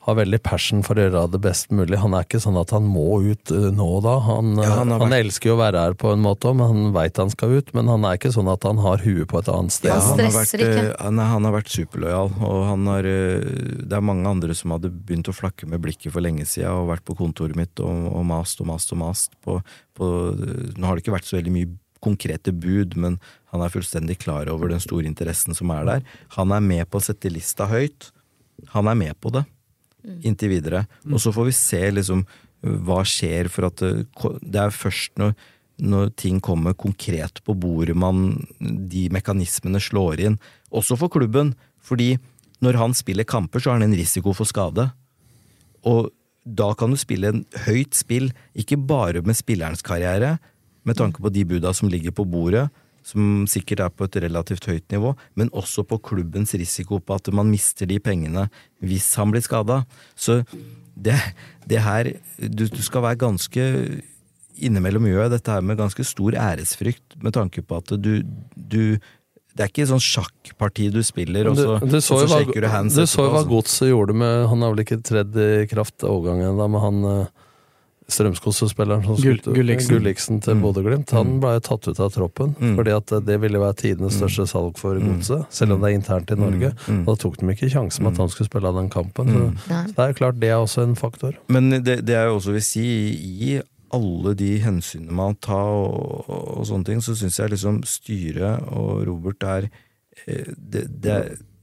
har 0.09 0.17
veldig 0.19 0.39
passion 0.45 0.83
for 0.87 0.99
å 0.99 1.05
gjøre 1.05 1.23
det 1.35 1.41
best 1.45 1.73
mulig. 1.75 1.99
Han 2.01 2.15
er 2.17 2.27
ikke 2.27 2.41
sånn 2.43 2.59
at 2.61 2.73
han 2.75 2.87
må 2.89 3.21
ut 3.25 3.53
uh, 3.53 3.69
nå 3.75 3.89
og 3.99 4.03
da. 4.07 4.15
Han, 4.25 4.55
ja, 4.57 4.71
han, 4.81 4.93
han 4.95 5.05
vært... 5.05 5.27
elsker 5.27 5.53
jo 5.53 5.57
å 5.57 5.61
være 5.61 5.83
her 5.85 5.97
på 6.01 6.13
en 6.15 6.23
måte, 6.25 6.53
men 6.57 6.73
han 6.73 6.93
veit 6.97 7.21
han 7.21 7.33
skal 7.33 7.59
ut. 7.59 7.73
Men 7.77 7.91
han 7.93 8.07
er 8.09 8.19
ikke 8.19 8.33
sånn 8.35 8.51
at 8.53 8.65
han 8.69 8.81
har 8.85 9.05
huet 9.05 9.29
på 9.31 9.43
et 9.43 9.51
annet 9.53 9.75
sted. 9.75 9.93
Ja, 9.93 10.01
han, 10.05 10.23
har 10.25 10.37
vært, 10.37 10.65
han, 11.03 11.21
han, 11.33 11.49
har 11.49 11.57
vært, 11.59 11.73
superlojal, 11.73 12.33
og 12.49 12.63
han 12.71 12.87
har 12.89 13.09
Det 13.09 13.99
er 13.99 14.05
mange 14.05 14.31
andre 14.31 14.57
som 14.57 14.73
hadde 14.75 14.91
begynt 14.93 15.29
å 15.29 15.37
flakke 15.37 15.69
med 15.69 15.83
blikket 15.85 16.15
for 16.15 16.25
lenge 16.25 16.47
siden 16.49 16.73
og 16.73 16.93
vært 16.93 17.05
på 17.07 17.17
kontoret 17.19 17.59
mitt 17.59 17.83
og, 17.85 18.09
og 18.13 18.25
mast 18.29 18.63
og 18.65 18.71
mast 18.73 18.95
og 18.97 19.03
mast. 19.03 19.37
På, 19.45 19.59
på, 19.99 20.09
nå 20.77 20.89
har 20.89 20.97
det 20.97 21.05
ikke 21.05 21.17
vært 21.19 21.29
så 21.29 21.39
veldig 21.39 21.55
mye 21.55 21.71
konkrete 22.05 22.55
bud, 22.55 22.97
men 22.97 23.19
han 23.53 23.63
er 23.65 23.73
fullstendig 23.73 24.21
klar 24.23 24.49
over 24.53 24.71
den 24.71 24.83
store 24.83 25.09
interessen 25.09 25.57
som 25.57 25.73
er 25.75 25.87
der. 25.89 26.09
Han 26.39 26.55
er 26.55 26.65
med 26.65 26.87
på 26.89 27.01
å 27.01 27.05
sette 27.05 27.33
lista 27.33 27.69
høyt. 27.71 28.11
Han 28.75 28.91
er 28.91 28.99
med 28.99 29.19
på 29.21 29.33
det. 29.35 29.45
Mm. 30.09 30.21
inntil 30.25 30.53
videre. 30.57 30.87
Mm. 31.05 31.15
Og 31.15 31.23
så 31.23 31.33
får 31.35 31.49
vi 31.51 31.57
se 31.57 31.83
liksom 31.93 32.25
hva 32.63 33.03
skjer, 33.07 33.51
for 33.53 33.69
at 33.69 33.79
det, 33.83 34.07
det 34.43 34.61
er 34.61 34.75
først 34.75 35.15
når, 35.21 35.35
når, 35.79 36.11
ting 36.19 36.41
kommer 36.43 36.75
konkret 36.75 37.43
på 37.47 37.55
bordet 37.55 37.95
man 37.95 38.47
de 38.59 39.07
mekanismene 39.15 39.81
slår 39.83 40.25
inn. 40.27 40.39
Også 40.75 40.99
for 40.99 41.13
klubben, 41.13 41.55
fordi 41.79 42.17
når 42.65 42.81
han 42.81 42.97
spiller 42.97 43.29
kamper, 43.29 43.63
så 43.63 43.71
har 43.71 43.79
han 43.79 43.91
en 43.91 43.99
risiko 43.99 44.35
for 44.35 44.49
skade. 44.49 44.89
Og 45.87 46.11
da 46.43 46.73
kan 46.75 46.91
du 46.91 46.99
spille 46.99 47.31
en 47.31 47.45
høyt 47.69 47.95
spill, 47.95 48.33
ikke 48.59 48.81
bare 48.89 49.23
med 49.23 49.39
spillerens 49.39 49.85
karriere, 49.85 50.39
med 50.89 50.97
tanke 50.99 51.23
på 51.23 51.31
de 51.31 51.45
buda 51.47 51.75
som 51.77 51.91
ligger 51.93 52.15
på 52.17 52.25
bordet, 52.27 52.67
som 53.07 53.47
sikkert 53.51 53.83
er 53.85 53.95
på 53.95 54.09
et 54.09 54.19
relativt 54.25 54.69
høyt 54.69 54.87
nivå, 54.93 55.15
men 55.39 55.53
også 55.57 55.85
på 55.89 56.01
klubbens 56.11 56.55
risiko 56.59 57.01
på 57.01 57.19
at 57.19 57.31
man 57.35 57.51
mister 57.53 57.89
de 57.89 58.01
pengene 58.03 58.49
hvis 58.85 59.11
han 59.21 59.33
blir 59.33 59.45
skada. 59.45 59.83
Så 60.19 60.43
det, 60.99 61.17
det 61.69 61.83
her 61.85 62.13
du, 62.39 62.67
du, 62.67 62.81
skal 62.83 63.05
være 63.07 63.23
ganske 63.23 63.67
Innimellom 64.59 65.05
gjør 65.07 65.29
jeg 65.29 65.37
dette 65.37 65.55
her 65.55 65.63
med 65.63 65.79
ganske 65.79 66.03
stor 66.03 66.35
æresfrykt, 66.35 67.15
med 67.23 67.37
tanke 67.37 67.63
på 67.63 67.77
at 67.79 67.93
du, 68.03 68.25
du 68.59 68.99
det 69.59 69.65
er 69.65 69.71
ikke 69.71 69.87
sånn 69.91 70.03
sjakkparti 70.03 70.89
du 70.95 70.99
spiller, 71.07 71.49
og 71.51 71.57
så, 71.59 71.77
du, 71.83 71.95
du 71.95 72.01
så, 72.03 72.17
og 72.17 72.25
så 72.25 72.41
sjekker 72.41 72.63
du 72.63 72.69
hands. 72.71 72.95
Du 72.95 73.07
så 73.07 73.25
jo 73.25 73.31
hva 73.33 73.41
altså. 73.41 73.51
Godset 73.51 73.91
gjorde 73.91 74.15
med 74.19 74.45
Han 74.51 74.63
har 74.63 74.75
vel 74.75 74.83
ikke 74.85 74.99
tredd 75.03 75.39
i 75.43 75.51
kraft 75.71 76.07
overgangen 76.07 76.59
da, 76.59 76.67
men 76.71 76.83
han 76.83 77.09
eh, 78.09 78.15
Strømskose-spilleren 78.15 79.05
som 79.05 79.21
Gull, 79.21 79.41
Gulliksen 79.45 80.43
til 80.45 80.59
mm. 80.59 80.65
Bodø-Glimt, 80.65 81.15
han 81.15 81.35
mm. 81.35 81.41
ble 81.45 81.55
tatt 81.65 81.89
ut 81.89 82.01
av 82.01 82.13
troppen. 82.15 82.55
Mm. 82.59 82.75
Fordi 82.81 82.95
at 82.97 83.17
det 83.29 83.39
ville 83.45 83.63
være 83.63 83.79
tidenes 83.85 84.17
mm. 84.17 84.19
største 84.23 84.49
salg 84.51 84.79
for 84.81 84.99
mm. 84.99 85.09
godset, 85.13 85.49
selv 85.61 85.77
om 85.77 85.83
det 85.85 85.93
er 85.93 85.99
internt 86.01 86.35
i 86.35 86.39
Norge. 86.41 86.75
Mm. 86.89 87.03
Og 87.05 87.11
da 87.13 87.19
tok 87.25 87.41
de 87.41 87.51
ikke 87.55 87.73
sjansen 87.73 88.07
med 88.07 88.17
at 88.17 88.23
han 88.25 88.35
skulle 88.35 88.51
spille 88.51 88.75
den 88.81 88.93
kampen. 88.93 89.35
Så, 89.35 89.49
så, 89.67 89.81
det 89.97 90.07
er 90.09 90.21
klart 90.23 90.41
det 90.41 90.53
er 90.53 90.63
også 90.63 90.87
en 90.89 90.97
faktor. 90.99 91.37
Men 91.53 91.71
det, 91.77 92.01
det 92.09 92.17
er 92.17 92.31
jo 92.31 92.39
også 92.41 92.57
vil 92.57 92.65
si, 92.65 92.87
i 93.49 93.59
alle 93.95 94.35
de 94.37 94.51
hensynene 94.63 95.15
man 95.17 95.37
tar 95.45 95.69
og, 95.73 96.29
og, 96.29 96.65
sånne 96.69 96.91
ting, 96.91 97.03
så 97.05 97.17
syns 97.17 97.39
jeg 97.41 97.55
liksom 97.55 97.83
styret 97.89 98.67
og 98.69 99.05
Robert 99.09 99.45
er 99.49 99.69
eh, 100.27 100.51
det, 100.57 100.87
det, 101.05 101.19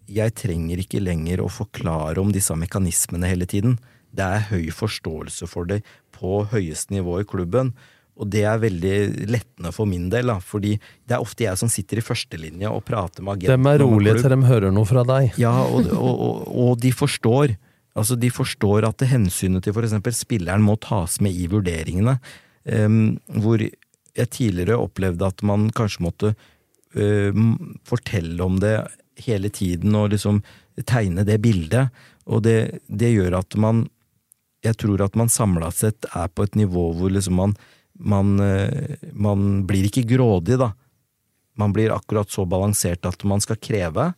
Jeg 0.10 0.36
trenger 0.38 0.82
ikke 0.82 1.04
lenger 1.04 1.44
å 1.44 1.52
forklare 1.52 2.22
om 2.22 2.34
disse 2.34 2.56
mekanismene 2.58 3.30
hele 3.30 3.48
tiden. 3.50 3.78
Det 4.16 4.26
er 4.26 4.48
høy 4.52 4.70
forståelse 4.74 5.50
for 5.52 5.68
det 5.70 5.82
på 6.16 6.46
høyeste 6.52 6.96
nivå 6.96 7.20
i 7.22 7.28
klubben. 7.28 7.74
Og 8.16 8.30
det 8.32 8.46
er 8.48 8.62
veldig 8.62 9.28
lettende 9.28 9.74
for 9.76 9.90
min 9.90 10.08
del, 10.12 10.30
da, 10.32 10.38
fordi 10.40 10.78
det 11.04 11.18
er 11.18 11.24
ofte 11.24 11.44
jeg 11.44 11.60
som 11.60 11.72
sitter 11.72 12.00
i 12.00 12.06
førstelinja 12.06 12.72
og 12.72 12.86
prater 12.88 13.26
med 13.26 13.42
agenten. 13.42 13.66
De 13.66 13.74
er 13.74 13.84
rolige 13.84 14.22
til 14.22 14.32
de 14.32 14.40
hører 14.48 14.76
noe 14.76 14.88
fra 14.88 15.04
deg. 15.08 15.36
Ja, 15.42 15.52
og, 15.66 15.90
og, 15.92 16.14
og, 16.14 16.44
og 16.64 16.78
de 16.84 16.94
forstår. 16.96 17.58
Altså, 17.96 18.16
de 18.20 18.32
forstår 18.32 18.88
at 18.88 19.04
hensynet 19.08 19.68
til 19.68 19.76
f.eks. 19.76 20.22
spilleren 20.24 20.64
må 20.64 20.78
tas 20.80 21.20
med 21.24 21.36
i 21.36 21.50
vurderingene. 21.52 22.18
Um, 22.66 23.18
hvor 23.44 23.62
jeg 23.62 24.32
tidligere 24.34 24.80
opplevde 24.80 25.28
at 25.28 25.44
man 25.46 25.68
kanskje 25.76 26.06
måtte 26.08 26.32
uh, 26.96 27.44
fortelle 27.86 28.40
om 28.48 28.62
det 28.64 28.78
hele 29.22 29.52
tiden 29.54 29.96
og 29.96 30.14
liksom 30.16 30.40
tegne 30.88 31.28
det 31.28 31.42
bildet. 31.44 31.92
Og 32.32 32.42
det, 32.48 32.80
det 32.88 33.12
gjør 33.12 33.42
at 33.44 33.60
man 33.60 33.86
Jeg 34.66 34.78
tror 34.82 35.06
at 35.06 35.16
man 35.20 35.32
samla 35.32 35.72
sett 35.76 36.08
er 36.12 36.30
på 36.34 36.46
et 36.48 36.58
nivå 36.58 36.90
hvor 36.98 37.14
liksom 37.14 37.38
man, 37.40 37.56
man, 37.94 38.36
uh, 38.42 38.96
man 39.14 39.64
blir 39.70 39.90
ikke 39.90 40.08
grådig, 40.16 40.60
da. 40.62 40.74
Man 41.56 41.72
blir 41.76 41.94
akkurat 41.96 42.32
så 42.32 42.44
balansert 42.50 43.06
at 43.08 43.24
man 43.24 43.44
skal 43.44 43.60
kreve, 43.62 44.10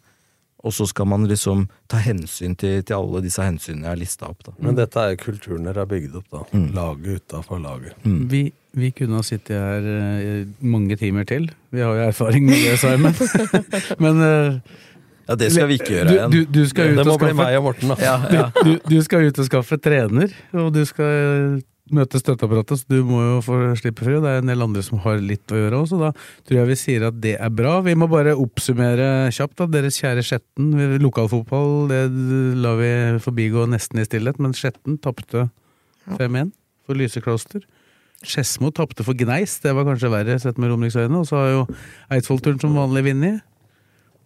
og 0.66 0.74
så 0.74 0.88
skal 0.90 1.06
man 1.06 1.28
liksom 1.30 1.68
ta 1.88 2.00
hensyn 2.02 2.56
til, 2.58 2.80
til 2.82 2.98
alle 2.98 3.22
disse 3.22 3.44
hensynene 3.46 3.86
jeg 3.86 3.94
har 3.94 4.00
lista 4.00 4.30
opp. 4.32 4.42
Da. 4.48 4.56
Men 4.58 4.80
dette 4.80 5.04
er 5.04 5.20
kulturen 5.22 5.68
dere 5.68 5.84
har 5.84 5.92
bygd 5.92 6.18
opp, 6.18 6.32
da. 6.34 6.42
Mm. 6.50 6.66
Laget 6.76 7.22
utafor 7.22 7.62
laget. 7.62 7.94
Mm. 8.08 8.24
Vi, 8.32 8.42
vi, 8.80 8.90
kunne 8.98 9.22
ha 9.22 9.28
sittet 9.28 9.54
her 9.54 9.86
uh, 9.86 10.50
mange 10.66 10.98
timer 10.98 11.30
til. 11.30 11.46
Vi 11.70 11.86
har 11.86 11.94
jo 11.94 12.10
erfaring 12.10 12.50
med 12.50 12.58
det, 12.58 12.80
Simon. 12.82 13.14
Men 14.04 14.24
uh, 14.24 14.78
ja, 15.28 15.36
det 15.40 15.50
skal 15.54 15.70
vi 15.70 15.80
ikke 15.82 15.94
gjøre 15.94 16.14
igjen. 16.14 16.34
Du, 16.34 16.40
du, 16.48 16.62
det 16.64 16.94
må 16.96 17.06
skaffe, 17.08 17.24
bli 17.26 17.38
meg 17.38 17.58
og 17.60 17.66
Morten, 17.70 17.94
da. 17.94 17.98
Ja, 18.02 18.16
ja. 18.32 18.46
Du, 18.58 18.78
du, 18.88 19.00
skal 19.04 19.28
ut 19.28 19.42
og 19.42 19.50
skaffe 19.50 19.80
trener, 19.82 20.32
og 20.56 20.70
du 20.76 20.84
skal 20.88 21.60
møte 21.94 22.20
støtteapparatet, 22.20 22.82
så 22.82 22.92
du 22.92 23.00
må 23.08 23.22
jo 23.24 23.38
få 23.46 23.60
slippe 23.80 24.04
fri. 24.04 24.18
Det 24.24 24.32
er 24.32 24.42
en 24.42 24.52
del 24.52 24.66
andre 24.66 24.84
som 24.84 25.00
har 25.04 25.22
litt 25.24 25.52
å 25.54 25.60
gjøre 25.60 25.82
òg, 25.82 25.88
så 25.92 26.00
da 26.02 26.12
tror 26.18 26.60
jeg 26.60 26.70
vi 26.72 26.78
sier 26.80 27.08
at 27.10 27.20
det 27.24 27.36
er 27.40 27.54
bra. 27.54 27.78
Vi 27.86 27.96
må 28.00 28.10
bare 28.12 28.36
oppsummere 28.40 29.30
kjapt, 29.36 29.58
da. 29.62 29.70
Deres 29.78 30.00
kjære 30.02 30.26
Skjetten. 30.28 30.72
Lokalfotball 31.04 31.92
det 31.92 32.04
lar 32.64 32.80
vi 32.82 32.92
forbigå 33.24 33.68
nesten 33.72 34.04
i 34.04 34.08
stillhet, 34.08 34.40
men 34.44 34.56
Skjetten 34.58 35.00
tapte 35.04 35.48
5-1 36.08 36.54
for 36.88 37.00
Lysekloster. 37.00 37.68
Skedsmo 38.26 38.72
tapte 38.74 39.06
for 39.06 39.18
Gneis, 39.18 39.60
det 39.62 39.76
var 39.78 39.86
kanskje 39.86 40.10
verre 40.10 40.40
sett 40.42 40.58
med 40.58 40.72
Romeriksøyene. 40.72 41.22
Og 41.22 41.30
så 41.30 41.38
har 41.38 41.52
jo 41.54 41.62
Eidsvollturen 42.16 42.60
som 42.62 42.76
vanlig 42.78 43.06
vunnet. 43.12 43.44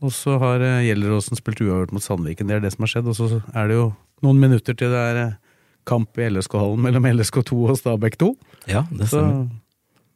Og 0.02 0.14
så 0.16 0.38
har 0.42 0.64
eh, 0.66 0.84
Gjelleråsen 0.88 1.40
spilt 1.40 1.62
uavgjort 1.62 1.94
mot 1.96 2.04
Sandviken. 2.04 2.50
Det 2.50 2.58
er 2.58 2.64
det 2.66 2.74
som 2.74 2.86
har 2.86 2.94
skjedd. 2.96 3.10
Og 3.12 3.18
så 3.18 3.42
er 3.54 3.70
det 3.70 3.78
jo 3.78 3.88
noen 4.26 4.42
minutter 4.42 4.78
til 4.78 4.94
det 4.94 5.02
er 5.12 5.22
eh, 5.28 5.36
kamp 5.90 6.18
i 6.22 6.30
LSK-hallen 6.30 6.82
mellom 6.86 7.10
LSK2 7.10 7.60
og 7.72 7.78
Stabæk 7.80 8.18
2. 8.22 8.32
Ja, 8.70 8.86
det 8.94 9.10
så 9.10 9.26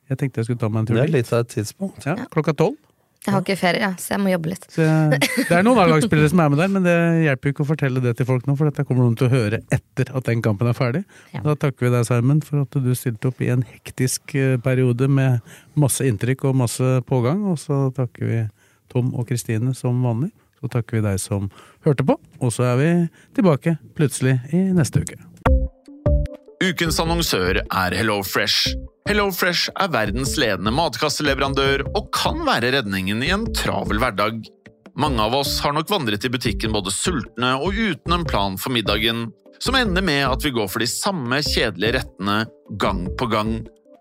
jeg 0.06 0.20
tenkte 0.22 0.41
jeg 0.41 0.49
skulle 0.49 0.62
ta 0.62 0.70
meg 0.70 0.84
en 0.84 0.90
tur 0.90 0.98
dit. 0.98 1.02
Det 1.02 1.07
er 1.07 1.16
litt 1.16 1.32
av 1.34 1.45
et 1.45 1.53
tidspunkt. 1.56 2.06
Ja, 2.06 2.18
klokka 2.34 2.53
tolv. 2.57 2.78
Jeg 3.26 3.34
har 3.34 3.41
ikke 3.41 3.56
ferie, 3.57 3.88
så 3.98 4.12
jeg 4.14 4.22
må 4.22 4.30
jobbe 4.30 4.52
litt. 4.52 4.66
Så, 4.70 4.84
det 5.18 5.56
er 5.56 5.64
noen 5.66 5.80
A-lagsspillere 5.82 6.30
som 6.30 6.44
er 6.44 6.52
med 6.53 6.60
der, 6.62 6.68
men 6.76 6.84
det 6.86 6.98
hjelper 7.24 7.49
jo 7.49 7.56
ikke 7.56 7.64
å 7.64 7.70
fortelle 7.72 8.03
det 8.03 8.14
til 8.20 8.28
folk 8.30 8.45
nå, 8.45 8.53
for 8.60 8.70
dette 8.70 8.86
kommer 8.86 9.02
noen 9.02 9.16
til 9.18 9.26
å 9.26 9.32
høre 9.32 9.60
etter 9.74 10.12
at 10.14 10.28
den 10.30 10.44
kampen 10.45 10.70
er 10.70 10.78
ferdig. 10.78 11.02
Ja. 11.34 11.41
Da 11.48 11.56
takker 11.64 11.88
vi 11.88 11.91
deg, 11.95 12.06
Simon, 12.06 12.44
for 12.45 12.68
at 12.68 12.78
du 12.86 12.91
stilte 12.94 13.32
opp 13.32 13.41
i 13.41 13.49
en 13.56 13.66
hektisk 13.66 14.36
eh, 14.38 14.60
periode 14.62 15.10
med 15.10 15.56
masse 15.74 16.06
inntrykk 16.06 16.45
og 16.52 16.60
masse 16.62 16.91
pågang. 17.10 17.41
Og 17.49 17.57
så 17.64 17.88
takker 17.98 18.30
vi 18.30 18.44
Tom 18.91 19.14
og 19.16 19.30
Kristine 19.30 19.76
som 19.78 20.02
vanlig. 20.06 20.32
Så 20.60 20.70
takker 20.72 20.98
vi 20.98 21.06
deg 21.06 21.20
som 21.22 21.49
hørte 21.86 22.06
på, 22.07 22.16
og 22.41 22.52
så 22.53 22.72
er 22.72 22.78
vi 22.80 22.90
tilbake 23.38 23.76
plutselig 23.98 24.40
i 24.56 24.66
neste 24.74 25.03
uke. 25.03 25.20
Ukens 26.64 26.98
annonsør 27.03 27.60
er 27.62 27.94
HelloFresh. 27.94 28.72
HelloFresh 29.06 29.74
er 29.76 29.91
verdens 29.94 30.34
ledende 30.41 30.72
matkasseleverandør 30.74 31.84
og 31.91 32.07
kan 32.16 32.40
være 32.48 32.72
redningen 32.80 33.22
i 33.22 33.34
en 33.36 33.44
travel 33.53 33.99
hverdag. 34.02 34.40
Mange 34.98 35.20
av 35.22 35.36
oss 35.36 35.57
har 35.62 35.76
nok 35.76 35.91
vandret 35.91 36.26
i 36.26 36.32
butikken 36.32 36.74
både 36.74 36.94
sultne 36.95 37.52
og 37.60 37.76
uten 37.76 38.16
en 38.16 38.26
plan 38.26 38.56
for 38.57 38.74
middagen, 38.74 39.28
som 39.60 39.76
ender 39.78 40.03
med 40.06 40.24
at 40.30 40.45
vi 40.45 40.53
går 40.56 40.70
for 40.72 40.82
de 40.82 40.88
samme 40.90 41.41
kjedelige 41.44 41.99
rettene 41.99 42.38
gang 42.82 43.06
på 43.20 43.28
gang. 43.30 43.57